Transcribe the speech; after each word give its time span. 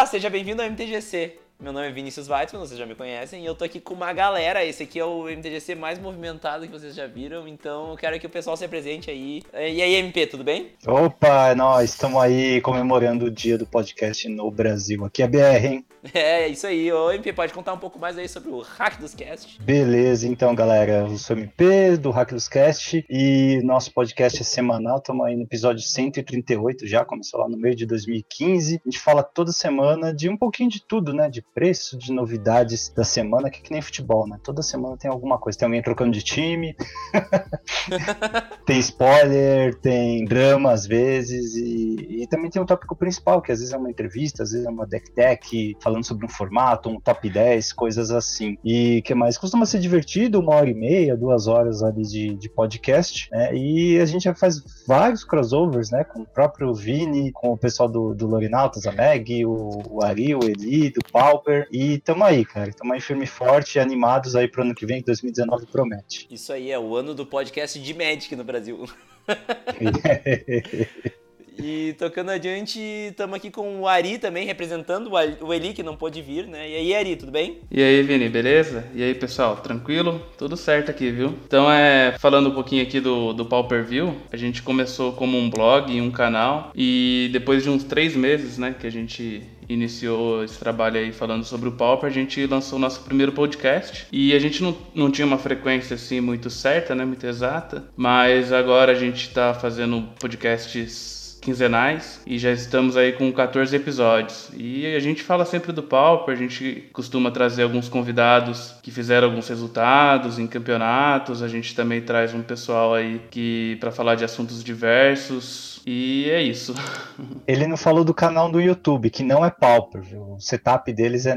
Olá, 0.00 0.06
seja 0.06 0.30
bem-vindo 0.30 0.62
ao 0.62 0.70
MTGC. 0.70 1.36
Meu 1.60 1.74
nome 1.74 1.86
é 1.86 1.92
Vinícius 1.92 2.26
Weitzman, 2.26 2.62
vocês 2.62 2.78
já 2.78 2.86
me 2.86 2.94
conhecem, 2.94 3.42
e 3.42 3.44
eu 3.44 3.54
tô 3.54 3.66
aqui 3.66 3.78
com 3.78 3.92
uma 3.92 4.10
galera. 4.14 4.64
Esse 4.64 4.84
aqui 4.84 4.98
é 4.98 5.04
o 5.04 5.28
MTGC 5.28 5.74
mais 5.74 5.98
movimentado 5.98 6.66
que 6.66 6.72
vocês 6.72 6.94
já 6.94 7.06
viram, 7.06 7.46
então 7.46 7.90
eu 7.90 7.96
quero 7.98 8.18
que 8.18 8.26
o 8.26 8.30
pessoal 8.30 8.56
se 8.56 8.64
apresente 8.64 9.10
aí. 9.10 9.42
E 9.52 9.82
aí, 9.82 9.96
MP, 9.96 10.26
tudo 10.26 10.42
bem? 10.42 10.70
Opa, 10.86 11.54
nós 11.54 11.90
estamos 11.90 12.18
aí 12.18 12.62
comemorando 12.62 13.26
o 13.26 13.30
dia 13.30 13.58
do 13.58 13.66
podcast 13.66 14.26
no 14.26 14.50
Brasil. 14.50 15.04
Aqui 15.04 15.22
é 15.22 15.28
BR, 15.28 15.66
hein? 15.66 15.84
É, 16.14 16.48
isso 16.48 16.66
aí. 16.66 16.90
Ô, 16.92 17.10
MP, 17.10 17.32
pode 17.32 17.52
contar 17.52 17.72
um 17.72 17.78
pouco 17.78 17.98
mais 17.98 18.16
aí 18.18 18.28
sobre 18.28 18.50
o 18.50 18.60
Hack 18.60 18.98
dos 18.98 19.14
Cast? 19.14 19.60
Beleza, 19.62 20.26
então, 20.26 20.54
galera. 20.54 21.06
Eu 21.08 21.16
sou 21.16 21.36
MP 21.36 21.96
do 21.96 22.10
Hack 22.10 22.32
dos 22.32 22.48
Cast 22.48 23.04
e 23.08 23.60
nosso 23.62 23.92
podcast 23.92 24.40
é 24.40 24.44
semanal. 24.44 24.98
Estamos 24.98 25.26
aí 25.26 25.36
no 25.36 25.42
episódio 25.42 25.82
138 25.82 26.86
já, 26.86 27.04
começou 27.04 27.40
lá 27.40 27.48
no 27.48 27.56
meio 27.56 27.74
de 27.74 27.86
2015. 27.86 28.80
A 28.84 28.88
gente 28.88 28.98
fala 28.98 29.22
toda 29.22 29.52
semana 29.52 30.12
de 30.12 30.28
um 30.28 30.36
pouquinho 30.36 30.70
de 30.70 30.84
tudo, 30.84 31.12
né? 31.12 31.28
De 31.28 31.42
preço, 31.42 31.98
de 31.98 32.12
novidades 32.12 32.88
da 32.90 33.04
semana, 33.04 33.50
que 33.50 33.58
é 33.58 33.62
que 33.62 33.72
nem 33.72 33.82
futebol, 33.82 34.26
né? 34.26 34.38
Toda 34.42 34.62
semana 34.62 34.96
tem 34.96 35.10
alguma 35.10 35.38
coisa. 35.38 35.58
Tem 35.58 35.66
alguém 35.66 35.82
trocando 35.82 36.12
de 36.12 36.22
time, 36.22 36.74
tem 38.66 38.78
spoiler, 38.78 39.74
tem 39.80 40.24
drama 40.24 40.72
às 40.72 40.86
vezes, 40.86 41.54
e, 41.56 42.22
e, 42.22 42.26
também 42.26 42.50
tem 42.50 42.60
um 42.60 42.66
tópico 42.66 42.96
principal, 42.96 43.42
que 43.42 43.52
às 43.52 43.58
vezes 43.58 43.74
é 43.74 43.76
uma 43.76 43.90
entrevista, 43.90 44.42
às 44.42 44.52
vezes 44.52 44.66
é 44.66 44.70
uma 44.70 44.86
deck 44.86 45.12
deck, 45.14 45.76
falando 45.90 46.04
sobre 46.04 46.24
um 46.24 46.28
formato, 46.28 46.88
um 46.88 47.00
top 47.00 47.28
10, 47.28 47.72
coisas 47.72 48.10
assim. 48.12 48.56
E 48.64 49.02
que 49.02 49.14
mais? 49.14 49.36
Costuma 49.36 49.66
ser 49.66 49.80
divertido, 49.80 50.38
uma 50.38 50.54
hora 50.54 50.70
e 50.70 50.74
meia, 50.74 51.16
duas 51.16 51.48
horas 51.48 51.82
ali 51.82 52.02
de, 52.02 52.34
de 52.34 52.48
podcast, 52.48 53.28
né? 53.32 53.54
E 53.54 53.98
a 53.98 54.04
gente 54.04 54.22
já 54.22 54.34
faz 54.34 54.62
vários 54.86 55.24
crossovers, 55.24 55.90
né? 55.90 56.04
Com 56.04 56.22
o 56.22 56.26
próprio 56.26 56.72
Vini, 56.72 57.32
com 57.32 57.52
o 57.52 57.58
pessoal 57.58 57.88
do, 57.88 58.14
do 58.14 58.26
Lorinautas, 58.26 58.86
a 58.86 58.92
Meg, 58.92 59.44
o, 59.44 59.82
o 59.88 60.04
Ari, 60.04 60.34
o 60.34 60.44
Eli, 60.44 60.90
do 60.90 61.00
Paulo 61.10 61.30
e 61.72 61.98
tamo 61.98 62.24
aí, 62.24 62.44
cara. 62.44 62.72
Tamo 62.72 62.92
aí 62.92 63.00
firme 63.00 63.24
e 63.24 63.26
forte, 63.26 63.78
animados 63.78 64.36
aí 64.36 64.46
pro 64.46 64.62
ano 64.62 64.74
que 64.74 64.86
vem, 64.86 65.00
que 65.00 65.06
2019 65.06 65.66
promete. 65.66 66.26
Isso 66.30 66.52
aí 66.52 66.70
é 66.70 66.78
o 66.78 66.94
ano 66.94 67.14
do 67.14 67.26
podcast 67.26 67.80
de 67.80 67.94
Magic 67.94 68.34
no 68.36 68.44
Brasil. 68.44 68.84
E 71.62 71.94
tocando 71.94 72.30
adiante, 72.30 72.80
estamos 72.80 73.36
aqui 73.36 73.50
com 73.50 73.80
o 73.80 73.88
Ari 73.88 74.18
também, 74.18 74.46
representando 74.46 75.10
o 75.40 75.52
Eli, 75.52 75.72
que 75.72 75.82
não 75.82 75.96
pôde 75.96 76.22
vir, 76.22 76.46
né? 76.46 76.68
E 76.68 76.74
aí, 76.74 76.94
Ari, 76.94 77.16
tudo 77.16 77.32
bem? 77.32 77.58
E 77.70 77.82
aí, 77.82 78.02
Vini, 78.02 78.28
beleza? 78.28 78.84
E 78.94 79.02
aí, 79.02 79.14
pessoal, 79.14 79.56
tranquilo? 79.56 80.24
Tudo 80.38 80.56
certo 80.56 80.90
aqui, 80.90 81.10
viu? 81.10 81.34
Então, 81.46 81.70
é, 81.70 82.16
falando 82.18 82.48
um 82.48 82.54
pouquinho 82.54 82.82
aqui 82.82 83.00
do, 83.00 83.32
do 83.32 83.44
Pau 83.44 83.68
Per 83.68 83.84
View, 83.84 84.16
a 84.32 84.36
gente 84.36 84.62
começou 84.62 85.12
como 85.12 85.38
um 85.38 85.50
blog 85.50 85.92
e 85.92 86.00
um 86.00 86.10
canal, 86.10 86.72
e 86.74 87.28
depois 87.32 87.62
de 87.62 87.70
uns 87.70 87.84
três 87.84 88.16
meses, 88.16 88.58
né, 88.58 88.74
que 88.78 88.86
a 88.86 88.90
gente 88.90 89.42
iniciou 89.68 90.42
esse 90.42 90.58
trabalho 90.58 90.98
aí 90.98 91.12
falando 91.12 91.44
sobre 91.44 91.68
o 91.68 91.72
Pauper, 91.72 92.08
a 92.08 92.12
gente 92.12 92.44
lançou 92.46 92.76
o 92.76 92.80
nosso 92.80 93.02
primeiro 93.02 93.32
podcast 93.32 94.06
e 94.10 94.34
a 94.34 94.38
gente 94.38 94.62
não, 94.62 94.76
não 94.94 95.10
tinha 95.10 95.26
uma 95.26 95.38
frequência 95.38 95.94
assim 95.94 96.20
muito 96.20 96.50
certa, 96.50 96.94
né, 96.94 97.04
muito 97.04 97.24
exata, 97.24 97.84
mas 97.96 98.52
agora 98.52 98.92
a 98.92 98.96
gente 98.96 99.28
está 99.28 99.54
fazendo 99.54 100.02
podcasts 100.18 101.19
quinzenais 101.40 102.20
e 102.26 102.38
já 102.38 102.52
estamos 102.52 102.96
aí 102.96 103.12
com 103.12 103.32
14 103.32 103.74
episódios. 103.74 104.50
E 104.56 104.86
a 104.94 105.00
gente 105.00 105.22
fala 105.22 105.44
sempre 105.44 105.72
do 105.72 105.82
Pauper, 105.82 106.34
a 106.34 106.38
gente 106.38 106.88
costuma 106.92 107.30
trazer 107.30 107.62
alguns 107.62 107.88
convidados 107.88 108.74
que 108.82 108.90
fizeram 108.90 109.28
alguns 109.28 109.48
resultados 109.48 110.38
em 110.38 110.46
campeonatos, 110.46 111.42
a 111.42 111.48
gente 111.48 111.74
também 111.74 112.00
traz 112.00 112.34
um 112.34 112.42
pessoal 112.42 112.94
aí 112.94 113.20
que 113.30 113.76
para 113.80 113.90
falar 113.90 114.14
de 114.14 114.24
assuntos 114.24 114.62
diversos 114.62 115.80
e 115.86 116.28
é 116.30 116.42
isso. 116.42 116.74
Ele 117.48 117.66
não 117.66 117.76
falou 117.76 118.04
do 118.04 118.14
canal 118.14 118.50
do 118.50 118.60
YouTube, 118.60 119.10
que 119.10 119.22
não 119.22 119.44
é 119.44 119.50
Pauper, 119.50 120.02
o 120.14 120.38
setup 120.38 120.92
deles 120.92 121.26
é 121.26 121.34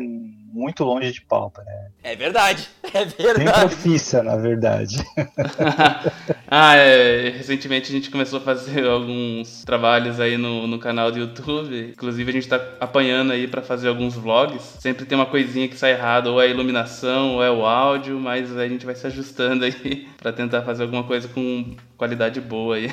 muito 0.54 0.84
longe 0.84 1.12
de 1.12 1.22
Pauper, 1.22 1.66
né? 1.66 1.88
É 2.04 2.16
verdade, 2.16 2.70
é 2.94 3.06
verdade. 3.06 3.40
Bem 3.40 3.48
profissa, 3.48 4.22
na 4.22 4.36
verdade. 4.36 5.04
ah, 6.48 6.76
é, 6.76 7.30
recentemente 7.30 7.90
a 7.90 7.96
gente 7.96 8.12
começou 8.12 8.38
a 8.38 8.42
fazer 8.42 8.86
alguns 8.88 9.64
trabalhos 9.64 10.20
aí 10.20 10.38
no, 10.38 10.68
no 10.68 10.78
canal 10.78 11.12
do 11.12 11.18
YouTube. 11.18 11.90
Inclusive 11.90 12.30
a 12.30 12.34
gente 12.34 12.48
tá 12.48 12.62
apanhando 12.80 13.32
aí 13.32 13.48
para 13.48 13.64
fazer 13.64 13.88
alguns 13.88 14.14
vlogs. 14.14 14.62
Sempre 14.80 15.06
tem 15.06 15.18
uma 15.18 15.26
coisinha 15.26 15.68
que 15.68 15.76
sai 15.76 15.94
errado, 15.94 16.28
ou 16.28 16.40
é 16.42 16.46
a 16.46 16.48
iluminação, 16.48 17.36
ou 17.36 17.44
é 17.44 17.50
o 17.50 17.66
áudio, 17.66 18.20
mas 18.20 18.56
a 18.56 18.68
gente 18.68 18.86
vai 18.86 18.94
se 18.94 19.08
ajustando 19.08 19.66
aí 19.66 20.08
para 20.18 20.32
tentar 20.32 20.62
fazer 20.62 20.84
alguma 20.84 21.04
coisa 21.04 21.28
com 21.28 21.76
qualidade 21.98 22.40
boa 22.40 22.76
aí. 22.76 22.92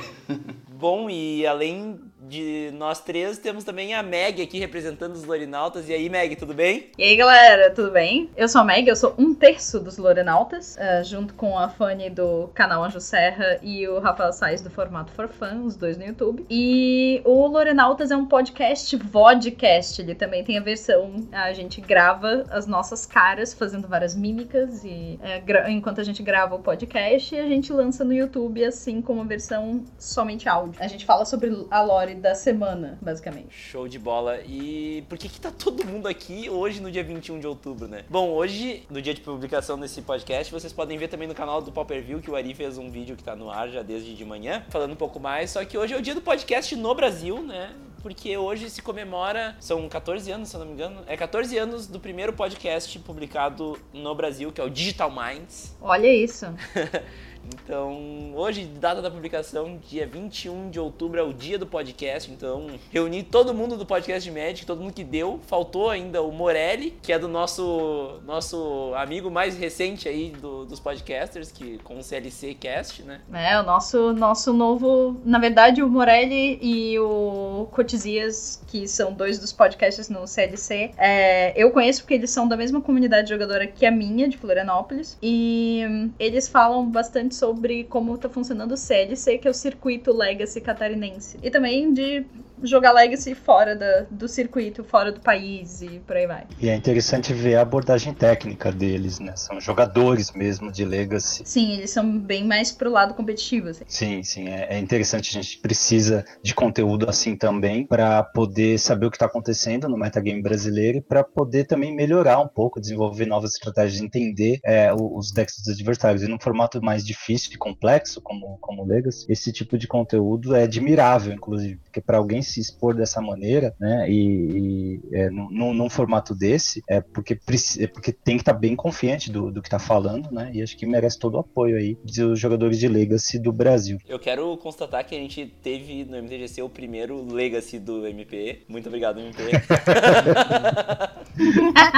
Bom, 0.81 1.11
e 1.11 1.47
além 1.47 2.01
de 2.23 2.71
nós 2.73 3.01
três, 3.01 3.37
temos 3.37 3.65
também 3.65 3.93
a 3.93 4.03
Meg 4.03 4.41
aqui 4.41 4.59
representando 4.59 5.13
os 5.13 5.25
Lorinautas. 5.25 5.87
E 5.91 5.93
aí, 5.93 6.09
Meg, 6.09 6.37
tudo 6.37 6.55
bem? 6.55 6.91
E 6.97 7.03
aí, 7.03 7.17
galera, 7.17 7.71
tudo 7.71 7.91
bem? 7.91 8.31
Eu 8.35 8.49
sou 8.49 8.63
a 8.63 8.65
Meg, 8.65 8.89
eu 8.89 8.97
sou 8.97 9.15
um 9.19 9.35
terço 9.35 9.79
dos 9.79 9.99
Lorinautas, 9.99 10.77
uh, 10.77 11.05
junto 11.05 11.35
com 11.35 11.59
a 11.59 11.69
Fanny 11.69 12.09
do 12.09 12.49
canal 12.55 12.83
Anjo 12.83 12.99
Serra 12.99 13.59
e 13.63 13.87
o 13.87 13.99
Rafael 13.99 14.33
Sainz 14.33 14.63
do 14.63 14.71
Formato 14.71 15.13
for 15.13 15.29
Fun, 15.29 15.65
os 15.67 15.77
dois 15.77 15.99
no 15.99 16.05
YouTube. 16.07 16.47
E 16.49 17.21
o 17.27 17.47
Lorinautas 17.47 18.11
é 18.11 18.17
um 18.17 18.25
podcast 18.25 18.97
vodcast, 18.97 20.01
ele 20.01 20.15
também 20.15 20.43
tem 20.43 20.57
a 20.57 20.63
versão, 20.63 21.29
a 21.31 21.53
gente 21.53 21.83
grava 21.83 22.47
as 22.49 22.67
nossas 22.67 23.05
caras 23.05 23.53
fazendo 23.53 23.87
várias 23.87 24.15
mímicas 24.15 24.83
e 24.83 25.21
uh, 25.21 25.69
enquanto 25.69 26.01
a 26.01 26.05
gente 26.05 26.23
grava 26.23 26.55
o 26.55 26.61
podcast, 26.61 27.37
a 27.37 27.47
gente 27.47 27.71
lança 27.71 28.03
no 28.03 28.15
YouTube 28.15 28.65
assim 28.65 29.03
como 29.03 29.21
a 29.21 29.25
versão 29.25 29.85
somente 29.99 30.49
áudio. 30.49 30.70
A 30.79 30.87
gente 30.87 31.05
fala 31.05 31.25
sobre 31.25 31.67
a 31.71 31.83
lore 31.83 32.15
da 32.15 32.35
semana, 32.35 32.99
basicamente. 33.01 33.49
Show 33.51 33.89
de 33.89 33.99
bola. 33.99 34.41
E 34.47 35.05
por 35.09 35.19
que 35.19 35.29
que 35.29 35.41
tá 35.41 35.51
todo 35.51 35.85
mundo 35.85 36.07
aqui 36.07 36.49
hoje 36.49 36.81
no 36.81 36.91
dia 36.91 37.03
21 37.03 37.41
de 37.41 37.47
outubro, 37.47 37.89
né? 37.89 38.05
Bom, 38.09 38.31
hoje, 38.31 38.85
no 38.91 39.01
dia 39.01 39.15
de 39.15 39.21
publicação 39.21 39.79
desse 39.79 40.03
podcast, 40.03 40.53
vocês 40.53 40.73
podem 40.73 40.99
ver 40.99 41.09
também 41.09 41.29
no 41.29 41.35
canal 41.35 41.61
do 41.61 41.73
View 42.05 42.21
que 42.21 42.31
o 42.31 42.37
Ari 42.37 42.55
fez 42.55 42.79
um 42.79 42.91
vídeo 42.91 43.17
que 43.17 43.25
tá 43.25 43.35
no 43.35 43.51
ar 43.51 43.69
já 43.69 43.83
desde 43.83 44.15
de 44.15 44.25
manhã, 44.25 44.65
falando 44.69 44.93
um 44.93 44.97
pouco 44.97 45.19
mais. 45.19 45.51
Só 45.51 45.65
que 45.65 45.77
hoje 45.77 45.95
é 45.95 45.97
o 45.97 46.03
dia 46.03 46.15
do 46.15 46.21
podcast 46.21 46.75
no 46.77 46.95
Brasil, 46.95 47.43
né? 47.43 47.75
porque 48.03 48.37
hoje 48.37 48.71
se 48.71 48.83
comemora, 48.83 49.57
são 49.61 49.89
14 49.89 50.31
anos, 50.33 50.49
se 50.49 50.57
eu 50.57 50.61
não 50.61 50.67
me 50.67 50.73
engano, 50.73 51.03
é 51.07 51.17
14 51.17 51.57
anos 51.59 51.87
do 51.87 52.01
primeiro 52.01 52.33
podcast 52.33 52.99
publicado 53.01 53.79
no 53.93 54.15
Brasil, 54.15 54.51
que 54.51 54.61
é 54.61 54.65
o 54.65 54.71
Digital 54.71 55.11
Minds. 55.11 55.77
Olha 55.81 56.13
isso. 56.13 56.47
Então, 57.45 58.33
hoje, 58.35 58.65
data 58.65 59.01
da 59.01 59.11
publicação, 59.11 59.79
dia 59.89 60.07
21 60.07 60.71
de 60.71 60.79
outubro, 60.79 61.21
é 61.21 61.23
o 61.23 61.33
dia 61.33 61.59
do 61.59 61.67
podcast. 61.67 62.31
Então, 62.31 62.67
reuni 62.91 63.23
todo 63.23 63.55
mundo 63.55 63.77
do 63.77 63.87
podcast 63.87 64.29
de 64.29 64.37
Magic, 64.37 64.67
todo 64.67 64.81
mundo 64.81 64.93
que 64.93 65.05
deu. 65.05 65.41
Faltou 65.47 65.91
ainda 65.91 66.23
o 66.23 66.31
Morelli, 66.31 66.99
que 67.03 67.13
é 67.13 67.19
do 67.19 67.29
nosso, 67.29 68.21
nosso 68.27 68.93
amigo 68.97 69.31
mais 69.31 69.57
recente 69.57 70.09
aí 70.09 70.31
do, 70.31 70.65
dos 70.65 70.81
podcasters, 70.81 71.51
que 71.51 71.79
com 71.79 71.99
o 71.99 72.03
CLC 72.03 72.55
Cast, 72.55 73.03
né? 73.03 73.21
É, 73.33 73.59
o 73.59 73.63
nosso, 73.63 74.13
nosso 74.13 74.53
novo. 74.53 75.21
Na 75.25 75.39
verdade, 75.39 75.83
o 75.83 75.89
Morelli 75.89 76.59
e 76.61 76.99
o 76.99 77.69
Cotizias, 77.71 78.63
que 78.67 78.87
são 78.87 79.13
dois 79.13 79.39
dos 79.39 79.53
podcasts 79.53 80.09
no 80.09 80.27
CLC, 80.27 80.93
é, 80.97 81.53
eu 81.61 81.71
conheço 81.71 82.03
porque 82.03 82.15
eles 82.15 82.31
são 82.31 82.47
da 82.47 82.57
mesma 82.57 82.81
comunidade 82.81 83.29
jogadora 83.29 83.67
que 83.67 83.87
a 83.87 83.91
minha, 83.91 84.29
de 84.29 84.37
Florianópolis. 84.37 85.17
E 85.23 86.11
eles 86.19 86.49
falam 86.49 86.87
bastante 86.89 87.30
sobre 87.35 87.85
como 87.85 88.17
tá 88.19 88.29
funcionando 88.29 88.73
o 88.73 88.77
CLC, 88.77 89.39
que 89.39 89.49
é 89.49 89.51
o 89.51 89.55
circuito 89.55 90.13
Legacy 90.13 90.61
catarinense. 90.61 91.39
E 91.43 91.51
também 91.51 91.93
de 91.93 92.25
jogar 92.63 92.93
Legacy 92.93 93.35
fora 93.35 93.75
da, 93.75 94.07
do 94.11 94.29
circuito, 94.29 94.85
fora 94.85 95.13
do 95.13 95.21
país 95.21 95.83
e 95.83 96.01
por 96.01 96.17
aí 96.17 96.27
vai. 96.27 96.47
E 96.61 96.69
é 96.69 96.75
interessante 96.75 97.33
ver 97.33 97.57
a 97.57 97.63
abordagem 97.63 98.13
técnica 98.13 98.71
deles, 98.71 99.19
né? 99.19 99.35
São 99.37 99.61
jogadores 99.61 100.33
mesmo 100.33 100.71
de 100.71 100.85
Legacy. 100.85 101.43
Sim, 101.45 101.73
eles 101.73 101.91
são 101.91 102.19
bem 102.19 102.45
mais 102.45 102.73
pro 102.73 102.91
lado 102.91 103.15
competitivo. 103.15 103.69
Assim. 103.69 103.85
Sim, 103.87 104.23
sim. 104.23 104.49
É, 104.49 104.77
é 104.77 104.79
interessante, 104.79 105.31
a 105.31 105.43
gente 105.43 105.59
precisa 105.59 106.25
de 106.43 106.55
conteúdo 106.55 107.09
assim 107.09 107.37
também 107.37 107.87
para 107.87 108.23
poder 108.23 108.79
saber 108.79 109.07
o 109.07 109.11
que 109.11 109.17
está 109.17 109.27
acontecendo 109.27 109.89
no 109.89 109.97
metagame 109.97 110.43
brasileiro 110.43 110.99
e 110.99 111.03
para 111.03 111.25
poder 111.25 111.65
também 111.65 111.95
melhorar 111.95 112.41
um 112.41 112.49
pouco, 112.49 112.81
desenvolver 112.81 113.27
novas 113.27 113.53
estratégias, 113.55 114.01
entender 114.01 114.59
é, 114.65 114.93
os 114.93 115.33
decks 115.33 115.57
dos 115.59 115.75
adversários. 115.75 116.23
E 116.23 116.29
num 116.29 116.39
formato 116.41 116.81
mais 116.83 117.05
difícil 117.21 117.53
e 117.53 117.59
complexo, 117.59 118.21
como, 118.21 118.59
como 118.61 118.85
Legacy, 118.85 119.27
esse 119.29 119.53
tipo 119.53 119.77
de 119.77 119.87
conteúdo 119.87 120.55
é 120.55 120.63
admirável, 120.63 121.33
inclusive, 121.33 121.77
porque 121.85 122.01
para 122.01 122.17
alguém 122.19 122.41
se 122.43 122.61
expor 122.61 122.95
dessa 122.95 123.21
maneira, 123.21 123.75
né, 123.79 124.11
e, 124.11 124.21
e 124.23 125.01
é, 125.13 125.31
num, 125.31 125.75
num, 125.75 125.91
formato 125.91 126.35
desse, 126.35 126.83
é 126.89 127.01
porque, 127.01 127.39
é 127.79 127.87
porque 127.87 128.13
tem 128.13 128.37
que 128.37 128.43
estar 128.43 128.55
tá 128.55 128.59
bem 128.59 128.75
confiante 128.75 129.31
do, 129.31 129.51
do 129.51 129.61
que 129.61 129.69
está 129.69 129.79
falando, 129.79 130.31
né, 130.33 130.51
e 130.55 130.63
acho 130.63 130.77
que 130.77 130.87
merece 130.87 131.19
todo 131.19 131.35
o 131.35 131.41
apoio 131.41 131.77
aí 131.77 131.99
dos 132.03 132.39
jogadores 132.39 132.79
de 132.79 132.89
Legacy 132.89 133.39
do 133.39 133.53
Brasil. 133.53 133.99
Eu 134.09 134.19
quero 134.19 134.57
constatar 134.57 135.05
que 135.07 135.15
a 135.15 135.19
gente 135.19 135.47
teve 135.63 136.05
no 136.05 136.17
MTGC 136.23 136.63
o 136.63 136.69
primeiro 136.69 137.33
Legacy 137.33 137.79
do 137.79 138.07
MP. 138.07 138.63
Muito 138.69 138.87
obrigado, 138.89 139.21
MP. 139.21 139.43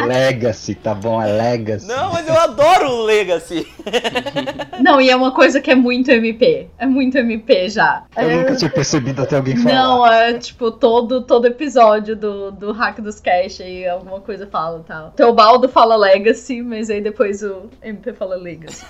Legacy, 0.07 0.75
tá 0.75 0.95
bom, 0.95 1.23
é 1.23 1.27
Legacy. 1.31 1.87
Não, 1.87 2.13
mas 2.13 2.27
eu 2.27 2.39
adoro 2.39 2.91
o 2.91 3.05
Legacy. 3.05 3.67
Não, 4.81 5.01
e 5.01 5.11
é 5.13 5.17
uma 5.17 5.31
coisa 5.31 5.61
que 5.61 5.71
é 5.71 5.75
muito 5.75 6.11
MP. 6.11 6.69
É 6.79 6.87
muito 6.87 7.17
MP 7.17 7.69
já. 7.69 8.05
Eu 8.17 8.31
é... 8.31 8.37
nunca 8.37 8.57
tinha 8.57 8.71
percebido 8.71 9.23
até 9.23 9.37
alguém 9.37 9.57
falar. 9.57 9.75
Não, 9.75 10.07
é, 10.07 10.39
tipo, 10.39 10.71
todo, 10.71 11.23
todo 11.23 11.47
episódio 11.47 12.17
do, 12.17 12.51
do 12.51 12.73
Hack 12.73 13.01
dos 13.01 13.21
Cash 13.21 13.61
aí, 13.61 13.87
alguma 13.87 14.21
coisa 14.21 14.47
fala 14.47 14.81
e 14.81 14.89
tal. 14.89 15.11
Teobaldo 15.11 15.69
fala 15.69 15.97
Legacy, 15.97 16.63
mas 16.63 16.91
aí 16.91 17.01
depois 17.01 17.43
o 17.43 17.71
MP 17.83 18.13
fala 18.13 18.37
Legacy. 18.37 18.85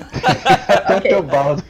okay. 0.97 1.11
Teobaldo. 1.11 1.63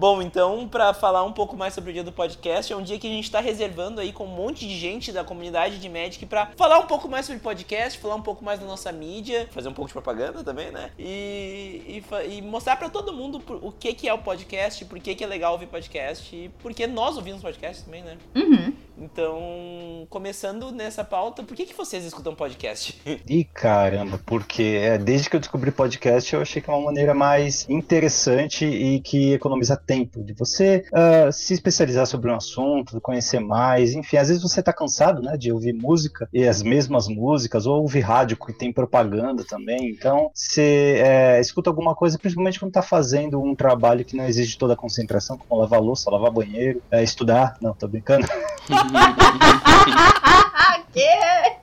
Bom, 0.00 0.22
então, 0.22 0.66
para 0.66 0.94
falar 0.94 1.22
um 1.24 1.32
pouco 1.32 1.54
mais 1.54 1.74
sobre 1.74 1.90
o 1.90 1.92
dia 1.92 2.02
do 2.02 2.10
podcast, 2.10 2.72
é 2.72 2.74
um 2.74 2.80
dia 2.82 2.98
que 2.98 3.06
a 3.06 3.10
gente 3.10 3.24
está 3.24 3.38
reservando 3.38 4.00
aí 4.00 4.14
com 4.14 4.24
um 4.24 4.34
monte 4.34 4.66
de 4.66 4.74
gente 4.74 5.12
da 5.12 5.22
comunidade 5.22 5.78
de 5.78 5.88
Magic 5.90 6.24
para 6.24 6.46
falar 6.56 6.78
um 6.78 6.86
pouco 6.86 7.06
mais 7.06 7.26
sobre 7.26 7.38
podcast, 7.42 7.98
falar 7.98 8.14
um 8.14 8.22
pouco 8.22 8.42
mais 8.42 8.58
da 8.58 8.64
nossa 8.64 8.90
mídia, 8.92 9.46
fazer 9.50 9.68
um 9.68 9.74
pouco 9.74 9.88
de 9.88 9.92
propaganda 9.92 10.42
também, 10.42 10.70
né? 10.70 10.90
E, 10.98 12.02
e, 12.02 12.34
e 12.38 12.40
mostrar 12.40 12.76
para 12.76 12.88
todo 12.88 13.12
mundo 13.12 13.42
o 13.60 13.70
que, 13.70 13.92
que 13.92 14.08
é 14.08 14.14
o 14.14 14.16
podcast, 14.16 14.86
por 14.86 14.98
que, 14.98 15.14
que 15.14 15.22
é 15.22 15.26
legal 15.26 15.52
ouvir 15.52 15.66
podcast 15.66 16.34
e 16.34 16.48
por 16.48 16.72
que 16.72 16.86
nós 16.86 17.18
ouvimos 17.18 17.42
podcast 17.42 17.84
também, 17.84 18.02
né? 18.02 18.16
Uhum. 18.34 18.72
Então, 19.00 20.06
começando 20.10 20.70
nessa 20.70 21.02
pauta, 21.02 21.42
por 21.42 21.56
que, 21.56 21.64
que 21.64 21.74
vocês 21.74 22.04
escutam 22.04 22.34
podcast? 22.34 23.00
Ih, 23.26 23.44
caramba, 23.44 24.20
porque 24.26 24.62
é, 24.62 24.98
desde 24.98 25.30
que 25.30 25.36
eu 25.36 25.40
descobri 25.40 25.70
podcast, 25.70 26.34
eu 26.34 26.42
achei 26.42 26.60
que 26.60 26.68
é 26.68 26.72
uma 26.72 26.84
maneira 26.84 27.14
mais 27.14 27.66
interessante 27.68 28.66
e 28.66 29.00
que 29.00 29.32
economiza 29.32 29.74
tempo 29.74 30.22
de 30.22 30.34
você 30.34 30.84
uh, 30.92 31.32
se 31.32 31.54
especializar 31.54 32.06
sobre 32.06 32.30
um 32.30 32.34
assunto, 32.34 33.00
conhecer 33.00 33.40
mais, 33.40 33.94
enfim, 33.94 34.18
às 34.18 34.28
vezes 34.28 34.42
você 34.42 34.62
tá 34.62 34.72
cansado, 34.72 35.22
né, 35.22 35.34
de 35.38 35.50
ouvir 35.50 35.72
música 35.72 36.28
e 36.30 36.46
as 36.46 36.62
mesmas 36.62 37.08
músicas, 37.08 37.64
ou 37.64 37.80
ouvir 37.80 38.00
rádio 38.00 38.36
que 38.36 38.52
tem 38.52 38.70
propaganda 38.70 39.44
também, 39.44 39.88
então 39.88 40.30
você 40.34 41.00
é, 41.02 41.40
escuta 41.40 41.70
alguma 41.70 41.94
coisa, 41.94 42.18
principalmente 42.18 42.60
quando 42.60 42.72
tá 42.72 42.82
fazendo 42.82 43.40
um 43.40 43.54
trabalho 43.54 44.04
que 44.04 44.14
não 44.14 44.26
exige 44.26 44.58
toda 44.58 44.74
a 44.74 44.76
concentração, 44.76 45.38
como 45.38 45.58
lavar 45.58 45.80
louça, 45.80 46.10
lavar 46.10 46.30
banheiro, 46.30 46.82
é, 46.90 47.02
estudar, 47.02 47.56
não, 47.62 47.72
tô 47.72 47.88
brincando. 47.88 48.26
que? 50.92 51.60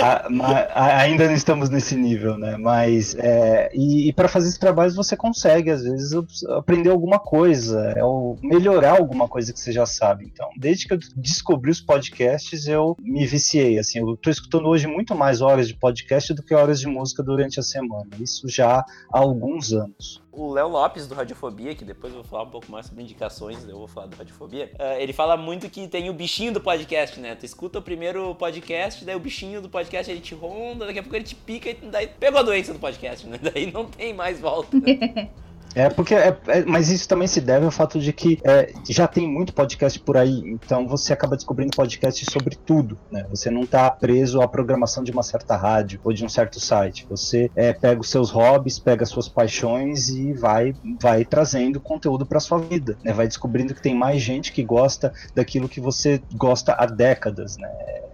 a, 0.00 0.28
a, 0.74 1.00
ainda 1.00 1.26
não 1.26 1.34
estamos 1.34 1.68
nesse 1.68 1.96
nível, 1.96 2.38
né? 2.38 2.56
Mas 2.56 3.14
é, 3.16 3.70
e, 3.74 4.08
e 4.08 4.12
para 4.12 4.28
fazer 4.28 4.48
esses 4.48 4.58
trabalhos 4.58 4.94
você 4.94 5.16
consegue 5.16 5.70
às 5.70 5.82
vezes 5.82 6.12
aprender 6.50 6.90
alguma 6.90 7.18
coisa, 7.18 7.92
é, 7.96 8.04
ou 8.04 8.38
melhorar 8.42 8.98
alguma 8.98 9.26
coisa 9.26 9.52
que 9.52 9.58
você 9.58 9.72
já 9.72 9.86
sabe. 9.86 10.24
Então, 10.24 10.48
desde 10.56 10.86
que 10.86 10.94
eu 10.94 10.98
descobri 11.16 11.70
os 11.70 11.80
podcasts, 11.80 12.66
eu 12.66 12.96
me 13.00 13.26
viciei. 13.26 13.78
Assim, 13.78 13.98
eu 13.98 14.14
estou 14.14 14.30
escutando 14.30 14.66
hoje 14.66 14.86
muito 14.86 15.14
mais 15.14 15.40
horas 15.40 15.68
de 15.68 15.74
podcast 15.74 16.32
do 16.34 16.42
que 16.42 16.54
horas 16.54 16.80
de 16.80 16.86
música 16.86 17.22
durante 17.22 17.58
a 17.58 17.62
semana. 17.62 18.08
Isso 18.20 18.48
já 18.48 18.78
há 18.78 18.84
alguns 19.10 19.72
anos 19.72 20.19
o 20.32 20.52
Léo 20.52 20.68
Lopes 20.68 21.06
do 21.06 21.14
Radiofobia, 21.14 21.74
que 21.74 21.84
depois 21.84 22.12
eu 22.12 22.22
vou 22.22 22.28
falar 22.28 22.44
um 22.44 22.50
pouco 22.50 22.70
mais 22.70 22.86
sobre 22.86 23.02
indicações, 23.02 23.66
eu 23.68 23.78
vou 23.78 23.88
falar 23.88 24.06
do 24.06 24.16
Radiofobia, 24.16 24.70
uh, 24.74 25.00
ele 25.00 25.12
fala 25.12 25.36
muito 25.36 25.68
que 25.68 25.86
tem 25.88 26.08
o 26.08 26.12
bichinho 26.12 26.52
do 26.52 26.60
podcast, 26.60 27.18
né? 27.18 27.34
Tu 27.34 27.46
escuta 27.46 27.78
o 27.78 27.82
primeiro 27.82 28.34
podcast, 28.36 29.04
daí 29.04 29.16
o 29.16 29.20
bichinho 29.20 29.60
do 29.60 29.68
podcast 29.68 30.10
ele 30.10 30.20
te 30.20 30.34
ronda, 30.34 30.86
daqui 30.86 30.98
a 30.98 31.02
pouco 31.02 31.16
ele 31.16 31.24
te 31.24 31.34
pica 31.34 31.70
e 31.70 31.74
daí 31.74 32.06
pegou 32.06 32.40
a 32.40 32.42
doença 32.42 32.72
do 32.72 32.78
podcast, 32.78 33.26
né? 33.26 33.38
Daí 33.52 33.70
não 33.72 33.86
tem 33.86 34.14
mais 34.14 34.40
volta. 34.40 34.76
É 35.74 35.88
porque, 35.88 36.14
é, 36.14 36.36
é, 36.48 36.64
mas 36.64 36.90
isso 36.90 37.08
também 37.08 37.28
se 37.28 37.40
deve 37.40 37.64
ao 37.64 37.70
fato 37.70 37.98
de 37.98 38.12
que 38.12 38.38
é, 38.44 38.72
já 38.88 39.06
tem 39.06 39.28
muito 39.28 39.52
podcast 39.52 39.98
por 40.00 40.16
aí, 40.16 40.40
então 40.46 40.86
você 40.86 41.12
acaba 41.12 41.36
descobrindo 41.36 41.76
podcast 41.76 42.24
sobre 42.30 42.56
tudo, 42.56 42.98
né? 43.10 43.24
Você 43.30 43.50
não 43.50 43.62
está 43.62 43.90
preso 43.90 44.40
à 44.40 44.48
programação 44.48 45.04
de 45.04 45.12
uma 45.12 45.22
certa 45.22 45.56
rádio 45.56 46.00
ou 46.02 46.12
de 46.12 46.24
um 46.24 46.28
certo 46.28 46.58
site. 46.58 47.06
Você 47.08 47.50
é, 47.54 47.72
pega 47.72 48.00
os 48.00 48.10
seus 48.10 48.30
hobbies, 48.30 48.78
pega 48.78 49.04
as 49.04 49.08
suas 49.08 49.28
paixões 49.28 50.08
e 50.08 50.32
vai, 50.32 50.74
vai 51.00 51.24
trazendo 51.24 51.80
conteúdo 51.80 52.26
para 52.26 52.40
sua 52.40 52.58
vida, 52.58 52.98
né? 53.04 53.12
Vai 53.12 53.28
descobrindo 53.28 53.74
que 53.74 53.82
tem 53.82 53.94
mais 53.94 54.20
gente 54.20 54.52
que 54.52 54.62
gosta 54.62 55.12
daquilo 55.34 55.68
que 55.68 55.80
você 55.80 56.20
gosta 56.34 56.74
há 56.78 56.86
décadas, 56.86 57.56
né? 57.56 57.68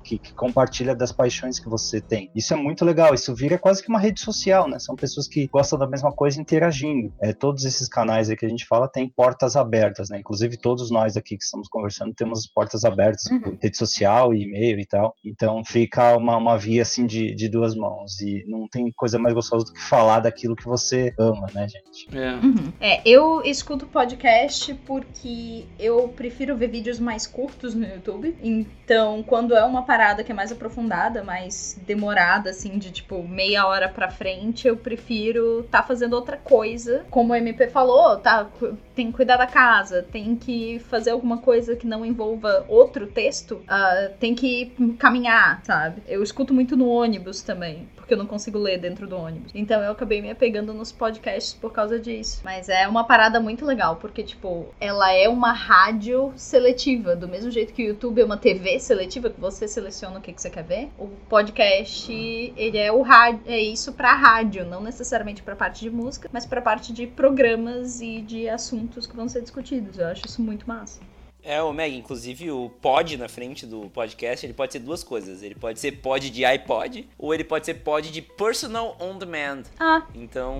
que, 0.06 0.18
que, 0.18 0.32
compartilha 0.32 0.94
das 0.94 1.10
paixões 1.10 1.58
que 1.58 1.68
você 1.68 2.00
tem. 2.00 2.30
Isso 2.34 2.54
é 2.54 2.56
muito 2.56 2.84
legal, 2.84 3.12
isso 3.12 3.34
vira 3.34 3.58
quase 3.58 3.82
que 3.82 3.88
uma 3.88 3.98
rede 3.98 4.20
social, 4.20 4.68
né? 4.68 4.78
São 4.78 4.94
pessoas 4.94 5.26
que 5.26 5.48
gostam 5.48 5.78
da 5.78 5.86
mesma 5.86 6.12
coisa 6.12 6.40
interagindo. 6.40 7.12
É, 7.20 7.32
todos 7.46 7.64
esses 7.64 7.88
canais 7.88 8.28
aí 8.28 8.36
que 8.36 8.44
a 8.44 8.48
gente 8.48 8.66
fala 8.66 8.88
têm 8.88 9.08
portas 9.08 9.54
abertas, 9.54 10.10
né? 10.10 10.18
Inclusive 10.18 10.56
todos 10.56 10.90
nós 10.90 11.16
aqui 11.16 11.36
que 11.36 11.44
estamos 11.44 11.68
conversando 11.68 12.12
temos 12.12 12.44
portas 12.44 12.84
abertas 12.84 13.26
uhum. 13.26 13.40
por 13.40 13.58
rede 13.62 13.76
social 13.76 14.34
e 14.34 14.42
e-mail 14.42 14.80
e 14.80 14.84
tal. 14.84 15.14
Então 15.24 15.64
fica 15.64 16.16
uma, 16.16 16.36
uma 16.36 16.58
via 16.58 16.82
assim 16.82 17.06
de, 17.06 17.32
de 17.36 17.48
duas 17.48 17.76
mãos. 17.76 18.20
E 18.20 18.44
não 18.48 18.66
tem 18.66 18.90
coisa 18.90 19.16
mais 19.16 19.32
gostosa 19.32 19.66
do 19.66 19.72
que 19.72 19.80
falar 19.80 20.18
daquilo 20.18 20.56
que 20.56 20.64
você 20.64 21.14
ama, 21.16 21.46
né, 21.54 21.68
gente? 21.68 22.18
É. 22.18 22.34
Uhum. 22.34 22.72
é 22.80 23.00
eu 23.08 23.40
escuto 23.44 23.86
podcast 23.86 24.74
porque 24.84 25.66
eu 25.78 26.08
prefiro 26.08 26.56
ver 26.56 26.66
vídeos 26.66 26.98
mais 26.98 27.28
curtos 27.28 27.76
no 27.76 27.86
YouTube. 27.86 28.36
Então, 28.42 29.22
quando 29.22 29.54
é 29.54 29.64
uma 29.64 29.84
parada 29.84 30.24
que 30.24 30.32
é 30.32 30.34
mais 30.34 30.50
aprofundada, 30.50 31.22
mais 31.22 31.80
demorada, 31.86 32.50
assim, 32.50 32.76
de 32.76 32.90
tipo 32.90 33.22
meia 33.22 33.68
hora 33.68 33.88
pra 33.88 34.10
frente, 34.10 34.66
eu 34.66 34.76
prefiro 34.76 35.60
estar 35.60 35.82
tá 35.82 35.86
fazendo 35.86 36.14
outra 36.14 36.36
coisa. 36.36 37.06
Como 37.08 37.35
MP 37.36 37.68
falou, 37.68 38.16
tá, 38.18 38.48
tem 38.94 39.10
que 39.10 39.16
cuidar 39.16 39.36
da 39.36 39.46
casa, 39.46 40.02
tem 40.02 40.36
que 40.36 40.78
fazer 40.90 41.10
alguma 41.10 41.38
coisa 41.38 41.76
que 41.76 41.86
não 41.86 42.04
envolva 42.04 42.64
outro 42.68 43.06
texto, 43.06 43.56
uh, 43.64 44.14
tem 44.18 44.34
que 44.34 44.72
caminhar, 44.98 45.60
sabe? 45.64 46.02
Eu 46.06 46.22
escuto 46.22 46.52
muito 46.52 46.76
no 46.76 46.88
ônibus 46.88 47.42
também 47.42 47.88
porque 48.06 48.14
eu 48.14 48.18
não 48.18 48.26
consigo 48.26 48.56
ler 48.56 48.78
dentro 48.78 49.08
do 49.08 49.16
ônibus. 49.16 49.50
Então 49.52 49.82
eu 49.82 49.90
acabei 49.90 50.22
me 50.22 50.30
apegando 50.30 50.72
nos 50.72 50.92
podcasts 50.92 51.52
por 51.52 51.72
causa 51.72 51.98
disso. 51.98 52.40
Mas 52.44 52.68
é 52.68 52.86
uma 52.86 53.02
parada 53.02 53.40
muito 53.40 53.66
legal, 53.66 53.96
porque, 53.96 54.22
tipo, 54.22 54.66
ela 54.80 55.12
é 55.12 55.28
uma 55.28 55.52
rádio 55.52 56.32
seletiva. 56.36 57.16
Do 57.16 57.26
mesmo 57.26 57.50
jeito 57.50 57.74
que 57.74 57.82
o 57.82 57.88
YouTube 57.88 58.20
é 58.20 58.24
uma 58.24 58.36
TV 58.36 58.78
seletiva, 58.78 59.28
que 59.28 59.40
você 59.40 59.66
seleciona 59.66 60.20
o 60.20 60.22
que, 60.22 60.32
que 60.32 60.40
você 60.40 60.48
quer 60.48 60.62
ver. 60.62 60.88
O 60.96 61.08
podcast, 61.28 62.12
ele 62.56 62.78
é 62.78 62.92
o 62.92 63.02
rádio, 63.02 63.40
é 63.44 63.58
isso 63.58 63.92
pra 63.92 64.14
rádio, 64.14 64.64
não 64.64 64.80
necessariamente 64.80 65.42
pra 65.42 65.56
parte 65.56 65.80
de 65.80 65.90
música, 65.90 66.30
mas 66.32 66.46
pra 66.46 66.62
parte 66.62 66.92
de 66.92 67.08
programas 67.08 68.00
e 68.00 68.20
de 68.20 68.48
assuntos 68.48 69.04
que 69.04 69.16
vão 69.16 69.28
ser 69.28 69.42
discutidos. 69.42 69.98
Eu 69.98 70.06
acho 70.06 70.26
isso 70.26 70.40
muito 70.40 70.68
massa. 70.68 71.00
É, 71.46 71.62
o 71.62 71.72
Meg, 71.72 71.96
inclusive 71.96 72.50
o 72.50 72.68
pod 72.68 73.16
na 73.16 73.28
frente 73.28 73.64
do 73.64 73.88
podcast, 73.90 74.44
ele 74.44 74.52
pode 74.52 74.72
ser 74.72 74.80
duas 74.80 75.04
coisas. 75.04 75.42
Ele 75.44 75.54
pode 75.54 75.78
ser 75.78 75.92
pod 75.92 76.28
de 76.28 76.44
iPod, 76.44 77.08
ou 77.16 77.32
ele 77.32 77.44
pode 77.44 77.64
ser 77.64 77.74
pod 77.74 78.10
de 78.10 78.20
personal 78.20 78.96
on 79.00 79.16
demand. 79.16 79.62
Ah. 79.78 80.02
Então, 80.12 80.56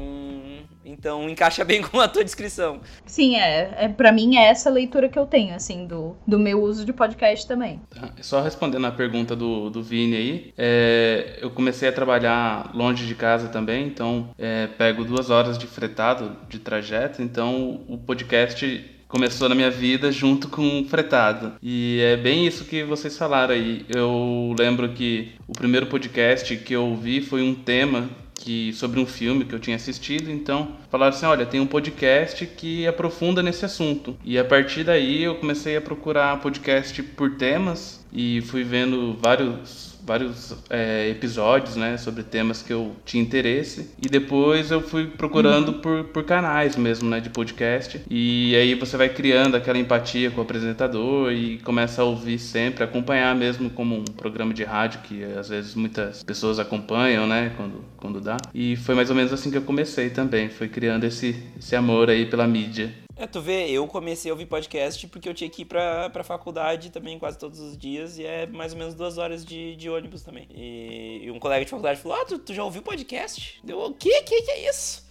então 0.85 1.29
encaixa 1.29 1.65
bem 1.65 1.83
com 1.87 1.99
a 2.01 2.07
tua 2.07 2.23
descrição. 2.23 2.81
Sim, 3.05 3.37
é, 3.37 3.75
é 3.77 3.89
para 3.89 4.13
mim 4.13 4.37
é 4.37 4.47
essa 4.47 4.71
leitura 4.71 5.09
que 5.09 5.19
eu 5.19 5.27
tenho, 5.27 5.55
assim, 5.55 5.87
do, 5.87 6.17
do 6.27 6.39
meu 6.39 6.63
uso 6.63 6.85
de 6.85 6.93
podcast 6.93 7.49
também. 7.49 7.81
Tá, 7.91 8.13
só 8.21 8.41
respondendo 8.41 8.87
a 8.87 8.93
pergunta 8.93 9.35
do, 9.35 9.69
do 9.69 9.83
Vini 9.83 10.17
aí, 10.17 10.55
é, 10.57 11.39
eu 11.41 11.51
comecei 11.51 11.89
a 11.89 11.93
trabalhar 11.93 12.71
longe 12.75 13.07
de 13.07 13.15
casa 13.17 13.49
também, 13.49 13.89
então 13.89 14.31
é, 14.39 14.69
pego 14.69 15.05
duas 15.05 15.31
horas 15.31 15.59
de 15.59 15.67
fretado 15.67 16.37
de 16.49 16.61
trajeto, 16.61 17.23
então 17.23 17.85
o 17.89 17.99
podcast 17.99 18.96
começou 19.09 19.49
na 19.49 19.55
minha 19.55 19.71
vida 19.71 20.11
junto 20.11 20.49
com 20.49 20.81
o 20.81 20.85
fretado. 20.85 21.53
E 21.63 22.01
é 22.03 22.17
bem 22.17 22.47
isso 22.47 22.65
que 22.65 22.83
vocês 22.83 23.17
falaram 23.17 23.55
aí. 23.55 23.85
Eu 23.89 24.55
lembro 24.59 24.89
que 24.91 25.33
o 25.47 25.53
primeiro 25.53 25.87
podcast 25.87 26.57
que 26.57 26.75
eu 26.75 26.85
ouvi 26.85 27.21
foi 27.21 27.43
um 27.43 27.55
tema 27.55 28.09
que 28.35 28.73
sobre 28.75 29.01
um 29.01 29.07
filme 29.07 29.45
que 29.45 29.55
eu 29.55 29.59
tinha 29.59 29.77
assistido, 29.77 30.31
então 30.31 30.77
falaram 30.91 31.17
assim, 31.17 31.27
olha, 31.27 31.47
tem 31.47 31.59
um 31.59 31.67
podcast 31.67 32.47
que 32.47 32.87
aprofunda 32.87 33.43
nesse 33.43 33.65
assunto. 33.65 34.17
E 34.25 34.39
a 34.39 34.45
partir 34.45 34.85
daí 34.85 35.25
eu 35.25 35.35
comecei 35.37 35.77
a 35.77 35.81
procurar 35.81 36.41
podcast 36.41 37.03
por 37.03 37.37
temas 37.37 38.07
e 38.13 38.43
fui 38.43 38.63
vendo 38.63 39.17
vários 39.21 39.96
vários 40.07 40.55
é, 40.71 41.09
episódios, 41.11 41.77
né, 41.77 41.97
sobre 41.97 42.23
temas 42.23 42.63
que 42.63 42.73
eu 42.73 42.95
tinha 43.05 43.23
interesse. 43.23 43.91
E 44.01 44.09
depois 44.09 44.71
eu 44.71 44.81
fui 44.81 45.07
procurando 45.07 45.69
uhum. 45.69 45.81
por, 45.81 46.05
por 46.05 46.25
canais 46.25 46.77
mesmo, 46.77 47.09
né, 47.11 47.21
de 47.21 47.31
podcast. 47.31 48.01
E 48.09 48.55
aí 48.55 48.75
você 48.75 48.97
vai 48.97 49.09
criando 49.09 49.57
aquela 49.57 49.79
empatia 49.79 50.31
com 50.31 50.41
o 50.41 50.45
apresentador 50.45 51.33
e 51.33 51.59
começa 51.59 52.03
a 52.03 52.05
ouvir 52.05 52.39
sempre, 52.39 52.85
acompanhar 52.85 53.35
mesmo 53.35 53.69
como 53.69 53.97
um 53.97 54.05
programa 54.05 54.55
de 54.55 54.63
rádio 54.63 55.01
que 55.01 55.25
às 55.25 55.49
vezes 55.49 55.75
muitas 55.75 56.23
pessoas 56.23 56.59
acompanham, 56.59 57.27
né, 57.27 57.53
quando, 57.57 57.85
quando 57.97 58.21
dá. 58.21 58.37
E 58.55 58.77
foi 58.77 58.95
mais 58.95 59.11
ou 59.11 59.17
menos 59.17 59.33
assim 59.33 59.51
que 59.51 59.57
eu 59.57 59.63
comecei 59.63 60.11
também, 60.11 60.49
foi 60.49 60.69
criando 60.69 61.05
esse, 61.05 61.37
esse 61.59 61.75
amor 61.75 62.09
aí 62.09 62.27
pela 62.27 62.47
mídia. 62.47 63.06
É, 63.19 63.27
tu 63.27 63.41
vê, 63.41 63.71
eu 63.71 63.87
comecei 63.87 64.31
a 64.31 64.35
ouvir 64.35 64.45
podcast 64.45 65.07
porque 65.07 65.27
eu 65.27 65.33
tinha 65.33 65.49
que 65.49 65.63
ir 65.63 65.65
pra, 65.65 66.11
pra 66.11 66.23
faculdade 66.23 66.91
também 66.91 67.19
quase 67.19 67.39
todos 67.39 67.59
os 67.59 67.77
dias 67.77 68.19
e 68.19 68.27
é 68.27 68.47
mais 68.47 68.73
ou 68.75 68.79
menos 68.79 68.95
duas 68.95 69.17
horas 69.17 69.43
de, 69.43 69.75
de 69.75 69.89
ônibus 69.89 70.23
também. 70.23 70.47
E, 70.51 71.23
e 71.25 71.31
um 71.31 71.39
colega 71.39 71.65
de 71.65 71.71
faculdade 71.71 71.99
falou: 71.99 72.19
Ah, 72.21 72.27
tu, 72.27 72.39
tu 72.39 72.53
já 72.53 72.63
ouviu 72.63 72.83
podcast? 72.83 73.59
Deu, 73.65 73.81
o 73.81 73.95
quê? 73.95 74.23
Que 74.23 74.43
que 74.43 74.51
é 74.51 74.69
isso? 74.69 75.09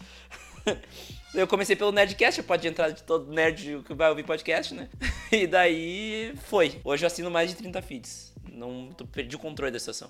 eu 1.33 1.47
comecei 1.47 1.75
pelo 1.75 1.91
Nerdcast, 1.91 2.43
pode 2.43 2.67
entrar 2.67 2.91
de 2.91 3.01
todo 3.01 3.33
nerd 3.33 3.81
que 3.83 3.93
vai 3.95 4.09
ouvir 4.09 4.24
podcast, 4.24 4.74
né? 4.75 4.88
E 5.31 5.47
daí 5.47 6.33
foi. 6.45 6.79
Hoje 6.83 7.03
eu 7.03 7.07
assino 7.07 7.31
mais 7.31 7.50
de 7.50 7.55
30 7.55 7.81
feeds. 7.81 8.34
Não, 8.51 8.89
perdi 9.11 9.35
o 9.35 9.39
controle 9.39 9.71
da 9.71 9.79
situação. 9.79 10.09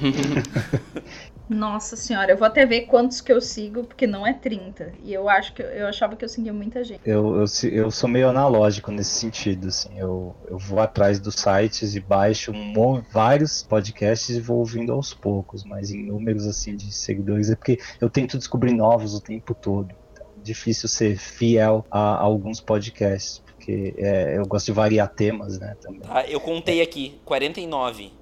Nossa 1.48 1.96
senhora, 1.96 2.32
eu 2.32 2.36
vou 2.36 2.46
até 2.46 2.64
ver 2.64 2.82
quantos 2.82 3.20
que 3.20 3.30
eu 3.32 3.40
sigo, 3.40 3.84
porque 3.84 4.06
não 4.06 4.26
é 4.26 4.32
30. 4.32 4.94
E 5.02 5.12
eu 5.12 5.28
acho 5.28 5.52
que 5.52 5.62
eu 5.62 5.86
achava 5.86 6.16
que 6.16 6.24
eu 6.24 6.28
seguia 6.28 6.52
muita 6.52 6.82
gente. 6.82 7.00
Eu, 7.04 7.36
eu, 7.36 7.70
eu 7.70 7.90
sou 7.90 8.08
meio 8.08 8.28
analógico 8.28 8.90
nesse 8.90 9.10
sentido, 9.10 9.68
assim. 9.68 9.98
Eu, 9.98 10.34
eu 10.48 10.58
vou 10.58 10.80
atrás 10.80 11.20
dos 11.20 11.34
sites 11.34 11.94
e 11.94 12.00
baixo 12.00 12.52
um, 12.52 13.02
vários 13.12 13.62
podcasts 13.62 14.34
e 14.34 14.40
vou 14.40 14.58
ouvindo 14.58 14.92
aos 14.92 15.12
poucos, 15.12 15.64
mas 15.64 15.90
em 15.90 16.06
números 16.06 16.46
assim 16.46 16.76
de 16.76 16.90
seguidores 16.92 17.50
é 17.50 17.56
porque 17.56 17.78
eu 18.00 18.08
tento 18.08 18.38
descobrir 18.38 18.72
novos 18.72 19.14
o 19.14 19.20
tempo 19.20 19.54
todo. 19.54 19.94
Então, 20.12 20.26
é 20.38 20.40
difícil 20.40 20.88
ser 20.88 21.18
fiel 21.18 21.84
a, 21.90 22.14
a 22.14 22.20
alguns 22.20 22.60
podcasts, 22.60 23.42
porque 23.62 23.94
é, 23.96 24.36
eu 24.36 24.44
gosto 24.44 24.66
de 24.66 24.72
variar 24.72 25.08
temas, 25.08 25.58
né? 25.60 25.76
Também. 25.80 26.00
Ah, 26.08 26.26
eu 26.26 26.40
contei 26.40 26.82
aqui, 26.82 27.20
49. 27.24 28.12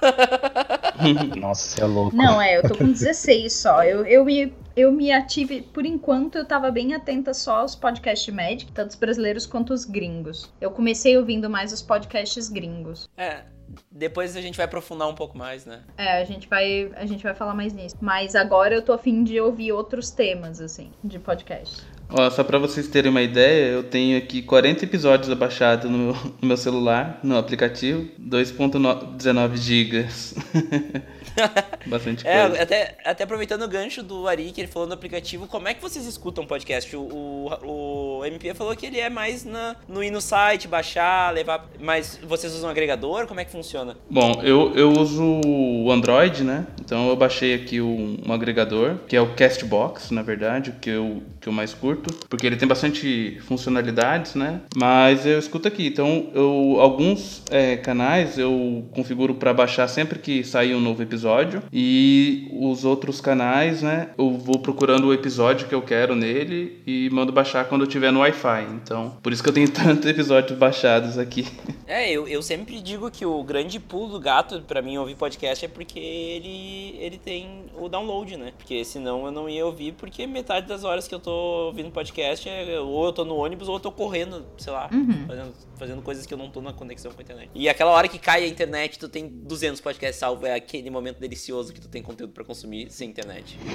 Nossa, 1.38 1.68
você 1.68 1.82
é 1.82 1.84
louco. 1.84 2.16
Não, 2.16 2.40
é, 2.40 2.56
eu 2.56 2.62
tô 2.62 2.74
com 2.74 2.86
16 2.86 3.52
só. 3.52 3.84
Eu, 3.84 4.06
eu, 4.06 4.24
me, 4.24 4.52
eu 4.74 4.90
me 4.90 5.12
ative, 5.12 5.60
por 5.60 5.84
enquanto, 5.84 6.38
eu 6.38 6.46
tava 6.46 6.70
bem 6.70 6.94
atenta 6.94 7.34
só 7.34 7.58
aos 7.58 7.74
podcasts 7.74 8.32
médicos, 8.34 8.72
tanto 8.74 8.90
os 8.90 8.96
brasileiros 8.96 9.44
quanto 9.44 9.74
os 9.74 9.84
gringos. 9.84 10.50
Eu 10.58 10.70
comecei 10.70 11.18
ouvindo 11.18 11.50
mais 11.50 11.70
os 11.70 11.82
podcasts 11.82 12.48
gringos. 12.48 13.08
É, 13.16 13.42
depois 13.90 14.36
a 14.36 14.40
gente 14.40 14.56
vai 14.56 14.64
aprofundar 14.64 15.08
um 15.08 15.14
pouco 15.14 15.36
mais, 15.36 15.66
né? 15.66 15.82
É, 15.98 16.20
a 16.20 16.24
gente 16.24 16.48
vai, 16.48 16.90
a 16.96 17.04
gente 17.04 17.22
vai 17.22 17.34
falar 17.34 17.54
mais 17.54 17.74
nisso. 17.74 17.96
Mas 18.00 18.34
agora 18.34 18.74
eu 18.74 18.80
tô 18.80 18.94
afim 18.94 19.22
de 19.22 19.38
ouvir 19.38 19.72
outros 19.72 20.10
temas, 20.10 20.60
assim, 20.60 20.92
de 21.04 21.18
podcast. 21.18 21.84
Ó, 22.08 22.30
só 22.30 22.44
pra 22.44 22.58
vocês 22.58 22.86
terem 22.86 23.10
uma 23.10 23.22
ideia, 23.22 23.72
eu 23.72 23.82
tenho 23.82 24.16
aqui 24.16 24.40
40 24.40 24.84
episódios 24.84 25.30
abaixados 25.30 25.90
no, 25.90 26.12
no 26.12 26.48
meu 26.48 26.56
celular, 26.56 27.18
no 27.22 27.36
aplicativo, 27.36 28.08
2.19 28.20 29.56
gigas. 29.56 30.34
Bastante 31.86 32.26
É, 32.26 32.46
coisa. 32.48 32.62
até, 32.62 32.96
até 33.04 33.24
aproveitando 33.24 33.62
o 33.62 33.68
gancho 33.68 34.02
do 34.02 34.26
Ari, 34.26 34.50
que 34.52 34.60
ele 34.60 34.68
falou 34.68 34.88
no 34.88 34.94
aplicativo, 34.94 35.46
como 35.46 35.68
é 35.68 35.74
que 35.74 35.82
vocês 35.82 36.06
escutam 36.06 36.46
podcast? 36.46 36.94
O, 36.96 37.00
o, 37.00 38.18
o 38.20 38.24
MP 38.24 38.54
falou 38.54 38.74
que 38.74 38.86
ele 38.86 38.98
é 38.98 39.10
mais 39.10 39.44
na, 39.44 39.76
no 39.88 40.02
ir 40.02 40.10
no 40.10 40.20
site, 40.20 40.66
baixar, 40.66 41.32
levar. 41.34 41.68
Mas 41.78 42.18
vocês 42.26 42.52
usam 42.54 42.68
um 42.68 42.70
agregador? 42.72 43.26
Como 43.26 43.38
é 43.40 43.44
que 43.44 43.50
funciona? 43.50 43.96
Bom, 44.10 44.40
eu, 44.42 44.72
eu 44.74 44.90
uso 44.92 45.22
o 45.44 45.90
Android, 45.92 46.42
né? 46.42 46.66
Então 46.80 47.08
eu 47.08 47.16
baixei 47.16 47.54
aqui 47.54 47.80
um, 47.80 48.18
um 48.26 48.32
agregador, 48.32 48.96
que 49.06 49.16
é 49.16 49.20
o 49.20 49.34
Castbox, 49.34 50.10
na 50.10 50.22
verdade, 50.22 50.72
que 50.80 50.90
eu, 50.90 51.22
que 51.40 51.48
eu 51.48 51.52
mais 51.52 51.74
curto, 51.74 52.12
porque 52.28 52.46
ele 52.46 52.56
tem 52.56 52.66
bastante 52.66 53.38
funcionalidades, 53.46 54.34
né? 54.34 54.60
Mas 54.74 55.26
eu 55.26 55.38
escuto 55.38 55.68
aqui. 55.68 55.86
Então, 55.86 56.30
eu, 56.34 56.78
alguns 56.80 57.42
é, 57.50 57.76
canais 57.76 58.38
eu 58.38 58.84
configuro 58.92 59.34
para 59.34 59.52
baixar 59.52 59.86
sempre 59.88 60.18
que 60.18 60.42
sair 60.42 60.74
um 60.74 60.80
novo 60.80 61.02
episódio 61.02 61.25
e 61.72 62.48
os 62.60 62.84
outros 62.84 63.20
canais, 63.20 63.82
né? 63.82 64.10
Eu 64.18 64.32
vou 64.32 64.58
procurando 64.58 65.06
o 65.08 65.12
episódio 65.14 65.66
que 65.68 65.74
eu 65.74 65.82
quero 65.82 66.14
nele 66.14 66.82
e 66.86 67.08
mando 67.10 67.32
baixar 67.32 67.64
quando 67.68 67.82
eu 67.82 67.86
tiver 67.86 68.10
no 68.10 68.20
Wi-Fi. 68.20 68.64
Então, 68.82 69.16
por 69.22 69.32
isso 69.32 69.42
que 69.42 69.48
eu 69.48 69.52
tenho 69.54 69.68
tantos 69.72 70.06
episódios 70.06 70.58
baixados 70.58 71.18
aqui. 71.18 71.46
É, 71.86 72.10
eu, 72.10 72.26
eu 72.26 72.42
sempre 72.42 72.80
digo 72.80 73.10
que 73.10 73.24
o 73.24 73.42
grande 73.42 73.78
pulo 73.78 74.12
do 74.12 74.20
gato 74.20 74.60
pra 74.62 74.82
mim 74.82 74.96
ouvir 74.98 75.14
podcast 75.14 75.64
é 75.64 75.68
porque 75.68 75.98
ele, 75.98 76.96
ele 76.98 77.18
tem 77.18 77.66
o 77.78 77.88
download, 77.88 78.36
né? 78.36 78.52
Porque 78.56 78.84
senão 78.84 79.24
eu 79.26 79.30
não 79.32 79.48
ia 79.48 79.64
ouvir, 79.64 79.92
porque 79.92 80.26
metade 80.26 80.66
das 80.66 80.84
horas 80.84 81.06
que 81.06 81.14
eu 81.14 81.20
tô 81.20 81.30
ouvindo 81.66 81.90
podcast 81.90 82.48
é 82.48 82.78
ou 82.80 83.06
eu 83.06 83.12
tô 83.12 83.24
no 83.24 83.36
ônibus 83.36 83.68
ou 83.68 83.76
eu 83.76 83.80
tô 83.80 83.90
correndo, 83.92 84.44
sei 84.58 84.72
lá, 84.72 84.88
Uhum. 84.92 85.26
fazendo, 85.26 85.52
fazendo 85.78 86.02
coisas 86.02 86.26
que 86.26 86.32
eu 86.34 86.38
não 86.38 86.48
tô 86.50 86.60
na 86.60 86.72
conexão 86.72 87.10
com 87.12 87.20
a 87.20 87.22
internet. 87.22 87.50
E 87.54 87.68
aquela 87.68 87.90
hora 87.90 88.08
que 88.08 88.18
cai 88.18 88.44
a 88.44 88.48
internet, 88.48 88.98
tu 88.98 89.08
tem 89.08 89.28
200 89.28 89.80
podcasts 89.80 90.18
salvo, 90.18 90.46
é 90.46 90.54
aquele 90.54 90.90
momento 90.90 91.15
delicioso 91.20 91.72
que 91.72 91.80
tu 91.80 91.88
tem 91.88 92.02
conteúdo 92.02 92.32
pra 92.32 92.44
consumir 92.44 92.90
sem 92.90 93.08
internet. 93.10 93.58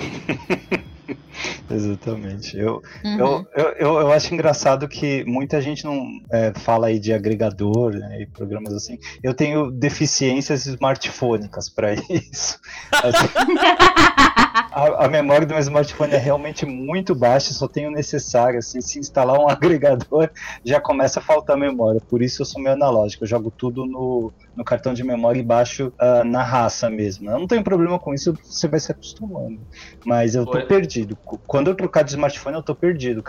Exatamente. 1.69 2.57
Eu, 2.57 2.81
Uhum. 3.03 3.19
eu, 3.19 3.47
eu, 3.55 3.65
eu, 3.79 3.99
eu 4.01 4.11
acho 4.11 4.33
engraçado 4.33 4.87
que 4.87 5.23
muita 5.25 5.61
gente 5.61 5.83
não 5.85 6.05
é, 6.31 6.53
fala 6.53 6.87
aí 6.87 6.99
de 6.99 7.13
agregador 7.13 7.93
né, 7.93 8.21
e 8.21 8.25
programas 8.25 8.73
assim. 8.73 8.97
Eu 9.23 9.33
tenho 9.33 9.71
deficiências 9.71 10.65
smartfônicas 10.65 11.69
para 11.69 11.93
isso. 12.09 12.59
Assim, 12.91 13.27
a, 14.71 15.05
a 15.05 15.09
memória 15.09 15.45
do 15.45 15.53
meu 15.53 15.59
smartphone 15.61 16.13
é 16.13 16.17
realmente 16.17 16.65
muito 16.65 17.15
baixa, 17.15 17.53
só 17.53 17.67
tenho 17.67 17.89
o 17.89 17.93
necessário. 17.93 18.59
Assim, 18.59 18.81
se 18.81 18.99
instalar 18.99 19.39
um 19.39 19.47
agregador, 19.49 20.29
já 20.63 20.79
começa 20.79 21.19
a 21.19 21.23
faltar 21.23 21.57
memória. 21.57 22.01
Por 22.09 22.21
isso 22.21 22.41
eu 22.41 22.45
sou 22.45 22.61
meio 22.61 22.75
analógico. 22.75 23.23
Eu 23.23 23.27
jogo 23.27 23.51
tudo 23.51 23.85
no, 23.85 24.31
no 24.55 24.63
cartão 24.63 24.93
de 24.93 25.03
memória 25.03 25.39
e 25.39 25.43
baixo 25.43 25.93
ah, 25.99 26.23
na 26.23 26.43
raça 26.43 26.89
mesmo. 26.89 27.29
Eu 27.29 27.39
não 27.39 27.47
tenho 27.47 27.63
problema 27.63 27.97
com 27.99 28.13
isso, 28.13 28.33
você 28.43 28.67
vai 28.67 28.79
se 28.79 28.91
acostumando. 28.91 29.59
Mas 30.05 30.35
eu 30.35 30.45
tô 30.45 30.57
Oi. 30.57 30.65
perdido. 30.65 31.17
Quando 31.47 31.69
eu 31.69 31.75
trocar 31.75 32.03
de 32.03 32.11
smartphone, 32.11 32.55
eu 32.57 32.63
tô 32.63 32.75
perdido. 32.75 33.23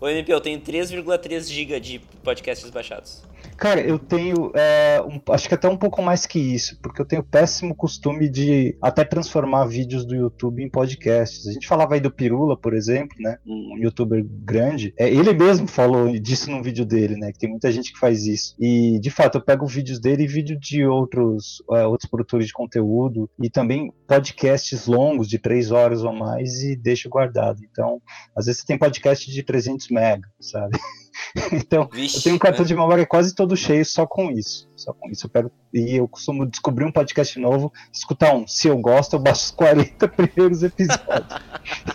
Ô 0.00 0.08
MP, 0.08 0.32
eu 0.32 0.40
tenho 0.40 0.60
3,3 0.60 1.50
GB 1.50 1.80
de 1.80 1.98
podcasts 2.22 2.70
baixados. 2.70 3.22
Cara, 3.56 3.80
eu 3.80 3.98
tenho, 3.98 4.52
é, 4.54 5.00
um- 5.00 5.20
acho 5.32 5.48
que 5.48 5.54
até 5.54 5.68
um 5.68 5.76
pouco 5.78 6.02
mais 6.02 6.26
que 6.26 6.38
isso, 6.38 6.78
porque 6.82 7.00
eu 7.00 7.06
tenho 7.06 7.22
o 7.22 7.24
péssimo 7.24 7.74
costume 7.74 8.28
de 8.28 8.76
até 8.82 9.02
transformar 9.04 9.64
vídeos 9.64 10.04
do 10.04 10.14
YouTube 10.14 10.62
em 10.62 10.68
podcasts. 10.68 11.46
A 11.46 11.52
gente 11.52 11.66
falava 11.66 11.94
aí 11.94 12.00
do 12.00 12.10
Pirula, 12.10 12.56
por 12.56 12.74
exemplo, 12.74 13.16
né? 13.18 13.38
Um 13.46 13.78
youtuber 13.78 14.22
grande. 14.24 14.92
É, 14.98 15.08
ele 15.08 15.32
mesmo 15.32 15.66
falou 15.66 16.12
disso 16.18 16.50
num 16.50 16.62
vídeo 16.62 16.84
dele, 16.84 17.16
né? 17.16 17.32
Que 17.32 17.38
tem 17.38 17.50
muita 17.50 17.72
gente 17.72 17.92
que 17.92 17.98
faz 17.98 18.26
isso. 18.26 18.54
E, 18.60 18.98
de 19.00 19.10
fato, 19.10 19.38
eu 19.38 19.42
pego 19.44 19.66
vídeos 19.66 19.98
dele 19.98 20.24
e 20.24 20.28
vídeo 20.36 20.58
de 20.60 20.84
outros, 20.86 21.62
é, 21.72 21.86
outros 21.86 22.10
produtores 22.10 22.46
de 22.46 22.52
conteúdo 22.52 23.28
e 23.42 23.48
também 23.48 23.90
podcasts 24.06 24.86
longos, 24.86 25.28
de 25.28 25.38
três 25.38 25.70
horas 25.70 26.04
ou 26.04 26.12
mais, 26.12 26.62
e 26.62 26.76
deixo 26.76 27.08
guardado. 27.08 27.60
Então, 27.70 28.02
às 28.36 28.44
vezes 28.46 28.60
você 28.60 28.66
tem 28.66 28.78
podcast 28.78 29.30
de 29.30 29.42
300 29.42 29.88
mega, 29.88 30.28
sabe? 30.38 30.78
então, 31.52 31.88
Vixe. 31.90 32.18
eu 32.18 32.22
tenho 32.22 32.36
um 32.36 32.38
cartão 32.38 32.62
né? 32.64 32.68
de 32.68 32.74
memória 32.74 33.06
quase 33.06 33.34
todo 33.34 33.56
cheio 33.56 33.84
só 33.84 34.06
com 34.06 34.30
isso. 34.30 34.68
Só 34.76 34.92
com 34.92 35.08
isso. 35.08 35.24
Eu 35.26 35.30
pego, 35.30 35.50
e 35.72 35.96
eu 35.96 36.06
costumo 36.06 36.44
descobrir 36.44 36.84
um 36.84 36.92
podcast 36.92 37.38
novo, 37.38 37.72
escutar 37.90 38.34
um. 38.34 38.46
Se 38.46 38.68
eu 38.68 38.76
gosto, 38.78 39.16
eu 39.16 39.20
baixo 39.20 39.46
os 39.46 39.50
40 39.52 40.06
primeiros 40.08 40.62
episódios. 40.62 41.40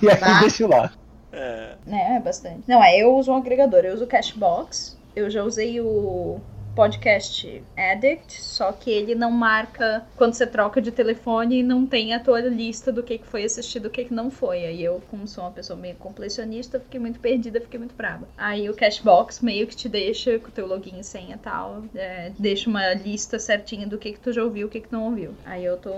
e 0.02 0.10
aí 0.10 0.18
Ah. 0.20 0.40
deixo 0.42 0.68
lá. 0.68 0.92
É. 1.32 1.76
É, 1.88 2.20
bastante. 2.20 2.64
Não, 2.68 2.84
é, 2.84 2.98
eu 2.98 3.16
uso 3.16 3.32
um 3.32 3.36
agregador, 3.36 3.82
eu 3.86 3.94
uso 3.94 4.04
o 4.04 4.08
Cashbox, 4.08 4.98
eu 5.16 5.30
já 5.30 5.44
usei 5.44 5.80
o 5.80 6.40
podcast 6.76 7.64
Addict, 7.76 8.42
só 8.42 8.72
que 8.72 8.90
ele 8.90 9.16
não 9.16 9.32
marca 9.32 10.06
quando 10.16 10.34
você 10.34 10.48
troca 10.48 10.82
de 10.82 10.92
telefone 10.92 11.60
e 11.60 11.64
não 11.64 11.86
tem 11.86 12.14
a 12.14 12.20
tua 12.20 12.40
lista 12.42 12.92
do 12.92 13.04
que, 13.04 13.18
que 13.18 13.28
foi 13.28 13.44
assistido 13.44 13.82
do 13.82 13.90
que, 13.90 14.06
que 14.06 14.14
não 14.14 14.30
foi. 14.30 14.66
Aí 14.66 14.84
eu, 14.84 15.02
como 15.10 15.28
sou 15.28 15.44
uma 15.44 15.52
pessoa 15.52 15.78
meio 15.78 15.96
completionista, 15.96 16.80
fiquei 16.80 17.00
muito 17.00 17.20
perdida, 17.20 17.60
fiquei 17.60 17.80
muito 17.80 17.96
brava. 17.96 18.28
Aí 18.38 18.70
o 18.70 18.76
Cashbox 18.76 19.42
meio 19.42 19.68
que 19.68 19.76
te 19.76 19.90
deixa 19.90 20.38
com 20.40 20.50
o 20.50 20.52
teu 20.52 20.68
login 20.68 21.00
e 21.00 21.04
senha 21.04 21.36
e 21.36 21.40
tal, 21.40 21.84
é, 21.96 22.32
deixa 22.38 22.70
uma 22.70 22.94
lista 22.94 23.40
certinha 23.40 23.88
do 23.88 23.98
que, 23.98 24.14
que 24.14 24.20
tu 24.20 24.32
já 24.32 24.44
ouviu 24.44 24.68
o 24.68 24.70
que, 24.70 24.82
que 24.82 24.92
não 24.92 25.06
ouviu. 25.06 25.34
Aí 25.46 25.66
eu 25.66 25.78
tô, 25.78 25.92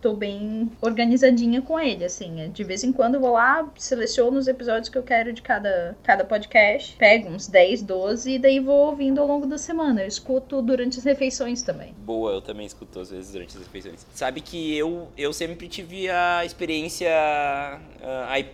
tô 0.00 0.14
bem 0.14 0.70
organizadinha 0.80 1.62
com 1.62 1.78
ele, 1.78 2.04
assim. 2.04 2.40
é, 2.40 2.48
De 2.48 2.62
vez 2.62 2.84
em 2.84 2.92
quando 2.92 3.14
eu 3.14 3.20
vou 3.20 3.32
lá, 3.32 3.68
seleciono 3.76 4.38
os 4.38 4.46
episódios 4.48 4.88
que 4.88 4.98
eu 4.98 5.02
quero 5.02 5.32
de 5.32 5.42
cada, 5.42 5.96
cada 6.02 6.24
podcast, 6.24 6.96
pego 6.96 7.28
uns 7.28 7.48
10, 7.48 7.82
12 7.82 8.32
e 8.32 8.38
daí 8.38 8.60
vou 8.60 8.88
ouvindo 8.90 9.20
ao 9.20 9.26
longo 9.26 9.46
da 9.46 9.58
semana. 9.58 10.03
Eu 10.04 10.08
escuto 10.08 10.60
durante 10.62 10.98
as 10.98 11.04
refeições 11.04 11.62
também. 11.62 11.94
Boa, 11.98 12.32
eu 12.32 12.40
também 12.42 12.66
escuto 12.66 13.00
às 13.00 13.10
vezes 13.10 13.32
durante 13.32 13.56
as 13.56 13.62
refeições. 13.62 14.06
Sabe 14.14 14.40
que 14.40 14.76
eu, 14.76 15.08
eu 15.16 15.32
sempre 15.32 15.66
tive 15.68 16.08
a 16.10 16.44
experiência 16.44 17.08
ah, 18.02 18.38
i- 18.38 18.46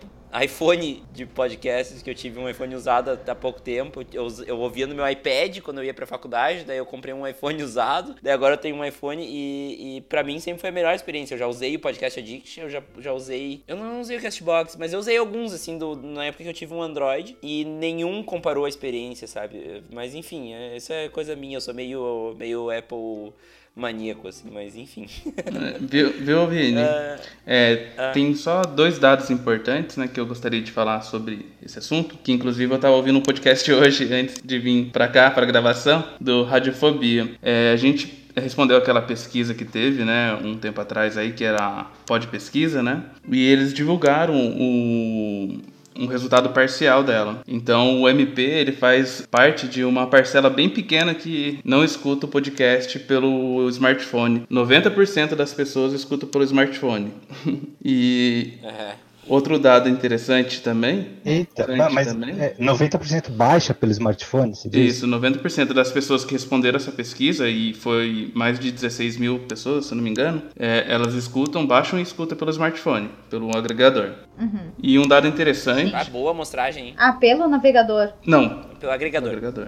iPhone 0.43 1.03
de 1.11 1.25
podcasts, 1.25 2.01
que 2.01 2.09
eu 2.09 2.15
tive 2.15 2.39
um 2.39 2.47
iPhone 2.47 2.73
usado 2.75 3.19
há 3.27 3.35
pouco 3.35 3.61
tempo. 3.61 4.01
Eu, 4.13 4.27
eu 4.45 4.59
ouvia 4.59 4.87
no 4.87 4.95
meu 4.95 5.07
iPad 5.07 5.59
quando 5.59 5.79
eu 5.79 5.83
ia 5.83 5.93
pra 5.93 6.05
faculdade, 6.05 6.63
daí 6.63 6.77
eu 6.77 6.85
comprei 6.85 7.13
um 7.13 7.27
iPhone 7.27 7.61
usado, 7.61 8.15
daí 8.21 8.33
agora 8.33 8.53
eu 8.53 8.57
tenho 8.57 8.75
um 8.75 8.85
iPhone 8.85 9.21
e, 9.23 9.97
e 9.97 10.01
pra 10.01 10.23
mim 10.23 10.39
sempre 10.39 10.61
foi 10.61 10.69
a 10.69 10.73
melhor 10.73 10.93
experiência. 10.93 11.35
Eu 11.35 11.39
já 11.39 11.47
usei 11.47 11.75
o 11.75 11.79
Podcast 11.79 12.19
Addict, 12.19 12.59
eu 12.59 12.69
já, 12.69 12.81
já 12.99 13.13
usei. 13.13 13.63
Eu 13.67 13.75
não 13.75 13.99
usei 14.01 14.17
o 14.17 14.21
Castbox, 14.21 14.75
mas 14.77 14.93
eu 14.93 14.99
usei 14.99 15.17
alguns, 15.17 15.53
assim, 15.53 15.77
do, 15.77 15.95
na 15.95 16.25
época 16.25 16.43
que 16.43 16.49
eu 16.49 16.53
tive 16.53 16.73
um 16.73 16.81
Android 16.81 17.37
e 17.41 17.65
nenhum 17.65 18.23
comparou 18.23 18.65
a 18.65 18.69
experiência, 18.69 19.27
sabe? 19.27 19.83
Mas 19.91 20.15
enfim, 20.15 20.53
é- 20.53 20.77
isso 20.77 20.93
é 20.93 21.09
coisa 21.09 21.35
minha, 21.35 21.57
eu 21.57 21.61
sou 21.61 21.73
meio, 21.73 22.35
meio 22.37 22.69
Apple 22.69 23.33
maníaco, 23.75 24.27
assim, 24.27 24.49
mas 24.51 24.75
enfim. 24.75 25.07
É, 25.37 25.77
Viu, 25.79 26.11
viu 26.11 26.47
Vini? 26.47 26.79
Ah, 26.81 27.17
É, 27.45 27.87
Ah. 27.97 28.11
Tem 28.11 28.33
só 28.35 28.61
dois 28.61 28.99
dados 28.99 29.29
importantes 29.29 29.97
né, 29.97 30.07
que 30.07 30.19
eu 30.19 30.25
gostaria 30.25 30.61
de 30.61 30.71
falar 30.71 31.01
sobre 31.01 31.45
esse 31.63 31.79
assunto. 31.79 32.17
Que 32.23 32.31
inclusive 32.31 32.71
eu 32.71 32.75
estava 32.75 32.95
ouvindo 32.95 33.17
um 33.19 33.21
podcast 33.21 33.69
hoje, 33.71 34.11
antes 34.13 34.41
de 34.43 34.59
vir 34.59 34.85
para 34.91 35.07
cá, 35.07 35.31
para 35.31 35.45
gravação, 35.45 36.03
do 36.19 36.43
Radiofobia. 36.43 37.31
É, 37.41 37.71
a 37.71 37.77
gente 37.77 38.19
respondeu 38.35 38.77
aquela 38.77 39.01
pesquisa 39.01 39.53
que 39.53 39.65
teve, 39.65 40.05
né, 40.05 40.33
um 40.41 40.55
tempo 40.57 40.79
atrás 40.79 41.17
aí, 41.17 41.33
que 41.33 41.43
era 41.43 41.57
a 41.61 41.83
Pod 42.05 42.27
Pesquisa, 42.27 42.81
né? 42.81 43.03
E 43.29 43.45
eles 43.45 43.73
divulgaram 43.73 44.33
o, 44.35 45.57
um 46.01 46.07
resultado 46.07 46.49
parcial 46.49 47.03
dela. 47.03 47.41
Então 47.47 48.01
o 48.01 48.09
MP 48.09 48.41
ele 48.41 48.71
faz 48.71 49.27
parte 49.29 49.67
de 49.67 49.83
uma 49.83 50.07
parcela 50.07 50.49
bem 50.49 50.69
pequena 50.69 51.13
que 51.13 51.59
não 51.63 51.83
escuta 51.83 52.25
o 52.25 52.29
podcast 52.29 52.97
pelo 52.99 53.69
smartphone. 53.69 54.43
90% 54.51 55.35
das 55.35 55.53
pessoas 55.53 55.93
escutam 55.93 56.27
pelo 56.27 56.43
smartphone. 56.43 57.11
e 57.83 58.53
É. 58.63 59.10
outro 59.27 59.57
dado 59.59 59.87
interessante 59.89 60.61
também. 60.61 61.07
Eita, 61.25 61.63
Interessante 61.63 61.93
mas 61.93 62.07
também. 62.07 62.35
é, 62.39 62.55
90% 62.59 63.29
baixa 63.31 63.73
pelo 63.73 63.91
smartphone, 63.91 64.55
se 64.55 64.69
diz? 64.69 64.97
Isso, 64.97 65.07
90% 65.07 65.73
das 65.73 65.91
pessoas 65.91 66.25
que 66.25 66.33
responderam 66.33 66.77
essa 66.77 66.91
pesquisa, 66.91 67.47
e 67.47 67.73
foi 67.73 68.31
mais 68.35 68.59
de 68.59 68.71
16 68.71 69.17
mil 69.17 69.39
pessoas, 69.39 69.85
se 69.85 69.93
eu 69.93 69.95
não 69.97 70.03
me 70.03 70.09
engano, 70.09 70.41
é, 70.57 70.85
elas 70.87 71.13
escutam, 71.13 71.65
baixam 71.65 71.99
e 71.99 72.01
escutam 72.01 72.37
pelo 72.37 72.51
smartphone, 72.51 73.09
pelo 73.29 73.55
agregador. 73.55 74.11
Uhum. 74.39 74.71
E 74.81 74.97
um 74.97 75.07
dado 75.07 75.27
interessante. 75.27 75.93
Ah, 75.95 76.03
boa 76.05 76.31
amostragem, 76.31 76.87
hein? 76.89 76.93
Ah, 76.97 77.13
pelo 77.13 77.47
navegador. 77.47 78.13
Não, 78.25 78.49
Pelo 78.49 78.75
pelo 78.79 78.91
agregador. 78.91 79.67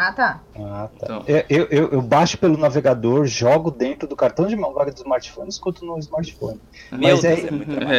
Ah, 0.00 0.12
tá. 0.12 0.44
Ah, 0.54 0.88
tá. 0.96 1.06
Então. 1.06 1.24
É, 1.26 1.44
Eu, 1.50 1.66
eu, 1.70 1.90
eu 1.90 2.00
baixo 2.02 2.38
pelo 2.38 2.56
navegador, 2.56 3.26
jogo 3.26 3.70
dentro 3.72 4.06
do 4.06 4.14
cartão 4.14 4.46
de 4.46 4.54
memória 4.54 4.92
do 4.92 4.98
smartphone 4.98 5.48
e 5.48 5.50
escuto 5.50 5.84
no 5.84 5.98
smartphone. 5.98 6.60
Meu 6.92 7.16
Mas 7.16 7.22
Deus, 7.22 7.44
é- 7.44 7.46
é 7.48 7.50
muito 7.50 7.70
trabalho. 7.74 7.98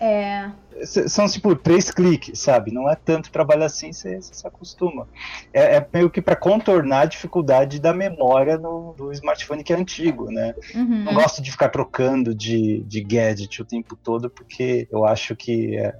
É, 0.00 0.06
É. 0.46 0.52
São 0.84 1.28
tipo 1.28 1.54
três 1.54 1.90
cliques, 1.90 2.38
sabe? 2.38 2.72
Não 2.72 2.90
é 2.90 2.94
tanto 2.94 3.30
trabalho 3.30 3.64
assim, 3.64 3.92
você 3.92 4.20
se 4.20 4.46
acostuma. 4.46 5.08
É, 5.52 5.76
é 5.76 5.86
meio 5.92 6.10
que 6.10 6.20
para 6.20 6.36
contornar 6.36 7.00
a 7.00 7.06
dificuldade 7.06 7.80
da 7.80 7.92
memória 7.92 8.56
no, 8.58 8.94
do 8.96 9.12
smartphone 9.12 9.62
que 9.62 9.72
é 9.72 9.76
antigo, 9.76 10.30
né? 10.30 10.54
Uhum. 10.74 11.04
Não 11.04 11.14
gosto 11.14 11.42
de 11.42 11.50
ficar 11.50 11.68
trocando 11.68 12.34
de, 12.34 12.82
de 12.84 13.02
gadget 13.02 13.62
o 13.62 13.64
tempo 13.64 13.96
todo, 13.96 14.28
porque 14.28 14.88
eu 14.90 15.04
acho 15.04 15.36
que 15.36 15.76
é, 15.76 15.94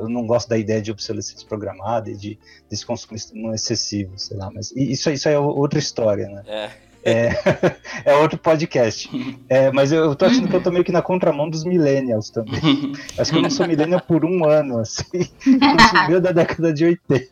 eu 0.00 0.08
não 0.08 0.26
gosto 0.26 0.48
da 0.48 0.58
ideia 0.58 0.82
de 0.82 0.90
obsolescência 0.90 1.46
programada 1.48 2.10
e 2.10 2.16
de 2.16 2.38
desse 2.68 2.84
consumo 2.84 3.16
excessivo, 3.54 4.18
sei 4.18 4.36
lá. 4.36 4.50
Mas 4.52 4.72
isso, 4.76 5.10
isso 5.10 5.28
é 5.28 5.38
outra 5.38 5.78
história, 5.78 6.28
né? 6.28 6.42
É. 6.46 6.93
É, 7.04 7.28
é 8.06 8.14
outro 8.16 8.38
podcast. 8.38 9.10
É, 9.48 9.70
mas 9.70 9.92
eu, 9.92 10.04
eu 10.04 10.14
tô 10.16 10.24
achando 10.24 10.48
que 10.48 10.56
eu 10.56 10.62
tô 10.62 10.70
meio 10.70 10.84
que 10.84 10.90
na 10.92 11.02
contramão 11.02 11.50
dos 11.50 11.62
millennials 11.64 12.30
também. 12.30 12.92
Acho 13.18 13.30
que 13.30 13.36
eu 13.38 13.42
não 13.42 13.50
sou 13.50 13.66
millennial 13.68 14.00
por 14.00 14.24
um 14.24 14.44
ano, 14.48 14.78
assim. 14.78 15.04
Meio 16.08 16.20
da 16.20 16.32
década 16.32 16.72
de 16.72 16.84
80. 16.86 17.28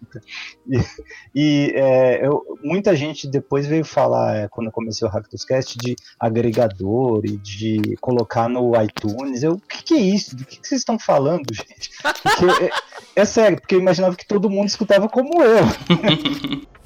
E, 0.69 0.81
e, 1.35 1.73
é, 1.75 2.27
eu- 2.27 2.43
muita 2.63 2.95
gente 2.95 3.27
depois 3.27 3.67
veio 3.67 3.85
falar, 3.85 4.37
é, 4.37 4.49
quando 4.49 4.67
eu 4.67 4.73
comecei 4.73 5.09
o 5.09 5.11
Hacktuscast, 5.11 5.79
de 5.79 5.97
agregador 6.21 7.25
e 7.25 7.39
de 7.39 7.97
colocar 8.01 8.49
no 8.49 8.73
iTunes. 8.83 9.43
Eu, 9.43 9.53
o 9.53 9.61
que, 9.61 9.83
que 9.85 9.95
é 9.95 10.01
isso? 10.01 10.37
Do 10.37 10.45
que, 10.45 10.61
que 10.61 10.69
vocês 10.69 10.83
estão 10.83 10.99
falando, 10.99 11.47
gente? 11.55 11.91
Porque, 12.23 12.65
é, 12.65 12.71
é 13.17 13.25
sério, 13.25 13.59
porque 13.59 13.75
eu 13.75 13.81
imaginava 13.81 14.15
que 14.17 14.27
todo 14.27 14.51
mundo 14.51 14.69
escutava 14.69 15.09
como 15.09 15.43
eu. 15.43 15.65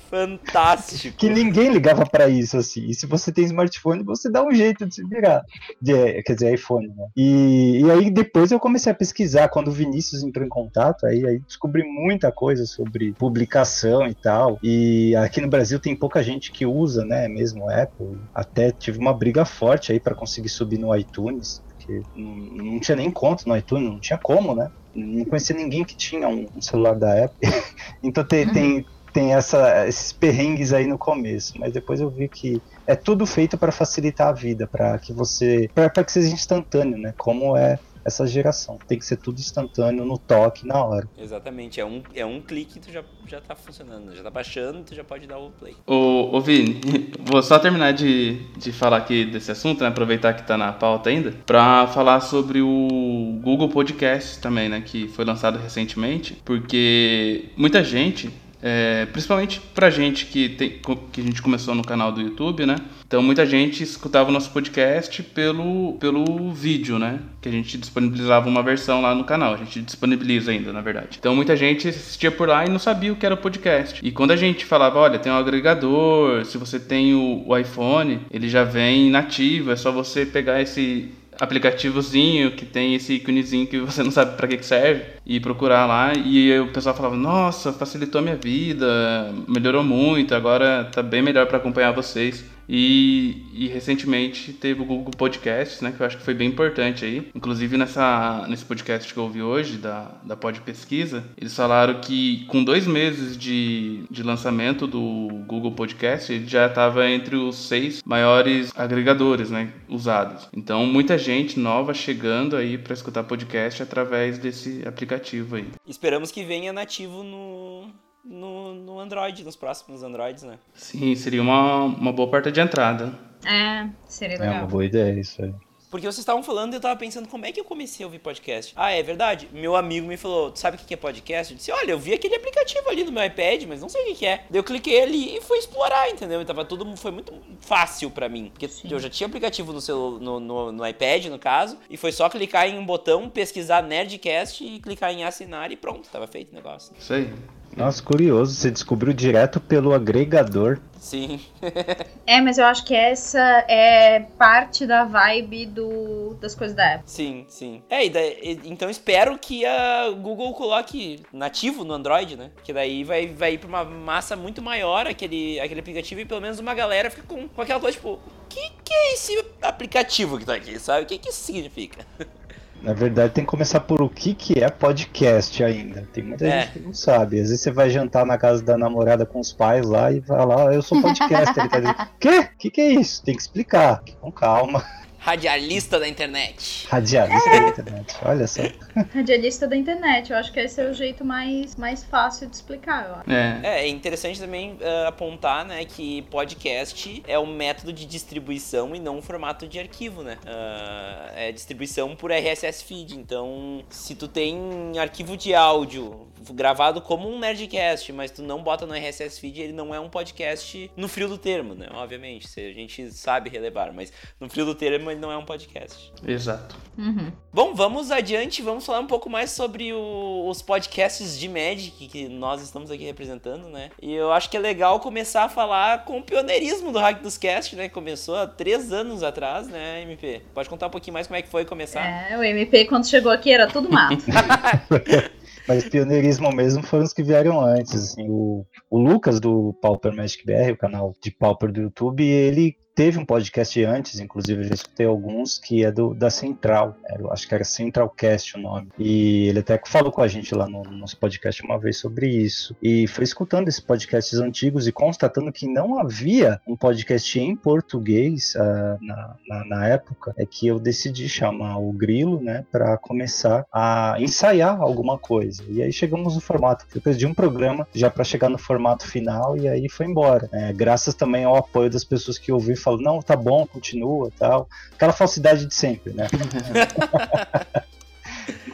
Fantástico. 0.09 1.17
que 1.17 1.29
ninguém 1.29 1.71
ligava 1.71 2.05
pra 2.07 2.29
isso, 2.29 2.57
assim. 2.57 2.87
E 2.87 2.95
se 2.95 3.07
você 3.07 3.33
tem 3.33 3.45
smartphone, 3.45 4.05
você 4.05 4.31
dá 4.31 4.45
um 4.45 4.53
jeito 4.53 4.87
de 4.87 4.95
se 4.95 5.05
virar. 5.07 5.43
De, 5.81 6.23
quer 6.23 6.35
dizer, 6.35 6.55
iPhone, 6.55 6.89
né? 6.89 7.09
E, 7.17 7.81
e 7.81 7.91
aí 7.91 8.11
depois 8.11 8.53
eu 8.53 8.61
comecei 8.61 8.93
a 8.93 8.95
pesquisar. 8.95 9.49
Quando 9.49 9.69
o 9.69 9.73
Vinícius 9.73 10.23
entrou 10.23 10.45
em 10.45 10.49
contato, 10.49 11.07
aí, 11.07 11.27
aí 11.27 11.39
descobri 11.41 11.83
muita 11.83 12.31
coisa 12.31 12.65
sobre 12.67 13.13
publicação 13.13 14.07
e 14.07 14.15
tal. 14.15 14.59
E 14.63 15.15
aqui 15.17 15.41
no 15.41 15.49
Brasil 15.49 15.79
tem 15.79 15.97
pouca 15.97 16.23
gente 16.23 16.53
que 16.53 16.65
usa, 16.65 17.05
né? 17.05 17.29
Mesmo 17.29 17.69
Apple. 17.69 18.19
Até 18.35 18.71
tive 18.71 18.99
uma 18.99 19.13
briga 19.13 19.45
forte 19.45 19.93
aí 19.93 20.01
pra 20.01 20.15
conseguir 20.15 20.49
subir 20.49 20.79
no 20.79 20.95
iTunes. 20.95 21.63
Porque 21.69 22.03
não, 22.15 22.35
não 22.35 22.81
tinha 22.81 22.97
nem 22.97 23.11
conta 23.11 23.45
no 23.47 23.57
iTunes, 23.57 23.89
não 23.89 24.01
tinha 24.01 24.19
como, 24.19 24.55
né? 24.55 24.71
Não 24.95 25.25
conhecia 25.27 25.55
ninguém 25.55 25.85
que 25.85 25.95
tinha 25.95 26.27
um, 26.27 26.61
celular 26.61 26.95
da 26.95 27.25
Apple. 27.25 27.37
então 28.03 28.25
tem, 28.25 28.49
tem, 28.49 28.87
tem 29.17 29.33
essa, 29.33 29.89
esses 29.89 30.13
perrengues 30.13 30.75
aí 30.75 30.87
no 30.87 30.99
começo, 30.99 31.59
mas 31.59 31.73
depois 31.73 32.03
eu 32.03 32.11
vi 32.11 32.29
que 32.29 32.61
é 32.87 32.95
tudo 32.95 33.25
feito 33.25 33.57
para 33.57 33.73
facilitar 33.73 34.29
a 34.29 34.33
vida, 34.33 34.67
para 34.67 34.99
que 34.99 35.11
você, 35.11 35.71
para 35.75 36.05
que 36.05 36.13
seja 36.13 36.35
instantâneo, 36.35 36.99
né? 36.99 37.15
Como 37.17 37.57
é 37.57 37.79
essa 38.05 38.27
geração, 38.27 38.79
tem 38.87 38.99
que 38.99 39.07
ser 39.07 39.17
tudo 39.17 39.41
instantâneo 39.41 40.05
no 40.05 40.19
toque, 40.19 40.67
na 40.67 40.85
hora. 40.85 41.09
Exatamente, 41.19 41.81
é 41.81 41.85
um, 41.87 42.03
é 42.15 42.27
um 42.27 42.43
clique 42.43 42.77
e 42.77 42.81
tu 42.83 42.93
já, 42.93 43.03
já 43.27 43.41
tá 43.41 43.57
funcionando, 43.57 44.15
já 44.15 44.23
tá 44.23 44.31
baixando, 44.31 44.85
tu 44.85 44.95
já 44.95 45.03
pode 45.03 45.27
dar 45.27 45.39
o 45.39 45.51
play. 45.51 45.75
Ô, 45.87 46.37
ô 46.37 46.41
Vini, 46.43 46.79
vou 47.25 47.43
só 47.43 47.59
terminar 47.59 47.95
de, 47.95 48.39
de 48.59 48.71
falar 48.71 48.99
aqui 48.99 49.25
desse 49.25 49.51
assunto, 49.51 49.83
né? 49.83 49.89
Aproveitar 49.89 50.35
que 50.35 50.47
tá 50.47 50.59
na 50.59 50.75
pauta 50.75 51.09
ainda, 51.09 51.33
pra 51.47 51.87
falar 51.87 52.21
sobre 52.21 52.61
o 52.61 53.41
Google 53.43 53.71
Podcast 53.71 54.41
também, 54.41 54.69
né? 54.69 54.83
Que 54.83 55.09
foi 55.09 55.25
lançado 55.25 55.59
recentemente, 55.59 56.35
porque 56.45 57.47
muita 57.57 57.83
gente. 57.83 58.31
É, 58.69 59.07
principalmente 59.07 59.61
pra 59.73 59.91
gente 59.91 60.27
que, 60.27 60.49
tem, 60.49 60.81
que 61.13 61.21
a 61.21 61.25
gente 61.25 61.41
começou 61.41 61.73
no 61.73 61.85
canal 61.85 62.11
do 62.11 62.21
YouTube, 62.21 62.67
né? 62.67 62.75
Então 63.07 63.23
muita 63.23 63.47
gente 63.47 63.85
escutava 63.85 64.29
o 64.29 64.33
nosso 64.33 64.51
podcast 64.51 65.23
pelo, 65.23 65.93
pelo 66.01 66.53
vídeo, 66.53 66.99
né? 66.99 67.21
Que 67.41 67.49
a 67.49 67.53
gente 67.53 67.79
disponibilizava 67.79 68.49
uma 68.49 68.65
versão 68.65 69.01
lá 69.01 69.15
no 69.15 69.23
canal. 69.23 69.55
A 69.55 69.57
gente 69.59 69.83
disponibiliza 69.83 70.51
ainda, 70.51 70.73
na 70.73 70.81
verdade. 70.81 71.17
Então 71.17 71.37
muita 71.37 71.55
gente 71.55 71.87
assistia 71.87 72.33
por 72.33 72.49
lá 72.49 72.67
e 72.67 72.69
não 72.69 72.81
sabia 72.81 73.13
o 73.13 73.17
que 73.17 73.25
era 73.25 73.37
o 73.37 73.39
podcast. 73.39 74.01
E 74.05 74.11
quando 74.11 74.33
a 74.33 74.37
gente 74.37 74.65
falava, 74.65 74.99
olha, 74.99 75.21
tem 75.21 75.31
um 75.31 75.37
agregador, 75.37 76.45
se 76.45 76.59
você 76.59 76.81
tem 76.81 77.15
o, 77.15 77.45
o 77.47 77.57
iPhone, 77.57 78.23
ele 78.33 78.49
já 78.49 78.65
vem 78.65 79.11
nativo, 79.11 79.71
é 79.71 79.77
só 79.77 79.93
você 79.93 80.27
pegar 80.27 80.61
esse 80.61 81.13
aplicativozinho 81.41 82.53
que 82.53 82.65
tem 82.65 82.95
esse 82.95 83.15
íconezinho 83.15 83.67
que 83.67 83.79
você 83.79 84.03
não 84.03 84.11
sabe 84.11 84.37
pra 84.37 84.49
que 84.49 84.57
que 84.57 84.67
serve 84.67 85.05
e 85.25 85.41
procurar 85.41 85.87
lá 85.87 86.13
e 86.15 86.59
o 86.59 86.69
pessoal 86.69 86.95
falava 86.95 87.17
nossa 87.17 87.73
facilitou 87.73 88.21
a 88.21 88.23
minha 88.23 88.37
vida 88.37 89.33
melhorou 89.49 89.83
muito 89.85 90.35
agora 90.35 90.85
tá 90.85 91.03
bem 91.03 91.23
melhor 91.23 91.47
pra 91.47 91.59
acompanhar 91.59 91.93
vocês 91.93 92.45
e, 92.69 93.45
e 93.53 93.69
recentemente 93.69 94.53
teve 94.53 94.83
o 94.83 94.85
Google 94.85 95.13
Podcasts, 95.17 95.81
né, 95.81 95.93
que 95.93 96.01
eu 96.01 96.07
acho 96.07 96.19
que 96.19 96.25
foi 96.25 96.35
bem 96.35 96.49
importante 96.49 97.05
aí. 97.05 97.29
Inclusive 97.35 97.77
nessa, 97.77 98.47
nesse 98.49 98.65
podcast 98.65 99.13
que 99.13 99.19
eu 99.19 99.25
ouvi 99.25 99.43
hoje, 99.43 99.79
da, 99.79 100.11
da 100.25 100.37
Pod 100.37 100.61
Pesquisa, 100.61 101.25
eles 101.37 101.55
falaram 101.55 102.01
que 102.01 102.45
com 102.47 102.63
dois 102.63 102.87
meses 102.87 103.37
de, 103.37 104.05
de 104.11 104.23
lançamento 104.23 104.87
do 104.87 105.29
Google 105.47 105.73
Podcast, 105.73 106.33
ele 106.33 106.47
já 106.47 106.67
estava 106.67 107.09
entre 107.09 107.37
os 107.37 107.57
seis 107.57 108.03
maiores 108.05 108.73
agregadores 108.77 109.51
né, 109.51 109.73
usados. 109.89 110.49
Então 110.53 110.87
muita 110.87 111.19
gente 111.19 111.59
nova 111.59 111.95
chegando 111.95 112.57
aí 112.57 112.79
para 112.79 112.95
escutar 112.95 113.25
podcast 113.25 113.83
através 113.83 114.39
desse 114.39 114.83
aplicativo 114.87 115.57
aí. 115.57 115.67
Esperamos 115.87 116.31
que 116.31 116.45
venha 116.45 116.73
nativo 116.73 117.23
no, 117.23 117.91
no, 118.27 118.75
no 118.75 118.99
Android, 119.01 119.45
nos 119.45 119.57
próximos 119.57 120.03
Androids, 120.03 120.43
né? 120.43 120.59
Sim, 120.75 121.15
seria 121.15 121.41
uma, 121.43 121.85
uma 121.85 122.13
boa 122.13 122.29
porta 122.29 122.51
de 122.51 122.61
entrada. 122.61 123.13
É, 123.45 123.89
seria 124.07 124.37
É 124.37 124.41
uma 124.43 124.53
legal. 124.53 124.67
boa 124.67 124.85
ideia 124.85 125.19
isso 125.21 125.43
aí. 125.43 125.55
Porque 125.89 126.05
vocês 126.05 126.19
estavam 126.19 126.43
falando 126.43 126.73
e 126.73 126.77
eu 126.77 126.81
tava 126.81 126.97
pensando 126.99 127.29
como 127.29 127.47
é 127.47 127.53
que 127.53 127.61
eu 127.61 127.65
comecei 127.65 128.03
a 128.03 128.09
ouvir 128.09 128.19
podcast. 128.19 128.73
Ah, 128.75 128.91
é 128.91 129.01
verdade. 129.05 129.49
Meu 129.53 129.77
amigo 129.77 130.07
me 130.07 130.17
falou, 130.17 130.51
tu 130.51 130.59
sabe 130.59 130.77
o 130.77 130.81
que 130.81 130.93
é 130.93 130.97
podcast? 130.97 131.53
Eu 131.53 131.57
disse, 131.57 131.71
olha, 131.71 131.93
eu 131.93 131.99
vi 131.99 132.13
aquele 132.13 132.35
aplicativo 132.35 132.91
ali 132.91 133.05
no 133.05 133.13
meu 133.13 133.25
iPad, 133.25 133.63
mas 133.69 133.81
não 133.81 133.89
sei 133.89 134.13
o 134.13 134.17
que 134.17 134.27
é. 134.27 134.45
Daí 134.51 134.59
eu 134.59 134.65
cliquei 134.65 135.01
ali 135.01 135.37
e 135.37 135.41
fui 135.41 135.57
explorar, 135.59 136.11
entendeu? 136.11 136.43
E 136.43 136.45
tava 136.45 136.65
tudo, 136.65 136.95
foi 136.97 137.13
muito 137.13 137.33
fácil 137.61 138.11
pra 138.11 138.29
mim. 138.29 138.51
Porque 138.53 138.67
Sim. 138.67 138.89
eu 138.91 138.99
já 138.99 139.09
tinha 139.09 139.29
aplicativo 139.29 139.73
no, 139.73 139.81
celu, 139.81 140.19
no, 140.19 140.41
no, 140.41 140.73
no 140.73 140.87
iPad, 140.87 141.27
no 141.27 141.39
caso, 141.39 141.79
e 141.89 141.97
foi 141.97 142.11
só 142.11 142.29
clicar 142.29 142.69
em 142.69 142.77
um 142.77 142.85
botão, 142.85 143.31
pesquisar 143.31 143.81
Nerdcast 143.81 144.65
e 144.65 144.81
clicar 144.81 145.13
em 145.13 145.23
assinar 145.23 145.71
e 145.71 145.77
pronto, 145.77 146.09
tava 146.11 146.27
feito 146.27 146.51
o 146.51 146.55
negócio. 146.57 146.93
Isso 146.99 147.15
aí. 147.15 147.33
Nossa, 147.77 148.03
curioso, 148.03 148.55
você 148.55 148.71
descobriu 148.71 149.13
direto 149.13 149.61
pelo 149.61 149.93
agregador. 149.93 150.79
Sim. 150.99 151.41
É, 152.29 152.41
mas 152.41 152.59
eu 152.59 152.65
acho 152.65 152.85
que 152.85 152.93
essa 152.93 153.39
é 153.69 154.19
parte 154.37 154.85
da 154.85 155.05
vibe 155.05 155.67
do, 155.67 156.35
das 156.41 156.57
coisas 156.57 156.77
da 156.77 156.95
Apple. 156.95 157.05
Sim, 157.09 157.47
sim. 157.49 157.81
É, 157.89 158.05
e 158.05 158.11
daí- 158.11 158.37
e- 158.43 158.61
então 158.69 158.91
espero 158.91 159.39
que 159.39 159.65
a 159.65 160.11
Google 160.11 160.53
coloque 160.55 161.23
nativo 161.33 161.85
no 161.85 161.95
Android, 161.95 162.35
né? 162.37 162.51
Que 162.65 162.73
daí 162.73 163.05
vai, 163.05 163.29
vai 163.29 163.53
ir 163.55 163.59
pra 163.59 163.69
uma 163.69 163.85
massa 163.85 164.35
muito 164.35 164.61
maior 164.61 165.07
aquele, 165.07 165.61
aquele 165.61 165.79
aplicativo 165.79 166.21
e 166.21 166.25
pelo 166.25 166.41
menos 166.41 166.59
uma 166.59 166.75
galera 166.75 167.09
fica 167.09 167.23
com, 167.29 167.47
com 167.47 167.63
aquela 167.63 167.79
coisa, 167.79 167.97
tipo, 167.97 168.15
o 168.15 168.21
que, 168.49 168.73
que 168.85 168.93
é 168.93 169.15
esse 169.15 169.45
aplicativo 169.63 170.37
que 170.37 170.45
tá 170.45 170.55
aqui, 170.57 170.77
sabe? 170.81 171.05
O 171.05 171.07
que, 171.07 171.19
que 171.19 171.29
isso 171.29 171.45
significa? 171.45 172.05
Na 172.87 172.93
verdade, 172.93 173.33
tem 173.33 173.43
que 173.43 173.51
começar 173.51 173.81
por 173.81 174.01
o 174.01 174.09
que, 174.09 174.33
que 174.33 174.63
é 174.63 174.69
podcast 174.71 175.65
ainda. 175.65 176.07
Tem 176.13 176.23
muita 176.23 176.47
É. 176.47 176.61
gente 176.61 176.73
que 176.75 176.79
não 176.79 176.95
sabe. 176.95 177.41
Às 177.41 177.49
vezes 177.49 177.61
você 177.61 177.73
vai 177.73 177.91
jantar 177.91 178.25
na 178.25 178.39
casa 178.39 178.63
da 178.63 178.79
namorada 178.79 179.27
com 179.27 179.41
os 179.41 179.53
pais 179.53 179.85
lá 179.85 180.13
e 180.13 180.21
vai 180.21 180.47
lá, 180.47 180.69
"Ah, 180.69 180.73
eu 180.73 180.81
sou 180.83 181.03
podcaster. 181.03 181.65
Ele 181.75 181.93
tá 181.93 182.09
quê? 182.21 182.39
O 182.55 182.57
que, 182.57 182.71
que 182.71 182.81
é 182.81 182.91
isso? 182.93 183.25
Tem 183.25 183.35
que 183.35 183.43
explicar. 183.43 184.05
Com 184.21 184.31
calma. 184.31 184.85
Radialista 185.27 185.99
da 185.99 186.07
internet. 186.07 186.87
Radialista 186.89 187.51
da 187.51 187.69
internet, 187.69 188.17
olha 188.25 188.47
só. 188.47 188.63
Radialista 189.13 189.67
da 189.67 189.75
internet, 189.75 190.31
eu 190.31 190.39
acho 190.39 190.53
que 190.53 190.61
esse 190.61 190.81
é 190.81 190.89
o 190.89 190.95
jeito 190.95 191.25
mais, 191.25 191.75
mais 191.75 192.05
fácil 192.05 192.49
de 192.49 192.55
explicar. 192.55 193.25
É. 193.27 193.59
É, 193.67 193.81
é 193.81 193.89
interessante 193.89 194.39
também 194.39 194.75
uh, 194.75 195.09
apontar, 195.09 195.65
né, 195.65 195.85
que 195.85 196.23
podcast 196.31 197.25
é 197.27 197.37
um 197.37 197.47
método 197.47 197.93
de 197.93 198.07
distribuição 198.07 198.95
e 198.95 199.01
não 199.01 199.19
um 199.19 199.23
formato 199.23 199.67
de 199.67 199.81
arquivo, 199.81 200.23
né? 200.23 200.39
Uh, 200.45 201.33
é 201.35 201.51
distribuição 201.51 202.15
por 202.15 202.31
RSS 202.31 202.85
feed. 202.85 203.17
Então, 203.17 203.83
se 203.91 204.15
tu 204.15 204.29
tem 204.29 204.57
arquivo 204.97 205.37
de 205.37 205.53
áudio 205.57 206.29
gravado 206.53 207.01
como 207.01 207.29
um 207.29 207.39
Nerdcast, 207.39 208.13
mas 208.13 208.31
tu 208.31 208.43
não 208.43 208.63
bota 208.63 208.87
no 208.87 208.95
RSS 208.95 209.41
feed, 209.41 209.61
ele 209.61 209.73
não 209.73 209.95
é 209.95 210.01
um 210.01 210.09
podcast 210.09 210.91
no 210.97 211.09
frio 211.09 211.29
do 211.29 211.39
termo, 211.39 211.75
né? 211.75 211.89
Obviamente, 211.93 212.49
a 212.59 212.73
gente 212.73 213.11
sabe 213.13 213.51
relevar, 213.51 213.93
mas 213.93 214.13
no 214.41 214.49
frio 214.49 214.65
do 214.65 214.75
termo 214.75 215.11
ele 215.11 215.21
não 215.21 215.31
é 215.31 215.37
um 215.37 215.45
podcast. 215.45 216.13
Exato. 216.27 216.77
Uhum. 216.97 217.33
Bom, 217.53 217.75
vamos 217.75 218.11
adiante, 218.11 218.63
vamos 218.63 218.85
falar 218.85 219.01
um 219.01 219.07
pouco 219.07 219.29
mais 219.29 219.51
sobre 219.51 219.93
o, 219.93 220.49
os 220.49 220.63
podcasts 220.63 221.39
de 221.39 221.49
Magic 221.49 222.07
que 222.09 222.29
nós 222.29 222.63
estamos 222.63 222.91
aqui 222.91 223.05
representando, 223.05 223.69
né? 223.69 223.91
E 224.01 224.13
eu 224.13 224.33
acho 224.33 224.51
que 224.51 224.57
é 224.57 224.61
legal 224.61 225.01
começar 225.01 225.45
a 225.45 225.49
falar 225.49 226.05
com 226.05 226.19
o 226.19 226.23
pioneirismo 226.23 226.93
do 226.93 226.99
Hack 226.99 227.23
dos 227.23 227.39
Cast, 227.39 227.77
né? 227.77 227.89
Começou 227.89 228.37
há 228.37 228.47
três 228.47 228.93
anos 228.93 229.23
atrás, 229.23 229.69
né, 229.69 230.03
MP? 230.03 230.43
Pode 230.55 230.69
contar 230.69 230.87
um 230.87 230.91
pouquinho 230.91 231.15
mais 231.15 231.27
como 231.27 231.37
é 231.39 231.43
que 231.43 231.49
foi 231.49 231.65
começar? 231.65 232.05
É, 232.31 232.37
o 232.37 232.43
MP 232.43 232.85
quando 232.87 233.07
chegou 233.07 233.31
aqui 233.33 233.53
era 233.53 233.67
tudo 233.67 233.91
mato. 233.91 234.25
Mas 235.67 235.89
pioneirismo 235.89 236.53
mesmo 236.53 236.83
foram 236.83 237.05
os 237.05 237.13
que 237.13 237.23
vieram 237.23 237.61
antes. 237.61 237.95
Assim, 237.95 238.27
o, 238.29 238.65
o 238.91 238.99
Lucas 238.99 239.41
do 239.41 239.75
Pauper 239.81 240.15
Magic 240.15 240.45
BR, 240.45 240.73
o 240.73 240.77
canal 240.77 241.13
de 241.23 241.31
Pauper 241.31 241.73
do 241.73 241.81
YouTube, 241.81 242.25
ele 242.25 242.77
teve 242.97 243.19
um 243.19 243.27
podcast 243.27 243.85
antes, 243.85 244.19
inclusive 244.19 244.63
eu 244.63 244.69
já 244.69 244.75
escutei 244.75 245.05
alguns, 245.05 245.59
que 245.59 245.85
é 245.85 245.93
do, 245.93 246.15
da 246.15 246.31
Central. 246.31 246.97
É, 247.05 247.21
eu 247.21 247.31
acho 247.31 247.47
que 247.47 247.55
era 247.55 247.63
Centralcast 247.63 248.57
o 248.57 248.61
nome. 248.61 248.89
E 248.99 249.49
ele 249.49 249.59
até 249.59 249.79
falou 249.85 250.11
com 250.11 250.23
a 250.23 250.27
gente 250.27 250.55
lá 250.55 250.67
no, 250.67 250.83
no 250.83 250.97
nosso 250.97 251.19
podcast 251.19 251.63
uma 251.63 251.79
vez 251.79 251.99
sobre 251.99 252.27
isso. 252.27 252.75
E 252.83 253.07
foi 253.07 253.23
escutando 253.23 253.69
esses 253.69 253.81
podcasts 253.81 254.39
antigos 254.39 254.89
e 254.89 254.93
constatando 254.93 255.53
que 255.53 255.67
não 255.67 255.99
havia 255.99 256.59
um 256.67 256.75
podcast 256.75 257.39
em 257.39 257.55
português 257.55 258.55
uh, 258.55 259.05
na, 259.05 259.37
na, 259.47 259.65
na, 259.67 259.89
época, 259.89 260.33
é 260.39 260.47
que 260.47 260.67
eu 260.67 260.79
decidi 260.79 261.29
chamar 261.29 261.77
o 261.77 261.93
Grilo, 261.93 262.41
né, 262.41 262.65
para 262.73 262.97
começar 262.97 263.67
a 263.71 264.17
ensaiar 264.19 264.81
alguma 264.81 265.19
coisa. 265.19 265.63
E 265.69 265.83
aí 265.83 265.93
chegamos 265.93 266.35
no 266.35 266.41
formato, 266.41 266.87
depois 266.95 267.19
de 267.19 267.27
um 267.27 267.35
programa, 267.35 267.87
já 267.95 268.09
para 268.09 268.25
chegar 268.25 268.49
no 268.49 268.57
formato 268.57 269.07
final, 269.07 269.55
e 269.59 269.69
aí 269.69 269.87
foi 269.91 270.07
embora. 270.07 270.49
É, 270.51 270.73
graças 270.73 271.15
também 271.15 271.45
ao 271.45 271.57
apoio 271.57 271.91
das 271.91 272.03
pessoas 272.03 272.39
que 272.39 272.51
ouviram 272.51 272.86
falo, 272.87 273.03
não, 273.03 273.21
tá 273.21 273.35
bom, 273.35 273.67
continua 273.67 274.31
tal. 274.39 274.69
Aquela 274.95 275.13
falsidade 275.13 275.67
de 275.67 275.75
sempre, 275.75 276.13
né? 276.13 276.29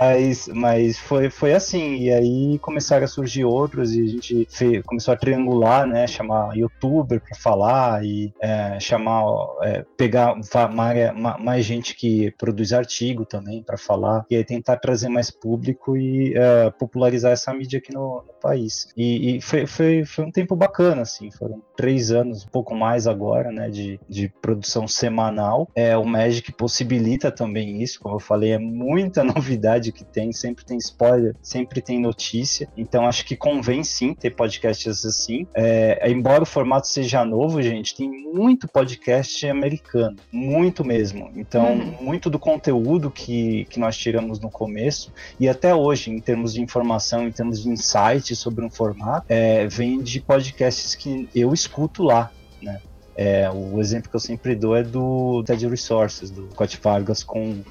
Mas, 0.03 0.49
mas 0.49 0.99
foi, 0.99 1.31
foi 1.31 1.53
assim, 1.53 1.99
e 1.99 2.13
aí 2.13 2.59
começaram 2.59 3.05
a 3.05 3.09
surgir 3.09 3.45
outros 3.45 3.95
e 3.95 4.03
a 4.03 4.07
gente 4.09 4.49
fez, 4.51 4.83
começou 4.83 5.15
a 5.15 5.17
triangular, 5.17 5.87
né? 5.87 6.09
Chamar 6.09 6.57
youtuber 6.57 7.21
para 7.21 7.37
falar 7.37 8.05
e 8.05 8.35
é, 8.41 8.81
chamar, 8.81 9.25
é, 9.63 9.85
pegar 9.97 10.35
mais, 10.73 11.15
mais 11.39 11.65
gente 11.65 11.95
que 11.95 12.33
produz 12.33 12.73
artigo 12.73 13.25
também 13.25 13.63
para 13.63 13.79
falar 13.79 14.27
e 14.29 14.35
aí 14.35 14.45
tentar 14.45 14.77
trazer 14.79 15.09
mais 15.09 15.31
público 15.31 15.97
e 15.97 16.35
é, 16.35 16.71
popularizar 16.71 17.31
essa 17.31 17.55
mídia 17.55 17.79
aqui 17.79 17.95
no, 17.95 18.25
no 18.27 18.35
país. 18.41 18.89
E, 18.97 19.37
e, 19.37 19.41
foi, 19.41 19.67
foi, 19.67 20.05
foi 20.05 20.25
um 20.25 20.33
tempo 20.33 20.57
bacana, 20.57 21.03
assim, 21.03 21.31
foram 21.31 21.63
três 21.77 22.11
anos, 22.11 22.45
um 22.45 22.49
pouco 22.49 22.75
mais 22.75 23.07
agora, 23.07 23.53
né? 23.53 23.71
De, 23.71 24.01
de 24.09 24.29
produção 24.43 24.89
semanal. 24.89 25.71
É, 25.77 25.97
o 25.97 26.05
Magic 26.05 26.51
possibilita 26.53 27.31
também 27.31 27.81
isso, 27.81 28.01
como 28.01 28.17
eu 28.17 28.21
falei, 28.21 28.51
é 28.51 28.59
muita 28.59 29.23
novidade 29.23 29.92
que 29.93 30.05
tem, 30.05 30.33
sempre 30.33 30.65
tem 30.65 30.79
spoiler, 30.79 31.35
sempre 31.43 31.81
tem 31.81 32.01
notícia. 32.01 32.69
Então 32.77 33.07
acho 33.07 33.25
que 33.25 33.37
convém 33.37 33.85
sim 33.85 34.15
ter 34.15 34.31
podcasts 34.31 35.05
assim. 35.05 35.47
É, 35.55 36.11
embora 36.11 36.43
o 36.43 36.47
formato 36.47 36.89
seja 36.89 37.25
novo, 37.25 37.63
gente, 37.63 37.95
tem 37.95 38.11
muito 38.11 38.67
podcast 38.67 39.47
americano, 39.47 40.17
muito 40.31 40.85
mesmo. 40.85 41.31
Então, 41.37 41.73
uhum. 41.73 41.97
muito 42.01 42.31
do 42.31 42.39
conteúdo 42.39 43.11
que, 43.11 43.67
que 43.67 43.79
nós 43.79 43.97
tiramos 43.97 44.41
no 44.41 44.51
começo 44.51 45.13
e 45.39 45.49
até 45.49 45.75
hoje, 45.75 46.11
em 46.11 46.19
termos 46.19 46.55
de 46.55 46.61
informação, 46.61 47.27
em 47.27 47.33
termos 47.33 47.63
de 47.63 47.69
insight 47.69 48.35
sobre 48.35 48.65
um 48.65 48.71
formato, 48.71 49.27
é, 49.29 49.67
vem 49.67 50.01
de 50.03 50.21
podcasts 50.21 50.95
que 50.95 51.29
eu 51.35 51.53
escuto 51.53 52.03
lá, 52.03 52.31
né? 52.61 52.81
É, 53.15 53.51
o 53.51 53.79
exemplo 53.79 54.09
que 54.09 54.17
eu 54.17 54.21
sempre 54.21 54.55
dou 54.55 54.75
é 54.75 54.83
do 54.83 55.43
TED 55.45 55.69
Resources, 55.69 56.31
do 56.31 56.51
Scott 56.53 56.81
Vargas 56.83 57.23
com 57.23 57.63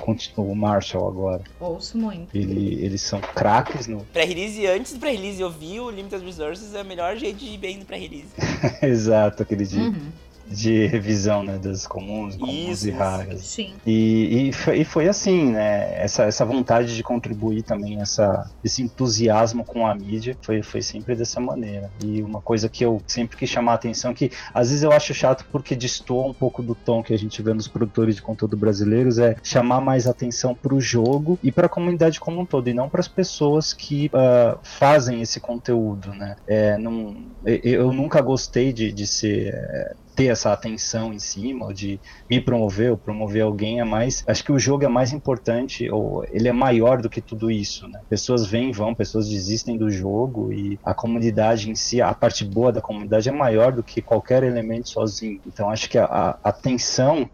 continua 0.00 0.46
o 0.46 0.54
Marshall 0.54 1.08
agora. 1.08 1.42
Ouço 1.60 1.96
muito. 1.96 2.36
Ele, 2.36 2.84
eles 2.84 3.02
são 3.02 3.20
craques 3.20 3.86
no. 3.86 4.00
Pré-release, 4.12 4.66
antes 4.66 4.92
do 4.94 5.00
pré-release, 5.00 5.40
eu 5.40 5.50
vi 5.50 5.80
o 5.80 5.90
Limited 5.90 6.24
Resources, 6.24 6.74
é 6.74 6.82
o 6.82 6.84
melhor 6.84 7.16
jeito 7.16 7.38
de 7.38 7.46
ir 7.46 7.58
bem 7.58 7.78
no 7.78 7.84
pré-release. 7.84 8.28
Exato, 8.82 9.42
aquele 9.42 9.64
dia. 9.64 9.82
Uhum 9.82 10.24
de 10.46 10.86
revisão 10.86 11.42
né, 11.42 11.58
das 11.58 11.86
comuns, 11.86 12.36
comuns 12.36 12.78
isso, 12.78 12.88
e 12.88 12.90
raras. 12.90 13.40
Sim. 13.42 13.74
E, 13.86 14.48
e, 14.48 14.52
foi, 14.52 14.78
e 14.78 14.84
foi 14.84 15.08
assim, 15.08 15.52
né? 15.52 16.02
Essa, 16.02 16.24
essa 16.24 16.44
vontade 16.44 16.94
de 16.94 17.02
contribuir 17.02 17.62
também, 17.62 18.00
essa, 18.00 18.50
esse 18.62 18.82
entusiasmo 18.82 19.64
com 19.64 19.86
a 19.86 19.94
mídia, 19.94 20.36
foi, 20.42 20.62
foi 20.62 20.82
sempre 20.82 21.14
dessa 21.14 21.40
maneira. 21.40 21.90
E 22.04 22.22
uma 22.22 22.40
coisa 22.40 22.68
que 22.68 22.84
eu 22.84 23.00
sempre 23.06 23.36
quis 23.36 23.48
chamar 23.48 23.72
a 23.72 23.74
atenção, 23.76 24.14
que 24.14 24.30
às 24.52 24.68
vezes 24.68 24.82
eu 24.82 24.92
acho 24.92 25.14
chato 25.14 25.46
porque 25.50 25.74
destoa 25.74 26.26
um 26.26 26.34
pouco 26.34 26.62
do 26.62 26.74
tom 26.74 27.02
que 27.02 27.14
a 27.14 27.18
gente 27.18 27.40
vê 27.42 27.52
nos 27.52 27.68
produtores 27.68 28.16
de 28.16 28.22
conteúdo 28.22 28.56
brasileiros, 28.56 29.18
é 29.18 29.36
chamar 29.42 29.80
mais 29.80 30.06
atenção 30.06 30.54
para 30.54 30.74
o 30.74 30.80
jogo 30.80 31.38
e 31.42 31.50
para 31.50 31.66
a 31.66 31.68
comunidade 31.68 32.20
como 32.20 32.40
um 32.40 32.46
todo, 32.46 32.68
e 32.68 32.74
não 32.74 32.88
para 32.88 33.00
as 33.00 33.08
pessoas 33.08 33.72
que 33.72 34.06
uh, 34.06 34.58
fazem 34.62 35.20
esse 35.20 35.40
conteúdo, 35.40 36.14
né? 36.14 36.36
É, 36.46 36.76
não, 36.78 37.16
eu 37.44 37.92
nunca 37.92 38.20
gostei 38.20 38.72
de, 38.72 38.92
de 38.92 39.06
ser. 39.06 39.54
É, 39.54 39.94
ter 40.14 40.26
essa 40.26 40.52
atenção 40.52 41.12
em 41.12 41.18
cima, 41.18 41.66
ou 41.66 41.72
de 41.72 42.00
me 42.28 42.40
promover 42.40 42.90
ou 42.90 42.96
promover 42.96 43.42
alguém 43.42 43.80
é 43.80 43.84
mais. 43.84 44.24
Acho 44.26 44.44
que 44.44 44.52
o 44.52 44.58
jogo 44.58 44.84
é 44.84 44.88
mais 44.88 45.12
importante, 45.12 45.90
ou 45.90 46.24
ele 46.30 46.48
é 46.48 46.52
maior 46.52 47.00
do 47.00 47.10
que 47.10 47.20
tudo 47.20 47.50
isso, 47.50 47.88
né? 47.88 48.00
Pessoas 48.08 48.46
vêm 48.46 48.70
e 48.70 48.72
vão, 48.72 48.94
pessoas 48.94 49.28
desistem 49.28 49.76
do 49.76 49.90
jogo 49.90 50.52
e 50.52 50.78
a 50.84 50.94
comunidade 50.94 51.70
em 51.70 51.74
si, 51.74 52.00
a 52.00 52.14
parte 52.14 52.44
boa 52.44 52.72
da 52.72 52.80
comunidade 52.80 53.28
é 53.28 53.32
maior 53.32 53.72
do 53.72 53.82
que 53.82 54.00
qualquer 54.00 54.42
elemento 54.42 54.88
sozinho. 54.88 55.40
Então 55.46 55.70
acho 55.70 55.88
que 55.88 55.98
a, 55.98 56.38
atenção 56.42 57.28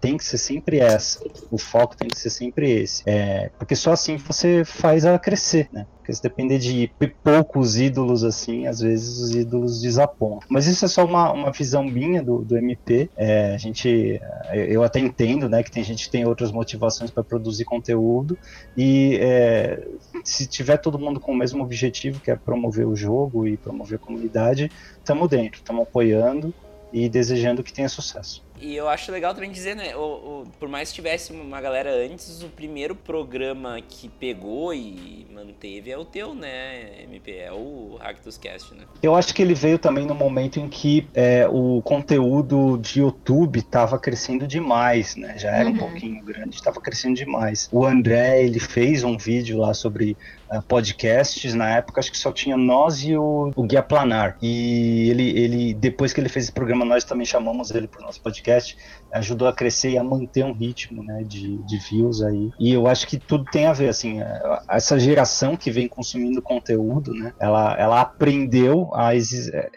tem 0.00 0.16
que 0.16 0.24
ser 0.24 0.38
sempre 0.38 0.78
essa, 0.78 1.20
o 1.50 1.58
foco 1.58 1.96
tem 1.96 2.08
que 2.08 2.18
ser 2.18 2.30
sempre 2.30 2.70
esse. 2.70 3.02
É, 3.06 3.50
porque 3.58 3.74
só 3.74 3.92
assim 3.92 4.16
você 4.16 4.64
faz 4.64 5.04
ela 5.04 5.18
crescer, 5.18 5.68
né? 5.72 5.86
Porque 6.08 6.14
se 6.14 6.22
depender 6.22 6.58
de 6.58 6.90
poucos 7.22 7.76
ídolos 7.76 8.24
assim, 8.24 8.66
às 8.66 8.80
vezes 8.80 9.18
os 9.18 9.34
ídolos 9.34 9.82
desapontam. 9.82 10.48
Mas 10.48 10.66
isso 10.66 10.86
é 10.86 10.88
só 10.88 11.04
uma, 11.04 11.30
uma 11.32 11.52
visão 11.52 11.84
minha 11.84 12.22
do, 12.22 12.38
do 12.38 12.56
MP. 12.56 13.10
É, 13.14 13.54
a 13.54 13.58
gente, 13.58 14.18
eu 14.54 14.82
até 14.82 15.00
entendo, 15.00 15.50
né, 15.50 15.62
que 15.62 15.70
tem 15.70 15.84
gente 15.84 16.06
que 16.06 16.10
tem 16.10 16.24
outras 16.24 16.50
motivações 16.50 17.10
para 17.10 17.22
produzir 17.22 17.66
conteúdo 17.66 18.38
e 18.74 19.18
é, 19.20 19.86
se 20.24 20.46
tiver 20.46 20.78
todo 20.78 20.98
mundo 20.98 21.20
com 21.20 21.32
o 21.32 21.36
mesmo 21.36 21.62
objetivo, 21.62 22.20
que 22.20 22.30
é 22.30 22.36
promover 22.36 22.86
o 22.86 22.96
jogo 22.96 23.46
e 23.46 23.58
promover 23.58 23.96
a 23.96 23.98
comunidade, 24.02 24.70
estamos 24.96 25.28
dentro, 25.28 25.58
estamos 25.58 25.82
apoiando 25.82 26.54
e 26.90 27.06
desejando 27.06 27.62
que 27.62 27.72
tenha 27.72 27.88
sucesso. 27.88 28.47
E 28.60 28.74
eu 28.74 28.88
acho 28.88 29.12
legal 29.12 29.34
também 29.34 29.50
dizer, 29.50 29.76
né? 29.76 29.94
O, 29.96 30.00
o, 30.00 30.46
por 30.58 30.68
mais 30.68 30.88
que 30.88 30.96
tivesse 30.96 31.32
uma 31.32 31.60
galera 31.60 31.90
antes, 31.90 32.42
o 32.42 32.48
primeiro 32.48 32.94
programa 32.94 33.80
que 33.80 34.08
pegou 34.08 34.74
e 34.74 35.26
manteve 35.32 35.90
é 35.90 35.98
o 35.98 36.04
teu, 36.04 36.34
né, 36.34 37.02
MP? 37.04 37.36
É 37.36 37.52
o 37.52 37.96
Hacktus 38.00 38.36
Cast, 38.36 38.74
né? 38.74 38.84
Eu 39.02 39.14
acho 39.14 39.34
que 39.34 39.42
ele 39.42 39.54
veio 39.54 39.78
também 39.78 40.06
no 40.06 40.14
momento 40.14 40.58
em 40.58 40.68
que 40.68 41.06
é, 41.14 41.46
o 41.48 41.80
conteúdo 41.82 42.78
de 42.78 43.00
YouTube 43.00 43.58
estava 43.60 43.98
crescendo 43.98 44.46
demais, 44.46 45.14
né? 45.14 45.38
Já 45.38 45.50
era 45.50 45.68
uhum. 45.68 45.74
um 45.74 45.78
pouquinho 45.78 46.24
grande, 46.24 46.56
estava 46.56 46.80
crescendo 46.80 47.14
demais. 47.14 47.68
O 47.70 47.84
André, 47.84 48.42
ele 48.42 48.58
fez 48.58 49.04
um 49.04 49.16
vídeo 49.16 49.58
lá 49.58 49.72
sobre 49.72 50.16
uh, 50.50 50.62
podcasts. 50.62 51.54
Na 51.54 51.76
época, 51.76 52.00
acho 52.00 52.10
que 52.10 52.18
só 52.18 52.32
tinha 52.32 52.56
nós 52.56 53.02
e 53.04 53.16
o, 53.16 53.52
o 53.54 53.62
Guia 53.62 53.82
Planar. 53.82 54.36
E 54.42 55.10
ele, 55.10 55.38
ele, 55.38 55.74
depois 55.74 56.12
que 56.12 56.20
ele 56.20 56.28
fez 56.28 56.46
esse 56.46 56.52
programa, 56.52 56.84
nós 56.84 57.04
também 57.04 57.26
chamamos 57.26 57.70
ele 57.70 57.86
para 57.86 58.00
o 58.00 58.04
nosso 58.04 58.20
podcast 58.20 58.47
podcast 58.48 58.76
ajudou 59.12 59.48
a 59.48 59.52
crescer 59.52 59.90
e 59.90 59.98
a 59.98 60.04
manter 60.04 60.44
um 60.44 60.52
ritmo 60.52 61.02
né, 61.02 61.22
de, 61.26 61.58
de 61.64 61.78
views 61.78 62.22
aí. 62.22 62.50
E 62.58 62.72
eu 62.72 62.86
acho 62.86 63.06
que 63.06 63.18
tudo 63.18 63.44
tem 63.50 63.66
a 63.66 63.72
ver, 63.72 63.88
assim, 63.88 64.20
é, 64.20 64.60
essa 64.68 64.98
geração 64.98 65.56
que 65.56 65.70
vem 65.70 65.88
consumindo 65.88 66.42
conteúdo, 66.42 67.12
né, 67.14 67.32
ela, 67.40 67.74
ela 67.78 68.00
aprendeu, 68.00 68.90
a, 68.94 69.10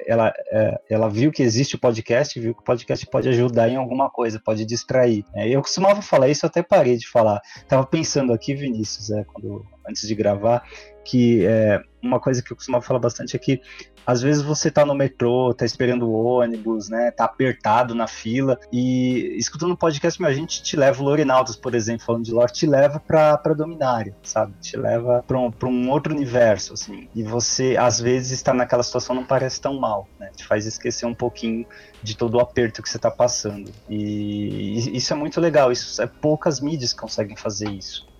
ela, 0.05 0.33
é, 0.51 0.81
ela 0.89 1.09
viu 1.09 1.31
que 1.31 1.41
existe 1.41 1.75
o 1.75 1.79
podcast, 1.79 2.39
viu 2.39 2.53
que 2.53 2.61
o 2.61 2.65
podcast 2.65 3.05
pode 3.07 3.29
ajudar 3.29 3.69
em 3.69 3.77
alguma 3.77 4.09
coisa, 4.09 4.41
pode 4.43 4.65
distrair. 4.65 5.23
É, 5.33 5.47
eu 5.49 5.61
costumava 5.61 6.01
falar 6.01 6.27
isso, 6.27 6.45
até 6.45 6.61
parei 6.61 6.97
de 6.97 7.07
falar. 7.07 7.41
Tava 7.67 7.85
pensando 7.85 8.33
aqui, 8.33 8.53
Vinícius, 8.53 9.11
é, 9.11 9.23
quando, 9.23 9.65
antes 9.87 10.07
de 10.07 10.15
gravar, 10.15 10.63
que 11.03 11.45
é, 11.45 11.81
uma 12.01 12.19
coisa 12.19 12.41
que 12.41 12.51
eu 12.51 12.57
costumava 12.57 12.83
falar 12.83 12.99
bastante 12.99 13.35
é 13.35 13.39
que 13.39 13.61
às 14.05 14.21
vezes 14.21 14.41
você 14.41 14.71
tá 14.71 14.85
no 14.85 14.95
metrô, 14.95 15.53
tá 15.53 15.63
esperando 15.63 16.09
o 16.09 16.13
ônibus, 16.13 16.89
né? 16.89 17.11
Tá 17.11 17.25
apertado 17.25 17.93
na 17.93 18.07
fila 18.07 18.59
e 18.71 19.35
escutando 19.37 19.73
um 19.73 19.75
podcast, 19.75 20.19
meu, 20.19 20.29
a 20.29 20.33
gente 20.33 20.63
te 20.63 20.75
leva 20.75 21.01
o 21.01 21.05
Lorinaldos, 21.05 21.55
por 21.55 21.75
exemplo, 21.75 22.05
falando 22.05 22.25
de 22.25 22.31
lore, 22.31 22.51
te 22.51 22.65
leva 22.65 22.99
pra, 22.99 23.37
pra 23.37 23.53
Dominária, 23.53 24.15
sabe? 24.23 24.53
Te 24.59 24.75
leva 24.75 25.23
pra 25.27 25.37
um, 25.37 25.51
pra 25.51 25.69
um 25.69 25.89
outro 25.89 26.13
universo, 26.13 26.73
assim. 26.73 27.07
E 27.13 27.23
você, 27.23 27.75
às 27.77 27.99
vezes, 27.99 28.31
está 28.31 28.53
naquela 28.53 28.83
situação 28.83 29.15
não 29.15 29.23
parece 29.23 29.61
tão 29.61 29.79
mal, 29.79 30.07
né? 30.19 30.31
Te 30.35 30.45
faz 30.45 30.65
esquecer 30.65 31.05
um 31.05 31.13
pouquinho 31.13 31.65
de 32.01 32.17
todo 32.17 32.35
o 32.35 32.39
aperto 32.39 32.81
que 32.81 32.89
você 32.89 32.97
tá 32.97 33.11
passando. 33.11 33.71
E 33.87 34.97
isso 34.97 35.13
é 35.13 35.15
muito 35.15 35.39
legal, 35.39 35.71
isso 35.71 36.01
é 36.01 36.07
poucas 36.07 36.59
mídias 36.59 36.93
conseguem 36.93 37.35
fazer 37.35 37.69
isso 37.69 38.10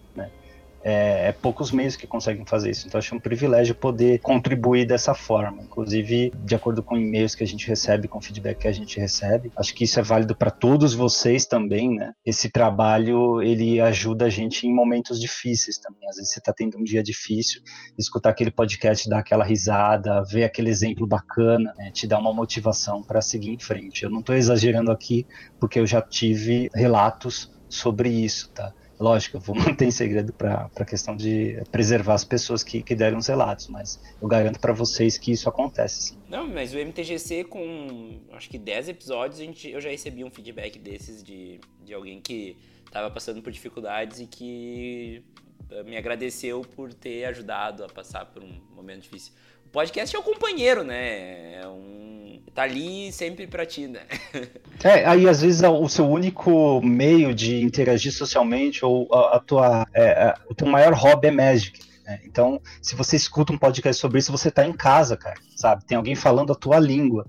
é, 0.84 1.28
é, 1.28 1.32
poucos 1.32 1.72
meios 1.72 1.96
que 1.96 2.08
conseguem 2.08 2.46
fazer 2.46 2.72
isso. 2.72 2.88
Então, 2.88 2.98
acho 2.98 3.15
um 3.15 3.20
privilégio 3.20 3.76
poder 3.76 4.20
contribuir 4.20 4.86
dessa 4.86 5.13
forma. 5.13 5.62
Inclusive, 5.62 6.32
de 6.44 6.56
acordo 6.56 6.82
com 6.82 6.98
e-mails 6.98 7.36
que 7.36 7.44
a 7.44 7.48
gente 7.48 7.67
recebe, 7.67 8.08
com 8.08 8.22
feedback 8.22 8.60
que 8.60 8.67
a 8.67 8.72
gente 8.72 9.00
recebe, 9.00 9.52
acho 9.56 9.74
que 9.74 9.84
isso 9.84 10.00
é 10.00 10.04
válido 10.04 10.36
para 10.36 10.50
todos 10.50 10.94
vocês 10.94 11.46
também, 11.46 11.96
né? 11.96 12.13
Esse 12.26 12.50
trabalho 12.50 13.41
ele 13.41 13.80
ajuda 13.80 14.26
a 14.26 14.30
gente 14.30 14.67
em 14.67 14.74
momentos 14.74 15.20
difíceis 15.20 15.78
também. 15.78 16.08
Às 16.10 16.15
vezes 16.15 16.32
você 16.32 16.39
está 16.39 16.52
tendo 16.52 16.78
um 16.78 16.84
dia 16.84 17.04
difícil, 17.04 17.62
escutar 17.98 18.30
aquele 18.30 18.52
podcast, 18.52 19.08
dar 19.10 19.20
aquela 19.20 19.44
risada, 19.44 20.24
ver 20.24 20.44
aquele 20.44 20.70
exemplo 20.70 21.06
bacana, 21.06 21.74
né? 21.78 21.91
te 21.91 22.08
dá 22.08 22.17
uma 22.17 22.34
motivação 22.34 23.04
para 23.04 23.22
seguir 23.22 23.52
em 23.52 23.60
frente. 23.60 24.04
Eu 24.04 24.10
não 24.10 24.20
estou 24.20 24.36
exagerando 24.36 24.91
aqui, 24.91 25.28
porque 25.60 25.80
eu 25.80 25.86
já 25.86 26.02
tive 26.02 26.70
relatos 26.74 27.52
sobre 27.70 28.10
isso, 28.10 28.50
tá? 28.52 28.74
Lógico, 29.01 29.37
eu 29.37 29.41
vou 29.41 29.55
manter 29.57 29.85
em 29.85 29.91
segredo 29.91 30.31
para 30.31 30.69
a 30.75 30.85
questão 30.85 31.17
de 31.17 31.59
preservar 31.71 32.13
as 32.13 32.23
pessoas 32.23 32.63
que, 32.63 32.83
que 32.83 32.93
deram 32.93 33.17
os 33.17 33.25
relatos, 33.25 33.67
mas 33.67 33.99
eu 34.21 34.27
garanto 34.27 34.59
para 34.59 34.71
vocês 34.71 35.17
que 35.17 35.31
isso 35.31 35.49
acontece 35.49 36.09
sim. 36.09 36.17
Não, 36.29 36.47
mas 36.47 36.71
o 36.73 36.77
MTGC 36.77 37.45
com 37.45 38.19
acho 38.31 38.47
que 38.47 38.59
10 38.59 38.89
episódios, 38.89 39.39
a 39.39 39.43
gente, 39.43 39.69
eu 39.69 39.81
já 39.81 39.89
recebi 39.89 40.23
um 40.23 40.29
feedback 40.29 40.77
desses 40.77 41.23
de, 41.23 41.59
de 41.83 41.93
alguém 41.95 42.21
que 42.21 42.55
estava 42.85 43.09
passando 43.09 43.41
por 43.41 43.51
dificuldades 43.51 44.19
e 44.19 44.27
que 44.27 45.23
eh, 45.71 45.83
me 45.83 45.97
agradeceu 45.97 46.61
por 46.61 46.93
ter 46.93 47.25
ajudado 47.25 47.83
a 47.83 47.87
passar 47.87 48.25
por 48.27 48.43
um 48.43 48.61
momento 48.75 49.03
difícil. 49.03 49.33
Podcast 49.71 50.15
é 50.15 50.19
o 50.19 50.23
companheiro, 50.23 50.84
né? 50.84 51.62
É 51.62 51.67
um 51.67 52.41
tá 52.53 52.63
ali 52.63 53.12
sempre 53.13 53.47
pra 53.47 53.65
ti, 53.65 53.88
né? 53.88 54.01
É, 54.84 55.05
aí 55.05 55.29
às 55.29 55.41
vezes 55.41 55.62
o 55.62 55.88
seu 55.88 56.10
único 56.10 56.81
meio 56.81 57.36
de 57.36 57.62
interagir 57.62 58.12
socialmente 58.12 58.84
ou 58.84 59.07
a, 59.13 59.36
a 59.36 59.39
tua, 59.39 59.86
é, 59.93 60.23
a, 60.23 60.39
o 60.49 60.55
teu 60.55 60.65
maior 60.65 60.91
hobby 60.93 61.27
é 61.27 61.31
Magic. 61.31 61.79
Né? 62.03 62.19
Então, 62.25 62.60
se 62.81 62.95
você 62.95 63.15
escuta 63.15 63.53
um 63.53 63.60
podcast 63.60 64.01
sobre 64.01 64.17
isso, 64.17 64.31
você 64.31 64.49
tá 64.49 64.65
em 64.65 64.73
casa, 64.73 65.15
cara, 65.15 65.39
sabe? 65.55 65.86
Tem 65.86 65.95
alguém 65.95 66.15
falando 66.15 66.51
a 66.51 66.55
tua 66.55 66.79
língua 66.79 67.27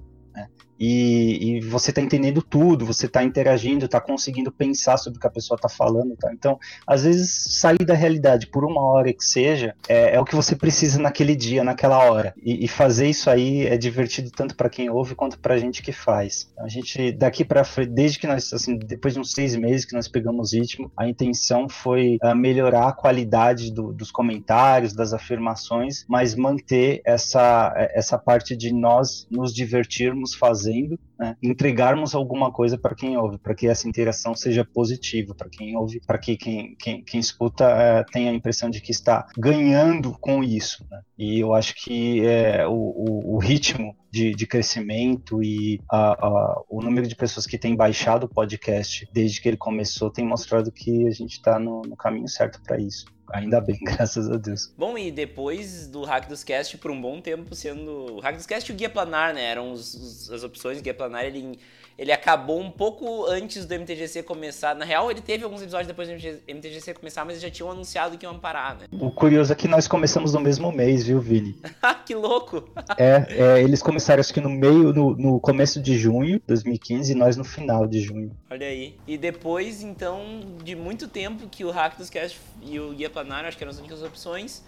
e, 0.85 1.59
e 1.59 1.61
você 1.61 1.92
está 1.92 2.01
entendendo 2.01 2.42
tudo, 2.42 2.85
você 2.85 3.07
está 3.07 3.23
interagindo, 3.23 3.85
está 3.85 4.01
conseguindo 4.01 4.51
pensar 4.51 4.97
sobre 4.97 5.16
o 5.16 5.21
que 5.21 5.27
a 5.29 5.31
pessoa 5.31 5.55
está 5.55 5.68
falando. 5.68 6.16
Tá? 6.16 6.33
Então, 6.33 6.59
às 6.85 7.05
vezes, 7.05 7.31
sair 7.61 7.85
da 7.85 7.95
realidade 7.95 8.49
por 8.49 8.64
uma 8.64 8.83
hora 8.83 9.12
que 9.12 9.25
seja 9.25 9.77
é, 9.88 10.16
é 10.16 10.21
o 10.21 10.25
que 10.25 10.35
você 10.35 10.57
precisa 10.57 11.01
naquele 11.01 11.37
dia, 11.37 11.62
naquela 11.62 11.99
hora. 11.99 12.35
E, 12.42 12.64
e 12.64 12.66
fazer 12.66 13.09
isso 13.09 13.31
aí 13.31 13.64
é 13.64 13.79
divertido 13.79 14.33
tanto 14.33 14.57
para 14.57 14.68
quem 14.68 14.90
ouve 14.90 15.14
quanto 15.14 15.38
para 15.38 15.55
a 15.55 15.59
gente 15.59 15.85
que 15.85 15.92
faz. 15.92 16.51
A 16.59 16.66
gente, 16.66 17.12
daqui 17.12 17.45
para 17.45 17.62
frente, 17.62 17.90
desde 17.90 18.18
que 18.18 18.27
nós, 18.27 18.53
assim, 18.53 18.77
depois 18.77 19.14
de 19.14 19.21
uns 19.21 19.31
seis 19.31 19.55
meses 19.55 19.85
que 19.85 19.95
nós 19.95 20.09
pegamos 20.09 20.53
ritmo, 20.53 20.90
a 20.97 21.09
intenção 21.09 21.68
foi 21.68 22.18
uh, 22.25 22.35
melhorar 22.35 22.88
a 22.88 22.92
qualidade 22.92 23.71
do, 23.71 23.92
dos 23.92 24.11
comentários, 24.11 24.92
das 24.92 25.12
afirmações, 25.12 26.05
mas 26.09 26.35
manter 26.35 27.01
essa, 27.05 27.73
essa 27.95 28.18
parte 28.18 28.57
de 28.57 28.73
nós 28.73 29.29
nos 29.31 29.55
divertirmos 29.55 30.35
fazendo 30.35 30.71
fazendo, 30.72 30.98
né, 31.22 31.37
entregarmos 31.40 32.16
alguma 32.16 32.50
coisa 32.50 32.76
para 32.76 32.96
quem 32.96 33.16
ouve, 33.16 33.38
para 33.38 33.54
que 33.54 33.68
essa 33.68 33.88
interação 33.88 34.35
seja 34.35 34.64
positiva, 34.64 35.32
para 35.37 35.48
quem 35.48 35.76
ouve, 35.76 36.00
para 36.04 36.18
que 36.18 36.37
quem, 36.37 36.74
quem, 36.74 37.04
quem 37.04 37.20
escuta 37.20 37.64
é, 37.64 38.04
tenha 38.11 38.32
a 38.32 38.35
impressão 38.35 38.68
de 38.68 38.80
que 38.80 38.90
está 38.90 39.28
ganhando 39.38 40.18
com 40.18 40.42
isso. 40.42 40.85
Né? 40.90 41.00
E 41.16 41.38
eu 41.38 41.54
acho 41.54 41.76
que 41.76 42.26
é, 42.26 42.66
o, 42.66 42.72
o, 42.72 43.37
o 43.37 43.38
ritmo 43.38 43.96
de, 44.11 44.35
de, 44.35 44.46
crescimento 44.46 45.42
e 45.42 45.80
a, 45.88 46.12
a, 46.12 46.62
o 46.68 46.82
número 46.82 47.06
de 47.06 47.14
pessoas 47.14 47.46
que 47.46 47.56
têm 47.56 47.76
baixado 47.76 48.24
o 48.24 48.28
podcast 48.28 49.08
desde 49.12 49.40
que 49.40 49.48
ele 49.48 49.56
começou 49.56 50.11
tem 50.11 50.26
mostrado 50.26 50.72
que 50.72 51.06
a 51.06 51.11
gente 51.11 51.32
está 51.32 51.58
no, 51.58 51.82
no 51.82 51.96
caminho 51.96 52.28
certo 52.28 52.61
para 52.62 52.78
isso. 52.78 53.06
Ainda 53.32 53.61
bem, 53.61 53.78
graças 53.82 54.30
a 54.30 54.37
Deus. 54.37 54.72
Bom, 54.76 54.96
e 54.98 55.11
depois 55.11 55.87
do 55.87 56.04
Hack 56.04 56.28
dos 56.28 56.44
Cast, 56.44 56.76
por 56.76 56.90
um 56.90 57.00
bom 57.00 57.20
tempo 57.20 57.54
sendo. 57.54 58.16
O 58.16 58.20
Hack 58.20 58.37
dos 58.37 58.46
Cast 58.46 58.70
e 58.70 58.74
o 58.74 58.76
Guia 58.76 58.90
Planar, 58.90 59.35
né? 59.35 59.44
Eram 59.44 59.72
os, 59.72 59.94
os, 59.94 60.30
as 60.30 60.42
opções. 60.44 60.80
Guia 60.80 60.92
Planar 60.92 61.12
ele 61.20 61.59
ele 61.98 62.11
acabou 62.11 62.61
um 62.61 62.70
pouco 62.70 63.27
antes 63.27 63.66
do 63.66 63.75
MTGC 63.75 64.22
começar. 64.22 64.75
Na 64.75 64.85
real, 64.85 65.11
ele 65.11 65.20
teve 65.20 65.44
alguns 65.44 65.62
episódios 65.62 65.87
depois 65.87 66.09
do 66.09 66.14
MTGC 66.48 66.94
começar, 66.94 67.25
mas 67.25 67.40
já 67.40 67.51
tinham 67.51 67.70
anunciado 67.70 68.16
que 68.16 68.25
iam 68.25 68.38
parar, 68.38 68.77
né? 68.77 68.87
O 68.90 69.11
curioso 69.11 69.53
é 69.53 69.57
que 69.57 69.68
nós 69.68 69.87
começamos 69.87 70.33
no 70.33 70.40
mesmo 70.40 70.72
mês, 70.72 71.05
viu, 71.05 71.20
Vini? 71.20 71.55
que 72.07 72.14
louco! 72.14 72.64
é, 72.96 73.27
é, 73.31 73.62
eles 73.62 73.83
começaram 73.83 74.20
acho 74.20 74.33
que 74.33 74.40
no 74.40 74.51
meio, 74.51 74.92
no, 74.92 75.16
no 75.16 75.40
começo 75.40 75.81
de 75.81 75.96
junho 75.96 76.38
de 76.38 76.46
2015 76.46 77.12
e 77.12 77.14
nós 77.14 77.37
no 77.37 77.44
final 77.44 77.87
de 77.87 78.01
junho. 78.01 78.35
Olha 78.51 78.66
aí. 78.66 78.96
E 79.07 79.16
depois, 79.18 79.83
então, 79.83 80.40
de 80.64 80.75
muito 80.75 81.09
tempo 81.09 81.48
que 81.48 81.64
o 81.64 81.70
Hack 81.70 81.96
dos 81.98 82.11
Cast 82.11 82.40
e 82.62 82.81
o 82.81 82.92
Guia 82.92 83.11
Planar, 83.11 83.44
acho 83.44 83.57
que 83.57 83.64
eram 83.64 83.70
as 83.70 83.79
únicas 83.79 84.03
opções, 84.03 84.64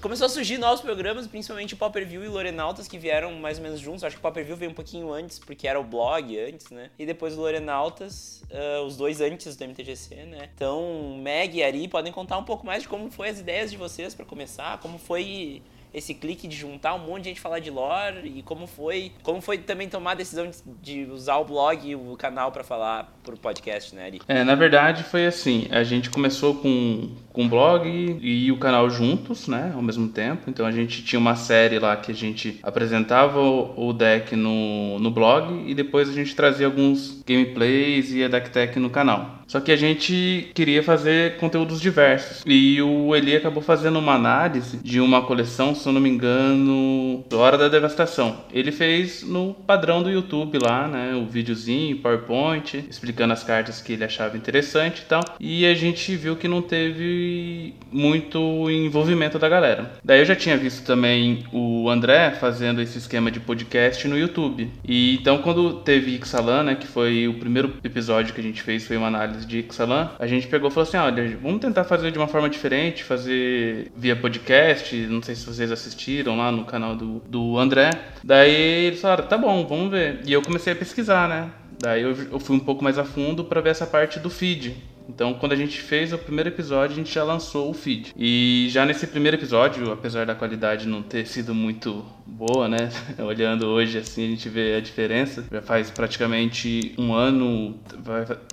começou 0.00 0.26
a 0.26 0.28
surgir 0.28 0.58
novos 0.58 0.80
programas, 0.80 1.26
principalmente 1.26 1.74
o 1.74 1.76
Popper 1.76 2.06
View 2.06 2.24
e 2.24 2.28
Lorenautas, 2.28 2.88
que 2.88 2.98
vieram 2.98 3.32
mais 3.34 3.58
ou 3.58 3.62
menos 3.62 3.80
juntos. 3.80 4.04
Acho 4.04 4.16
que 4.16 4.20
o 4.20 4.22
Popper 4.22 4.44
View 4.44 4.56
veio 4.56 4.70
um 4.70 4.74
pouquinho 4.74 5.12
antes, 5.12 5.38
porque 5.38 5.66
era 5.66 5.78
o 5.78 5.84
blog 5.84 6.38
antes, 6.38 6.70
né? 6.70 6.90
E 6.98 7.04
depois 7.04 7.36
o 7.36 7.40
Lorenautas, 7.40 8.42
uh, 8.50 8.82
os 8.84 8.96
dois 8.96 9.20
antes 9.20 9.56
do 9.56 9.64
MTGC, 9.64 10.14
né? 10.26 10.48
Então, 10.54 11.16
Meg 11.18 11.58
e 11.58 11.62
Ari 11.62 11.88
podem 11.88 12.12
contar 12.12 12.38
um 12.38 12.44
pouco 12.44 12.64
mais 12.64 12.82
de 12.82 12.88
como 12.88 13.10
foi 13.10 13.28
as 13.28 13.40
ideias 13.40 13.70
de 13.70 13.76
vocês 13.76 14.14
para 14.14 14.24
começar, 14.24 14.78
como 14.78 14.98
foi 14.98 15.62
esse 15.94 16.12
clique 16.12 16.48
de 16.48 16.56
juntar 16.56 16.94
um 16.94 16.98
monte 16.98 17.22
de 17.22 17.28
gente 17.30 17.40
falar 17.40 17.60
de 17.60 17.70
lore 17.70 18.32
e 18.36 18.42
como 18.42 18.66
foi, 18.66 19.12
como 19.22 19.40
foi 19.40 19.58
também 19.58 19.88
tomar 19.88 20.12
a 20.12 20.14
decisão 20.14 20.50
de, 20.50 20.56
de 20.82 21.10
usar 21.10 21.36
o 21.36 21.44
blog 21.44 21.88
e 21.88 21.94
o 21.94 22.16
canal 22.16 22.50
para 22.50 22.64
falar 22.64 23.16
pro 23.22 23.36
podcast, 23.36 23.94
né, 23.94 24.06
Ari? 24.06 24.20
É, 24.26 24.42
na 24.42 24.56
verdade 24.56 25.04
foi 25.04 25.26
assim, 25.26 25.68
a 25.70 25.84
gente 25.84 26.10
começou 26.10 26.56
com 26.56 27.10
com 27.34 27.46
o 27.46 27.48
blog 27.48 27.84
e 28.22 28.52
o 28.52 28.56
canal 28.56 28.88
juntos, 28.88 29.48
né, 29.48 29.72
ao 29.74 29.82
mesmo 29.82 30.08
tempo. 30.08 30.48
Então 30.48 30.64
a 30.64 30.70
gente 30.70 31.02
tinha 31.02 31.18
uma 31.18 31.34
série 31.34 31.80
lá 31.80 31.96
que 31.96 32.12
a 32.12 32.14
gente 32.14 32.60
apresentava 32.62 33.40
o 33.40 33.92
deck 33.92 34.36
no, 34.36 35.00
no 35.00 35.10
blog 35.10 35.68
e 35.68 35.74
depois 35.74 36.08
a 36.08 36.12
gente 36.12 36.34
trazia 36.34 36.66
alguns 36.66 37.22
gameplays 37.26 38.12
e 38.12 38.22
a 38.22 38.28
deck 38.28 38.50
tech 38.50 38.78
no 38.78 38.88
canal. 38.88 39.42
Só 39.46 39.60
que 39.60 39.72
a 39.72 39.76
gente 39.76 40.50
queria 40.54 40.82
fazer 40.82 41.36
conteúdos 41.36 41.80
diversos. 41.80 42.42
E 42.46 42.80
o 42.82 43.14
Eli 43.14 43.36
acabou 43.36 43.62
fazendo 43.62 43.98
uma 43.98 44.14
análise 44.14 44.78
de 44.78 45.00
uma 45.00 45.22
coleção, 45.22 45.74
se 45.74 45.86
eu 45.86 45.92
não 45.92 46.00
me 46.00 46.08
engano, 46.08 47.24
Hora 47.32 47.58
da 47.58 47.68
Devastação. 47.68 48.44
Ele 48.52 48.72
fez 48.72 49.22
no 49.22 49.54
padrão 49.54 50.02
do 50.02 50.10
YouTube 50.10 50.58
lá, 50.62 50.88
né? 50.88 51.14
O 51.14 51.26
videozinho, 51.26 51.98
PowerPoint, 51.98 52.84
explicando 52.88 53.32
as 53.32 53.42
cartas 53.42 53.80
que 53.80 53.92
ele 53.92 54.04
achava 54.04 54.36
interessante 54.36 55.00
e 55.00 55.04
tal. 55.04 55.22
E 55.38 55.66
a 55.66 55.74
gente 55.74 56.14
viu 56.16 56.36
que 56.36 56.48
não 56.48 56.62
teve 56.62 57.74
muito 57.90 58.70
envolvimento 58.70 59.38
da 59.38 59.48
galera. 59.48 59.92
Daí 60.04 60.20
eu 60.20 60.24
já 60.24 60.36
tinha 60.36 60.56
visto 60.56 60.84
também 60.84 61.44
o 61.52 61.88
André 61.88 62.32
fazendo 62.32 62.80
esse 62.80 62.98
esquema 62.98 63.30
de 63.30 63.40
podcast 63.40 64.06
no 64.08 64.18
YouTube. 64.18 64.70
E 64.86 65.16
então 65.16 65.38
quando 65.38 65.74
teve 65.80 66.14
Ixalan, 66.16 66.62
né? 66.62 66.74
Que 66.74 66.86
foi 66.86 67.28
o 67.28 67.34
primeiro 67.34 67.74
episódio 67.82 68.34
que 68.34 68.40
a 68.40 68.44
gente 68.44 68.62
fez, 68.62 68.86
foi 68.86 68.96
uma 68.96 69.08
análise 69.08 69.33
de 69.46 69.60
Ixalan, 69.60 70.10
a 70.18 70.26
gente 70.26 70.46
pegou 70.46 70.68
e 70.68 70.72
falou 70.72 70.86
assim: 70.86 70.96
olha, 70.96 71.36
vamos 71.42 71.60
tentar 71.60 71.84
fazer 71.84 72.10
de 72.10 72.18
uma 72.18 72.28
forma 72.28 72.48
diferente, 72.48 73.02
fazer 73.02 73.90
via 73.96 74.14
podcast. 74.14 74.94
Não 75.06 75.22
sei 75.22 75.34
se 75.34 75.46
vocês 75.46 75.70
assistiram 75.72 76.36
lá 76.36 76.52
no 76.52 76.64
canal 76.64 76.94
do, 76.94 77.20
do 77.28 77.58
André. 77.58 77.90
Daí 78.22 78.86
eles 78.86 79.00
falaram: 79.00 79.26
tá 79.26 79.38
bom, 79.38 79.66
vamos 79.66 79.90
ver. 79.90 80.20
E 80.26 80.32
eu 80.32 80.42
comecei 80.42 80.72
a 80.72 80.76
pesquisar, 80.76 81.28
né? 81.28 81.50
Daí 81.80 82.02
eu, 82.02 82.14
eu 82.32 82.40
fui 82.40 82.56
um 82.56 82.60
pouco 82.60 82.82
mais 82.82 82.98
a 82.98 83.04
fundo 83.04 83.44
para 83.44 83.60
ver 83.60 83.70
essa 83.70 83.86
parte 83.86 84.18
do 84.18 84.30
feed. 84.30 84.76
Então, 85.08 85.34
quando 85.34 85.52
a 85.52 85.56
gente 85.56 85.80
fez 85.80 86.12
o 86.12 86.18
primeiro 86.18 86.48
episódio, 86.48 86.94
a 86.94 86.96
gente 86.96 87.12
já 87.12 87.24
lançou 87.24 87.70
o 87.70 87.74
feed. 87.74 88.12
E 88.16 88.68
já 88.70 88.84
nesse 88.84 89.06
primeiro 89.06 89.36
episódio, 89.36 89.92
apesar 89.92 90.26
da 90.26 90.34
qualidade 90.34 90.88
não 90.88 91.02
ter 91.02 91.26
sido 91.26 91.54
muito 91.54 92.04
boa, 92.26 92.68
né? 92.68 92.90
Olhando 93.18 93.66
hoje 93.66 93.98
assim, 93.98 94.24
a 94.24 94.28
gente 94.28 94.48
vê 94.48 94.74
a 94.74 94.80
diferença. 94.80 95.44
Já 95.50 95.62
faz 95.62 95.90
praticamente 95.90 96.94
um 96.98 97.12
ano, 97.12 97.78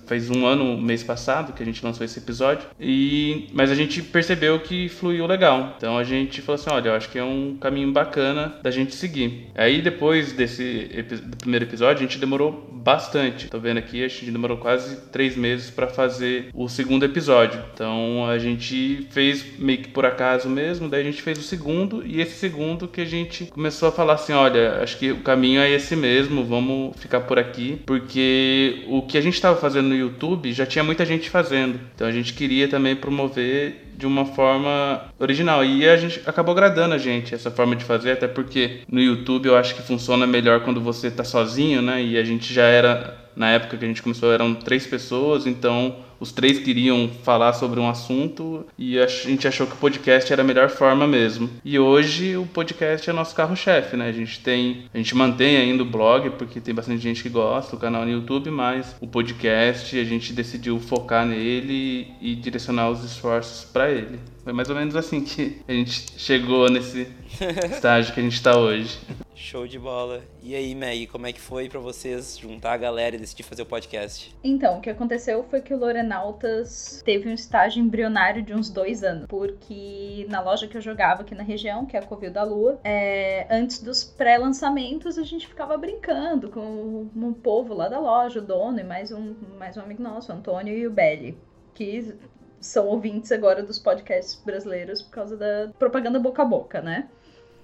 faz 0.06 0.30
um 0.30 0.46
ano 0.46 0.76
mês 0.80 1.02
passado 1.02 1.52
que 1.52 1.62
a 1.62 1.66
gente 1.66 1.84
lançou 1.84 2.04
esse 2.04 2.18
episódio. 2.18 2.68
E 2.78 3.48
mas 3.52 3.70
a 3.70 3.74
gente 3.74 4.02
percebeu 4.02 4.60
que 4.60 4.88
fluiu 4.88 5.26
legal. 5.26 5.74
Então 5.76 5.96
a 5.96 6.04
gente 6.04 6.40
falou 6.42 6.60
assim, 6.60 6.70
olha, 6.70 6.90
eu 6.90 6.94
acho 6.94 7.08
que 7.08 7.18
é 7.18 7.24
um 7.24 7.56
caminho 7.60 7.92
bacana 7.92 8.54
da 8.62 8.70
gente 8.70 8.94
seguir. 8.94 9.48
Aí 9.54 9.80
depois 9.80 10.32
desse 10.32 10.88
do 11.22 11.36
primeiro 11.36 11.64
episódio, 11.64 12.04
a 12.04 12.08
gente 12.08 12.18
demorou 12.18 12.68
bastante. 12.70 13.48
Tô 13.48 13.58
vendo 13.58 13.78
aqui, 13.78 14.04
a 14.04 14.08
gente 14.08 14.30
demorou 14.30 14.58
quase 14.58 14.96
três 15.10 15.36
meses 15.36 15.70
para 15.70 15.88
fazer 15.88 16.41
o 16.54 16.68
segundo 16.68 17.04
episódio. 17.04 17.62
Então 17.74 18.26
a 18.26 18.38
gente 18.38 19.06
fez 19.10 19.58
meio 19.58 19.78
que 19.78 19.88
por 19.88 20.04
acaso 20.04 20.48
mesmo, 20.48 20.88
daí 20.88 21.00
a 21.00 21.04
gente 21.04 21.22
fez 21.22 21.38
o 21.38 21.42
segundo 21.42 22.02
e 22.06 22.20
esse 22.20 22.36
segundo 22.36 22.88
que 22.88 23.00
a 23.00 23.06
gente 23.06 23.46
começou 23.46 23.88
a 23.88 23.92
falar 23.92 24.14
assim, 24.14 24.32
olha, 24.32 24.80
acho 24.82 24.98
que 24.98 25.12
o 25.12 25.20
caminho 25.20 25.60
é 25.60 25.70
esse 25.70 25.96
mesmo, 25.96 26.44
vamos 26.44 26.96
ficar 26.96 27.20
por 27.20 27.38
aqui, 27.38 27.80
porque 27.86 28.84
o 28.88 29.02
que 29.02 29.18
a 29.18 29.20
gente 29.20 29.34
estava 29.34 29.58
fazendo 29.58 29.88
no 29.88 29.96
YouTube 29.96 30.52
já 30.52 30.66
tinha 30.66 30.84
muita 30.84 31.04
gente 31.04 31.30
fazendo. 31.30 31.78
Então 31.94 32.06
a 32.06 32.12
gente 32.12 32.32
queria 32.34 32.68
também 32.68 32.96
promover 32.96 33.92
de 33.96 34.06
uma 34.06 34.24
forma 34.24 35.04
original. 35.18 35.64
E 35.64 35.88
a 35.88 35.96
gente 35.96 36.20
acabou 36.26 36.52
agradando 36.52 36.94
a 36.94 36.98
gente 36.98 37.34
essa 37.34 37.50
forma 37.50 37.76
de 37.76 37.84
fazer, 37.84 38.12
até 38.12 38.26
porque 38.26 38.80
no 38.90 39.00
YouTube 39.00 39.46
eu 39.46 39.56
acho 39.56 39.74
que 39.74 39.82
funciona 39.82 40.26
melhor 40.26 40.60
quando 40.60 40.80
você 40.80 41.10
tá 41.10 41.24
sozinho, 41.24 41.80
né? 41.80 42.02
E 42.02 42.18
a 42.18 42.24
gente 42.24 42.52
já 42.52 42.64
era 42.64 43.16
na 43.36 43.50
época 43.50 43.76
que 43.76 43.84
a 43.84 43.88
gente 43.88 44.02
começou 44.02 44.32
eram 44.32 44.54
três 44.54 44.86
pessoas, 44.86 45.46
então 45.46 45.96
os 46.22 46.30
três 46.30 46.60
queriam 46.60 47.10
falar 47.24 47.52
sobre 47.52 47.80
um 47.80 47.88
assunto 47.88 48.64
e 48.78 48.96
a 48.96 49.08
gente 49.08 49.48
achou 49.48 49.66
que 49.66 49.72
o 49.72 49.76
podcast 49.76 50.32
era 50.32 50.40
a 50.40 50.44
melhor 50.44 50.70
forma 50.70 51.04
mesmo. 51.04 51.50
E 51.64 51.76
hoje 51.80 52.36
o 52.36 52.46
podcast 52.46 53.10
é 53.10 53.12
nosso 53.12 53.34
carro-chefe, 53.34 53.96
né? 53.96 54.06
A 54.06 54.12
gente 54.12 54.38
tem, 54.38 54.84
a 54.94 54.98
gente 54.98 55.16
mantém 55.16 55.56
ainda 55.56 55.82
o 55.82 55.86
blog 55.86 56.30
porque 56.30 56.60
tem 56.60 56.72
bastante 56.72 57.02
gente 57.02 57.24
que 57.24 57.28
gosta, 57.28 57.74
o 57.74 57.78
canal 57.78 58.04
no 58.04 58.10
YouTube, 58.12 58.52
mas 58.52 58.94
o 59.00 59.06
podcast 59.08 59.98
a 59.98 60.04
gente 60.04 60.32
decidiu 60.32 60.78
focar 60.78 61.26
nele 61.26 62.06
e 62.20 62.36
direcionar 62.36 62.88
os 62.90 63.02
esforços 63.02 63.64
para 63.64 63.90
ele. 63.90 64.20
Foi 64.44 64.52
mais 64.52 64.68
ou 64.68 64.74
menos 64.74 64.96
assim 64.96 65.22
que 65.22 65.62
a 65.68 65.72
gente 65.72 66.18
chegou 66.18 66.68
nesse 66.68 67.06
estágio 67.70 68.12
que 68.12 68.18
a 68.18 68.22
gente 68.22 68.34
está 68.34 68.58
hoje. 68.58 68.98
Show 69.36 69.68
de 69.68 69.78
bola. 69.78 70.20
E 70.42 70.54
aí, 70.54 70.74
Meg, 70.74 71.06
como 71.06 71.26
é 71.26 71.32
que 71.32 71.40
foi 71.40 71.68
para 71.68 71.78
vocês 71.78 72.38
juntar 72.38 72.72
a 72.72 72.76
galera 72.76 73.14
e 73.14 73.18
decidir 73.20 73.44
fazer 73.44 73.62
o 73.62 73.66
podcast? 73.66 74.34
Então, 74.42 74.78
o 74.78 74.80
que 74.80 74.90
aconteceu 74.90 75.44
foi 75.44 75.60
que 75.60 75.72
o 75.72 75.78
Lorenautas 75.78 77.02
teve 77.04 77.28
um 77.28 77.32
estágio 77.32 77.80
embrionário 77.80 78.42
de 78.42 78.52
uns 78.52 78.68
dois 78.68 79.04
anos. 79.04 79.26
Porque 79.26 80.26
na 80.28 80.40
loja 80.40 80.66
que 80.66 80.76
eu 80.76 80.80
jogava 80.80 81.22
aqui 81.22 81.34
na 81.36 81.42
região, 81.44 81.86
que 81.86 81.96
é 81.96 82.00
a 82.00 82.02
Covil 82.02 82.32
da 82.32 82.42
Lua, 82.42 82.80
é, 82.82 83.46
antes 83.48 83.80
dos 83.80 84.02
pré-lançamentos 84.02 85.18
a 85.18 85.22
gente 85.22 85.46
ficava 85.46 85.76
brincando 85.76 86.50
com 86.50 87.08
um 87.14 87.32
povo 87.32 87.74
lá 87.74 87.88
da 87.88 88.00
loja, 88.00 88.40
o 88.40 88.42
dono 88.42 88.80
e 88.80 88.84
mais 88.84 89.12
um, 89.12 89.34
mais 89.56 89.76
um 89.76 89.82
amigo 89.82 90.02
nosso, 90.02 90.32
o 90.32 90.34
Antônio 90.34 90.76
e 90.76 90.86
o 90.86 90.90
Belly. 90.90 91.36
Que 91.74 92.14
são 92.62 92.86
ouvintes 92.86 93.30
agora 93.32 93.62
dos 93.62 93.78
podcasts 93.78 94.40
brasileiros 94.44 95.02
por 95.02 95.10
causa 95.10 95.36
da 95.36 95.70
propaganda 95.78 96.18
boca 96.18 96.42
a 96.42 96.46
boca, 96.46 96.80
né? 96.80 97.08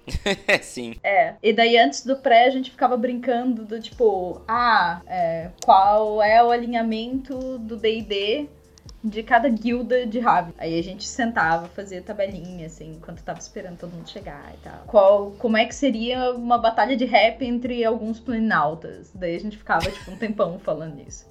Sim. 0.63 0.97
É. 1.03 1.35
E 1.43 1.53
daí 1.53 1.79
antes 1.79 2.05
do 2.05 2.17
pré 2.17 2.47
a 2.47 2.51
gente 2.51 2.71
ficava 2.71 2.97
brincando 2.97 3.65
do 3.65 3.81
tipo, 3.81 4.43
ah, 4.49 5.01
é, 5.07 5.51
qual 5.65 6.23
é 6.23 6.43
o 6.43 6.51
alinhamento 6.51 7.59
do 7.59 7.77
DD 7.77 8.49
de 9.03 9.23
cada 9.23 9.49
guilda 9.49 10.07
de 10.07 10.19
Raven. 10.19 10.55
Aí 10.59 10.79
a 10.79 10.83
gente 10.83 11.07
sentava, 11.07 11.69
fazia 11.69 12.03
tabelinha, 12.03 12.67
assim, 12.67 12.95
enquanto 12.97 13.23
tava 13.23 13.39
esperando 13.39 13.79
todo 13.79 13.93
mundo 13.93 14.09
chegar 14.09 14.53
e 14.55 14.59
tal. 14.59 14.83
Qual, 14.87 15.31
como 15.33 15.57
é 15.57 15.65
que 15.65 15.75
seria 15.75 16.33
uma 16.33 16.59
batalha 16.59 16.97
de 16.97 17.05
rap 17.05 17.45
entre 17.45 17.85
alguns 17.85 18.19
planinautas? 18.19 19.11
Daí 19.15 19.37
a 19.37 19.41
gente 19.41 19.57
ficava, 19.57 19.91
tipo, 19.91 20.11
um 20.11 20.17
tempão 20.17 20.59
falando 20.59 20.97
nisso. 20.97 21.27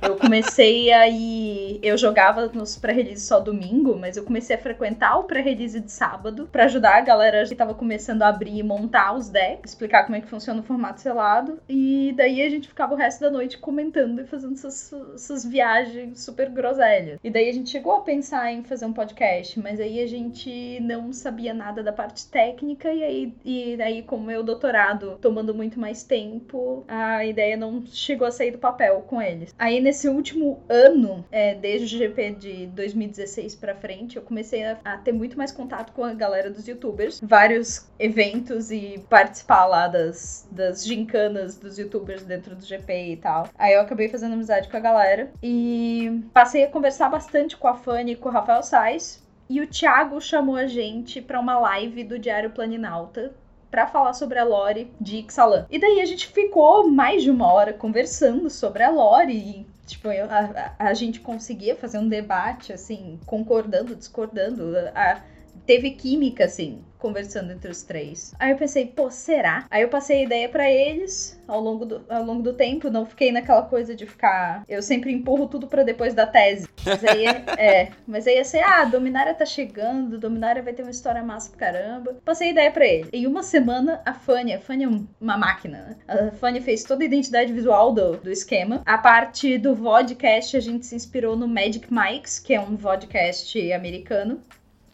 Eu 0.00 0.16
comecei 0.16 0.92
a 0.92 1.08
ir. 1.08 1.78
Eu 1.82 1.96
jogava 1.96 2.46
nos 2.48 2.76
pré-release 2.76 3.26
só 3.26 3.40
domingo, 3.40 3.96
mas 3.96 4.16
eu 4.16 4.24
comecei 4.24 4.56
a 4.56 4.58
frequentar 4.58 5.18
o 5.18 5.24
pré-release 5.24 5.80
de 5.80 5.90
sábado 5.90 6.48
para 6.50 6.64
ajudar 6.64 6.96
a 6.96 7.00
galera 7.00 7.44
que 7.46 7.54
tava 7.54 7.74
começando 7.74 8.22
a 8.22 8.28
abrir 8.28 8.58
e 8.58 8.62
montar 8.62 9.14
os 9.14 9.28
decks, 9.28 9.72
explicar 9.72 10.04
como 10.04 10.16
é 10.16 10.20
que 10.20 10.28
funciona 10.28 10.60
o 10.60 10.64
formato 10.64 11.00
selado. 11.00 11.58
E 11.68 12.12
daí 12.16 12.42
a 12.42 12.50
gente 12.50 12.68
ficava 12.68 12.94
o 12.94 12.96
resto 12.96 13.20
da 13.20 13.30
noite 13.30 13.58
comentando 13.58 14.20
e 14.20 14.26
fazendo 14.26 14.54
essas, 14.54 14.92
essas 15.14 15.44
viagens 15.44 16.20
super 16.20 16.48
groselhas. 16.48 17.18
E 17.22 17.30
daí 17.30 17.48
a 17.48 17.52
gente 17.52 17.70
chegou 17.70 17.96
a 17.96 18.00
pensar 18.00 18.52
em 18.52 18.62
fazer 18.62 18.86
um 18.86 18.92
podcast, 18.92 19.58
mas 19.58 19.80
aí 19.80 20.00
a 20.00 20.06
gente 20.06 20.78
não 20.80 21.12
sabia 21.12 21.54
nada 21.54 21.82
da 21.82 21.92
parte 21.92 22.26
técnica, 22.28 22.92
e 22.92 23.02
aí, 23.02 23.34
e 23.44 23.82
aí 23.82 24.02
com 24.02 24.16
o 24.16 24.22
meu 24.22 24.42
doutorado 24.42 25.18
tomando 25.20 25.54
muito 25.54 25.78
mais 25.78 26.02
tempo, 26.02 26.84
a 26.88 27.24
ideia 27.24 27.56
não 27.56 27.84
chegou 27.86 28.26
a 28.26 28.30
sair 28.30 28.50
do 28.50 28.58
papel 28.58 29.04
com 29.08 29.20
eles. 29.20 29.54
Aí 29.58 29.71
Aí 29.72 29.80
nesse 29.80 30.06
último 30.06 30.62
ano, 30.68 31.24
é, 31.32 31.54
desde 31.54 31.96
o 31.96 31.98
GP 31.98 32.32
de 32.32 32.66
2016 32.66 33.54
para 33.54 33.74
frente, 33.74 34.16
eu 34.16 34.22
comecei 34.22 34.62
a, 34.62 34.76
a, 34.84 34.98
ter 34.98 35.12
muito 35.12 35.38
mais 35.38 35.50
contato 35.50 35.94
com 35.94 36.04
a 36.04 36.12
galera 36.12 36.50
dos 36.50 36.68
youtubers, 36.68 37.18
vários 37.22 37.88
eventos 37.98 38.70
e 38.70 39.02
participar 39.08 39.64
lá 39.64 39.88
das, 39.88 40.46
das 40.50 40.84
gincanas 40.84 41.56
dos 41.56 41.78
youtubers 41.78 42.22
dentro 42.22 42.54
do 42.54 42.62
GP 42.62 43.12
e 43.12 43.16
tal. 43.16 43.48
Aí 43.58 43.72
eu 43.72 43.80
acabei 43.80 44.10
fazendo 44.10 44.34
amizade 44.34 44.68
com 44.68 44.76
a 44.76 44.80
galera 44.80 45.32
e 45.42 46.20
passei 46.34 46.64
a 46.64 46.70
conversar 46.70 47.08
bastante 47.08 47.56
com 47.56 47.66
a 47.66 47.74
Fanny 47.74 48.12
e 48.12 48.16
com 48.16 48.28
o 48.28 48.32
Rafael 48.32 48.62
Sais. 48.62 49.22
E 49.48 49.62
o 49.62 49.66
Thiago 49.66 50.20
chamou 50.20 50.56
a 50.56 50.66
gente 50.66 51.20
para 51.22 51.40
uma 51.40 51.58
live 51.58 52.04
do 52.04 52.18
Diário 52.18 52.50
Planinalta, 52.50 53.34
para 53.72 53.86
falar 53.86 54.12
sobre 54.12 54.38
a 54.38 54.44
lore 54.44 54.92
de 55.00 55.16
Ixalan. 55.16 55.66
E 55.70 55.78
daí 55.78 56.02
a 56.02 56.04
gente 56.04 56.28
ficou 56.28 56.86
mais 56.90 57.22
de 57.22 57.30
uma 57.30 57.50
hora 57.50 57.72
conversando 57.72 58.50
sobre 58.50 58.82
a 58.82 58.90
lore 58.90 59.32
e 59.32 59.66
tipo, 59.86 60.08
a, 60.08 60.74
a, 60.78 60.88
a 60.90 60.94
gente 60.94 61.20
conseguia 61.20 61.74
fazer 61.74 61.96
um 61.96 62.06
debate 62.06 62.70
assim, 62.70 63.18
concordando, 63.24 63.96
discordando. 63.96 64.76
A, 64.94 65.22
teve 65.64 65.92
química 65.92 66.44
assim 66.44 66.84
conversando 67.02 67.50
entre 67.50 67.68
os 67.68 67.82
três. 67.82 68.32
Aí 68.38 68.52
eu 68.52 68.56
pensei, 68.56 68.86
pô, 68.86 69.10
será? 69.10 69.66
Aí 69.68 69.82
eu 69.82 69.88
passei 69.88 70.20
a 70.20 70.22
ideia 70.22 70.48
para 70.48 70.70
eles 70.70 71.36
ao 71.48 71.60
longo, 71.60 71.84
do, 71.84 72.04
ao 72.08 72.22
longo 72.22 72.42
do 72.42 72.52
tempo, 72.52 72.88
não 72.88 73.04
fiquei 73.04 73.32
naquela 73.32 73.62
coisa 73.62 73.92
de 73.92 74.06
ficar. 74.06 74.62
Eu 74.68 74.80
sempre 74.80 75.12
empurro 75.12 75.48
tudo 75.48 75.66
para 75.66 75.82
depois 75.82 76.14
da 76.14 76.24
tese. 76.24 76.68
Mas 76.86 77.04
aí 77.04 77.26
é, 77.58 77.90
mas 78.06 78.26
aí 78.28 78.36
ia 78.36 78.44
ser, 78.44 78.60
ah, 78.60 78.84
Dominária 78.84 79.34
tá 79.34 79.44
chegando, 79.44 80.16
Dominária 80.16 80.62
vai 80.62 80.72
ter 80.72 80.82
uma 80.82 80.92
história 80.92 81.24
massa 81.24 81.50
pra 81.50 81.72
caramba. 81.72 82.16
Passei 82.24 82.48
a 82.48 82.52
ideia 82.52 82.70
para 82.70 82.86
ele. 82.86 83.08
Em 83.12 83.26
uma 83.26 83.42
semana, 83.42 84.00
a 84.06 84.14
Fanny, 84.14 84.54
a 84.54 84.60
Fanny 84.60 84.84
é 84.84 84.88
uma 85.20 85.36
máquina, 85.36 85.78
né? 85.78 85.96
A 86.06 86.30
Fanny 86.30 86.60
fez 86.60 86.84
toda 86.84 87.02
a 87.02 87.06
identidade 87.06 87.52
visual 87.52 87.92
do, 87.92 88.16
do 88.18 88.30
esquema. 88.30 88.80
A 88.86 88.96
parte 88.96 89.58
do 89.58 89.74
vodcast, 89.74 90.56
a 90.56 90.60
gente 90.60 90.86
se 90.86 90.94
inspirou 90.94 91.36
no 91.36 91.48
Magic 91.48 91.88
Mikes, 91.92 92.38
que 92.38 92.54
é 92.54 92.60
um 92.60 92.76
vodcast 92.76 93.72
americano. 93.72 94.40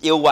Eu, 0.03 0.23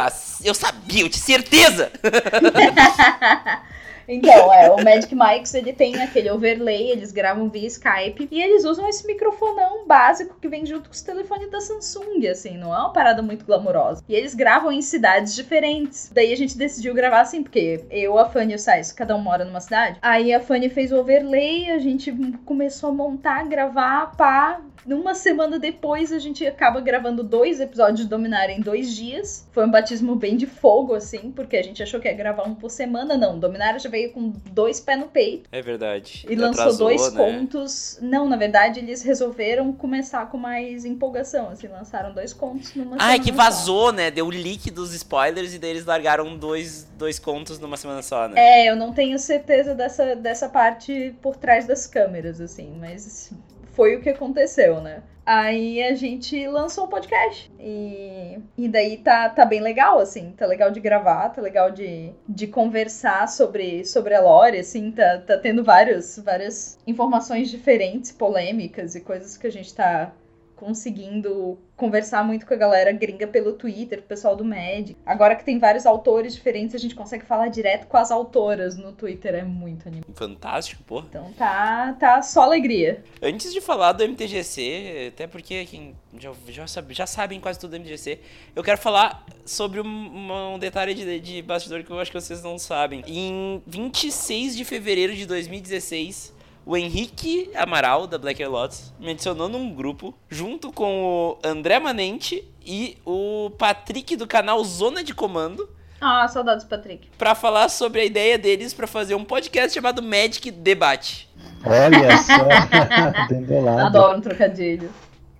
eu 0.45 0.55
sabia, 0.55 1.03
eu 1.03 1.09
tinha 1.09 1.23
certeza! 1.23 1.91
Então, 4.09 4.53
é, 4.53 4.71
o 4.71 4.83
Magic 4.83 5.13
Mics, 5.15 5.53
ele 5.55 5.73
tem 5.73 6.01
aquele 6.01 6.31
overlay, 6.31 6.91
eles 6.93 7.11
gravam 7.11 7.49
via 7.49 7.67
Skype 7.67 8.29
e 8.31 8.41
eles 8.41 8.65
usam 8.65 8.89
esse 8.89 9.07
microfonão 9.07 9.87
básico 9.87 10.37
que 10.41 10.49
vem 10.49 10.65
junto 10.65 10.89
com 10.89 10.95
os 10.95 11.03
telefones 11.03 11.51
da 11.51 11.61
Samsung, 11.61 12.27
assim, 12.29 12.57
não 12.57 12.73
é 12.73 12.79
uma 12.79 12.93
parada 12.93 13.21
muito 13.21 13.45
glamourosa. 13.45 14.05
E 14.09 14.15
eles 14.15 14.35
gravam 14.35 14.71
em 14.71 14.81
cidades 14.81 15.35
diferentes. 15.35 16.11
Daí 16.15 16.33
a 16.33 16.37
gente 16.37 16.57
decidiu 16.57 16.95
gravar 16.95 17.21
assim, 17.21 17.43
porque 17.43 17.85
eu, 17.91 18.17
a 18.19 18.29
Fanny 18.29 18.53
e 18.53 18.57
o 18.57 18.59
Sais, 18.59 18.93
cada 18.93 19.17
um 19.17 19.21
mora 19.21 19.45
numa 19.45 19.61
cidade. 19.61 19.99
Aí 20.01 20.33
a 20.33 20.41
Fanny 20.41 20.69
fez 20.69 20.93
o 20.93 20.99
overlay, 20.99 21.71
a 21.71 21.79
gente 21.79 22.13
começou 22.45 22.91
a 22.91 22.93
montar, 22.93 23.45
gravar, 23.49 24.17
pá, 24.17 24.61
uma 24.95 25.15
semana 25.15 25.59
depois, 25.59 26.13
a 26.13 26.19
gente 26.19 26.47
acaba 26.47 26.81
gravando 26.81 27.23
dois 27.23 27.61
episódios 27.61 28.01
de 28.01 28.07
Dominar 28.07 28.51
em 28.51 28.61
dois 28.61 28.95
dias. 28.95 29.47
Foi 29.53 29.65
um 29.67 29.71
batismo 29.71 30.15
bem 30.17 30.37
de 30.37 30.47
fogo, 30.47 30.95
assim, 30.95 31.31
porque 31.33 31.57
a 31.57 31.63
gente 31.63 31.83
achou 31.83 31.99
que 32.01 32.09
ia 32.09 32.15
gravar 32.15 32.45
um 32.45 32.55
por 32.55 32.71
semana. 32.71 33.17
Não, 33.17 33.39
Dominar 33.39 33.79
já 33.81 33.89
veio 33.89 34.13
com 34.13 34.33
dois 34.53 34.81
pés 34.81 34.99
no 34.99 35.07
peito. 35.09 35.49
É 35.51 35.61
verdade. 35.63 36.27
E 36.29 36.35
lançou 36.37 36.63
Atrasou, 36.63 36.89
dois 36.89 37.13
né? 37.13 37.25
contos. 37.25 37.99
Não, 38.01 38.29
na 38.29 38.37
verdade, 38.37 38.81
eles 38.81 39.03
resolveram 39.03 39.73
começar 39.73 40.27
com 40.31 40.37
mais 40.39 40.85
empolgação, 40.85 41.49
assim, 41.51 41.69
lançaram 41.69 42.13
dois 42.15 42.33
contos 42.33 42.75
numa 42.75 42.97
Ah, 42.97 43.01
semana 43.01 43.15
é 43.15 43.19
que 43.19 43.33
vazou, 43.33 43.87
só. 43.87 43.93
né? 43.93 44.11
Deu 44.11 44.27
o 44.27 44.31
leak 44.31 44.71
dos 44.71 44.95
spoilers 44.95 45.55
e 45.55 45.59
daí 45.59 45.71
eles 45.71 45.85
largaram 45.85 46.37
dois, 46.37 46.87
dois 46.97 47.19
contos 47.19 47.59
numa 47.59 47.77
semana 47.77 48.03
só, 48.03 48.29
né? 48.29 48.35
É, 48.37 48.71
eu 48.71 48.77
não 48.77 48.93
tenho 48.93 49.19
certeza 49.19 49.75
dessa, 49.75 50.15
dessa 50.17 50.49
parte 50.49 51.15
por 51.21 51.37
trás 51.37 51.67
das 51.67 51.87
câmeras, 51.87 52.41
assim, 52.41 52.77
mas 52.79 53.33
foi 53.77 53.95
o 53.95 54.01
que 54.01 54.09
aconteceu, 54.09 54.81
né? 54.81 55.03
Aí 55.25 55.83
a 55.83 55.95
gente 55.95 56.47
lançou 56.47 56.85
um 56.85 56.89
podcast. 56.89 57.53
E, 57.61 58.39
e 58.57 58.69
daí 58.69 58.97
tá, 58.97 59.29
tá 59.29 59.45
bem 59.45 59.61
legal, 59.61 59.99
assim. 59.99 60.33
Tá 60.33 60.47
legal 60.47 60.71
de 60.71 60.81
gravar, 60.81 61.29
tá 61.29 61.43
legal 61.43 61.71
de, 61.71 62.13
de 62.29 62.47
conversar 62.47 63.29
sobre, 63.29 63.85
sobre 63.85 64.15
a 64.15 64.21
lore, 64.21 64.59
assim. 64.59 64.93
Tá, 64.93 65.19
tá 65.19 65.37
tendo 65.37 65.63
vários, 65.63 66.19
várias 66.19 66.79
informações 66.87 67.51
diferentes, 67.51 68.13
polêmicas 68.13 68.95
e 68.95 69.01
coisas 69.01 69.37
que 69.37 69.47
a 69.47 69.53
gente 69.53 69.75
tá 69.75 70.13
conseguindo 70.57 71.59
conversar 71.77 72.25
muito 72.25 72.47
com 72.47 72.55
a 72.55 72.57
galera 72.57 72.91
gringa 72.91 73.27
pelo 73.27 73.53
Twitter, 73.53 73.99
o 73.99 74.03
pessoal 74.03 74.35
do 74.35 74.45
Med. 74.45 74.97
Agora 75.05 75.37
que 75.37 75.45
tem 75.45 75.59
vários 75.59 75.85
autores 75.85 76.35
diferentes, 76.35 76.75
a 76.75 76.79
gente 76.79 76.95
consegue 76.95 77.25
falar 77.27 77.49
direto 77.49 77.87
com 77.87 77.97
as 77.99 78.11
autoras 78.11 78.77
no 78.77 78.93
Twitter, 78.93 79.35
é 79.35 79.45
muito 79.45 79.87
animado. 79.87 80.07
Fantástico, 80.15 80.83
pô. 80.85 81.01
Então 81.01 81.31
tá, 81.35 81.95
tá 82.01 82.23
só 82.23 82.43
alegria. 82.43 83.05
Antes 83.23 83.53
de 83.53 83.61
falar 83.61 83.93
do 83.93 84.03
MTGC, 84.03 85.13
até 85.13 85.27
porque 85.27 85.67
quem 85.67 85.95
já, 86.19 86.33
já, 86.49 86.67
sabe, 86.67 86.95
já 86.95 87.07
sabem 87.07 87.39
quase 87.39 87.61
tudo 87.61 87.73
do 87.73 87.77
MTGC, 87.77 88.19
eu 88.55 88.65
quero 88.65 88.79
falar 88.79 89.27
sobre 89.45 89.81
um, 89.81 90.55
um 90.55 90.59
detalhe 90.59 90.95
de, 90.95 91.21
de 91.21 91.43
bastidor 91.43 91.85
que 91.85 91.91
eu 91.91 92.01
acho 92.01 92.11
que 92.11 92.19
vocês 92.19 92.43
não 92.43 92.59
sabem. 92.59 93.05
Em 93.07 93.63
26 93.67 94.57
de 94.57 94.65
fevereiro 94.65 95.15
de 95.15 95.27
2016, 95.27 96.35
o 96.67 96.77
Henrique 96.77 97.49
Amaral, 97.55 98.09
da 98.09 98.19
Black 98.19 98.43
Air 98.43 98.51
Lotus, 98.51 98.93
me 98.99 99.13
adicionou 99.13 99.49
num 99.49 99.73
grupo, 99.73 100.13
junto 100.29 100.73
com 100.73 101.05
o 101.05 101.39
André 101.47 101.79
Manente 101.79 102.45
e 102.65 102.99
o 103.07 103.51
Patrick 103.57 104.17
do 104.17 104.27
canal 104.27 104.63
Zona 104.65 105.05
de 105.05 105.15
Comando. 105.15 105.71
Ah, 106.01 106.27
saudades, 106.27 106.65
Patrick. 106.65 107.09
Pra 107.17 107.37
falar 107.37 107.69
sobre 107.69 108.01
a 108.01 108.05
ideia 108.05 108.37
deles 108.37 108.75
para 108.75 108.89
fazer 108.89 109.15
um 109.15 109.25
podcast 109.25 109.73
chamado 109.73 110.03
Magic 110.03 110.51
Debate. 110.51 111.29
Olha 111.65 112.19
só. 112.19 112.35
Adoro 113.87 114.19
um 114.19 114.21
trocadilho. 114.21 114.91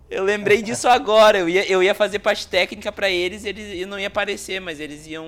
Eu 0.09 0.23
lembrei 0.23 0.63
disso 0.63 0.89
agora. 0.89 1.39
Eu 1.39 1.49
ia, 1.49 1.67
eu 1.71 1.83
ia 1.83 1.95
fazer 1.95 2.21
parte 2.21 2.47
técnica 2.47 2.93
para 2.93 3.11
eles, 3.11 3.45
eles 3.45 3.81
eu 3.81 3.89
não 3.89 3.99
ia 3.99 4.07
aparecer, 4.07 4.61
mas 4.61 4.79
eles 4.79 5.07
iam 5.07 5.27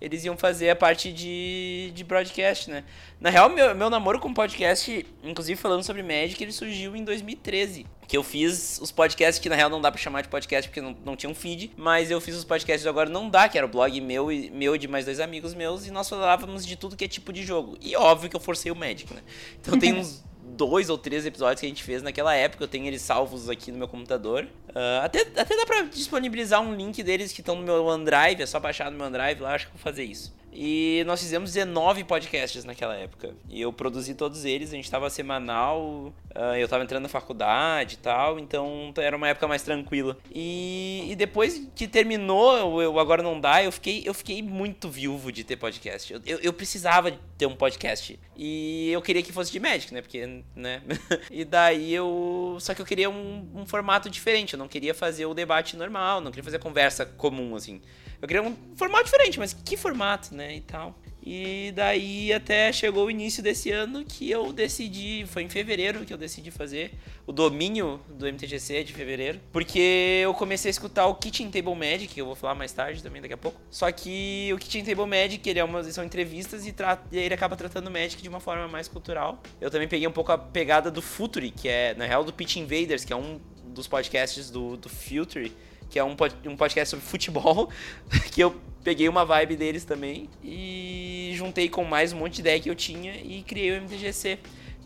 eles 0.00 0.24
iam 0.24 0.36
fazer 0.36 0.70
a 0.70 0.76
parte 0.76 1.12
de, 1.12 1.92
de 1.94 2.04
broadcast, 2.04 2.68
né? 2.68 2.84
Na 3.20 3.30
real, 3.30 3.48
meu, 3.48 3.74
meu 3.74 3.88
namoro 3.88 4.18
com 4.18 4.32
podcast, 4.34 5.06
inclusive 5.22 5.60
falando 5.60 5.82
sobre 5.84 6.02
Magic, 6.02 6.42
ele 6.42 6.52
surgiu 6.52 6.96
em 6.96 7.04
2013. 7.04 7.86
Que 8.08 8.16
eu 8.16 8.22
fiz 8.22 8.78
os 8.80 8.90
podcasts 8.90 9.38
que 9.38 9.50
na 9.50 9.54
real 9.54 9.68
não 9.68 9.80
dá 9.80 9.92
pra 9.92 10.00
chamar 10.00 10.22
de 10.22 10.28
podcast 10.28 10.68
porque 10.68 10.80
não, 10.80 10.96
não 11.04 11.14
tinha 11.14 11.28
um 11.28 11.34
feed, 11.34 11.72
mas 11.76 12.10
eu 12.10 12.20
fiz 12.20 12.34
os 12.34 12.44
podcasts 12.44 12.86
Agora 12.86 13.10
Não 13.10 13.28
Dá, 13.28 13.48
que 13.48 13.58
era 13.58 13.66
o 13.66 13.70
blog 13.70 14.00
meu 14.00 14.32
e 14.32 14.50
meu 14.50 14.78
de 14.78 14.88
mais 14.88 15.04
dois 15.04 15.20
amigos 15.20 15.52
meus, 15.52 15.86
e 15.86 15.90
nós 15.90 16.08
falávamos 16.08 16.64
de 16.64 16.74
tudo 16.74 16.96
que 16.96 17.04
é 17.04 17.08
tipo 17.08 17.32
de 17.32 17.44
jogo. 17.44 17.76
E 17.82 17.94
óbvio 17.94 18.30
que 18.30 18.36
eu 18.36 18.40
forcei 18.40 18.72
o 18.72 18.76
Magic, 18.76 19.12
né? 19.12 19.20
Então 19.60 19.78
tem 19.78 19.92
uns 19.98 20.24
dois 20.56 20.88
ou 20.90 20.98
três 20.98 21.26
episódios 21.26 21.60
que 21.60 21.66
a 21.66 21.68
gente 21.68 21.82
fez 21.82 22.02
naquela 22.02 22.34
época. 22.34 22.64
Eu 22.64 22.68
tenho 22.68 22.86
eles 22.86 23.02
salvos 23.02 23.48
aqui 23.48 23.72
no 23.72 23.78
meu 23.78 23.88
computador. 23.88 24.44
Uh, 24.68 25.02
até, 25.02 25.20
até 25.20 25.56
dá 25.56 25.66
pra 25.66 25.82
disponibilizar 25.82 26.60
um 26.60 26.74
link 26.74 27.02
deles 27.02 27.32
que 27.32 27.40
estão 27.40 27.56
no 27.56 27.62
meu 27.62 27.84
OneDrive. 27.84 28.42
É 28.42 28.46
só 28.46 28.60
baixar 28.60 28.90
no 28.90 28.96
meu 28.96 29.06
OneDrive 29.06 29.40
lá, 29.40 29.54
acho 29.54 29.66
que 29.66 29.72
vou 29.72 29.80
fazer 29.82 30.04
isso. 30.04 30.37
E 30.60 31.04
nós 31.06 31.20
fizemos 31.20 31.52
19 31.52 32.02
podcasts 32.02 32.64
naquela 32.64 32.96
época. 32.96 33.32
E 33.48 33.60
eu 33.60 33.72
produzi 33.72 34.12
todos 34.12 34.44
eles, 34.44 34.72
a 34.72 34.74
gente 34.74 34.90
tava 34.90 35.08
semanal, 35.08 36.12
uh, 36.34 36.56
eu 36.58 36.66
tava 36.66 36.82
entrando 36.82 37.04
na 37.04 37.08
faculdade 37.08 37.94
e 37.94 37.98
tal, 37.98 38.40
então 38.40 38.92
era 38.96 39.16
uma 39.16 39.28
época 39.28 39.46
mais 39.46 39.62
tranquila. 39.62 40.18
E, 40.34 41.06
e 41.08 41.14
depois 41.14 41.64
que 41.76 41.86
terminou 41.86 42.74
o 42.74 42.98
Agora 42.98 43.22
Não 43.22 43.40
Dá, 43.40 43.62
eu 43.62 43.70
fiquei, 43.70 44.02
eu 44.04 44.12
fiquei 44.12 44.42
muito 44.42 44.88
viúvo 44.88 45.30
de 45.30 45.44
ter 45.44 45.54
podcast. 45.54 46.12
Eu, 46.12 46.20
eu, 46.26 46.38
eu 46.40 46.52
precisava 46.52 47.12
ter 47.38 47.46
um 47.46 47.54
podcast. 47.54 48.18
E 48.36 48.90
eu 48.90 49.00
queria 49.00 49.22
que 49.22 49.32
fosse 49.32 49.52
de 49.52 49.60
Magic, 49.60 49.94
né? 49.94 50.02
Porque, 50.02 50.42
né? 50.56 50.82
e 51.30 51.44
daí 51.44 51.94
eu. 51.94 52.56
Só 52.58 52.74
que 52.74 52.82
eu 52.82 52.86
queria 52.86 53.08
um, 53.08 53.48
um 53.54 53.64
formato 53.64 54.10
diferente, 54.10 54.54
eu 54.54 54.58
não 54.58 54.66
queria 54.66 54.92
fazer 54.92 55.24
o 55.24 55.34
debate 55.34 55.76
normal, 55.76 56.20
não 56.20 56.32
queria 56.32 56.42
fazer 56.42 56.56
a 56.56 56.60
conversa 56.60 57.06
comum, 57.06 57.54
assim. 57.54 57.80
Eu 58.20 58.26
queria 58.26 58.42
um 58.42 58.56
formato 58.76 59.04
diferente, 59.04 59.38
mas 59.38 59.52
que 59.52 59.76
formato, 59.76 60.34
né? 60.34 60.56
E 60.56 60.60
tal. 60.60 60.98
E 61.30 61.72
daí 61.72 62.32
até 62.32 62.72
chegou 62.72 63.06
o 63.06 63.10
início 63.10 63.42
desse 63.42 63.70
ano 63.70 64.02
que 64.02 64.30
eu 64.30 64.50
decidi, 64.50 65.26
foi 65.26 65.42
em 65.42 65.48
fevereiro 65.48 66.04
que 66.06 66.12
eu 66.12 66.16
decidi 66.16 66.50
fazer 66.50 66.92
o 67.26 67.32
domínio 67.32 68.00
do 68.08 68.26
MTGC 68.26 68.82
de 68.84 68.94
fevereiro, 68.94 69.38
porque 69.52 70.20
eu 70.22 70.32
comecei 70.32 70.70
a 70.70 70.72
escutar 70.72 71.06
o 71.06 71.14
Kitchen 71.14 71.50
Table 71.50 71.74
Magic, 71.74 72.14
que 72.14 72.20
eu 72.22 72.24
vou 72.24 72.34
falar 72.34 72.54
mais 72.54 72.72
tarde 72.72 73.02
também 73.02 73.20
daqui 73.20 73.34
a 73.34 73.36
pouco. 73.36 73.60
Só 73.70 73.92
que 73.92 74.50
o 74.54 74.58
Kitchen 74.58 74.84
Table 74.84 75.04
Magic, 75.04 75.46
ele 75.46 75.58
é 75.58 75.64
uma, 75.64 75.84
são 75.84 76.02
entrevistas 76.02 76.66
e, 76.66 76.74
e 77.12 77.18
ele 77.18 77.34
acaba 77.34 77.56
tratando 77.56 77.88
o 77.88 77.90
Magic 77.90 78.22
de 78.22 78.28
uma 78.28 78.40
forma 78.40 78.66
mais 78.66 78.88
cultural. 78.88 79.42
Eu 79.60 79.70
também 79.70 79.86
peguei 79.86 80.08
um 80.08 80.12
pouco 80.12 80.32
a 80.32 80.38
pegada 80.38 80.90
do 80.90 81.02
Futuri, 81.02 81.50
que 81.50 81.68
é 81.68 81.94
na 81.94 82.06
real 82.06 82.24
do 82.24 82.32
Pitch 82.32 82.56
Invaders, 82.56 83.04
que 83.04 83.12
é 83.12 83.16
um 83.16 83.38
dos 83.66 83.86
podcasts 83.86 84.48
do, 84.48 84.78
do 84.78 84.88
Future 84.88 85.52
que 85.90 85.98
é 85.98 86.04
um, 86.04 86.16
um 86.46 86.56
podcast 86.56 86.90
sobre 86.90 87.04
futebol, 87.04 87.70
que 88.32 88.40
eu 88.40 88.54
peguei 88.82 89.08
uma 89.08 89.24
vibe 89.24 89.56
deles 89.56 89.84
também 89.84 90.28
e 90.42 91.32
juntei 91.34 91.68
com 91.68 91.84
mais 91.84 92.12
um 92.12 92.18
monte 92.18 92.34
de 92.34 92.40
ideia 92.40 92.60
que 92.60 92.70
eu 92.70 92.74
tinha 92.74 93.14
e 93.16 93.42
criei 93.42 93.72
o 93.72 93.82
MTGC, 93.82 94.38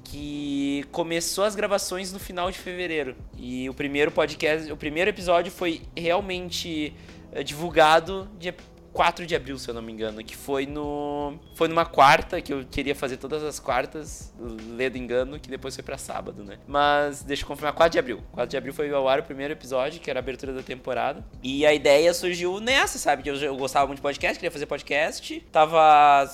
que 0.04 0.84
começou 0.90 1.44
as 1.44 1.54
gravações 1.54 2.12
no 2.12 2.18
final 2.18 2.50
de 2.50 2.58
fevereiro. 2.58 3.14
E 3.38 3.68
o 3.68 3.74
primeiro 3.74 4.10
podcast, 4.10 4.70
o 4.70 4.76
primeiro 4.76 5.10
episódio 5.10 5.52
foi 5.52 5.82
realmente 5.96 6.92
eh, 7.32 7.42
divulgado 7.42 8.28
dia 8.38 8.54
4 8.92 9.26
de 9.26 9.34
abril, 9.34 9.58
se 9.58 9.68
eu 9.68 9.74
não 9.74 9.82
me 9.82 9.92
engano, 9.92 10.22
que 10.22 10.36
foi 10.36 10.66
no 10.66 11.38
foi 11.54 11.68
numa 11.68 11.84
quarta 11.84 12.40
que 12.40 12.52
eu 12.52 12.64
queria 12.70 12.94
fazer 12.94 13.16
todas 13.16 13.42
as 13.42 13.58
quartas, 13.58 14.32
ledo 14.76 14.98
engano, 14.98 15.40
que 15.40 15.48
depois 15.48 15.74
foi 15.74 15.82
para 15.82 15.98
sábado, 15.98 16.44
né? 16.44 16.58
Mas 16.66 17.22
deixa 17.22 17.42
eu 17.42 17.46
confirmar, 17.46 17.72
4 17.72 17.92
de 17.92 17.98
abril. 17.98 18.22
4 18.32 18.50
de 18.50 18.56
abril 18.56 18.74
foi 18.74 18.90
ao 18.90 19.08
ar 19.08 19.20
o 19.20 19.22
primeiro 19.22 19.52
episódio, 19.52 20.00
que 20.00 20.10
era 20.10 20.18
a 20.18 20.22
abertura 20.22 20.52
da 20.52 20.62
temporada. 20.62 21.24
E 21.42 21.64
a 21.64 21.72
ideia 21.72 22.12
surgiu 22.12 22.60
nessa, 22.60 22.98
sabe? 22.98 23.22
Que 23.22 23.30
eu, 23.30 23.36
eu 23.36 23.56
gostava 23.56 23.86
muito 23.86 23.98
de 23.98 24.02
podcast, 24.02 24.38
queria 24.38 24.50
fazer 24.50 24.66
podcast. 24.66 25.40
Tava 25.50 26.26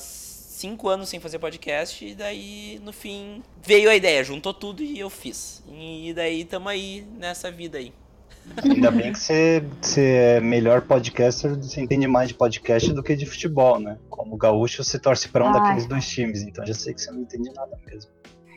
cinco 0.59 0.89
anos 0.89 1.09
sem 1.09 1.21
fazer 1.21 1.39
podcast 1.39 2.05
e 2.05 2.15
daí 2.15 2.81
no 2.83 2.93
fim 2.93 3.43
veio 3.63 3.89
a 3.89 3.95
ideia, 3.95 4.25
juntou 4.25 4.53
tudo 4.53 4.83
e 4.83 4.99
eu 4.99 5.09
fiz. 5.09 5.63
E 5.71 6.13
daí 6.13 6.45
tamo 6.45 6.69
aí 6.69 7.07
nessa 7.17 7.51
vida 7.51 7.79
aí. 7.79 7.93
Ainda 8.65 8.91
bem 8.91 9.13
que 9.13 9.19
você, 9.19 9.65
você 9.81 10.01
é 10.01 10.41
melhor 10.41 10.83
podcaster, 10.83 11.55
você 11.55 11.81
entende 11.81 12.07
mais 12.07 12.29
de 12.29 12.35
podcast 12.35 12.93
do 12.93 13.03
que 13.03 13.15
de 13.15 13.27
futebol, 13.27 13.79
né? 13.79 13.97
Como 14.11 14.37
gaúcho, 14.37 14.83
você 14.83 14.99
torce 14.99 15.29
para 15.29 15.45
um 15.45 15.49
Ai. 15.49 15.55
daqueles 15.55 15.87
dois 15.87 16.09
times, 16.09 16.43
então 16.43 16.67
já 16.67 16.75
sei 16.75 16.95
que 16.95 17.01
você 17.01 17.11
não 17.11 17.21
entende 17.21 17.51
nada 17.55 17.79
mesmo. 17.87 18.11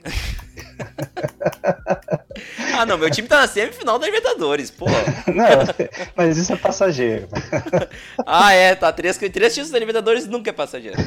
ah, 2.75 2.85
não, 2.85 2.97
meu 2.97 3.11
time 3.11 3.27
tá 3.27 3.41
na 3.41 3.47
semifinal 3.47 3.99
da 3.99 4.07
Libertadores, 4.07 4.71
pô. 4.71 4.85
não, 5.27 5.89
mas 6.15 6.37
isso 6.37 6.53
é 6.53 6.55
passageiro. 6.55 7.27
ah, 8.25 8.53
é, 8.53 8.75
tá. 8.75 8.91
Três, 8.91 9.17
três 9.17 9.53
títulos 9.53 9.71
da 9.71 9.79
Libertadores 9.79 10.27
nunca 10.27 10.49
é 10.49 10.53
passageiro. 10.53 10.97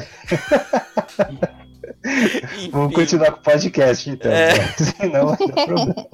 Vamos 2.71 2.93
continuar 2.93 3.31
com 3.31 3.39
o 3.39 3.43
podcast, 3.43 4.09
então. 4.09 4.31
É. 4.31 4.57
Né? 4.57 4.73
Senão 4.77 5.35
vai 5.35 5.47
dar 5.47 5.65
problema. 5.65 6.07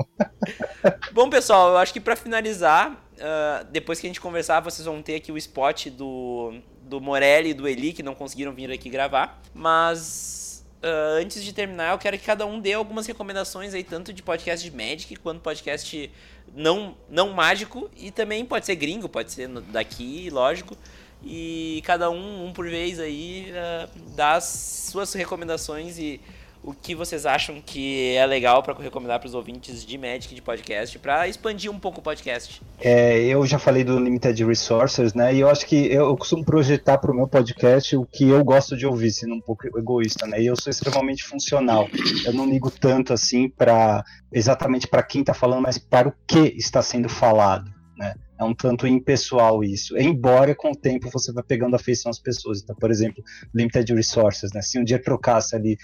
Bom, 1.11 1.29
pessoal, 1.29 1.69
eu 1.69 1.77
acho 1.77 1.93
que 1.93 1.99
para 1.99 2.15
finalizar, 2.15 2.91
uh, 2.91 3.65
depois 3.71 3.99
que 3.99 4.07
a 4.07 4.09
gente 4.09 4.21
conversar, 4.21 4.59
vocês 4.59 4.85
vão 4.85 5.01
ter 5.01 5.15
aqui 5.15 5.31
o 5.31 5.37
spot 5.37 5.87
do, 5.87 6.53
do 6.83 6.99
Morelli 6.99 7.49
e 7.49 7.53
do 7.53 7.67
Eli, 7.67 7.93
que 7.93 8.03
não 8.03 8.15
conseguiram 8.15 8.53
vir 8.53 8.71
aqui 8.71 8.89
gravar. 8.89 9.41
Mas 9.53 10.65
uh, 10.83 11.21
antes 11.21 11.43
de 11.43 11.53
terminar, 11.53 11.93
eu 11.93 11.97
quero 11.97 12.17
que 12.17 12.25
cada 12.25 12.45
um 12.45 12.59
dê 12.59 12.73
algumas 12.73 13.05
recomendações 13.05 13.73
aí, 13.73 13.83
tanto 13.83 14.11
de 14.11 14.23
podcast 14.23 14.69
de 14.69 14.75
Magic 14.75 15.15
quanto 15.17 15.41
podcast 15.41 16.11
não, 16.53 16.95
não 17.09 17.29
mágico. 17.31 17.89
E 17.95 18.11
também 18.11 18.45
pode 18.45 18.65
ser 18.65 18.75
gringo, 18.75 19.07
pode 19.07 19.31
ser 19.31 19.47
daqui, 19.47 20.29
lógico 20.29 20.77
e 21.23 21.81
cada 21.85 22.09
um, 22.09 22.47
um 22.47 22.53
por 22.53 22.67
vez 22.67 22.99
aí, 22.99 23.51
uh, 23.51 23.99
dá 24.15 24.33
as 24.33 24.89
suas 24.91 25.13
recomendações 25.13 25.99
e 25.99 26.19
o 26.63 26.73
que 26.73 26.93
vocês 26.93 27.25
acham 27.25 27.59
que 27.59 28.15
é 28.15 28.25
legal 28.25 28.61
para 28.61 28.73
recomendar 28.75 29.19
para 29.19 29.27
os 29.27 29.33
ouvintes 29.33 29.85
de 29.85 29.97
Magic 29.97 30.33
de 30.33 30.41
podcast, 30.41 30.99
para 30.99 31.27
expandir 31.27 31.71
um 31.71 31.79
pouco 31.79 31.99
o 31.99 32.03
podcast. 32.03 32.61
É, 32.79 33.19
eu 33.21 33.45
já 33.45 33.57
falei 33.57 33.83
do 33.83 33.99
Limited 33.99 34.45
Resources, 34.45 35.13
né? 35.13 35.33
E 35.33 35.39
eu 35.39 35.49
acho 35.49 35.65
que 35.65 35.87
eu, 35.87 36.07
eu 36.07 36.17
costumo 36.17 36.45
projetar 36.45 36.97
para 36.99 37.11
o 37.11 37.15
meu 37.15 37.27
podcast 37.27 37.95
o 37.95 38.05
que 38.05 38.29
eu 38.29 38.43
gosto 38.43 38.77
de 38.77 38.85
ouvir, 38.85 39.11
sendo 39.11 39.33
um 39.33 39.41
pouco 39.41 39.65
egoísta, 39.77 40.27
né? 40.27 40.41
E 40.41 40.45
eu 40.45 40.55
sou 40.55 40.69
extremamente 40.69 41.23
funcional. 41.23 41.87
Eu 42.25 42.33
não 42.33 42.47
ligo 42.47 42.69
tanto 42.69 43.13
assim 43.13 43.49
para 43.49 44.03
exatamente 44.31 44.87
para 44.87 45.03
quem 45.03 45.21
está 45.21 45.33
falando, 45.33 45.63
mas 45.63 45.77
para 45.77 46.09
o 46.09 46.13
que 46.27 46.53
está 46.57 46.81
sendo 46.81 47.09
falado, 47.09 47.71
né? 47.97 48.13
É 48.41 48.43
um 48.43 48.55
tanto 48.55 48.87
impessoal 48.87 49.63
isso. 49.63 49.95
Embora 49.97 50.55
com 50.55 50.71
o 50.71 50.75
tempo 50.75 51.09
você 51.11 51.31
vai 51.31 51.43
pegando 51.43 51.75
afeição 51.75 52.09
às 52.09 52.17
pessoas. 52.17 52.61
Então, 52.61 52.75
por 52.75 52.89
exemplo, 52.89 53.23
limited 53.53 53.93
resources, 53.93 54.51
né? 54.51 54.61
Se 54.61 54.79
um 54.79 54.83
dia 54.83 55.01
trocasse 55.01 55.55
ali, 55.55 55.77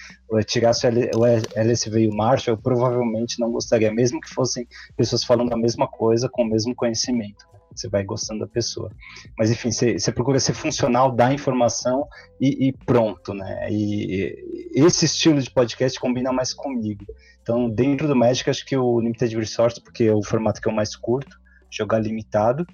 tirasse 0.46 0.88
o 0.88 1.26
LSV 1.56 2.00
e 2.02 2.10
o 2.10 2.16
Marshall, 2.16 2.58
eu 2.58 2.62
provavelmente 2.62 3.40
não 3.40 3.52
gostaria, 3.52 3.94
mesmo 3.94 4.20
que 4.20 4.30
fossem 4.30 4.68
pessoas 4.96 5.24
falando 5.24 5.54
a 5.54 5.58
mesma 5.58 5.88
coisa 5.88 6.28
com 6.28 6.44
o 6.44 6.50
mesmo 6.50 6.74
conhecimento. 6.76 7.46
Você 7.76 7.88
vai 7.88 8.04
gostando 8.04 8.40
da 8.40 8.48
pessoa. 8.48 8.92
Mas 9.38 9.52
enfim, 9.52 9.72
você, 9.72 10.00
você 10.00 10.12
procura 10.12 10.40
ser 10.40 10.54
funcional, 10.56 11.12
dar 11.12 11.32
informação 11.32 12.08
e, 12.42 12.70
e 12.70 12.74
pronto, 12.74 13.36
né? 13.36 13.68
E, 13.70 14.72
e 14.76 14.84
esse 14.84 15.06
estilo 15.06 15.40
de 15.40 15.52
podcast 15.52 16.00
combina 16.00 16.34
mais 16.34 16.56
comigo. 16.56 17.06
Então, 17.44 17.70
dentro 17.70 18.08
do 18.08 18.16
Magic, 18.16 18.50
acho 18.50 18.66
que 18.66 18.76
o 18.76 19.00
Limited 19.00 19.38
Resource, 19.38 19.80
porque 19.80 20.06
é 20.06 20.14
o 20.14 20.24
formato 20.24 20.60
que 20.60 20.68
eu 20.68 20.74
mais 20.74 20.96
curto, 20.96 21.38
jogar 21.78 22.00
limitado. 22.00 22.66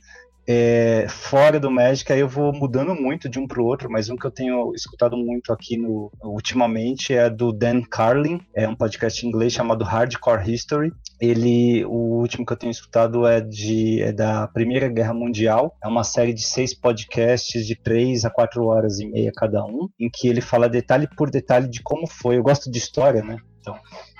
É, 0.45 1.05
fora 1.07 1.57
do 1.57 1.71
Magic, 1.71 2.11
aí 2.11 2.19
eu 2.19 2.27
vou 2.27 2.51
mudando 2.51 2.93
muito 2.93 3.29
de 3.29 3.39
um 3.39 3.47
para 3.47 3.61
o 3.61 3.65
outro, 3.65 3.89
mas 3.89 4.09
um 4.09 4.17
que 4.17 4.27
eu 4.27 4.31
tenho 4.31 4.73
escutado 4.75 5.15
muito 5.15 5.53
aqui 5.53 5.77
no, 5.77 6.11
ultimamente 6.21 7.13
é 7.13 7.29
do 7.29 7.53
Dan 7.53 7.81
Carlin, 7.83 8.41
é 8.53 8.67
um 8.67 8.75
podcast 8.75 9.25
em 9.25 9.29
inglês 9.29 9.53
chamado 9.53 9.85
Hardcore 9.85 10.51
History. 10.51 10.91
Ele, 11.21 11.85
o 11.85 12.19
último 12.19 12.45
que 12.45 12.51
eu 12.51 12.57
tenho 12.57 12.71
escutado 12.71 13.25
é, 13.25 13.39
de, 13.39 14.01
é 14.01 14.11
da 14.11 14.45
Primeira 14.49 14.89
Guerra 14.89 15.13
Mundial, 15.13 15.77
é 15.81 15.87
uma 15.87 16.03
série 16.03 16.33
de 16.33 16.43
seis 16.43 16.73
podcasts 16.73 17.65
de 17.65 17.75
três 17.81 18.25
a 18.25 18.29
quatro 18.29 18.65
horas 18.65 18.99
e 18.99 19.07
meia 19.07 19.31
cada 19.33 19.63
um, 19.63 19.87
em 19.97 20.09
que 20.09 20.27
ele 20.27 20.41
fala 20.41 20.67
detalhe 20.67 21.07
por 21.15 21.29
detalhe 21.29 21.69
de 21.69 21.81
como 21.81 22.05
foi. 22.05 22.37
Eu 22.37 22.43
gosto 22.43 22.69
de 22.69 22.77
história, 22.77 23.23
né? 23.23 23.37
Então, 23.61 23.79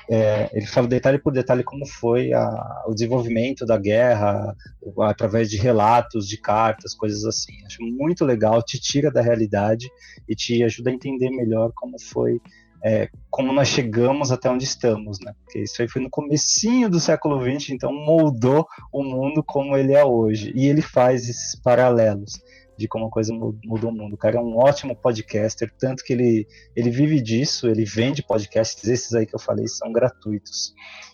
é, 0.10 0.50
ele 0.54 0.66
fala 0.66 0.88
detalhe 0.88 1.18
por 1.18 1.32
detalhe 1.32 1.64
como 1.64 1.86
foi 1.86 2.34
a, 2.34 2.84
o 2.88 2.94
desenvolvimento 2.94 3.66
da 3.66 3.78
guerra, 3.78 4.56
através 5.02 5.50
de 5.50 5.58
relatos, 5.58 6.28
de 6.28 6.38
cartas, 6.38 6.94
coisas 6.94 7.26
assim. 7.26 7.54
Acho 7.66 7.82
muito 7.82 8.26
legal, 8.26 8.62
te 8.62 8.80
tira 8.80 9.12
da 9.12 9.22
realidade 9.22 9.90
e 10.28 10.36
te 10.36 10.64
ajuda 10.64 10.90
a 10.90 10.94
entender 10.94 11.30
melhor 11.30 11.72
como 11.76 12.00
foi 12.00 12.42
é, 12.86 13.10
como 13.30 13.54
nós 13.54 13.70
chegamos 13.70 14.30
até 14.30 14.50
onde 14.50 14.66
estamos, 14.66 15.18
né? 15.22 15.34
Porque 15.46 15.60
isso 15.60 15.82
aí 15.82 15.88
foi 15.88 16.02
no 16.02 16.10
comecinho 16.10 16.90
do 16.90 17.00
século 17.00 17.42
XX, 17.42 17.70
então 17.70 17.94
moldou 17.94 18.68
o 18.92 19.02
mundo 19.02 19.42
como 19.42 19.78
ele 19.78 19.94
é 19.94 20.04
hoje. 20.04 20.52
E 20.54 20.68
ele 20.68 20.82
faz 20.82 21.30
esses 21.30 21.56
paralelos 21.56 22.42
de 22.84 22.88
como 22.88 23.06
a 23.06 23.10
coisa 23.10 23.34
mudou 23.34 23.90
o 23.90 23.94
mundo. 23.94 24.14
O 24.14 24.18
cara 24.18 24.38
é 24.38 24.42
um 24.42 24.58
ótimo 24.58 24.96
podcaster, 24.96 25.72
tanto 25.80 26.04
que 26.04 26.12
ele, 26.12 26.46
ele 26.76 26.90
vive 26.90 27.22
disso, 27.22 27.68
ele 27.68 27.86
vende 27.86 28.22
podcasts, 28.22 28.88
esses 28.88 29.14
aí 29.14 29.26
que 29.26 29.34
eu 29.34 29.40
falei 29.40 29.68
são 29.68 29.92
gratuitos. 29.92 30.74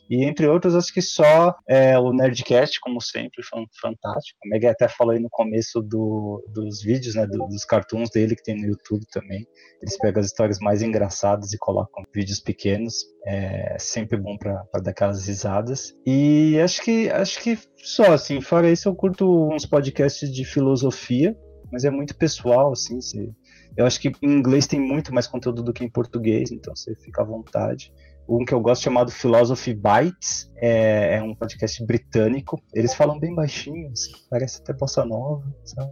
E 0.09 0.25
entre 0.25 0.47
outros, 0.47 0.73
acho 0.73 0.91
que 0.91 1.03
só 1.03 1.55
é, 1.67 1.97
o 1.99 2.11
Nerdcast, 2.11 2.79
como 2.81 2.99
sempre, 2.99 3.43
foi 3.43 3.63
fantástico. 3.79 4.39
O 4.43 4.49
Meg 4.49 4.65
até 4.65 4.87
falou 4.87 5.13
aí 5.13 5.19
no 5.19 5.29
começo 5.29 5.81
do, 5.81 6.43
dos 6.51 6.81
vídeos, 6.81 7.13
né, 7.13 7.27
do, 7.27 7.37
dos 7.45 7.63
cartoons 7.63 8.09
dele 8.09 8.35
que 8.35 8.41
tem 8.41 8.55
no 8.55 8.67
YouTube 8.67 9.05
também. 9.11 9.45
Eles 9.79 9.95
pegam 9.99 10.19
as 10.19 10.25
histórias 10.25 10.57
mais 10.57 10.81
engraçadas 10.81 11.53
e 11.53 11.59
colocam 11.59 12.03
vídeos 12.11 12.39
pequenos. 12.39 12.95
É 13.27 13.77
sempre 13.77 14.17
bom 14.17 14.35
para 14.35 14.63
dar 14.81 14.89
aquelas 14.89 15.27
risadas. 15.27 15.93
E 16.07 16.59
acho 16.59 16.81
que 16.81 17.07
acho 17.11 17.39
que 17.43 17.59
só 17.77 18.13
assim, 18.13 18.41
fora 18.41 18.71
isso, 18.71 18.89
eu 18.89 18.95
curto 18.95 19.49
uns 19.53 19.65
podcasts 19.65 20.31
de 20.31 20.43
filosofia, 20.43 21.37
mas 21.71 21.85
é 21.85 21.89
muito 21.89 22.15
pessoal, 22.15 22.71
assim. 22.71 23.01
Você, 23.01 23.29
eu 23.77 23.85
acho 23.85 23.99
que 23.99 24.11
em 24.21 24.31
inglês 24.31 24.67
tem 24.67 24.79
muito 24.79 25.13
mais 25.13 25.27
conteúdo 25.27 25.63
do 25.63 25.73
que 25.73 25.83
em 25.83 25.89
português, 25.89 26.51
então 26.51 26.75
você 26.75 26.95
fica 26.95 27.21
à 27.21 27.25
vontade 27.25 27.91
um 28.29 28.45
que 28.45 28.53
eu 28.53 28.59
gosto 28.59 28.83
chamado 28.83 29.11
Philosophy 29.11 29.73
Bites, 29.73 30.51
é, 30.55 31.15
é, 31.15 31.23
um 31.23 31.33
podcast 31.33 31.83
britânico. 31.83 32.61
Eles 32.73 32.93
falam 32.93 33.19
bem 33.19 33.33
baixinho, 33.33 33.91
assim, 33.91 34.11
parece 34.29 34.61
até 34.61 34.71
bossa 34.71 35.03
nova, 35.03 35.43
sabe? 35.63 35.91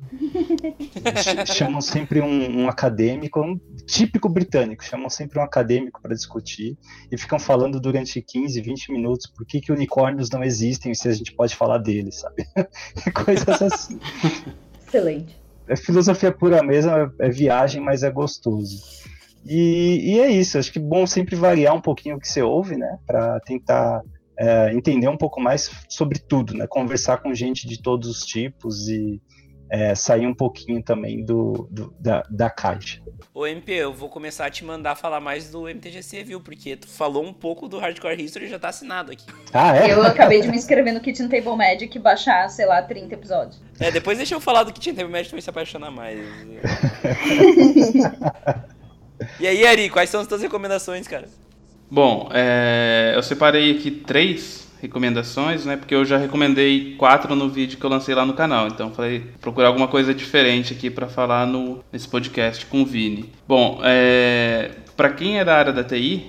Chamam 1.48 1.82
sempre 1.82 2.22
um, 2.22 2.62
um, 2.62 2.70
acadêmico, 2.70 3.42
um 3.42 3.60
típico 3.88 4.30
britânico, 4.30 4.84
chamam 4.84 5.10
sempre 5.10 5.40
um 5.40 5.42
acadêmico 5.42 6.00
para 6.00 6.14
discutir 6.14 6.78
e 7.12 7.18
ficam 7.18 7.40
falando 7.40 7.80
durante 7.80 8.22
15, 8.22 8.62
20 8.62 8.92
minutos 8.92 9.28
por 9.28 9.46
que, 9.46 9.60
que 9.60 9.72
unicórnios 9.72 10.30
não 10.30 10.44
existem 10.44 10.94
se 10.94 11.10
a 11.10 11.14
gente 11.14 11.34
pode 11.34 11.56
falar 11.56 11.80
deles, 11.80 12.20
sabe? 12.20 12.46
Coisas 13.26 13.62
assim. 13.62 14.00
Excelente. 14.88 15.47
É 15.68 15.76
filosofia 15.76 16.32
pura 16.32 16.64
mesmo, 16.64 16.92
é, 16.92 17.10
é 17.20 17.30
viagem, 17.30 17.82
mas 17.82 18.04
é 18.04 18.10
gostoso. 18.10 18.84
E, 19.46 20.16
e, 20.16 20.20
é 20.20 20.30
isso, 20.30 20.58
acho 20.58 20.72
que 20.72 20.80
bom 20.80 21.08
sempre 21.08 21.36
variar 21.36 21.74
um 21.74 21.82
pouquinho 21.82 22.18
o 22.18 22.20
que 22.20 22.28
você 22.28 22.42
ouve, 22.42 22.76
né? 22.76 22.98
Para 23.06 23.40
tentar 23.42 24.02
é, 24.38 24.74
entender 24.74 25.08
um 25.08 25.18
pouco 25.18 25.40
mais 25.40 25.72
sobre 25.90 26.20
tudo, 26.20 26.54
né? 26.54 26.68
Conversar 26.68 27.18
com 27.18 27.34
gente 27.34 27.68
de 27.68 27.82
todos 27.82 28.10
os 28.10 28.26
tipos 28.26 28.88
e 28.90 29.22
é, 29.70 29.96
sair 29.96 30.26
um 30.26 30.34
pouquinho 30.34 30.82
também 30.82 31.24
do, 31.24 31.68
do 31.72 31.94
da, 32.00 32.24
da, 32.30 32.50
caixa. 32.50 33.02
Ô 33.34 33.46
MP, 33.46 33.74
eu 33.74 33.94
vou 33.94 34.10
começar 34.10 34.46
a 34.46 34.50
te 34.50 34.64
mandar 34.64 34.96
falar 34.96 35.20
mais 35.20 35.50
do 35.50 35.68
MTGC, 35.68 36.24
viu? 36.24 36.42
Porque 36.42 36.76
tu 36.76 36.88
falou 36.88 37.24
um 37.24 37.34
pouco 37.34 37.68
do 37.68 37.78
Hardcore 37.78 38.22
History 38.22 38.46
e 38.46 38.50
já 38.50 38.58
tá 38.58 38.70
assinado 38.70 39.12
aqui. 39.12 39.26
Ah, 39.54 39.78
é? 39.78 39.94
Eu 39.94 40.04
acabei 40.04 40.42
de 40.42 40.48
me 40.48 40.58
inscrever 40.58 40.94
no 40.94 41.00
Kitchen 41.00 41.28
Table 41.28 41.56
Magic 41.56 41.96
e 41.96 42.00
baixar, 42.00 42.50
sei 42.50 42.66
lá, 42.66 42.82
30 42.82 43.14
episódios. 43.14 43.62
É, 43.80 43.92
depois 43.92 44.18
deixa 44.18 44.36
eu 44.36 44.40
falar 44.40 44.64
do 44.64 44.74
Kitchen 44.74 44.96
Table 44.96 45.12
Magic, 45.12 45.32
vai 45.32 45.42
se 45.42 45.50
apaixonar 45.50 45.92
mais. 45.92 46.20
E 49.40 49.48
aí, 49.48 49.66
Ari, 49.66 49.90
quais 49.90 50.10
são 50.10 50.22
as 50.22 50.28
tuas 50.28 50.42
recomendações, 50.42 51.08
cara? 51.08 51.28
Bom, 51.90 52.30
é, 52.34 53.14
eu 53.16 53.24
separei 53.24 53.72
aqui 53.72 53.90
três 53.90 54.67
recomendações, 54.82 55.66
né? 55.66 55.76
Porque 55.76 55.94
eu 55.94 56.06
já 56.06 56.18
recomendei 56.18 56.96
quatro 56.96 57.36
no 57.36 57.50
vídeo 57.50 57.78
que 57.78 57.86
eu 57.86 57.90
lancei 57.90 58.14
lá 58.14 58.26
no 58.26 58.34
canal. 58.34 58.68
Então 58.68 58.92
falei 58.92 59.24
procurar 59.42 59.68
alguma 59.68 59.88
coisa 59.88 60.14
diferente 60.14 60.74
aqui 60.74 60.90
para 60.90 61.08
falar 61.08 61.46
no 61.46 61.84
nesse 61.92 62.08
podcast 62.08 62.66
com 62.66 62.82
o 62.82 62.86
Vini. 62.86 63.32
Bom, 63.48 63.80
é, 63.84 64.72
para 64.96 65.10
quem 65.10 65.40
é 65.40 65.46
da 65.46 65.56
área 65.56 65.74
da 65.74 65.84
TI, 65.84 66.26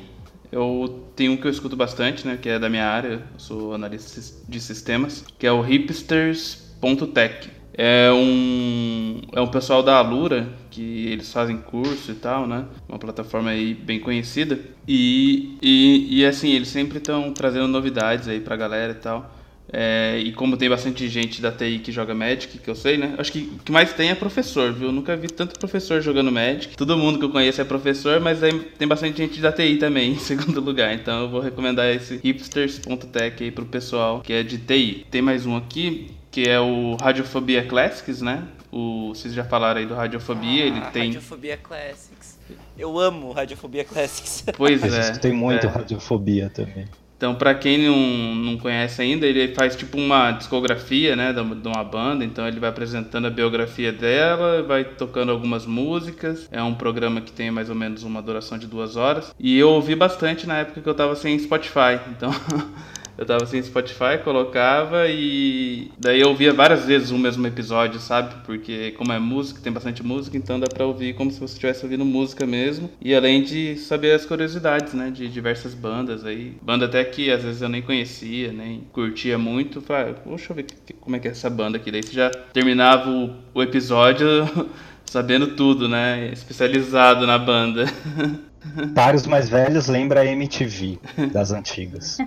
eu 0.51 1.05
tenho 1.15 1.33
um 1.33 1.37
que 1.37 1.47
eu 1.47 1.51
escuto 1.51 1.77
bastante, 1.77 2.27
né? 2.27 2.39
Que 2.41 2.49
é 2.49 2.59
da 2.59 2.69
minha 2.69 2.87
área. 2.87 3.09
Eu 3.09 3.21
sou 3.39 3.75
analista 3.75 4.21
de 4.49 4.61
sistemas, 4.61 5.25
que 5.39 5.47
é 5.47 5.53
o 5.53 5.61
hipsters.tech. 5.61 7.51
É 7.81 8.11
um, 8.13 9.21
é 9.33 9.41
um 9.41 9.47
pessoal 9.47 9.85
da 9.85 9.99
Alura, 9.99 10.49
que 10.79 11.09
eles 11.09 11.33
fazem 11.33 11.57
curso 11.57 12.13
e 12.13 12.15
tal, 12.15 12.47
né? 12.47 12.65
Uma 12.89 13.01
plataforma 13.01 13.51
aí 13.51 13.75
bem 13.75 13.99
conhecida. 13.99 14.61
E, 14.87 15.59
e, 15.61 16.21
e 16.21 16.25
assim, 16.25 16.53
eles 16.53 16.69
sempre 16.69 16.99
estão 16.99 17.33
trazendo 17.33 17.67
novidades 17.67 18.29
aí 18.29 18.39
pra 18.39 18.55
galera 18.55 18.93
e 18.93 18.95
tal. 18.95 19.35
É, 19.71 20.19
e 20.25 20.33
como 20.33 20.57
tem 20.57 20.71
bastante 20.71 21.09
gente 21.09 21.43
da 21.43 21.51
TI 21.51 21.81
que 21.81 21.91
joga 21.91 22.15
Magic, 22.15 22.59
que 22.59 22.71
eu 22.71 22.77
sei, 22.77 22.97
né? 22.97 23.17
Acho 23.19 23.33
que 23.33 23.41
o 23.41 23.59
que 23.65 23.73
mais 23.73 23.93
tem 23.93 24.11
é 24.11 24.15
professor, 24.15 24.73
viu? 24.73 24.93
Nunca 24.93 25.17
vi 25.17 25.27
tanto 25.27 25.59
professor 25.59 26.01
jogando 26.01 26.31
Magic. 26.31 26.77
Todo 26.77 26.97
mundo 26.97 27.19
que 27.19 27.25
eu 27.25 27.31
conheço 27.31 27.61
é 27.61 27.65
professor, 27.65 28.21
mas 28.21 28.39
tem 28.79 28.87
bastante 28.87 29.19
gente 29.19 29.41
da 29.41 29.51
TI 29.51 29.79
também, 29.79 30.13
em 30.15 30.19
segundo 30.19 30.61
lugar. 30.61 30.95
Então 30.95 31.23
eu 31.23 31.29
vou 31.29 31.41
recomendar 31.41 31.93
esse 31.93 32.21
hipsters.tech 32.23 33.43
aí 33.43 33.51
pro 33.51 33.67
pessoal 33.67 34.21
que 34.21 34.33
é 34.33 34.45
de 34.45 34.59
TI. 34.59 35.07
Tem 35.11 35.21
mais 35.21 35.45
um 35.45 35.57
aqui 35.57 36.13
que 36.31 36.49
é 36.49 36.61
o 36.61 36.97
Radiofobia 37.01 37.65
Classics, 37.65 38.23
né? 38.23 38.45
O, 38.71 39.15
vocês 39.15 39.33
já 39.33 39.45
falaram 39.45 39.81
aí 39.81 39.87
do 39.87 39.95
Radiofobia, 39.95 40.65
ah, 40.65 40.67
ele 40.67 40.81
tem... 40.93 41.07
Radiofobia 41.07 41.57
Classics. 41.57 42.39
Eu 42.79 42.99
amo 42.99 43.33
Radiofobia 43.33 43.85
Classics. 43.85 44.45
Pois 44.57 44.83
é. 44.83 45.13
Tem 45.13 45.33
muito 45.33 45.67
é. 45.67 45.71
Radiofobia 45.71 46.51
também. 46.51 46.87
Então, 47.19 47.35
para 47.35 47.53
quem 47.53 47.79
não, 47.79 47.97
não 47.97 48.57
conhece 48.57 49.03
ainda, 49.03 49.27
ele 49.27 49.53
faz 49.53 49.75
tipo 49.75 49.99
uma 49.99 50.31
discografia, 50.31 51.17
né, 51.17 51.33
de 51.33 51.41
uma 51.41 51.83
banda. 51.83 52.25
Então, 52.25 52.47
ele 52.47 52.61
vai 52.61 52.71
apresentando 52.71 53.27
a 53.27 53.31
biografia 53.31 53.93
dela, 53.93 54.63
vai 54.63 54.85
tocando 54.85 55.33
algumas 55.33 55.67
músicas. 55.67 56.49
É 56.53 56.63
um 56.63 56.75
programa 56.75 57.21
que 57.21 57.33
tem 57.33 57.51
mais 57.51 57.69
ou 57.69 57.75
menos 57.75 58.05
uma 58.05 58.23
duração 58.23 58.57
de 58.57 58.69
duas 58.69 58.95
horas. 58.95 59.35
E 59.37 59.59
eu 59.59 59.69
ouvi 59.71 59.97
bastante 59.97 60.47
na 60.47 60.59
época 60.59 60.81
que 60.81 60.89
eu 60.89 60.95
tava 60.95 61.17
sem 61.17 61.37
Spotify. 61.41 61.99
Então, 62.17 62.31
Eu 63.19 63.27
tava 63.27 63.45
sem 63.47 63.61
Spotify, 63.61 64.23
colocava 64.23 65.09
e 65.09 65.91
daí 65.99 66.21
eu 66.21 66.29
ouvia 66.29 66.53
várias 66.53 66.85
vezes 66.85 67.11
o 67.11 67.19
mesmo 67.19 67.45
episódio, 67.49 67.99
sabe? 67.99 68.33
Porque 68.47 68.93
como 68.93 69.13
é 69.13 69.19
música, 69.19 69.61
tem 69.61 69.73
bastante 69.73 70.05
música, 70.05 70.37
então 70.37 70.61
dá 70.61 70.69
pra 70.73 70.87
ouvir 70.87 71.15
como 71.15 71.29
se 71.33 71.41
você 71.41 71.55
estivesse 71.55 71.85
ouvindo 71.85 72.05
música 72.05 72.47
mesmo. 72.47 72.89
E 73.03 73.13
além 73.13 73.43
de 73.43 73.77
saber 73.77 74.13
as 74.13 74.25
curiosidades, 74.25 74.95
né? 74.95 75.11
De 75.11 75.27
diversas 75.27 75.75
bandas 75.75 76.25
aí. 76.25 76.57
Banda 76.63 76.85
até 76.85 77.05
que 77.05 77.29
às 77.29 77.43
vezes 77.43 77.61
eu 77.61 77.69
nem 77.69 77.83
conhecia, 77.83 78.53
nem 78.53 78.85
curtia 78.93 79.37
muito. 79.37 79.81
Falei, 79.81 80.13
ah, 80.13 80.29
deixa 80.29 80.53
eu 80.53 80.57
ver 80.57 80.67
como 81.01 81.17
é 81.17 81.19
que 81.19 81.27
é 81.27 81.33
essa 81.33 81.51
banda 81.51 81.77
aqui. 81.77 81.91
Daí 81.91 82.05
você 82.05 82.13
já 82.13 82.31
terminava 82.31 83.11
o, 83.11 83.35
o 83.53 83.61
episódio 83.61 84.29
sabendo 85.05 85.57
tudo, 85.57 85.89
né? 85.89 86.31
Especializado 86.33 87.27
na 87.27 87.37
banda. 87.37 87.85
Para 88.95 89.17
os 89.17 89.27
mais 89.27 89.49
velhos, 89.49 89.87
lembra 89.89 90.21
a 90.21 90.27
MTV 90.27 90.99
das 91.33 91.53
antigas. 91.53 92.19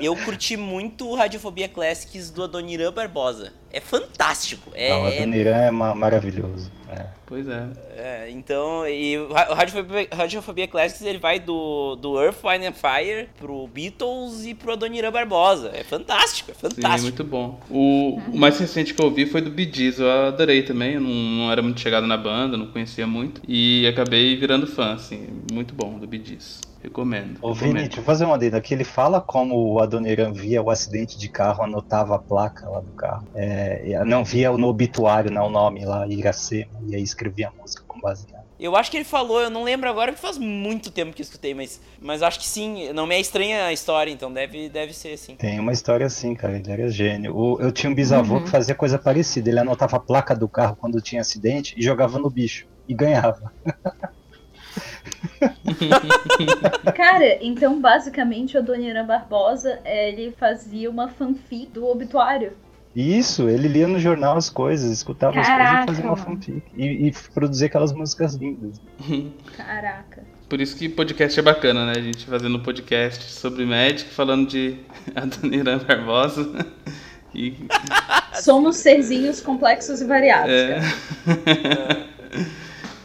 Eu 0.00 0.16
curti 0.16 0.56
muito 0.56 1.14
Radiofobia 1.14 1.68
Classics 1.68 2.30
do 2.30 2.44
Adoniran 2.44 2.92
Barbosa. 2.92 3.52
É 3.72 3.80
fantástico. 3.80 4.70
É, 4.74 4.90
Não, 4.90 5.02
o 5.02 5.06
Adoniran 5.06 5.56
é 5.56 5.70
maravilhoso. 5.70 6.70
É. 6.88 7.06
Pois 7.24 7.46
é. 7.46 7.68
é. 7.96 8.30
Então, 8.30 8.84
e 8.88 9.16
o 9.16 9.32
Radiofobia, 9.32 10.08
Radiofobia 10.12 10.66
Classics 10.66 11.02
ele 11.02 11.18
vai 11.18 11.38
do, 11.38 11.94
do 11.94 12.20
Earth, 12.20 12.38
Wine 12.42 12.66
and 12.66 12.72
Fire 12.72 13.28
pro 13.38 13.68
Beatles 13.68 14.44
e 14.44 14.52
pro 14.52 14.72
Adoniran 14.72 15.12
Barbosa. 15.12 15.70
É 15.72 15.84
fantástico, 15.84 16.50
é 16.50 16.54
fantástico. 16.54 16.98
Sim, 16.98 17.02
muito 17.02 17.22
bom. 17.22 17.60
O, 17.70 18.18
o 18.32 18.36
mais 18.36 18.58
recente 18.58 18.92
que 18.92 19.00
eu 19.00 19.04
ouvi 19.04 19.26
foi 19.26 19.40
do 19.40 19.48
Bee 19.48 19.70
Gees. 19.72 20.00
Eu 20.00 20.10
adorei 20.10 20.62
também. 20.64 20.94
Eu 20.94 21.00
não, 21.00 21.10
não 21.10 21.52
era 21.52 21.62
muito 21.62 21.80
chegado 21.80 22.04
na 22.04 22.16
banda, 22.16 22.56
não 22.56 22.66
conhecia 22.66 23.06
muito. 23.06 23.40
E 23.46 23.86
acabei 23.86 24.39
virando 24.40 24.66
fã, 24.66 24.94
assim. 24.94 25.28
Muito 25.52 25.74
bom 25.74 25.98
do 25.98 26.08
Gees. 26.10 26.60
Recomendo. 26.82 27.38
Ô, 27.42 27.52
Vini, 27.52 27.82
deixa 27.82 28.00
eu 28.00 28.04
fazer 28.04 28.24
uma 28.24 28.36
adenda 28.36 28.56
aqui. 28.56 28.72
Ele 28.72 28.84
fala 28.84 29.20
como 29.20 29.54
o 29.54 29.80
Adoniran 29.80 30.32
via 30.32 30.62
o 30.62 30.70
acidente 30.70 31.18
de 31.18 31.28
carro, 31.28 31.62
anotava 31.62 32.16
a 32.16 32.18
placa 32.18 32.66
lá 32.68 32.80
do 32.80 32.92
carro. 32.92 33.28
É, 33.34 34.02
não 34.06 34.24
via 34.24 34.50
no 34.50 34.66
obituário, 34.66 35.30
não, 35.30 35.48
o 35.48 35.50
nome 35.50 35.84
lá, 35.84 36.06
Iracema, 36.08 36.70
e 36.88 36.96
aí 36.96 37.02
escrevia 37.02 37.48
a 37.48 37.60
música 37.60 37.84
com 37.86 38.00
base 38.00 38.26
nela. 38.32 38.40
Eu 38.58 38.76
acho 38.76 38.90
que 38.90 38.96
ele 38.96 39.04
falou, 39.04 39.40
eu 39.40 39.50
não 39.50 39.62
lembro 39.62 39.88
agora, 39.88 40.12
porque 40.12 40.26
faz 40.26 40.36
muito 40.36 40.90
tempo 40.90 41.14
que 41.14 41.20
eu 41.20 41.24
escutei, 41.24 41.54
mas, 41.54 41.80
mas 42.00 42.22
acho 42.22 42.38
que 42.38 42.46
sim. 42.46 42.92
Não 42.92 43.06
me 43.06 43.14
é 43.14 43.20
estranha 43.20 43.64
a 43.64 43.72
história, 43.72 44.10
então 44.10 44.32
deve, 44.32 44.70
deve 44.70 44.94
ser 44.94 45.12
assim. 45.14 45.34
Tem 45.34 45.58
uma 45.58 45.72
história 45.72 46.06
assim, 46.06 46.34
cara, 46.34 46.56
ele 46.56 46.70
era 46.70 46.88
gênio. 46.88 47.36
O, 47.36 47.60
eu 47.60 47.72
tinha 47.72 47.90
um 47.90 47.94
bisavô 47.94 48.36
uhum. 48.36 48.44
que 48.44 48.50
fazia 48.50 48.74
coisa 48.74 48.98
parecida. 48.98 49.50
Ele 49.50 49.60
anotava 49.60 49.96
a 49.96 50.00
placa 50.00 50.34
do 50.34 50.48
carro 50.48 50.76
quando 50.76 51.00
tinha 51.00 51.20
acidente 51.20 51.74
e 51.76 51.82
jogava 51.82 52.18
no 52.18 52.30
bicho. 52.30 52.66
E 52.88 52.94
ganhava. 52.94 53.52
Cara, 56.96 57.38
então 57.44 57.80
basicamente 57.80 58.56
o 58.56 58.60
Adoniran 58.60 59.06
Barbosa, 59.06 59.80
ele 59.84 60.32
fazia 60.32 60.90
uma 60.90 61.08
fanfic 61.08 61.66
do 61.66 61.86
obituário. 61.86 62.52
Isso, 62.94 63.48
ele 63.48 63.68
lia 63.68 63.86
no 63.86 64.00
jornal 64.00 64.36
as 64.36 64.50
coisas, 64.50 64.90
escutava 64.90 65.34
Caraca, 65.34 65.52
as 65.52 65.84
coisas 65.84 65.84
e 65.84 65.86
fazia 65.86 66.10
uma 66.10 66.16
fanfic. 66.16 66.62
E, 66.76 67.08
e 67.08 67.12
produzia 67.32 67.66
aquelas 67.68 67.92
músicas 67.92 68.34
lindas. 68.34 68.80
Caraca. 69.56 70.24
Por 70.48 70.60
isso 70.60 70.76
que 70.76 70.88
podcast 70.88 71.38
é 71.38 71.42
bacana, 71.42 71.86
né? 71.86 71.92
A 71.96 72.00
gente 72.00 72.26
fazendo 72.26 72.58
podcast 72.58 73.30
sobre 73.30 73.64
Magic, 73.64 74.10
falando 74.10 74.48
de 74.48 74.80
Adoniran 75.14 75.78
Barbosa. 75.78 76.66
E... 77.32 77.54
Somos 78.34 78.76
serzinhos 78.78 79.40
complexos 79.40 80.00
e 80.00 80.04
variados. 80.04 80.50
É. 80.50 80.80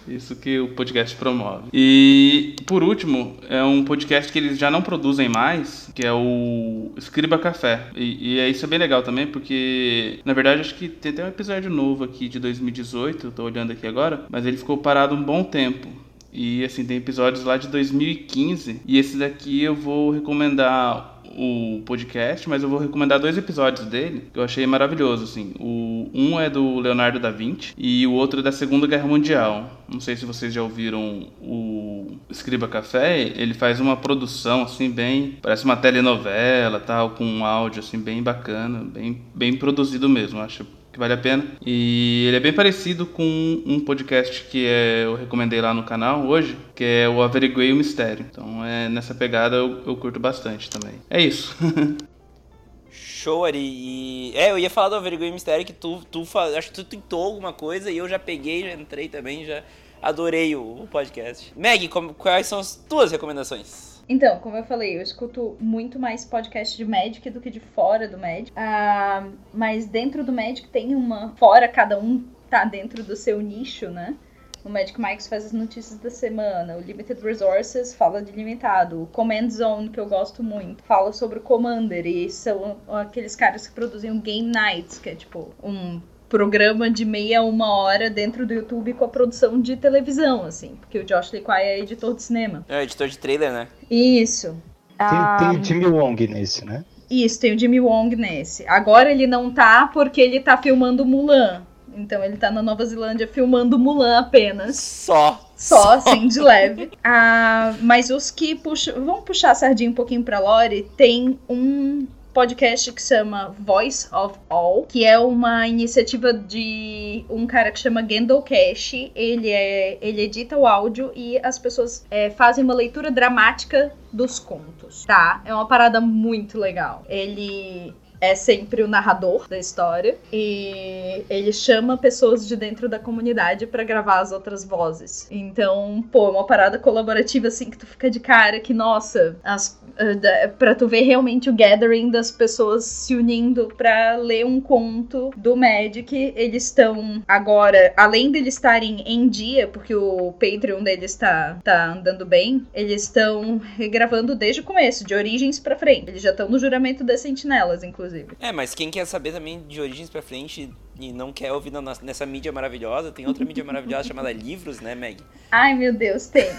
Isso 0.08 0.36
que 0.36 0.60
o 0.60 0.70
podcast 0.70 1.16
promove. 1.16 1.70
E, 1.74 2.56
por 2.66 2.84
último, 2.84 3.38
é 3.50 3.64
um 3.64 3.84
podcast 3.84 4.32
que 4.32 4.40
eles 4.40 4.58
já 4.58 4.70
não 4.70 4.82
produzem 4.82 5.30
mais, 5.30 5.92
que 5.96 6.06
é 6.06 6.12
o 6.12 6.92
Escriba 6.98 7.38
Café. 7.38 7.88
E, 7.96 8.36
e 8.36 8.40
é, 8.40 8.50
isso 8.50 8.66
é 8.66 8.68
bem 8.68 8.80
legal 8.80 9.02
também, 9.04 9.28
porque, 9.28 10.20
na 10.24 10.34
verdade, 10.34 10.62
acho 10.62 10.76
que 10.76 10.88
tem 10.88 11.12
até 11.12 11.24
um 11.24 11.30
episódio 11.30 11.70
novo 11.70 12.04
aqui 12.04 12.28
de 12.28 12.40
2018, 12.40 13.32
tô 13.32 13.44
olhando 13.44 13.72
aqui 13.72 13.88
agora, 13.88 14.26
mas 14.30 14.46
ele 14.46 14.58
ficou 14.58 14.78
parado 14.78 15.16
um 15.16 15.24
bom 15.24 15.44
tempo. 15.44 15.88
E, 16.32 16.64
assim, 16.66 16.86
tem 16.86 16.98
episódios 16.98 17.46
lá 17.46 17.58
de 17.58 17.70
2015, 17.70 18.82
e 18.86 18.98
esse 18.98 19.18
daqui 19.18 19.64
eu 19.64 19.74
vou 19.74 20.12
recomendar 20.12 21.15
o 21.36 21.82
podcast, 21.86 22.48
mas 22.50 22.64
eu 22.64 22.70
vou 22.70 22.80
recomendar 22.80 23.20
dois 23.20 23.38
episódios 23.38 23.86
dele 23.86 24.30
que 24.34 24.40
eu 24.40 24.44
achei 24.44 24.66
maravilhoso, 24.66 25.24
assim. 25.24 25.54
O 25.60 26.10
um 26.14 26.40
é 26.40 26.50
do 26.50 26.80
Leonardo 26.80 27.20
da 27.20 27.32
Vinci 27.32 27.74
e 27.78 28.08
o 28.08 28.14
outro 28.14 28.40
é 28.40 28.44
da 28.44 28.52
Segunda 28.52 28.88
Guerra 28.88 29.08
Mundial. 29.08 29.84
Não 29.88 30.00
sei 30.00 30.16
se 30.16 30.26
vocês 30.26 30.54
já 30.54 30.64
ouviram 30.64 31.28
o 31.42 32.18
Escriba 32.30 32.68
Café, 32.68 33.22
ele 33.36 33.54
faz 33.54 33.80
uma 33.80 33.98
produção 33.98 34.64
assim 34.64 34.90
bem, 34.90 35.38
parece 35.42 35.66
uma 35.66 35.76
telenovela, 35.76 36.80
tal, 36.80 37.12
com 37.12 37.26
um 37.26 37.46
áudio 37.46 37.80
assim 37.80 38.00
bem 38.00 38.24
bacana, 38.24 38.80
bem 38.84 39.22
bem 39.34 39.56
produzido 39.56 40.08
mesmo, 40.08 40.40
acho 40.40 40.66
que 40.96 41.00
vale 41.00 41.14
a 41.14 41.18
pena. 41.18 41.46
E 41.66 42.26
ele 42.28 42.38
é 42.38 42.40
bem 42.40 42.54
parecido 42.54 43.06
com 43.06 43.62
um 43.66 43.82
podcast 43.82 44.46
que 44.46 44.66
é, 44.66 45.04
eu 45.04 45.16
recomendei 45.16 45.60
lá 45.60 45.74
no 45.74 45.84
canal 45.84 46.26
hoje, 46.26 46.58
que 46.74 46.86
é 46.86 47.10
o 47.10 47.22
Averiguei 47.22 47.74
o 47.74 47.76
Mistério. 47.76 48.26
Então 48.32 48.64
é 48.64 48.88
nessa 48.88 49.14
pegada 49.14 49.58
eu, 49.58 49.84
eu 49.86 49.98
curto 49.98 50.22
bastante 50.22 50.70
também. 50.70 50.96
É 51.10 51.22
isso. 51.22 51.54
Show, 52.90 53.44
Ari. 53.44 53.60
E... 53.60 54.34
É, 54.36 54.52
eu 54.52 54.58
ia 54.58 54.70
falar 54.70 54.88
do 54.88 54.96
Averiguei 54.96 55.30
o 55.30 55.34
Mistério 55.34 55.66
que 55.66 55.74
tu, 55.74 56.02
tu 56.10 56.26
acho 56.58 56.70
que 56.70 56.76
tu 56.76 56.86
tentou 56.86 57.22
alguma 57.22 57.52
coisa 57.52 57.92
e 57.92 57.98
eu 57.98 58.08
já 58.08 58.18
peguei, 58.18 58.62
já 58.62 58.72
entrei 58.72 59.10
também, 59.10 59.44
já 59.44 59.64
adorei 60.02 60.56
o, 60.56 60.84
o 60.84 60.88
podcast. 60.88 61.52
Meg, 61.58 61.90
quais 61.90 62.48
são 62.48 62.60
as 62.60 62.74
tuas 62.88 63.12
recomendações? 63.12 63.95
Então, 64.08 64.40
como 64.40 64.56
eu 64.56 64.64
falei, 64.64 64.96
eu 64.96 65.02
escuto 65.02 65.58
muito 65.60 65.98
mais 65.98 66.24
podcast 66.24 66.78
de 66.78 66.86
Magic 66.86 67.28
do 67.30 67.42
que 67.42 67.50
de 67.50 67.60
fora 67.60 68.08
do 68.08 68.18
Magic. 68.18 68.52
Ah, 68.56 69.28
mas 69.54 69.88
dentro 69.88 70.24
do 70.24 70.32
Magic 70.32 70.68
tem 70.70 70.96
uma. 70.96 71.36
Fora, 71.38 71.68
cada 71.68 72.00
um 72.00 72.24
tá 72.50 72.66
dentro 72.66 73.04
do 73.04 73.16
seu 73.16 73.42
nicho, 73.42 73.90
né? 73.90 74.16
O 74.64 74.70
Magic 74.70 75.00
Mike's 75.00 75.28
faz 75.28 75.46
as 75.46 75.52
notícias 75.52 76.00
da 76.00 76.10
semana. 76.10 76.76
O 76.76 76.82
Limited 76.82 77.22
Resources 77.22 77.94
fala 77.94 78.22
de 78.22 78.32
limitado. 78.32 79.04
O 79.04 79.08
Command 79.08 79.50
Zone, 79.50 79.90
que 79.90 80.00
eu 80.00 80.08
gosto 80.08 80.42
muito, 80.42 80.84
fala 80.84 81.14
sobre 81.14 81.38
o 81.38 81.42
Commander. 81.42 82.06
E 82.06 82.30
são 82.32 82.78
aqueles 82.88 83.36
caras 83.36 83.68
que 83.68 83.76
produzem 83.76 84.12
o 84.12 84.22
Game 84.22 84.52
Nights, 84.52 84.98
que 84.98 85.10
é 85.10 85.16
tipo 85.16 85.54
um 85.64 86.02
programa 86.36 86.92
de 86.92 87.06
meia 87.06 87.40
a 87.40 87.44
uma 87.44 87.74
hora 87.74 88.10
dentro 88.10 88.46
do 88.46 88.54
YouTube 88.54 88.92
com 88.92 89.06
a 89.06 89.08
produção 89.08 89.62
de 89.62 89.78
televisão, 89.78 90.44
assim. 90.44 90.76
Porque 90.82 91.00
o 91.00 91.06
Josh 91.06 91.32
Lee 91.32 91.42
Kwai 91.42 91.64
é 91.64 91.80
editor 91.80 92.14
de 92.14 92.24
cinema. 92.24 92.66
É, 92.68 92.84
editor 92.84 93.08
de 93.08 93.18
trailer, 93.18 93.54
né? 93.54 93.68
Isso. 93.90 94.50
Tem, 94.98 95.08
ah, 95.08 95.38
tem 95.40 95.60
o 95.62 95.64
Jimmy 95.64 95.86
Wong 95.86 96.28
nesse, 96.28 96.66
né? 96.66 96.84
Isso, 97.10 97.40
tem 97.40 97.56
o 97.56 97.60
Jimmy 97.60 97.80
Wong 97.80 98.18
nesse. 98.18 98.68
Agora 98.68 99.10
ele 99.10 99.26
não 99.26 99.50
tá 99.50 99.90
porque 99.94 100.20
ele 100.20 100.42
tá 100.42 100.58
filmando 100.58 101.06
Mulan. 101.06 101.64
Então 101.96 102.22
ele 102.22 102.36
tá 102.36 102.52
na 102.52 102.62
Nova 102.62 102.86
Zelândia 102.86 103.28
filmando 103.30 103.80
Mulan 103.80 104.20
apenas. 104.20 104.78
Só. 104.78 105.42
Só, 105.56 105.94
assim, 105.94 106.28
de 106.28 106.42
leve. 106.42 106.92
Ah, 107.02 107.74
mas 107.80 108.10
os 108.10 108.30
que 108.30 108.56
puxam. 108.56 109.06
Vamos 109.06 109.24
puxar 109.24 109.52
a 109.52 109.56
sardinha 109.56 109.90
um 109.90 109.94
pouquinho 109.94 110.22
pra 110.22 110.40
Lore. 110.40 110.92
Tem 110.98 111.40
um 111.48 112.06
podcast 112.36 112.92
que 112.92 113.02
chama 113.02 113.56
Voice 113.58 114.14
of 114.14 114.38
All, 114.50 114.84
que 114.84 115.06
é 115.06 115.18
uma 115.18 115.70
iniciativa 115.70 116.34
de 116.34 117.24
um 117.30 117.48
cara 117.48 117.72
que 117.72 117.80
chama 117.80 118.06
Gendel 118.06 118.42
Cash. 118.42 119.10
Ele, 119.16 119.50
é, 119.50 119.98
ele 120.02 120.24
edita 120.24 120.58
o 120.58 120.68
áudio 120.68 121.14
e 121.16 121.40
as 121.42 121.58
pessoas 121.58 122.06
é, 122.12 122.30
fazem 122.30 122.62
uma 122.62 122.74
leitura 122.74 123.10
dramática 123.10 123.94
dos 124.12 124.38
contos, 124.38 125.06
tá? 125.06 125.42
É 125.46 125.54
uma 125.54 125.66
parada 125.66 126.02
muito 126.02 126.58
legal. 126.58 127.06
Ele 127.08 127.94
é 128.26 128.36
sempre 128.36 128.84
o 128.84 128.88
narrador 128.88 129.48
da 129.48 129.58
história 129.58 130.18
e 130.32 131.24
ele 131.30 131.54
chama 131.54 131.98
pessoas 131.98 132.48
de 132.48 132.56
dentro 132.56 132.90
da 132.90 133.00
comunidade 133.00 133.68
para 133.68 133.84
gravar 133.84 134.20
as 134.20 134.32
outras 134.32 134.64
vozes. 134.64 135.28
Então, 135.30 136.04
pô, 136.12 136.28
é 136.28 136.32
uma 136.32 136.46
parada 136.46 136.80
colaborativa 136.80 137.48
assim 137.48 137.70
que 137.70 137.78
tu 137.78 137.86
fica 137.86 138.10
de 138.10 138.20
cara 138.20 138.60
que 138.60 138.74
nossa, 138.74 139.38
as 139.44 139.80
uh, 139.96 140.54
para 140.58 140.76
tu 140.76 140.88
ver 140.88 141.02
realmente 141.02 141.50
o 141.50 141.56
gathering 141.56 142.10
das 142.10 142.32
pessoas 142.32 142.86
se 142.86 143.16
unindo 143.16 143.72
para 143.78 144.18
ler 144.18 144.46
um 144.46 144.60
conto 144.60 145.32
do 145.38 145.56
Magic. 145.56 146.34
Eles 146.36 146.66
estão 146.66 147.24
agora, 147.28 147.94
além 147.96 148.32
de 148.32 148.40
eles 148.40 148.56
estarem 148.56 149.04
em 149.06 149.28
dia, 149.28 149.68
porque 149.68 149.96
o 149.96 150.34
Patreon 150.34 150.84
deles 150.84 151.16
tá, 151.16 151.60
tá 151.64 151.94
andando 151.94 152.26
bem, 152.26 152.66
eles 152.74 153.04
estão 153.04 153.62
regravando 153.78 154.36
desde 154.36 154.62
o 154.62 154.64
começo, 154.64 155.06
de 155.06 155.14
origens 155.14 155.60
para 155.60 155.76
frente. 155.76 156.10
Eles 156.10 156.22
já 156.22 156.32
estão 156.32 156.50
no 156.50 156.60
juramento 156.60 157.04
das 157.04 157.22
sentinelas, 157.22 157.84
inclusive 157.84 158.15
inclusive. 158.20 158.38
É, 158.40 158.52
mas 158.52 158.74
quem 158.74 158.90
quer 158.90 159.06
saber 159.06 159.32
também 159.32 159.64
de 159.68 159.82
origens 159.82 160.10
pra 160.10 160.22
frente 160.22 160.74
e 161.00 161.12
não 161.12 161.34
quer 161.34 161.52
ouvir 161.52 161.72
na, 161.72 161.82
nessa 162.02 162.26
mídia 162.26 162.52
maravilhosa, 162.52 163.12
tem 163.12 163.28
outra 163.28 163.46
mídia 163.46 163.64
maravilhosa 163.64 164.08
chamada 164.08 164.32
livros, 164.32 164.80
né, 164.80 164.96
Meg? 164.96 165.22
Ai, 165.52 165.74
meu 165.74 165.94
Deus, 165.94 166.28
tem. 166.28 166.50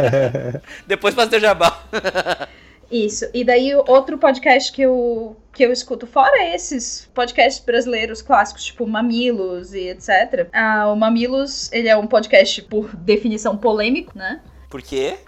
Depois 0.86 1.14
faz 1.14 1.28
teu 1.28 1.40
jabá. 1.40 1.84
Isso. 2.90 3.24
E 3.32 3.44
daí 3.44 3.72
outro 3.86 4.18
podcast 4.18 4.72
que 4.72 4.82
eu, 4.82 5.36
que 5.52 5.64
eu 5.64 5.70
escuto, 5.70 6.08
fora 6.08 6.52
esses 6.52 7.08
podcasts 7.14 7.64
brasileiros 7.64 8.20
clássicos, 8.20 8.64
tipo 8.64 8.84
Mamilos 8.84 9.72
e 9.72 9.90
etc. 9.90 10.48
Ah, 10.52 10.90
o 10.90 10.96
Mamilos, 10.96 11.70
ele 11.72 11.88
é 11.88 11.96
um 11.96 12.08
podcast 12.08 12.60
por 12.62 12.94
definição 12.96 13.56
polêmico, 13.56 14.18
né? 14.18 14.40
Por 14.70 14.80
quê? 14.80 15.18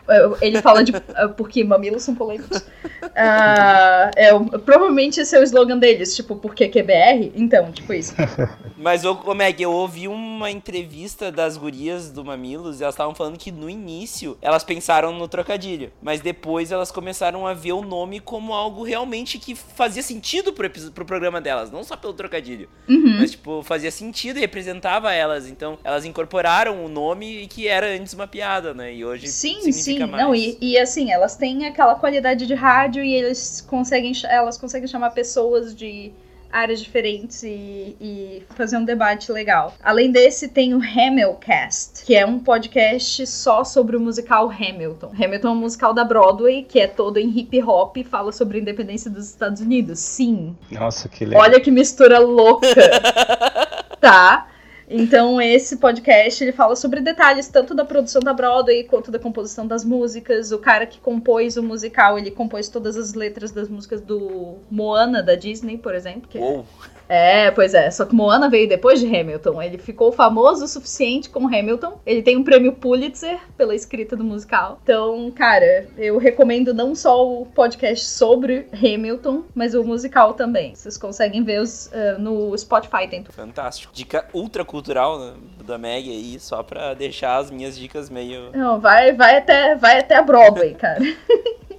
Ele 0.41 0.63
fala 0.63 0.85
de 0.85 0.93
porque 1.37 1.65
mamilos 1.65 2.05
são 2.05 2.15
polêmicos. 2.15 2.59
Uh, 2.59 4.11
é, 4.15 4.31
provavelmente 4.65 5.21
esse 5.21 5.35
é 5.35 5.41
o 5.41 5.43
slogan 5.43 5.79
deles, 5.79 6.15
tipo, 6.15 6.37
porque 6.37 6.69
QBR? 6.69 7.33
Então, 7.35 7.73
tipo 7.73 7.93
isso. 7.93 8.15
Mas, 8.79 9.05
ô, 9.05 9.13
ô 9.27 9.35
Meg, 9.35 9.61
eu 9.61 9.73
ouvi 9.73 10.07
uma 10.07 10.51
entrevista 10.51 11.31
das 11.31 11.57
gurias 11.57 12.11
do 12.11 12.25
Mamilos 12.25 12.81
e 12.81 12.83
elas 12.83 12.95
estavam 12.95 13.15
falando 13.15 13.39
que 13.39 13.53
no 13.53 13.69
início 13.69 14.37
elas 14.41 14.65
pensaram 14.65 15.13
no 15.13 15.29
trocadilho, 15.29 15.93
mas 16.03 16.21
depois 16.21 16.73
elas 16.73 16.91
começaram 16.91 17.47
a 17.47 17.55
ver 17.55 17.73
o 17.73 17.83
nome 17.83 18.19
como 18.19 18.53
algo 18.53 18.83
realmente 18.83 19.39
que 19.39 19.55
fazia 19.55 20.03
sentido 20.03 20.53
pro, 20.53 20.69
pro 20.69 21.05
programa 21.05 21.41
delas, 21.41 21.71
não 21.71 21.85
só 21.85 21.97
pelo 21.97 22.13
trocadilho, 22.13 22.69
uhum. 22.89 23.19
mas, 23.21 23.33
tipo, 23.33 23.63
fazia 23.63 23.91
sentido 23.91 24.39
e 24.39 24.41
representava 24.41 25.13
elas. 25.13 25.47
Então, 25.47 25.79
elas 25.85 26.05
incorporaram 26.05 26.85
o 26.85 26.89
nome 26.89 27.47
que 27.47 27.69
era 27.69 27.87
antes 27.87 28.13
uma 28.15 28.27
piada, 28.27 28.75
né? 28.75 28.93
E 28.93 29.05
hoje 29.05 29.32
Sim, 29.33 29.73
sim. 29.73 29.99
Mais. 30.01 30.23
Não, 30.23 30.35
e, 30.35 30.59
e 30.61 30.79
assim, 30.79 31.11
elas 31.11 31.37
têm 31.37 31.67
aquela 31.67 31.95
qualidade 31.95 32.47
de 32.47 32.55
rádio 32.55 33.03
e 33.03 33.13
eles 33.15 33.61
conseguem, 33.61 34.13
elas 34.29 34.59
conseguem 34.59 34.87
chamar 34.87 35.11
pessoas 35.11 35.75
de 35.75 36.13
áreas 36.53 36.81
diferentes 36.81 37.43
e, 37.43 37.97
e, 37.99 38.43
fazer 38.51 38.77
um 38.77 38.85
debate 38.85 39.33
legal. 39.33 39.75
Além 39.83 40.13
desse, 40.13 40.49
tem 40.49 40.75
o 40.75 40.81
Hamilcast, 40.83 42.05
que 42.05 42.15
é 42.15 42.27
um 42.27 42.39
podcast 42.39 43.27
só 43.27 43.65
sobre 43.65 43.97
o 43.97 44.01
musical 44.01 44.51
Hamilton. 44.51 45.13
Hamilton 45.19 45.49
é 45.49 45.51
um 45.51 45.57
musical 45.57 45.95
da 45.95 46.05
Broadway, 46.05 46.63
que 46.63 46.79
é 46.79 46.87
todo 46.87 47.17
em 47.17 47.29
hip 47.39 47.61
hop 47.63 47.97
e 47.97 48.05
fala 48.05 48.31
sobre 48.31 48.59
a 48.59 48.61
independência 48.61 49.11
dos 49.11 49.27
Estados 49.27 49.63
Unidos. 49.63 49.99
Sim. 49.99 50.55
Nossa, 50.71 51.09
que 51.09 51.25
legal. 51.25 51.43
Olha 51.43 51.59
que 51.59 51.71
mistura 51.71 52.19
louca. 52.19 52.69
tá? 53.99 54.52
Então, 54.93 55.41
esse 55.41 55.79
podcast 55.79 56.45
ele 56.45 56.53
fala 56.53 56.77
sobre 56.77 57.01
detalhes 57.01 57.49
tanto 57.49 57.75
da 57.75 57.85
produção 57.85 58.21
da 58.21 58.35
Broadway 58.35 58.85
quanto 58.85 59.11
da 59.11 59.19
composição 59.19 59.67
das 59.67 59.85
músicas. 59.85 60.53
O 60.53 60.59
cara 60.59 60.87
que 60.87 61.01
compôs 61.01 61.57
o 61.57 61.63
musical, 61.63 62.19
ele 62.19 62.31
compôs 62.31 62.69
todas 62.69 62.97
as 62.97 63.15
letras 63.15 63.51
das 63.51 63.69
músicas 63.69 64.03
do 64.03 64.57
Moana 64.71 65.23
da 65.23 65.35
Disney, 65.35 65.79
por 65.79 65.95
exemplo. 65.95 66.29
Que 66.29 66.39
Uou. 66.39 66.67
É, 67.09 67.51
pois 67.51 67.75
é. 67.75 67.91
Só 67.91 68.05
que 68.05 68.15
Moana 68.15 68.49
veio 68.49 68.69
depois 68.69 69.01
de 69.01 69.07
Hamilton. 69.07 69.61
Ele 69.63 69.79
ficou 69.79 70.13
famoso 70.13 70.65
o 70.65 70.69
suficiente 70.69 71.29
com 71.29 71.47
Hamilton. 71.47 72.01
Ele 72.07 72.23
tem 72.23 72.37
um 72.37 72.45
prêmio 72.45 72.73
Pulitzer 72.73 73.39
pela 73.57 73.75
escrita 73.75 74.17
do 74.17 74.25
musical. 74.25 74.79
Então, 74.83 75.31
cara, 75.31 75.87
eu 75.99 76.17
recomendo 76.19 76.73
não 76.73 76.95
só 76.95 77.27
o 77.27 77.47
podcast 77.47 78.07
sobre 78.07 78.67
Hamilton, 78.73 79.45
mas 79.55 79.75
o 79.75 79.85
musical 79.85 80.35
também. 80.35 80.75
Vocês 80.75 80.97
conseguem 80.97 81.43
ver 81.45 81.61
os, 81.61 81.87
uh, 81.87 82.19
no 82.19 82.57
Spotify, 82.57 83.07
tem 83.09 83.23
tudo. 83.23 83.35
Fantástico. 83.35 83.93
Dica 83.93 84.27
ultra 84.33 84.65
cultural 84.65 84.82
né, 85.19 85.33
da 85.65 85.79
Meg 85.79 86.09
aí, 86.09 86.39
só 86.41 86.63
pra 86.63 86.95
deixar 86.95 87.37
as 87.37 87.51
minhas 87.51 87.77
dicas 87.77 88.11
meio. 88.11 88.51
Não, 88.53 88.81
vai, 88.81 89.13
vai, 89.13 89.39
até, 89.39 89.77
vai 89.77 89.99
até 89.99 90.17
a 90.17 90.23
Broadway, 90.23 90.75
cara. 90.79 91.01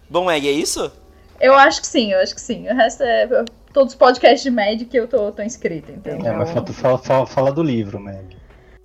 Bom, 0.10 0.26
Meg, 0.26 0.48
é 0.48 0.52
isso? 0.52 0.92
Eu 1.40 1.54
acho 1.56 1.82
que 1.82 1.88
sim, 1.88 2.12
eu 2.14 2.20
acho 2.20 2.34
que 2.34 2.42
sim. 2.42 2.68
O 2.70 2.76
resto 2.76 3.04
é 3.04 3.28
todos 3.74 3.94
os 3.94 3.98
podcasts 3.98 4.44
de 4.44 4.52
Magic 4.52 4.96
eu 4.96 5.08
tô, 5.08 5.32
tô 5.32 5.42
inscrita, 5.42 5.92
então. 5.92 6.14
É, 6.14 6.32
mas 6.32 6.52
fala, 6.52 6.98
fala, 6.98 7.26
fala 7.26 7.52
do 7.52 7.64
livro, 7.64 8.00
Meg. 8.00 8.38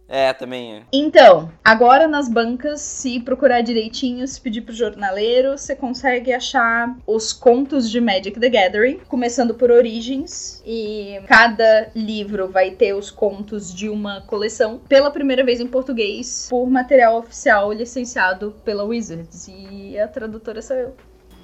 É, 0.09 0.33
também 0.33 0.77
é. 0.77 0.83
Então, 0.91 1.51
agora 1.63 2.09
nas 2.09 2.31
bancas, 2.31 2.81
se 2.81 3.21
procurar 3.21 3.61
direitinho, 3.61 4.27
se 4.27 4.41
pedir 4.41 4.63
pro 4.63 4.73
jornaleiro, 4.73 5.59
você 5.59 5.77
consegue 5.77 6.33
achar 6.33 6.97
os 7.07 7.33
contos 7.33 7.91
de 7.91 8.01
Magic 8.01 8.41
the 8.41 8.49
Gathering, 8.49 9.01
começando 9.07 9.55
por 9.55 9.71
Origins, 9.71 10.63
e 10.67 11.21
cada 11.27 11.91
livro 11.95 12.49
vai 12.49 12.71
ter 12.71 12.95
os 12.95 13.11
contos 13.11 13.73
de 13.73 13.91
uma 13.91 14.23
coleção, 14.23 14.81
pela 14.89 15.11
primeira 15.11 15.45
vez 15.45 15.61
em 15.61 15.67
português, 15.67 16.47
por 16.49 16.67
material 16.71 17.19
oficial 17.19 17.71
licenciado 17.71 18.55
pela 18.65 18.85
Wizards. 18.85 19.47
E 19.49 19.99
a 19.99 20.09
tradutora 20.09 20.63
sou 20.63 20.77
eu. 20.77 20.97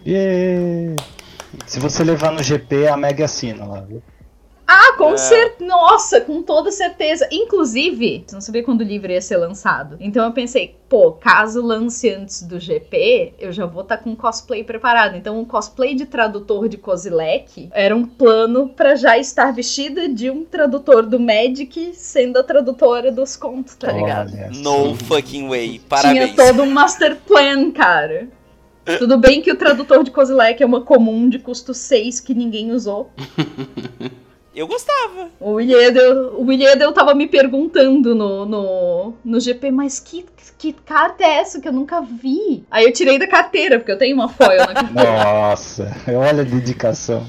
Yeah. 0.07 0.97
Se 1.67 1.79
você 1.79 2.03
levar 2.03 2.33
no 2.33 2.43
GP, 2.43 2.89
a 2.89 2.97
Meg 2.97 3.23
assina 3.23 3.65
lá, 3.65 3.81
viu? 3.81 4.03
Ah, 4.67 4.95
com 4.97 5.13
É. 5.13 5.17
certeza. 5.17 5.55
Nossa, 5.69 6.21
com 6.21 6.43
toda 6.43 6.71
certeza. 6.71 7.29
Inclusive, 7.31 8.25
não 8.33 8.41
sabia 8.41 8.63
quando 8.63 8.81
o 8.81 8.85
livro 8.85 9.13
ia 9.13 9.21
ser 9.21 9.37
lançado. 9.37 9.97
Então 10.01 10.25
eu 10.25 10.33
pensei, 10.33 10.75
pô, 10.89 11.13
caso 11.13 11.61
lance 11.63 12.09
antes 12.11 12.43
do 12.43 12.59
GP, 12.59 13.35
eu 13.39 13.53
já 13.53 13.67
vou 13.67 13.83
estar 13.83 13.99
com 13.99 14.13
o 14.13 14.17
cosplay 14.17 14.65
preparado. 14.65 15.17
Então 15.17 15.41
o 15.41 15.47
cosplay 15.47 15.95
de 15.95 16.07
tradutor 16.07 16.69
de 16.69 16.77
Kozilek 16.79 17.69
era 17.73 17.95
um 17.95 18.07
plano 18.07 18.69
pra 18.69 18.95
já 18.95 19.19
estar 19.19 19.53
vestida 19.53 20.09
de 20.09 20.31
um 20.31 20.45
tradutor 20.45 21.05
do 21.05 21.21
Magic, 21.21 21.93
sendo 21.95 22.39
a 22.39 22.43
tradutora 22.43 23.13
dos 23.13 23.37
contos, 23.37 23.75
tá 23.75 23.93
ligado? 23.93 24.33
No 24.63 24.95
fucking 24.95 25.49
way. 25.49 25.69
Tinha 25.79 25.81
Parabéns. 25.89 26.35
todo 26.37 26.63
um 26.63 26.71
master 26.71 27.17
plan, 27.27 27.71
cara. 27.71 28.29
Tudo 28.99 29.17
bem 29.19 29.41
que 29.41 29.51
o 29.51 29.57
tradutor 29.57 30.05
de 30.05 30.11
Kozilek 30.11 30.63
é 30.63 30.67
uma 30.67 30.83
comum 30.83 31.29
de 31.29 31.39
custo 31.39 31.73
6 31.73 32.21
que 32.21 32.35
ninguém 32.35 32.71
usou. 32.73 33.11
Eu 34.55 34.67
gostava. 34.67 35.31
O 35.41 35.53
Williedel, 35.55 36.35
o 36.39 36.45
Williedel 36.47 36.93
tava 36.93 37.15
me 37.15 37.27
perguntando 37.27 38.15
no, 38.15 38.47
no, 38.47 39.15
no 39.25 39.41
GP, 39.41 39.71
mas 39.73 39.99
que, 39.99 40.25
que 40.57 40.73
carta 40.73 41.25
é 41.25 41.39
essa 41.41 41.61
que 41.61 41.67
eu 41.69 41.73
nunca 41.73 42.01
vi? 42.01 42.65
Aí 42.71 42.85
eu 42.85 42.93
tirei 42.93 43.19
da 43.19 43.27
carteira, 43.27 43.79
porque 43.79 43.91
eu 43.91 43.99
tenho 43.99 44.15
uma 44.15 44.29
foil 44.29 44.59
na 44.59 44.73
carteira. 44.75 45.25
Nossa, 45.25 45.93
olha 46.09 46.43
a 46.43 46.45
dedicação. 46.45 47.27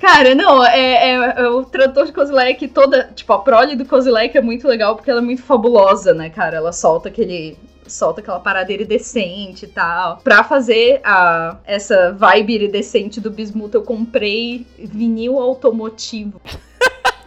Cara, 0.00 0.34
não, 0.34 0.64
é, 0.64 1.10
é- 1.12 1.34
é 1.38 1.48
o 1.48 1.64
tradutor 1.64 2.06
de 2.06 2.12
Kozilek, 2.12 2.68
toda. 2.68 3.10
Tipo, 3.14 3.32
a 3.32 3.38
prole 3.38 3.74
do 3.76 3.84
Kozilek 3.86 4.36
é 4.36 4.40
muito 4.42 4.66
legal 4.68 4.96
porque 4.96 5.10
ela 5.10 5.20
é 5.20 5.24
muito 5.24 5.42
fabulosa, 5.42 6.12
né, 6.14 6.28
cara? 6.30 6.56
Ela 6.58 6.72
solta 6.72 7.08
aquele. 7.08 7.56
Solta 7.86 8.20
aquela 8.20 8.40
parada 8.40 8.72
iridescente 8.72 9.64
e 9.64 9.68
tal. 9.68 10.16
Pra 10.24 10.42
fazer 10.42 11.00
a, 11.04 11.56
essa 11.64 12.12
vibe 12.12 12.54
iridescente 12.54 13.20
do 13.20 13.30
Bismuth, 13.30 13.74
eu 13.74 13.82
comprei 13.82 14.66
vinil 14.76 15.38
automotivo. 15.38 16.40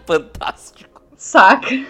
Fantástico. 0.10 1.04
Saca? 1.16 1.86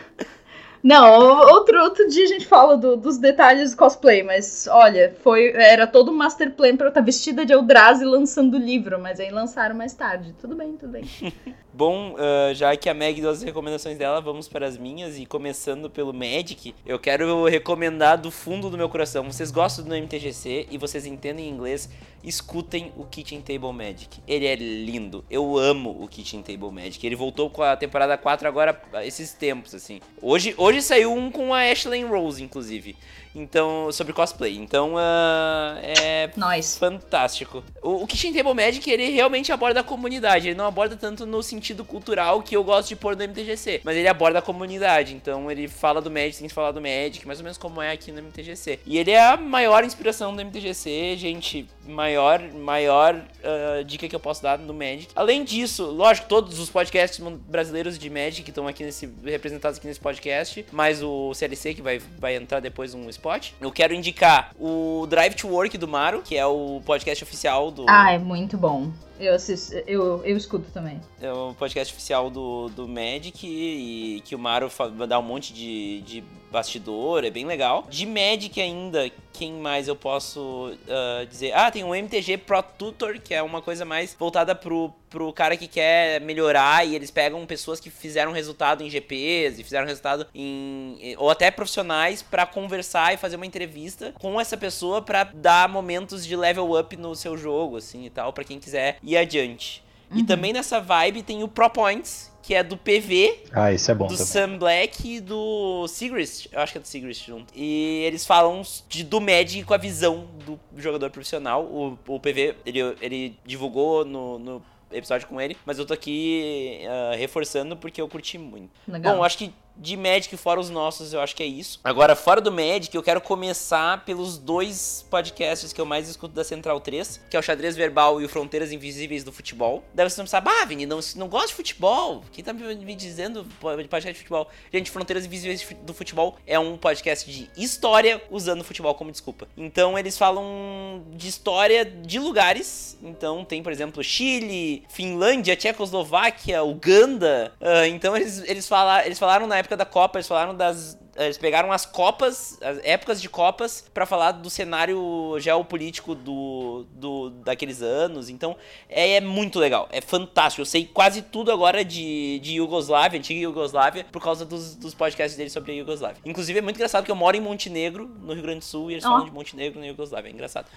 Não, 0.81 1.49
outro, 1.53 1.81
outro 1.83 2.07
dia 2.07 2.23
a 2.23 2.27
gente 2.27 2.45
fala 2.45 2.77
do- 2.77 2.95
dos 2.95 3.17
detalhes 3.17 3.71
do 3.71 3.77
cosplay, 3.77 4.23
mas 4.23 4.67
olha, 4.71 5.13
foi 5.21 5.51
era 5.55 5.85
todo 5.85 6.11
um 6.11 6.15
master 6.15 6.51
plan 6.51 6.75
pra 6.77 6.85
eu 6.87 6.89
estar 6.89 7.01
vestida 7.01 7.45
de 7.45 7.51
Eldrazi 7.51 8.05
lançando 8.05 8.55
o 8.55 8.59
livro, 8.59 8.99
mas 8.99 9.19
aí 9.19 9.29
lançaram 9.29 9.75
mais 9.75 9.93
tarde. 9.93 10.33
Tudo 10.39 10.55
bem, 10.55 10.73
tudo 10.77 10.91
bem. 10.93 11.03
Bom, 11.73 12.15
ah, 12.17 12.53
já 12.53 12.75
que 12.75 12.89
a 12.89 12.93
Meg 12.93 13.21
deu 13.21 13.29
as 13.29 13.41
recomendações 13.41 13.97
dela, 13.97 14.19
vamos 14.19 14.47
para 14.49 14.65
as 14.67 14.77
minhas. 14.77 15.17
E 15.17 15.25
começando 15.25 15.89
pelo 15.89 16.13
Magic, 16.13 16.73
eu 16.85 16.99
quero 16.99 17.45
recomendar 17.45 18.17
do 18.17 18.29
fundo 18.31 18.69
do 18.69 18.77
meu 18.77 18.89
coração. 18.89 19.23
Vocês 19.31 19.49
gostam 19.51 19.85
do 19.85 19.95
MTGC 19.95 20.67
e 20.71 20.77
vocês 20.77 21.05
entendem 21.05 21.47
inglês, 21.47 21.89
escutem 22.21 22.91
o 22.97 23.05
Kitchen 23.05 23.41
Table 23.41 23.71
Magic. 23.71 24.19
Ele 24.27 24.45
é 24.45 24.55
lindo. 24.55 25.23
Eu 25.29 25.57
amo 25.57 25.95
o 26.03 26.07
Kitchen 26.07 26.41
Table 26.41 26.69
Magic. 26.71 27.05
Ele 27.05 27.15
voltou 27.15 27.49
com 27.49 27.63
a 27.63 27.77
temporada 27.77 28.17
4 28.17 28.45
agora, 28.45 28.81
esses 29.05 29.31
tempos, 29.31 29.73
assim. 29.73 30.01
Hoje, 30.21 30.53
hoje 30.57 30.68
saiu 30.81 31.13
um 31.13 31.31
com 31.31 31.53
a 31.53 31.63
Ashley 31.63 32.03
Rose, 32.03 32.43
inclusive. 32.43 32.95
Então, 33.33 33.91
sobre 33.91 34.13
cosplay. 34.13 34.57
Então, 34.57 34.95
ah, 34.97 35.77
é 35.81 36.29
Nós. 36.35 36.77
fantástico. 36.77 37.63
O, 37.81 38.03
o 38.03 38.07
Kitchen 38.07 38.33
Table 38.33 38.53
Magic, 38.53 38.89
ele 38.89 39.09
realmente 39.09 39.51
aborda 39.51 39.79
a 39.81 39.83
comunidade. 39.83 40.49
Ele 40.49 40.57
não 40.57 40.65
aborda 40.65 40.95
tanto 40.95 41.25
no 41.25 41.41
sentido 41.43 41.85
cultural 41.85 42.41
que 42.41 42.55
eu 42.55 42.63
gosto 42.63 42.89
de 42.89 42.95
pôr 42.95 43.15
no 43.15 43.23
MTGC. 43.23 43.81
Mas 43.83 43.95
ele 43.95 44.07
aborda 44.07 44.39
a 44.39 44.41
comunidade. 44.41 45.13
Então 45.13 45.49
ele 45.49 45.67
fala 45.67 46.01
do 46.01 46.09
Magic, 46.09 46.39
tem 46.39 46.47
que 46.47 46.53
falar 46.53 46.71
do 46.71 46.81
Magic, 46.81 47.25
mais 47.25 47.39
ou 47.39 47.43
menos 47.43 47.57
como 47.57 47.81
é 47.81 47.91
aqui 47.91 48.11
no 48.11 48.21
MTGC. 48.21 48.79
E 48.85 48.97
ele 48.97 49.11
é 49.11 49.21
a 49.21 49.37
maior 49.37 49.83
inspiração 49.83 50.35
do 50.35 50.41
MTGC, 50.41 51.15
gente. 51.17 51.67
Maior, 51.85 52.39
maior 52.53 53.23
ah, 53.43 53.83
dica 53.83 54.07
que 54.07 54.15
eu 54.15 54.19
posso 54.19 54.43
dar 54.43 54.57
no 54.57 54.73
Magic. 54.73 55.09
Além 55.15 55.43
disso, 55.43 55.85
lógico, 55.85 56.27
todos 56.27 56.59
os 56.59 56.69
podcasts 56.69 57.19
brasileiros 57.47 57.97
de 57.97 58.09
Magic 58.09 58.43
que 58.43 58.51
estão 58.51 58.67
aqui 58.67 58.83
nesse. 58.83 59.09
representados 59.23 59.77
aqui 59.77 59.87
nesse 59.87 59.99
podcast. 59.99 60.65
Mais 60.71 61.01
o 61.01 61.33
CLC, 61.33 61.73
que 61.73 61.81
vai, 61.81 61.99
vai 62.17 62.35
entrar 62.35 62.59
depois 62.59 62.93
um 62.93 63.09
spot. 63.29 63.51
Eu 63.61 63.71
quero 63.71 63.93
indicar 63.93 64.51
o 64.59 65.05
Drive 65.07 65.35
to 65.35 65.47
Work 65.47 65.77
do 65.77 65.87
Maro, 65.87 66.21
que 66.21 66.35
é 66.35 66.45
o 66.45 66.81
podcast 66.83 67.23
oficial 67.23 67.69
do. 67.69 67.85
Ah, 67.87 68.11
é 68.11 68.17
muito 68.17 68.57
bom. 68.57 68.91
Eu 69.19 69.35
assisto, 69.35 69.75
eu, 69.85 70.23
eu 70.23 70.37
escuto 70.37 70.71
também. 70.71 71.01
É 71.21 71.31
o 71.31 71.53
podcast 71.53 71.93
oficial 71.93 72.29
do, 72.29 72.69
do 72.69 72.87
Magic 72.87 73.45
e 73.45 74.21
que 74.21 74.33
o 74.33 74.39
Mario 74.39 74.69
dá 75.07 75.19
um 75.19 75.23
monte 75.23 75.53
de, 75.53 76.01
de 76.01 76.23
bastidor, 76.49 77.23
é 77.23 77.29
bem 77.29 77.45
legal. 77.45 77.85
De 77.89 78.05
Magic 78.05 78.59
ainda, 78.59 79.09
quem 79.31 79.53
mais 79.53 79.87
eu 79.87 79.95
posso 79.95 80.73
ah, 80.89 81.25
dizer? 81.25 81.53
Ah, 81.53 81.71
tem 81.71 81.83
o 81.83 81.95
MTG 81.95 82.37
Pro 82.37 82.61
Tutor, 82.61 83.19
que 83.19 83.33
é 83.33 83.41
uma 83.41 83.61
coisa 83.61 83.85
mais 83.85 84.15
voltada 84.17 84.55
pro, 84.55 84.93
pro 85.09 85.31
cara 85.31 85.55
que 85.55 85.67
quer 85.67 86.19
melhorar 86.21 86.85
e 86.85 86.95
eles 86.95 87.11
pegam 87.11 87.45
pessoas 87.45 87.79
que 87.79 87.89
fizeram 87.89 88.31
resultado 88.31 88.83
em 88.83 88.89
GPs 88.89 89.59
e 89.59 89.63
fizeram 89.63 89.87
resultado 89.87 90.27
em. 90.33 91.15
ou 91.17 91.29
até 91.29 91.49
profissionais 91.51 92.21
pra 92.21 92.45
conversar 92.45 93.13
e 93.13 93.17
fazer 93.17 93.35
uma 93.35 93.45
entrevista 93.45 94.13
com 94.19 94.39
essa 94.39 94.57
pessoa 94.57 95.01
pra 95.01 95.23
dar 95.23 95.69
momentos 95.69 96.25
de 96.25 96.35
level 96.35 96.77
up 96.77 96.95
no 96.97 97.15
seu 97.15 97.37
jogo, 97.37 97.77
assim 97.77 98.05
e 98.05 98.09
tal, 98.09 98.33
pra 98.33 98.43
quem 98.43 98.59
quiser 98.59 98.97
ir 99.11 99.17
adiante. 99.17 99.83
E 100.11 100.23
também 100.23 100.51
nessa 100.51 100.79
vibe 100.79 101.21
tem 101.21 101.43
o 101.43 101.47
Pro 101.47 101.69
Points, 101.69 102.31
que 102.41 102.55
é 102.55 102.63
do 102.63 102.75
PV, 102.75 103.43
Ah, 103.51 103.71
isso 103.71 103.91
é 103.91 103.93
bom 103.93 104.07
do 104.07 104.13
também. 104.13 104.25
Sam 104.25 104.57
Black 104.57 105.07
e 105.07 105.19
do 105.19 105.87
Sigrist. 105.87 106.47
Eu 106.51 106.61
acho 106.61 106.71
que 106.71 106.79
é 106.79 106.81
do 106.81 106.87
Sigrist 106.87 107.27
junto. 107.27 107.53
E 107.55 108.01
eles 108.07 108.25
falam 108.25 108.63
de, 108.87 109.03
do 109.03 109.21
Magic 109.21 109.63
com 109.63 109.73
a 109.75 109.77
visão 109.77 110.27
do 110.45 110.59
jogador 110.75 111.11
profissional. 111.11 111.63
O, 111.63 111.97
o 112.07 112.19
PV, 112.19 112.55
ele, 112.65 112.79
ele 113.01 113.37
divulgou 113.45 114.03
no, 114.03 114.39
no 114.39 114.61
episódio 114.91 115.27
com 115.27 115.39
ele, 115.39 115.55
mas 115.63 115.77
eu 115.77 115.85
tô 115.85 115.93
aqui 115.93 116.81
ah, 116.89 117.15
reforçando 117.15 117.77
porque 117.77 118.01
eu 118.01 118.07
curti 118.07 118.39
muito. 118.39 118.71
Legal. 118.87 119.17
Bom, 119.17 119.23
acho 119.23 119.37
que 119.37 119.53
de 119.79 119.95
Magic 119.95 120.35
fora 120.37 120.59
os 120.59 120.69
nossos, 120.69 121.13
eu 121.13 121.21
acho 121.21 121.35
que 121.35 121.41
é 121.41 121.45
isso. 121.45 121.79
Agora, 121.83 122.15
fora 122.15 122.41
do 122.41 122.51
Magic, 122.51 122.93
eu 122.93 123.01
quero 123.01 123.21
começar 123.21 124.03
pelos 124.05 124.37
dois 124.37 125.05
podcasts 125.09 125.71
que 125.71 125.79
eu 125.79 125.85
mais 125.85 126.09
escuto 126.09 126.33
da 126.33 126.43
Central 126.43 126.79
3, 126.79 127.21
que 127.29 127.37
é 127.37 127.39
o 127.39 127.43
Xadrez 127.43 127.75
Verbal 127.75 128.21
e 128.21 128.25
o 128.25 128.29
Fronteiras 128.29 128.71
Invisíveis 128.71 129.23
do 129.23 129.31
Futebol. 129.31 129.83
Vocês 129.95 130.15
vão 130.15 130.25
pensar, 130.25 130.41
bah, 130.41 130.65
Vini, 130.65 130.85
não, 130.85 130.99
não 131.15 131.27
gosta 131.27 131.47
de 131.47 131.53
futebol? 131.53 132.23
Quem 132.31 132.43
tá 132.43 132.51
me, 132.51 132.95
dizendo 132.95 133.43
de 133.43 133.87
podcast 133.87 134.11
de 134.11 134.19
futebol? 134.19 134.49
Gente, 134.71 134.91
Fronteiras 134.91 135.25
Invisíveis 135.25 135.65
do 135.83 135.93
Futebol 135.93 136.37
é 136.45 136.59
um 136.59 136.77
podcast 136.77 137.29
de 137.31 137.49
história 137.55 138.21
usando 138.29 138.63
futebol 138.63 138.93
como 138.95 139.11
desculpa. 139.11 139.47
Então, 139.55 139.97
eles 139.97 140.17
falam 140.17 141.05
de 141.11 141.27
história 141.27 141.85
de 141.85 142.19
lugares. 142.19 142.97
Então, 143.01 143.45
tem, 143.45 143.63
por 143.63 143.71
exemplo, 143.71 144.03
Chile, 144.03 144.83
Finlândia, 144.89 145.55
Tchecoslováquia, 145.55 146.63
Uganda. 146.63 147.53
Ah, 147.61 147.87
então, 147.87 148.15
eles, 148.15 148.43
eles, 148.45 148.67
fala, 148.67 149.05
eles 149.05 149.17
falaram 149.17 149.47
na 149.47 149.57
época 149.57 149.68
da 149.75 149.85
Copa, 149.85 150.17
eles 150.17 150.27
falaram 150.27 150.55
das. 150.55 150.97
Eles 151.15 151.37
pegaram 151.37 151.69
as 151.69 151.85
Copas, 151.85 152.57
as 152.61 152.79
épocas 152.81 153.21
de 153.21 153.27
Copas, 153.27 153.83
pra 153.93 154.05
falar 154.05 154.31
do 154.31 154.49
cenário 154.49 155.35
geopolítico 155.37 156.15
do, 156.15 156.85
do, 156.93 157.29
daqueles 157.29 157.81
anos. 157.81 158.29
Então, 158.29 158.55
é, 158.87 159.15
é 159.15 159.21
muito 159.21 159.59
legal, 159.59 159.89
é 159.91 159.99
fantástico. 159.99 160.61
Eu 160.61 160.65
sei 160.65 160.85
quase 160.85 161.21
tudo 161.21 161.51
agora 161.51 161.83
de, 161.83 162.39
de 162.39 162.53
Iugoslávia, 162.53 163.19
antiga 163.19 163.37
Iugoslávia, 163.37 164.05
por 164.09 164.21
causa 164.21 164.45
dos, 164.45 164.75
dos 164.75 164.93
podcasts 164.93 165.35
deles 165.35 165.51
sobre 165.51 165.73
a 165.73 165.75
Iugoslávia. 165.75 166.21
Inclusive, 166.23 166.59
é 166.59 166.61
muito 166.61 166.77
engraçado 166.77 167.03
que 167.03 167.11
eu 167.11 167.15
moro 167.15 167.35
em 167.35 167.41
Montenegro, 167.41 168.07
no 168.21 168.33
Rio 168.33 168.43
Grande 168.43 168.59
do 168.59 168.65
Sul, 168.65 168.89
e 168.89 168.93
eles 168.93 169.03
Ó. 169.03 169.09
falam 169.09 169.25
de 169.25 169.31
Montenegro 169.31 169.77
na 169.77 169.87
Iugoslávia. 169.87 170.29
É 170.29 170.31
engraçado. 170.31 170.67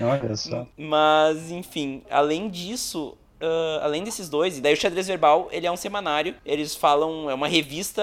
Olha 0.00 0.36
só. 0.36 0.66
Mas, 0.76 1.52
enfim, 1.52 2.02
além 2.10 2.48
disso. 2.48 3.16
Ah, 3.40 3.80
além 3.82 4.02
desses 4.04 4.28
dois, 4.28 4.58
e 4.58 4.60
daí 4.60 4.74
o 4.74 4.76
Xadrez 4.76 5.06
Verbal, 5.06 5.48
ele 5.50 5.66
é 5.66 5.70
um 5.72 5.76
semanário, 5.76 6.34
eles 6.44 6.74
falam, 6.74 7.30
é 7.30 7.34
uma 7.34 7.48
revista 7.48 8.02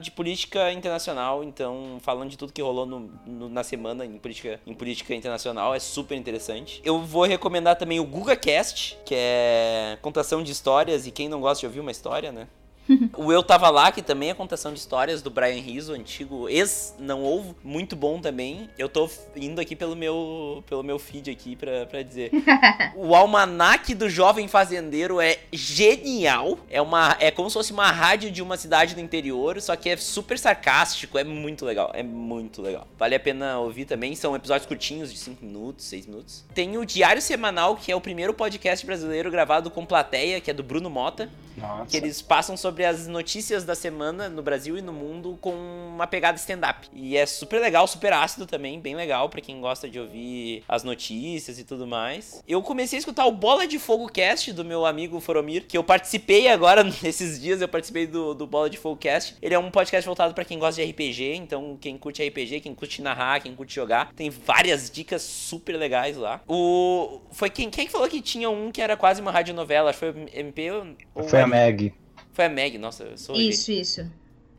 de 0.00 0.10
política 0.10 0.72
internacional, 0.72 1.42
então 1.44 1.98
falam 2.02 2.26
de 2.26 2.36
tudo 2.36 2.52
que 2.52 2.62
rolou 2.62 2.86
no, 2.86 3.10
no- 3.26 3.48
na 3.48 3.62
semana 3.64 4.04
em 4.04 4.18
política, 4.18 4.60
em 4.66 4.74
política 4.74 5.14
internacional, 5.14 5.74
é 5.74 5.78
super 5.78 6.16
interessante. 6.16 6.80
Eu 6.84 7.00
vou 7.00 7.24
recomendar 7.24 7.76
também 7.76 7.98
o 8.00 8.04
GugaCast, 8.04 8.96
que 9.04 9.14
é 9.16 9.98
contação 10.02 10.42
de 10.42 10.52
histórias, 10.52 11.06
e 11.06 11.10
quem 11.10 11.28
não 11.28 11.40
gosta 11.40 11.60
de 11.60 11.66
ouvir 11.66 11.80
uma 11.80 11.90
história, 11.90 12.30
né? 12.32 12.46
O 13.16 13.32
Eu 13.32 13.42
Tava 13.42 13.70
Lá, 13.70 13.90
que 13.90 14.02
também 14.02 14.30
é 14.30 14.34
contação 14.34 14.72
de 14.72 14.78
histórias 14.78 15.22
do 15.22 15.30
Brian 15.30 15.60
Rizzo, 15.60 15.92
antigo 15.92 16.48
ex-não 16.48 17.24
ovo, 17.24 17.56
muito 17.62 17.96
bom 17.96 18.20
também. 18.20 18.68
Eu 18.78 18.88
tô 18.88 19.08
indo 19.34 19.60
aqui 19.60 19.74
pelo 19.74 19.96
meu, 19.96 20.62
pelo 20.68 20.82
meu 20.82 20.98
feed 20.98 21.30
aqui 21.30 21.56
pra, 21.56 21.86
pra 21.86 22.02
dizer. 22.02 22.30
o 22.94 23.14
Almanac 23.14 23.94
do 23.94 24.08
Jovem 24.08 24.48
Fazendeiro 24.48 25.20
é 25.20 25.38
genial. 25.52 26.58
É, 26.70 26.80
uma, 26.80 27.16
é 27.20 27.30
como 27.30 27.48
se 27.48 27.54
fosse 27.54 27.72
uma 27.72 27.90
rádio 27.90 28.30
de 28.30 28.42
uma 28.42 28.56
cidade 28.56 28.94
do 28.94 29.00
interior, 29.00 29.60
só 29.60 29.74
que 29.76 29.88
é 29.88 29.96
super 29.96 30.38
sarcástico, 30.38 31.18
é 31.18 31.24
muito 31.24 31.64
legal, 31.64 31.90
é 31.94 32.02
muito 32.02 32.62
legal. 32.62 32.86
Vale 32.98 33.14
a 33.14 33.20
pena 33.20 33.58
ouvir 33.58 33.84
também, 33.84 34.14
são 34.14 34.34
episódios 34.36 34.66
curtinhos 34.66 35.12
de 35.12 35.18
5 35.18 35.44
minutos, 35.44 35.84
6 35.86 36.06
minutos. 36.06 36.44
Tem 36.54 36.76
o 36.78 36.84
Diário 36.84 37.22
Semanal, 37.22 37.76
que 37.76 37.90
é 37.90 37.96
o 37.96 38.00
primeiro 38.00 38.32
podcast 38.34 38.84
brasileiro 38.84 39.30
gravado 39.30 39.70
com 39.70 39.84
plateia, 39.84 40.40
que 40.40 40.50
é 40.50 40.54
do 40.54 40.62
Bruno 40.62 40.90
Mota. 40.90 41.30
Nossa. 41.56 41.86
Que 41.86 41.96
eles 41.96 42.20
passam 42.20 42.56
sobre 42.56 42.75
as 42.84 43.06
notícias 43.06 43.64
da 43.64 43.74
semana 43.74 44.28
no 44.28 44.42
Brasil 44.42 44.76
e 44.76 44.82
no 44.82 44.92
mundo 44.92 45.38
com 45.40 45.52
uma 45.52 46.06
pegada 46.06 46.36
stand-up. 46.36 46.88
E 46.92 47.16
é 47.16 47.26
super 47.26 47.60
legal, 47.60 47.86
super 47.86 48.12
ácido 48.12 48.46
também, 48.46 48.80
bem 48.80 48.94
legal 48.94 49.28
pra 49.28 49.40
quem 49.40 49.60
gosta 49.60 49.88
de 49.88 49.98
ouvir 49.98 50.62
as 50.68 50.82
notícias 50.84 51.58
e 51.58 51.64
tudo 51.64 51.86
mais. 51.86 52.42
Eu 52.46 52.62
comecei 52.62 52.98
a 52.98 53.00
escutar 53.00 53.26
o 53.26 53.32
Bola 53.32 53.66
de 53.66 53.78
Fogo 53.78 54.08
Cast 54.08 54.52
do 54.52 54.64
meu 54.64 54.84
amigo 54.84 55.20
Foromir, 55.20 55.66
que 55.66 55.76
eu 55.76 55.84
participei 55.84 56.48
agora 56.48 56.84
nesses 57.02 57.40
dias, 57.40 57.60
eu 57.60 57.68
participei 57.68 58.06
do, 58.06 58.34
do 58.34 58.46
Bola 58.46 58.68
de 58.68 58.76
Fogo 58.76 58.96
Cast. 58.96 59.36
Ele 59.40 59.54
é 59.54 59.58
um 59.58 59.70
podcast 59.70 60.06
voltado 60.06 60.34
pra 60.34 60.44
quem 60.44 60.58
gosta 60.58 60.82
de 60.82 60.90
RPG, 60.90 61.34
então 61.36 61.76
quem 61.80 61.96
curte 61.96 62.26
RPG, 62.26 62.60
quem 62.60 62.74
curte 62.74 63.02
narrar, 63.02 63.40
quem 63.40 63.54
curte 63.54 63.74
jogar, 63.74 64.12
tem 64.14 64.30
várias 64.30 64.90
dicas 64.90 65.22
super 65.22 65.76
legais 65.76 66.16
lá. 66.16 66.40
O 66.46 67.20
foi 67.30 67.50
quem 67.50 67.70
quem 67.70 67.86
que 67.86 67.92
falou 67.92 68.08
que 68.08 68.20
tinha 68.20 68.48
um 68.48 68.70
que 68.70 68.80
era 68.80 68.96
quase 68.96 69.20
uma 69.20 69.30
radionovela, 69.30 69.92
foi 69.92 70.10
o 70.10 70.26
MP 70.32 70.70
ou 71.14 71.28
Foi 71.28 71.40
a 71.40 71.46
Meg. 71.46 71.92
Foi 72.36 72.44
a 72.44 72.48
Meg, 72.50 72.76
nossa, 72.76 73.04
eu 73.04 73.16
sou. 73.16 73.34
Isso, 73.34 73.72
isso. 73.72 74.06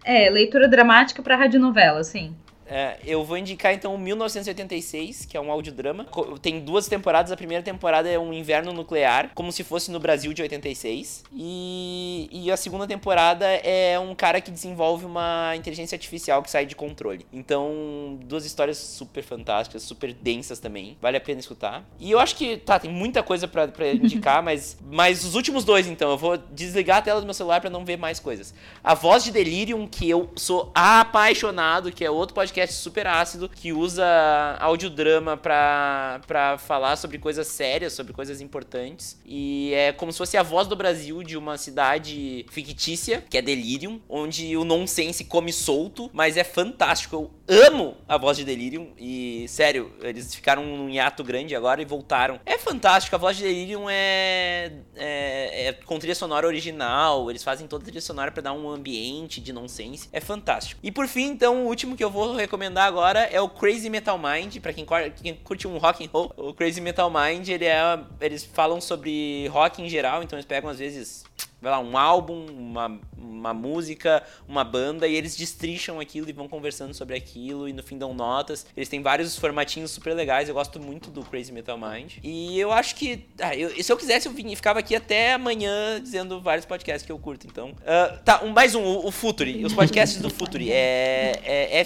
É, 0.04 0.30
leitura 0.32 0.68
dramática 0.68 1.22
pra 1.22 1.36
radionovela, 1.36 2.04
sim. 2.04 2.36
É, 2.70 2.98
eu 3.06 3.24
vou 3.24 3.38
indicar 3.38 3.74
então 3.74 3.96
o 3.96 3.98
1986, 3.98 5.26
que 5.26 5.38
é 5.38 5.42
um 5.42 5.52
audiodrama. 5.52 6.06
Tem 6.42 6.60
duas 6.60 6.88
temporadas. 6.88 7.32
A 7.32 7.38
primeira 7.38 7.64
temporada 7.64 8.10
é 8.10 8.20
um 8.20 8.34
inverno 8.34 8.74
nuclear, 8.74 9.32
como 9.34 9.52
se 9.52 9.64
fosse 9.64 9.90
no 9.92 10.00
Brasil 10.00 10.34
de 10.34 10.42
86. 10.42 11.24
E, 11.34 12.30
e 12.32 12.52
a 12.52 12.58
segunda 12.58 12.86
temporada 12.86 13.46
é 13.46 13.98
um 14.00 14.14
cara 14.14 14.42
que 14.42 14.52
desenvolve 14.52 15.06
uma 15.06 15.56
inteligência 15.56 15.96
artificial 15.96 16.44
que 16.44 16.52
sai 16.52 16.66
de 16.66 16.76
controle. 16.76 17.26
Então, 17.32 18.20
duas 18.24 18.46
histórias 18.46 18.78
super 18.78 19.24
fantásticas, 19.24 19.84
super 19.84 20.14
densas 20.14 20.60
também. 20.60 20.98
Vale 21.02 21.18
a 21.18 21.22
pena 21.22 21.40
escutar. 21.40 21.86
E 22.00 22.12
eu 22.12 22.20
acho 22.20 22.36
que, 22.36 22.58
tá, 22.58 22.78
tem 22.78 22.92
muita 22.92 23.24
coisa 23.24 23.48
pra, 23.48 23.68
pra 23.68 23.92
indicar, 23.94 24.44
mas, 24.44 24.78
mas 24.92 25.24
os 25.24 25.36
últimos 25.36 25.64
dois 25.64 25.88
então. 25.88 26.12
Eu 26.12 26.18
vou 26.18 26.38
desligar 26.38 26.98
a 26.98 27.02
tela 27.02 27.22
do 27.22 27.26
meu 27.26 27.34
celular 27.34 27.62
pra 27.62 27.70
não 27.70 27.86
ver 27.86 27.98
mais 27.98 28.20
coisas. 28.20 28.54
A 28.84 28.94
Voz 28.94 29.24
de 29.24 29.32
Delirium, 29.32 29.88
que 29.88 30.10
eu 30.10 30.30
sou 30.36 30.72
apaixonado, 30.76 31.92
que 31.92 32.04
é 32.04 32.12
outro 32.12 32.34
podcast 32.34 32.57
super 32.66 33.06
ácido, 33.06 33.48
que 33.48 33.72
usa 33.72 34.58
audiodrama 34.60 35.38
pra, 35.38 36.22
pra 36.26 36.58
falar 36.58 36.96
sobre 36.96 37.20
coisas 37.20 37.48
sérias, 37.48 37.94
sobre 37.94 38.14
coisas 38.14 38.42
importantes. 38.42 39.20
E 39.26 39.74
é 39.74 39.92
como 39.92 40.12
se 40.12 40.18
fosse 40.18 40.38
a 40.38 40.44
voz 40.44 40.68
do 40.68 40.76
Brasil 40.76 41.22
de 41.22 41.38
uma 41.38 41.58
cidade 41.58 42.46
fictícia, 42.50 43.24
que 43.30 43.38
é 43.38 43.42
Delirium, 43.42 44.02
onde 44.10 44.58
o 44.58 44.64
nonsense 44.64 45.26
come 45.26 45.54
solto, 45.54 46.10
mas 46.14 46.38
é 46.38 46.44
fantástico. 46.44 47.16
Eu 47.16 47.32
amo 47.48 47.96
a 48.08 48.18
voz 48.18 48.38
de 48.38 48.44
Delirium 48.44 48.90
e, 48.98 49.46
sério, 49.48 49.94
eles 50.02 50.36
ficaram 50.36 50.66
num 50.66 50.90
hiato 50.90 51.24
grande 51.24 51.56
agora 51.56 51.82
e 51.82 51.86
voltaram. 51.86 52.40
É 52.46 52.58
fantástico, 52.58 53.16
a 53.16 53.20
voz 53.20 53.38
de 53.38 53.44
Delirium 53.44 53.90
é, 53.90 54.74
é, 54.96 55.68
é 55.68 55.74
com 55.74 55.98
trilha 55.98 56.16
sonora 56.16 56.46
original, 56.46 57.30
eles 57.30 57.44
fazem 57.44 57.68
toda 57.68 57.84
a 57.84 57.86
trilha 57.86 58.02
sonora 58.02 58.32
pra 58.32 58.42
dar 58.42 58.54
um 58.54 58.70
ambiente 58.70 59.40
de 59.40 59.54
nonsense. 59.54 60.10
É 60.12 60.20
fantástico. 60.20 60.80
E 60.84 60.92
por 60.92 61.08
fim, 61.08 61.26
então, 61.26 61.66
o 61.66 61.68
último 61.68 61.96
que 61.96 62.04
eu 62.04 62.10
vou 62.10 62.36
recomendar 62.36 62.86
agora 62.86 63.22
é 63.22 63.40
o 63.40 63.50
Crazy 63.50 63.90
Metal 63.90 64.18
Mind, 64.18 64.58
pra 64.58 64.74
quem, 64.74 64.86
quem 65.22 65.36
curte 65.36 65.68
um 65.68 65.78
rock 65.78 66.06
and 66.06 66.10
roll. 66.12 66.34
O 66.36 66.54
Crazy 66.54 66.82
Metal 66.82 67.10
Mind, 67.10 67.48
ele 67.48 67.66
é, 67.66 68.00
eles 68.20 68.44
falam 68.44 68.82
sobre 68.82 69.48
rock 69.48 69.82
em 69.82 69.90
geral, 69.90 70.24
então 70.24 70.38
eles 70.38 70.46
pegam 70.46 70.70
às 70.70 70.80
vezes 70.80 71.26
vai 71.62 71.72
lá, 71.72 71.80
um 71.80 71.98
álbum, 71.98 72.46
uma, 72.46 73.00
uma 73.18 73.54
música, 73.54 74.24
uma 74.48 74.64
banda, 74.64 75.08
e 75.08 75.16
eles 75.16 75.36
destrincham 75.36 76.00
aquilo 76.00 76.30
e 76.30 76.34
vão 76.34 76.48
conversando 76.48 76.94
sobre 76.94 77.16
aquilo, 77.16 77.37
e 77.68 77.74
no 77.74 77.84
fim 77.84 77.98
dão 77.98 78.14
notas. 78.14 78.66
Eles 78.76 78.90
têm 78.90 79.02
vários 79.02 79.38
formatinhos 79.38 79.92
super 79.92 80.14
legais, 80.14 80.50
eu 80.50 80.56
gosto 80.56 80.80
muito 80.80 81.10
do 81.10 81.24
Crazy 81.24 81.52
Metal 81.52 81.78
Mind. 81.78 82.14
E 82.24 82.60
eu 82.60 82.72
acho 82.72 82.96
que, 82.96 83.26
ah, 83.40 83.56
eu- 83.56 83.70
se 83.84 83.92
eu 83.92 83.98
quisesse, 83.98 84.28
eu 84.28 84.32
vinha- 84.34 84.56
ficava 84.56 84.80
aqui 84.80 84.96
até 84.96 85.34
amanhã 85.34 86.00
dizendo 86.02 86.42
vários 86.42 86.66
podcasts 86.66 87.06
que 87.06 87.12
eu 87.12 87.20
curto, 87.20 87.46
então. 87.48 87.74
Ah, 87.86 88.18
tá, 88.26 88.44
um, 88.44 88.50
mais 88.50 88.74
um, 88.76 88.84
o, 88.84 89.08
o 89.08 89.12
Futuri, 89.12 89.64
os 89.66 89.74
podcasts 89.74 90.22
do 90.22 90.30
Futuri, 90.30 90.72
é, 90.72 91.40
é 91.44 91.80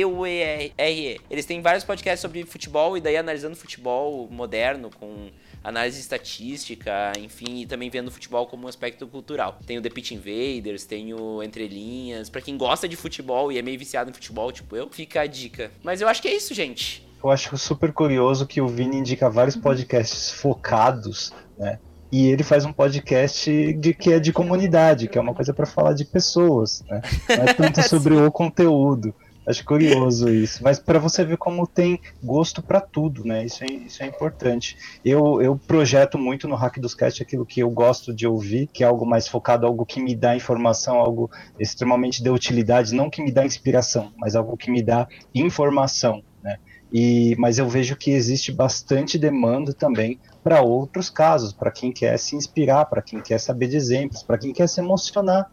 F-O-O-T-U-E-R-E. 0.00 1.20
Eles 1.30 1.46
têm 1.46 1.60
vários 1.60 1.84
podcasts 1.84 2.20
sobre 2.20 2.44
futebol, 2.44 2.96
e 2.96 3.00
daí 3.00 3.16
analisando 3.16 3.56
futebol 3.56 4.28
moderno, 4.30 4.90
com 4.98 5.28
análise 5.62 6.00
estatística, 6.00 7.12
enfim, 7.18 7.60
e 7.60 7.66
também 7.66 7.90
vendo 7.90 8.08
o 8.08 8.10
futebol 8.10 8.46
como 8.46 8.64
um 8.64 8.68
aspecto 8.68 9.06
cultural. 9.06 9.58
Tem 9.66 9.78
o 9.78 9.82
The 9.82 9.90
Pitch 9.90 10.12
Invaders, 10.12 10.84
tem 10.84 11.12
o 11.14 11.42
Entre 11.42 11.68
Linhas. 11.68 12.30
Pra 12.30 12.40
quem 12.40 12.56
gosta 12.56 12.88
de 12.88 12.96
futebol 12.96 13.52
e 13.52 13.58
é 13.58 13.62
meio 13.62 13.78
viciado 13.78 14.10
em 14.10 14.12
futebol, 14.12 14.50
tipo 14.50 14.76
eu, 14.76 14.88
fica 14.90 15.20
a 15.22 15.26
dica. 15.26 15.70
Mas 15.82 16.00
eu 16.00 16.08
acho 16.08 16.22
que 16.22 16.28
é 16.28 16.34
isso, 16.34 16.54
gente. 16.54 17.06
Eu 17.22 17.30
acho 17.30 17.56
super 17.58 17.92
curioso 17.92 18.46
que 18.46 18.60
o 18.60 18.66
Vini 18.66 18.96
indica 18.96 19.28
vários 19.28 19.56
podcasts 19.56 20.30
focados, 20.30 21.32
né? 21.58 21.78
E 22.10 22.26
ele 22.26 22.42
faz 22.42 22.64
um 22.64 22.72
podcast 22.72 23.72
de 23.74 23.94
que 23.94 24.12
é 24.12 24.18
de 24.18 24.32
comunidade, 24.32 25.06
que 25.06 25.16
é 25.16 25.20
uma 25.20 25.34
coisa 25.34 25.54
para 25.54 25.64
falar 25.64 25.92
de 25.92 26.04
pessoas, 26.04 26.82
né? 26.88 27.00
Não 27.28 27.44
é 27.44 27.54
tanto 27.54 27.82
sobre 27.88 28.14
o 28.14 28.32
conteúdo. 28.32 29.14
Acho 29.46 29.64
curioso 29.64 30.28
isso, 30.28 30.62
mas 30.62 30.78
para 30.78 30.98
você 30.98 31.24
ver 31.24 31.38
como 31.38 31.66
tem 31.66 31.98
gosto 32.22 32.62
para 32.62 32.80
tudo, 32.80 33.24
né? 33.24 33.44
Isso 33.44 33.64
é, 33.64 33.66
isso 33.66 34.02
é 34.02 34.06
importante. 34.06 34.76
Eu, 35.04 35.40
eu 35.40 35.56
projeto 35.56 36.18
muito 36.18 36.46
no 36.46 36.54
Hack 36.54 36.78
dos 36.78 36.94
Cast 36.94 37.22
aquilo 37.22 37.46
que 37.46 37.60
eu 37.60 37.70
gosto 37.70 38.14
de 38.14 38.26
ouvir, 38.26 38.66
que 38.66 38.84
é 38.84 38.86
algo 38.86 39.06
mais 39.06 39.26
focado, 39.26 39.66
algo 39.66 39.86
que 39.86 40.00
me 40.00 40.14
dá 40.14 40.36
informação, 40.36 40.98
algo 40.98 41.30
extremamente 41.58 42.22
de 42.22 42.28
utilidade, 42.28 42.94
não 42.94 43.08
que 43.08 43.22
me 43.22 43.32
dá 43.32 43.44
inspiração, 43.44 44.12
mas 44.18 44.36
algo 44.36 44.56
que 44.56 44.70
me 44.70 44.82
dá 44.82 45.08
informação, 45.34 46.22
né? 46.42 46.58
E, 46.92 47.34
mas 47.38 47.58
eu 47.58 47.68
vejo 47.68 47.96
que 47.96 48.10
existe 48.10 48.52
bastante 48.52 49.18
demanda 49.18 49.72
também 49.72 50.18
para 50.44 50.60
outros 50.60 51.08
casos, 51.08 51.52
para 51.52 51.70
quem 51.70 51.92
quer 51.92 52.18
se 52.18 52.36
inspirar, 52.36 52.84
para 52.86 53.00
quem 53.00 53.20
quer 53.20 53.38
saber 53.38 53.68
de 53.68 53.76
exemplos, 53.76 54.22
para 54.22 54.38
quem 54.38 54.52
quer 54.52 54.68
se 54.68 54.80
emocionar? 54.80 55.50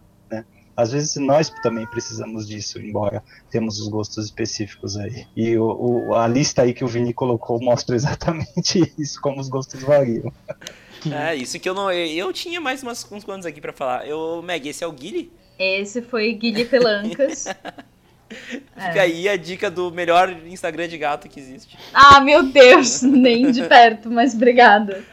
Às 0.78 0.92
vezes 0.92 1.16
nós 1.16 1.50
também 1.64 1.86
precisamos 1.88 2.48
disso, 2.48 2.80
embora 2.80 3.24
temos 3.50 3.80
os 3.80 3.88
gostos 3.88 4.24
específicos 4.26 4.96
aí. 4.96 5.26
E 5.36 5.58
o, 5.58 5.66
o- 6.10 6.16
a 6.16 6.28
lista 6.28 6.62
aí 6.62 6.74
que 6.74 6.84
o 6.84 6.88
Vini 6.88 7.14
colocou 7.14 7.60
mostra 7.60 7.96
exatamente 7.98 8.94
isso, 8.98 9.20
como 9.20 9.42
os 9.42 9.50
gostos 9.50 9.82
variam. 9.82 10.32
É, 11.12 11.36
isso 11.36 11.60
que 11.60 11.70
eu 11.70 11.76
não. 11.76 11.92
Eu 11.92 12.34
tinha 12.34 12.60
mais 12.60 12.82
umas, 12.82 13.10
uns 13.12 13.24
quantos 13.24 13.46
aqui 13.46 13.62
pra 13.62 13.72
falar. 13.72 14.06
Eu, 14.08 14.42
Meg, 14.44 14.68
esse 14.68 14.84
é 14.84 14.88
o 14.88 14.92
Guile? 14.92 15.32
Esse 15.58 16.02
foi 16.02 16.34
Guilherme 16.34 16.66
Pelancas. 16.66 17.46
Fica 18.28 19.02
aí 19.04 19.30
a 19.30 19.38
dica 19.38 19.70
do 19.70 19.92
melhor 19.92 20.36
Instagram 20.48 20.88
de 20.88 20.98
gato 20.98 21.30
que 21.30 21.40
existe. 21.40 21.78
Ah, 21.94 22.20
meu 22.20 22.44
Deus, 22.52 23.04
nem 23.04 23.52
de 23.52 23.64
perto, 23.64 24.10
mas 24.10 24.34
obrigada. 24.34 25.04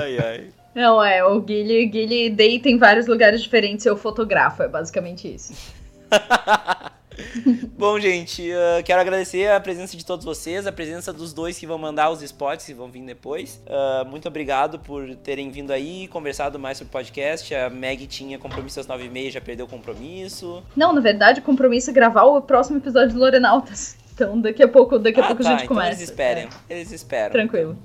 Ai, 0.00 0.18
ai. 0.18 0.48
Não, 0.74 1.02
é, 1.02 1.24
o 1.24 1.40
Guilherme, 1.40 1.86
Guilherme 1.86 2.30
deita 2.30 2.68
em 2.68 2.78
vários 2.78 3.06
lugares 3.06 3.42
diferentes 3.42 3.84
e 3.84 3.88
eu 3.88 3.96
fotografo, 3.96 4.62
é 4.62 4.68
basicamente 4.68 5.32
isso. 5.32 5.52
Bom, 7.76 7.98
gente, 8.00 8.50
uh, 8.50 8.82
quero 8.84 9.00
agradecer 9.00 9.50
a 9.50 9.60
presença 9.60 9.96
de 9.96 10.04
todos 10.04 10.24
vocês, 10.24 10.66
a 10.66 10.72
presença 10.72 11.12
dos 11.12 11.32
dois 11.32 11.58
que 11.58 11.66
vão 11.66 11.76
mandar 11.76 12.10
os 12.10 12.22
spots 12.22 12.64
que 12.64 12.72
vão 12.72 12.88
vir 12.88 13.02
depois. 13.02 13.62
Uh, 13.66 14.08
muito 14.08 14.26
obrigado 14.28 14.78
por 14.78 15.14
terem 15.16 15.50
vindo 15.50 15.72
aí, 15.72 16.08
conversado 16.08 16.58
mais 16.58 16.78
sobre 16.78 16.88
o 16.88 16.92
podcast. 16.92 17.54
A 17.54 17.68
Meg 17.68 18.06
tinha 18.06 18.38
compromisso 18.38 18.80
às 18.80 18.86
9h30, 18.86 19.30
já 19.30 19.40
perdeu 19.40 19.66
o 19.66 19.68
compromisso. 19.68 20.62
Não, 20.74 20.92
na 20.92 21.00
verdade, 21.00 21.40
o 21.40 21.42
compromisso 21.42 21.90
é 21.90 21.92
gravar 21.92 22.24
o 22.24 22.40
próximo 22.40 22.78
episódio 22.78 23.12
do 23.14 23.20
Lorenautas. 23.20 23.96
Então 24.14 24.40
daqui 24.40 24.62
a 24.62 24.68
pouco, 24.68 24.98
daqui 24.98 25.20
a 25.20 25.24
ah, 25.24 25.26
pouco 25.28 25.42
tá, 25.42 25.48
a 25.48 25.52
gente 25.52 25.64
então 25.64 25.76
começa. 25.76 25.90
eles 25.90 26.00
esperem, 26.02 26.48
É, 26.68 26.74
eles 26.74 26.92
esperam. 26.92 27.30
tranquilo. 27.32 27.78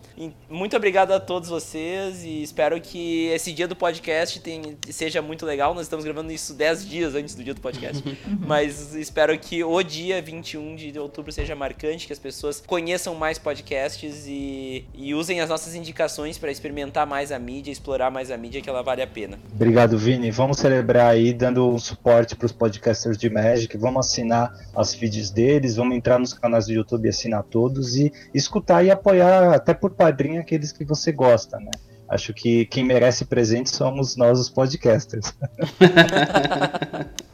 Muito 0.49 0.75
obrigado 0.75 1.11
a 1.11 1.19
todos 1.19 1.49
vocês 1.49 2.23
e 2.23 2.43
espero 2.43 2.79
que 2.81 3.27
esse 3.27 3.51
dia 3.53 3.67
do 3.67 3.75
podcast 3.75 4.39
tem- 4.39 4.77
seja 4.89 5.21
muito 5.21 5.45
legal. 5.45 5.73
Nós 5.73 5.83
estamos 5.83 6.03
gravando 6.03 6.31
isso 6.31 6.53
10 6.53 6.87
dias 6.87 7.15
antes 7.15 7.33
do 7.35 7.43
dia 7.43 7.53
do 7.53 7.61
podcast. 7.61 8.03
Mas 8.45 8.93
espero 8.95 9.37
que 9.37 9.63
o 9.63 9.81
dia 9.83 10.21
21 10.21 10.75
de 10.75 10.99
outubro 10.99 11.31
seja 11.31 11.55
marcante, 11.55 12.05
que 12.07 12.13
as 12.13 12.19
pessoas 12.19 12.61
conheçam 12.65 13.15
mais 13.15 13.37
podcasts 13.37 14.25
e, 14.27 14.85
e 14.93 15.13
usem 15.13 15.39
as 15.41 15.49
nossas 15.49 15.75
indicações 15.75 16.37
para 16.37 16.51
experimentar 16.51 17.07
mais 17.07 17.31
a 17.31 17.39
mídia, 17.39 17.71
explorar 17.71 18.11
mais 18.11 18.31
a 18.31 18.37
mídia, 18.37 18.61
que 18.61 18.69
ela 18.69 18.81
vale 18.83 19.01
a 19.01 19.07
pena. 19.07 19.39
Obrigado, 19.53 19.97
Vini. 19.97 20.29
Vamos 20.31 20.57
celebrar 20.57 21.11
aí, 21.11 21.33
dando 21.33 21.67
um 21.69 21.79
suporte 21.79 22.35
para 22.35 22.45
os 22.45 22.51
podcasters 22.51 23.17
de 23.17 23.29
Magic. 23.29 23.77
Vamos 23.77 24.07
assinar 24.07 24.53
as 24.75 24.93
feeds 24.93 25.29
deles, 25.29 25.75
vamos 25.75 25.95
entrar 25.95 26.16
nos 26.19 26.33
canais 26.33 26.67
do 26.67 26.73
YouTube 26.73 27.05
e 27.05 27.09
assinar 27.09 27.43
todos 27.43 27.95
e 27.95 28.11
escutar 28.33 28.83
e 28.83 28.91
apoiar 28.91 29.53
até 29.53 29.73
por 29.73 29.91
padrinho 29.91 30.41
aqueles 30.41 30.71
que 30.71 30.85
você 30.85 31.11
gosta, 31.11 31.57
né? 31.59 31.71
Acho 32.09 32.33
que 32.33 32.65
quem 32.65 32.85
merece 32.85 33.25
presente 33.25 33.69
somos 33.69 34.15
nós, 34.15 34.39
os 34.39 34.49
podcasters. 34.49 35.33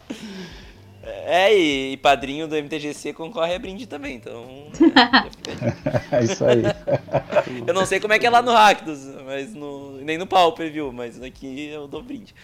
É, 1.26 1.55
e, 1.55 1.93
e, 1.93 1.97
padrinho 1.97 2.47
do 2.47 2.55
MTGC 2.55 3.13
concorre 3.13 3.55
a 3.55 3.59
brinde 3.59 3.88
também, 3.88 4.15
então. 4.15 4.45
é 6.11 6.24
isso 6.24 6.43
aí. 6.43 6.63
eu 7.65 7.74
não 7.74 7.86
sei 7.86 7.99
como 7.99 8.13
é 8.13 8.19
que 8.19 8.26
é 8.26 8.30
lá 8.30 8.41
no 8.41 8.51
Rakdos, 8.51 9.05
mas 9.26 9.53
no, 9.53 9.97
nem 10.01 10.17
no 10.17 10.28
Pauper, 10.28 10.71
viu? 10.71 10.91
Mas 10.91 11.21
aqui 11.21 11.69
eu 11.69 11.88
dou 11.88 12.03
brinde. 12.03 12.36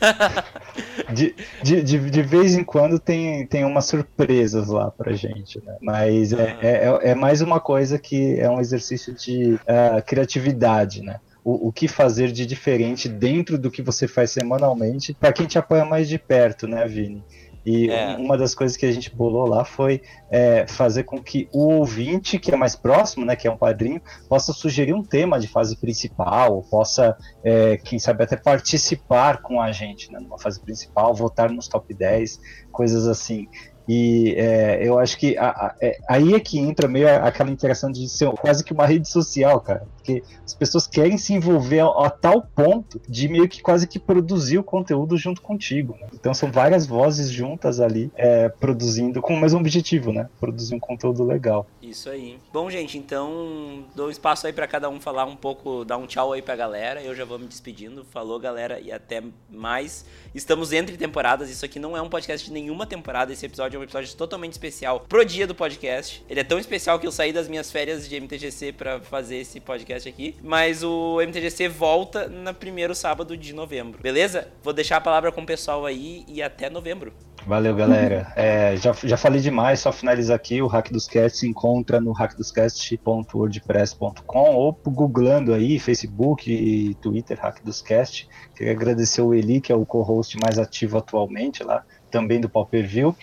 de, 1.12 1.34
de, 1.62 1.82
de, 1.82 2.10
de, 2.10 2.22
vez 2.22 2.54
em 2.54 2.62
quando 2.62 3.00
tem, 3.00 3.44
tem 3.46 3.64
umas 3.64 3.86
surpresas 3.86 4.68
lá 4.68 4.92
pra 4.92 5.12
gente, 5.12 5.60
né? 5.64 5.76
Mas 5.80 6.32
é, 6.32 6.56
ah. 6.62 6.66
é, 7.02 7.10
é, 7.10 7.14
mais 7.14 7.40
uma 7.40 7.58
coisa 7.58 7.98
que 7.98 8.38
é 8.38 8.48
um 8.48 8.60
exercício 8.60 9.12
de 9.12 9.54
uh, 9.54 10.02
criatividade, 10.06 11.02
né? 11.02 11.18
O, 11.42 11.68
o, 11.68 11.72
que 11.72 11.88
fazer 11.88 12.30
de 12.30 12.44
diferente 12.44 13.08
dentro 13.08 13.58
do 13.58 13.70
que 13.70 13.80
você 13.80 14.06
faz 14.06 14.30
semanalmente 14.30 15.14
para 15.14 15.32
quem 15.32 15.46
te 15.46 15.58
apoia 15.58 15.86
mais 15.86 16.06
de 16.06 16.18
perto, 16.18 16.68
né, 16.68 16.86
Vini? 16.86 17.24
E 17.64 17.90
é. 17.90 18.16
uma 18.16 18.38
das 18.38 18.54
coisas 18.54 18.76
que 18.76 18.86
a 18.86 18.92
gente 18.92 19.14
bolou 19.14 19.46
lá 19.46 19.64
foi 19.64 20.02
é, 20.30 20.66
fazer 20.66 21.04
com 21.04 21.22
que 21.22 21.48
o 21.52 21.74
ouvinte, 21.74 22.38
que 22.38 22.52
é 22.52 22.56
mais 22.56 22.74
próximo, 22.74 23.24
né, 23.24 23.36
que 23.36 23.46
é 23.46 23.50
um 23.50 23.56
padrinho, 23.56 24.00
possa 24.28 24.52
sugerir 24.52 24.94
um 24.94 25.02
tema 25.02 25.38
de 25.38 25.46
fase 25.46 25.76
principal, 25.76 26.62
possa, 26.70 27.16
é, 27.44 27.76
quem 27.76 27.98
sabe, 27.98 28.24
até 28.24 28.36
participar 28.36 29.42
com 29.42 29.60
a 29.60 29.72
gente 29.72 30.10
né, 30.10 30.18
numa 30.20 30.38
fase 30.38 30.60
principal, 30.60 31.14
votar 31.14 31.50
nos 31.50 31.68
top 31.68 31.92
10, 31.92 32.40
coisas 32.72 33.06
assim. 33.06 33.46
E 33.88 34.34
é, 34.36 34.86
eu 34.86 34.98
acho 35.00 35.18
que 35.18 35.36
a, 35.36 35.48
a, 35.48 35.74
é, 35.82 35.98
aí 36.08 36.34
é 36.34 36.38
que 36.38 36.58
entra 36.58 36.86
meio 36.86 37.08
aquela 37.08 37.50
interação 37.50 37.90
de 37.90 38.08
ser 38.08 38.30
quase 38.32 38.62
que 38.62 38.72
uma 38.72 38.86
rede 38.86 39.08
social, 39.08 39.60
cara. 39.60 39.84
Porque 40.10 40.22
as 40.44 40.54
pessoas 40.54 40.86
querem 40.86 41.16
se 41.16 41.32
envolver 41.32 41.80
a, 41.80 42.06
a 42.06 42.10
tal 42.10 42.42
ponto 42.42 43.00
de 43.08 43.28
meio 43.28 43.48
que 43.48 43.62
quase 43.62 43.86
que 43.86 43.98
produzir 43.98 44.58
o 44.58 44.64
conteúdo 44.64 45.16
junto 45.16 45.40
contigo. 45.40 45.96
Né? 46.00 46.08
Então 46.14 46.34
são 46.34 46.50
várias 46.50 46.86
vozes 46.86 47.30
juntas 47.30 47.80
ali 47.80 48.10
é, 48.16 48.48
produzindo 48.48 49.20
com 49.20 49.34
o 49.34 49.40
mesmo 49.40 49.60
objetivo, 49.60 50.12
né? 50.12 50.28
Produzir 50.40 50.74
um 50.74 50.80
conteúdo 50.80 51.24
legal. 51.24 51.66
Isso 51.80 52.08
aí. 52.08 52.38
Bom, 52.52 52.70
gente, 52.70 52.98
então 52.98 53.84
dou 53.94 54.10
espaço 54.10 54.46
aí 54.46 54.52
para 54.52 54.66
cada 54.66 54.88
um 54.88 55.00
falar 55.00 55.24
um 55.24 55.36
pouco, 55.36 55.84
dar 55.84 55.96
um 55.96 56.06
tchau 56.06 56.32
aí 56.32 56.42
pra 56.42 56.56
galera. 56.56 57.02
Eu 57.02 57.14
já 57.14 57.24
vou 57.24 57.38
me 57.38 57.46
despedindo. 57.46 58.04
Falou, 58.04 58.38
galera, 58.38 58.80
e 58.80 58.90
até 58.90 59.22
mais. 59.48 60.04
Estamos 60.34 60.72
entre 60.72 60.96
temporadas. 60.96 61.50
Isso 61.50 61.64
aqui 61.64 61.78
não 61.78 61.96
é 61.96 62.02
um 62.02 62.08
podcast 62.08 62.46
de 62.46 62.52
nenhuma 62.52 62.86
temporada. 62.86 63.32
Esse 63.32 63.46
episódio 63.46 63.76
é 63.76 63.80
um 63.80 63.84
episódio 63.84 64.14
totalmente 64.16 64.52
especial 64.52 65.00
pro 65.00 65.24
dia 65.24 65.46
do 65.46 65.54
podcast. 65.54 66.24
Ele 66.28 66.40
é 66.40 66.44
tão 66.44 66.58
especial 66.58 66.98
que 66.98 67.06
eu 67.06 67.12
saí 67.12 67.32
das 67.32 67.48
minhas 67.48 67.70
férias 67.70 68.08
de 68.08 68.20
MTGC 68.20 68.72
para 68.72 69.00
fazer 69.00 69.36
esse 69.36 69.60
podcast 69.60 69.99
aqui. 70.08 70.34
Mas 70.42 70.82
o 70.82 71.20
MTGC 71.20 71.68
volta 71.68 72.26
no 72.28 72.54
primeiro 72.54 72.94
sábado 72.94 73.36
de 73.36 73.52
novembro. 73.52 74.00
Beleza? 74.02 74.48
Vou 74.62 74.72
deixar 74.72 74.96
a 74.96 75.00
palavra 75.00 75.30
com 75.30 75.42
o 75.42 75.46
pessoal 75.46 75.84
aí 75.86 76.24
e 76.26 76.42
até 76.42 76.70
novembro. 76.70 77.12
Valeu, 77.46 77.74
galera. 77.74 78.30
É, 78.36 78.76
já, 78.76 78.92
já 78.92 79.16
falei 79.16 79.40
demais, 79.40 79.80
só 79.80 79.90
finalizar 79.90 80.36
aqui. 80.36 80.60
O 80.60 80.66
Hack 80.66 80.92
dos 80.92 81.08
Cast 81.08 81.38
se 81.38 81.48
encontra 81.48 81.98
no 82.00 82.12
hackdoscast.wordpress.com 82.12 84.54
ou 84.54 84.78
googlando 84.86 85.54
aí, 85.54 85.78
Facebook 85.78 86.52
e 86.52 86.94
Twitter, 86.96 87.40
Hack 87.40 87.64
dos 87.64 87.80
Cast. 87.80 88.28
Queria 88.54 88.72
agradecer 88.72 89.22
o 89.22 89.32
Eli, 89.32 89.58
que 89.60 89.72
é 89.72 89.74
o 89.74 89.86
co-host 89.86 90.36
mais 90.38 90.58
ativo 90.58 90.98
atualmente 90.98 91.64
lá, 91.64 91.82
também 92.10 92.38
do 92.40 92.48
Pau 92.48 92.66
Per 92.66 92.86
View. 92.86 93.16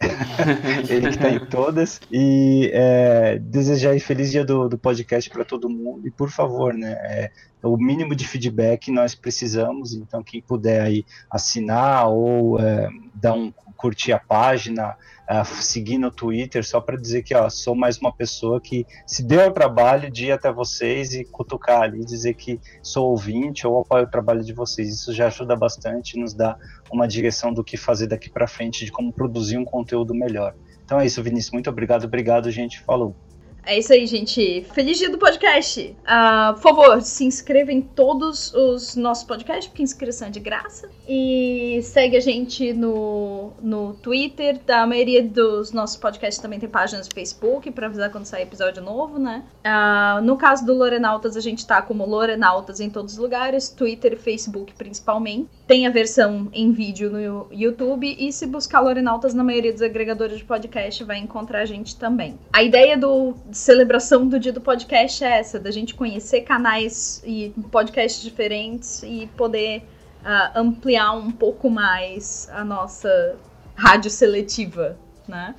ele 0.88 1.08
que 1.08 1.14
está 1.14 1.30
em 1.30 1.40
todas. 1.40 2.00
E 2.10 2.70
é, 2.72 3.38
desejar 3.38 3.98
feliz 4.00 4.30
dia 4.30 4.44
do, 4.44 4.68
do 4.68 4.78
podcast 4.78 5.28
para 5.30 5.44
todo 5.44 5.68
mundo. 5.68 6.06
E 6.06 6.10
por 6.10 6.30
favor, 6.30 6.74
né? 6.74 6.92
É, 7.02 7.30
o 7.62 7.76
mínimo 7.76 8.14
de 8.14 8.26
feedback 8.26 8.90
nós 8.90 9.14
precisamos. 9.14 9.92
Então, 9.92 10.22
quem 10.22 10.40
puder 10.40 10.80
aí 10.82 11.04
assinar 11.30 12.08
ou 12.08 12.58
é, 12.58 12.88
dar 13.14 13.34
um 13.34 13.52
curtir 13.80 14.12
a 14.12 14.18
página, 14.18 14.94
uh, 15.30 15.44
seguir 15.62 15.96
no 15.96 16.10
Twitter, 16.10 16.62
só 16.62 16.82
para 16.82 16.98
dizer 16.98 17.22
que 17.22 17.34
ó, 17.34 17.48
sou 17.48 17.74
mais 17.74 17.96
uma 17.96 18.12
pessoa 18.12 18.60
que 18.60 18.86
se 19.06 19.22
deu 19.22 19.42
ao 19.42 19.52
trabalho 19.52 20.10
de 20.10 20.26
ir 20.26 20.32
até 20.32 20.52
vocês 20.52 21.14
e 21.14 21.24
cutucar 21.24 21.80
ali, 21.80 22.04
dizer 22.04 22.34
que 22.34 22.60
sou 22.82 23.08
ouvinte 23.10 23.66
ou 23.66 23.80
apoio 23.80 24.04
o 24.04 24.10
trabalho 24.10 24.44
de 24.44 24.52
vocês. 24.52 24.90
Isso 24.90 25.14
já 25.14 25.28
ajuda 25.28 25.56
bastante, 25.56 26.18
nos 26.18 26.34
dá 26.34 26.58
uma 26.92 27.08
direção 27.08 27.54
do 27.54 27.64
que 27.64 27.78
fazer 27.78 28.06
daqui 28.06 28.28
para 28.28 28.46
frente, 28.46 28.84
de 28.84 28.92
como 28.92 29.10
produzir 29.10 29.56
um 29.56 29.64
conteúdo 29.64 30.14
melhor. 30.14 30.54
Então 30.84 31.00
é 31.00 31.06
isso, 31.06 31.22
Vinícius. 31.22 31.52
Muito 31.52 31.70
obrigado. 31.70 32.04
Obrigado, 32.04 32.50
gente. 32.50 32.80
Falou. 32.82 33.16
É 33.64 33.78
isso 33.78 33.92
aí, 33.92 34.06
gente. 34.06 34.66
Feliz 34.72 34.98
dia 34.98 35.10
do 35.10 35.18
podcast. 35.18 35.96
Uh, 36.02 36.54
por 36.54 36.62
favor, 36.62 37.02
se 37.02 37.24
inscreva 37.24 37.72
em 37.72 37.80
todos 37.80 38.52
os 38.54 38.96
nossos 38.96 39.24
podcasts, 39.24 39.66
porque 39.66 39.82
inscrição 39.82 40.28
é 40.28 40.30
de 40.30 40.40
graça. 40.40 40.88
E 41.08 41.80
segue 41.82 42.16
a 42.16 42.20
gente 42.20 42.72
no, 42.72 43.52
no 43.60 43.94
Twitter. 43.94 44.60
A 44.68 44.86
maioria 44.86 45.22
dos 45.22 45.72
nossos 45.72 45.96
podcasts 45.96 46.40
também 46.40 46.58
tem 46.58 46.68
páginas 46.68 47.06
no 47.08 47.14
Facebook 47.14 47.70
para 47.70 47.86
avisar 47.86 48.10
quando 48.10 48.24
sair 48.24 48.42
episódio 48.42 48.82
novo, 48.82 49.18
né? 49.18 49.44
Uh, 49.64 50.22
no 50.22 50.36
caso 50.36 50.64
do 50.64 50.74
Lorenautas, 50.74 51.36
a 51.36 51.40
gente 51.40 51.66
tá 51.66 51.82
como 51.82 52.06
Lorenautas 52.06 52.80
em 52.80 52.88
todos 52.88 53.14
os 53.14 53.18
lugares, 53.18 53.68
Twitter 53.68 54.14
e 54.14 54.16
Facebook 54.16 54.72
principalmente. 54.74 55.48
Tem 55.66 55.86
a 55.86 55.90
versão 55.90 56.48
em 56.52 56.72
vídeo 56.72 57.10
no 57.10 57.46
YouTube. 57.52 58.16
E 58.18 58.32
se 58.32 58.46
buscar 58.46 58.80
Lorenautas 58.80 59.34
na 59.34 59.44
maioria 59.44 59.72
dos 59.72 59.82
agregadores 59.82 60.38
de 60.38 60.44
podcast, 60.44 61.04
vai 61.04 61.18
encontrar 61.18 61.60
a 61.60 61.66
gente 61.66 61.96
também. 61.96 62.38
A 62.52 62.62
ideia 62.62 62.96
do 62.96 63.34
celebração 63.60 64.26
do 64.26 64.38
dia 64.38 64.52
do 64.52 64.60
podcast 64.60 65.22
é 65.22 65.38
essa, 65.38 65.60
da 65.60 65.70
gente 65.70 65.94
conhecer 65.94 66.40
canais 66.42 67.22
e 67.24 67.52
podcasts 67.70 68.22
diferentes 68.22 69.02
e 69.02 69.28
poder 69.36 69.82
uh, 70.22 70.58
ampliar 70.58 71.12
um 71.12 71.30
pouco 71.30 71.68
mais 71.70 72.48
a 72.52 72.64
nossa 72.64 73.36
rádio 73.74 74.10
seletiva, 74.10 74.96
né? 75.28 75.54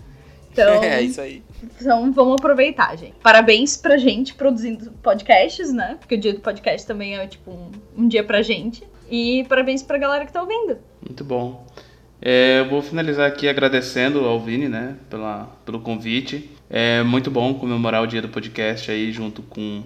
Então, 0.52 0.82
é 0.84 1.02
isso 1.02 1.22
aí. 1.22 1.44
Então 1.64 2.12
vamos 2.12 2.34
aproveitar, 2.34 2.98
gente. 2.98 3.14
Parabéns 3.22 3.78
pra 3.78 3.98
gente 3.98 4.34
produzindo 4.34 4.92
podcasts, 5.04 5.72
né? 5.72 5.96
Porque 6.00 6.16
o 6.16 6.18
dia 6.18 6.34
do 6.34 6.40
podcast 6.40 6.86
também 6.86 7.16
é 7.16 7.28
tipo 7.28 7.52
um, 7.52 7.72
um 7.98 8.08
dia 8.08 8.24
pra 8.24 8.42
gente. 8.42 8.84
E 9.10 9.46
parabéns 9.48 9.84
pra 9.84 9.98
galera 9.98 10.26
que 10.26 10.34
tá 10.34 10.42
ouvindo. 10.42 10.78
Muito 11.06 11.24
bom. 11.24 11.66
É, 12.22 12.60
eu 12.60 12.70
vou 12.70 12.82
finalizar 12.82 13.28
aqui 13.28 13.48
agradecendo 13.48 14.26
ao 14.26 14.40
Vini, 14.40 14.70
né, 14.70 14.96
pela, 15.10 15.50
pelo 15.66 15.80
convite. 15.80 16.50
É 16.74 17.04
muito 17.04 17.30
bom 17.30 17.54
comemorar 17.54 18.02
o 18.02 18.08
dia 18.08 18.22
do 18.22 18.30
podcast 18.30 18.90
aí 18.90 19.12
junto 19.12 19.42
com 19.42 19.84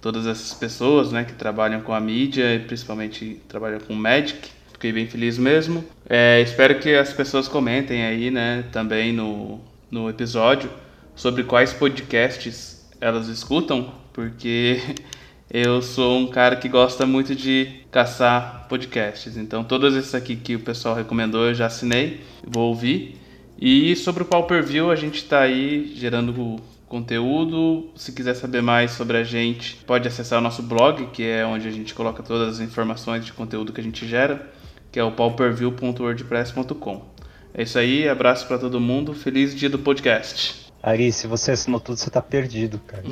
todas 0.00 0.28
essas 0.28 0.54
pessoas, 0.54 1.10
né, 1.10 1.24
que 1.24 1.32
trabalham 1.32 1.80
com 1.80 1.92
a 1.92 2.00
mídia 2.00 2.54
e 2.54 2.60
principalmente 2.60 3.42
trabalham 3.48 3.80
com 3.80 3.94
Magic. 3.94 4.48
Fiquei 4.72 4.92
bem 4.92 5.08
feliz 5.08 5.36
mesmo. 5.36 5.84
É, 6.08 6.40
espero 6.40 6.78
que 6.78 6.94
as 6.94 7.12
pessoas 7.12 7.48
comentem 7.48 8.04
aí, 8.04 8.30
né, 8.30 8.64
também 8.70 9.12
no, 9.12 9.60
no 9.90 10.08
episódio 10.08 10.70
sobre 11.16 11.42
quais 11.42 11.72
podcasts 11.72 12.88
elas 13.00 13.26
escutam, 13.26 13.92
porque 14.12 14.80
eu 15.50 15.82
sou 15.82 16.16
um 16.16 16.28
cara 16.28 16.54
que 16.54 16.68
gosta 16.68 17.04
muito 17.04 17.34
de 17.34 17.80
caçar 17.90 18.68
podcasts. 18.68 19.36
Então, 19.36 19.64
todos 19.64 19.96
esses 19.96 20.14
aqui 20.14 20.36
que 20.36 20.54
o 20.54 20.60
pessoal 20.60 20.94
recomendou 20.94 21.46
eu 21.46 21.54
já 21.54 21.66
assinei, 21.66 22.20
vou 22.46 22.68
ouvir. 22.68 23.19
E 23.60 23.94
sobre 23.94 24.22
o 24.22 24.26
Pauper 24.26 24.64
View, 24.64 24.90
a 24.90 24.96
gente 24.96 25.16
está 25.16 25.40
aí 25.40 25.92
gerando 25.94 26.56
conteúdo. 26.88 27.90
Se 27.94 28.10
quiser 28.10 28.34
saber 28.34 28.62
mais 28.62 28.92
sobre 28.92 29.18
a 29.18 29.24
gente, 29.24 29.76
pode 29.86 30.08
acessar 30.08 30.38
o 30.38 30.42
nosso 30.42 30.62
blog, 30.62 31.08
que 31.12 31.22
é 31.22 31.44
onde 31.44 31.68
a 31.68 31.70
gente 31.70 31.92
coloca 31.92 32.22
todas 32.22 32.54
as 32.54 32.60
informações 32.60 33.24
de 33.24 33.34
conteúdo 33.34 33.70
que 33.70 33.80
a 33.80 33.84
gente 33.84 34.08
gera, 34.08 34.48
que 34.90 34.98
é 34.98 35.04
o 35.04 35.12
pauperview.wordpress.com. 35.12 37.04
É 37.52 37.64
isso 37.64 37.78
aí, 37.78 38.08
abraço 38.08 38.46
para 38.46 38.56
todo 38.56 38.80
mundo, 38.80 39.12
feliz 39.12 39.54
dia 39.54 39.68
do 39.68 39.78
podcast. 39.78 40.70
Ari, 40.82 41.12
se 41.12 41.26
você 41.26 41.50
assinou 41.50 41.78
tudo, 41.78 41.98
você 41.98 42.08
tá 42.08 42.22
perdido, 42.22 42.80
cara. 42.86 43.04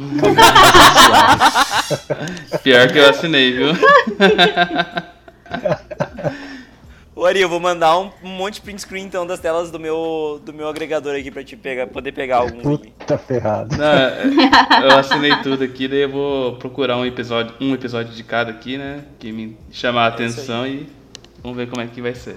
Pior 2.62 2.90
que 2.90 2.99
eu 2.99 3.11
assinei, 3.11 3.53
viu? 3.53 3.68
Ô 7.19 7.27
Ari, 7.27 7.41
eu 7.41 7.49
vou 7.49 7.59
mandar 7.59 7.99
um, 7.99 8.12
um, 8.23 8.29
monte 8.29 8.55
de 8.55 8.61
print 8.61 8.81
screen 8.83 9.05
então 9.05 9.27
das 9.27 9.41
telas 9.41 9.73
do 9.73 9.81
meu, 9.81 10.41
do 10.45 10.55
meu 10.55 10.69
agregador 10.69 11.16
aqui 11.16 11.33
pra 11.33 11.43
te 11.43 11.57
pegar, 11.57 11.89
poder 11.89 12.12
pegar 12.12 12.37
algum. 12.37 12.61
Puta 12.61 13.19
ferrado. 13.19 13.77
Não, 13.77 14.85
eu 14.85 14.97
assinei 14.97 15.35
tudo 15.43 15.64
aqui, 15.64 15.89
daí 15.89 16.03
eu 16.03 16.11
vou 16.11 16.55
procurar 16.59 16.97
um 16.97 17.05
episódio, 17.05 17.53
um 17.61 17.75
episódio 17.75 18.14
de 18.14 18.23
cada 18.23 18.53
aqui, 18.53 18.79
né? 18.79 19.05
Que 19.19 19.33
me 19.33 19.59
chamar 19.73 20.03
a 20.03 20.05
é 20.05 20.09
atenção 20.11 20.64
e 20.64 20.89
vamos 21.43 21.57
ver 21.57 21.69
como 21.69 21.83
é 21.83 21.89
que 21.89 22.01
vai 22.01 22.14
ser. 22.14 22.37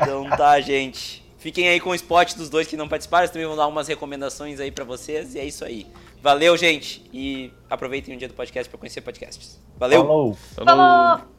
Então 0.00 0.28
tá, 0.30 0.60
gente. 0.60 1.24
Fiquem 1.38 1.68
aí 1.68 1.80
com 1.80 1.90
o 1.90 1.94
spot 1.96 2.34
dos 2.34 2.48
dois 2.48 2.68
que 2.68 2.76
não 2.76 2.88
participaram, 2.88 3.26
também 3.26 3.46
vão 3.46 3.56
dar 3.56 3.66
umas 3.66 3.88
recomendações 3.88 4.60
aí 4.60 4.70
para 4.70 4.84
vocês 4.84 5.34
e 5.34 5.40
é 5.40 5.44
isso 5.44 5.64
aí. 5.64 5.84
Valeu, 6.22 6.56
gente, 6.56 7.04
e 7.12 7.52
aproveitem 7.68 8.14
o 8.14 8.18
dia 8.18 8.28
do 8.28 8.34
podcast 8.34 8.70
para 8.70 8.78
conhecer 8.78 9.00
podcasts. 9.00 9.60
Valeu. 9.76 10.00
Falou. 10.00 10.38
Falou. 10.54 11.37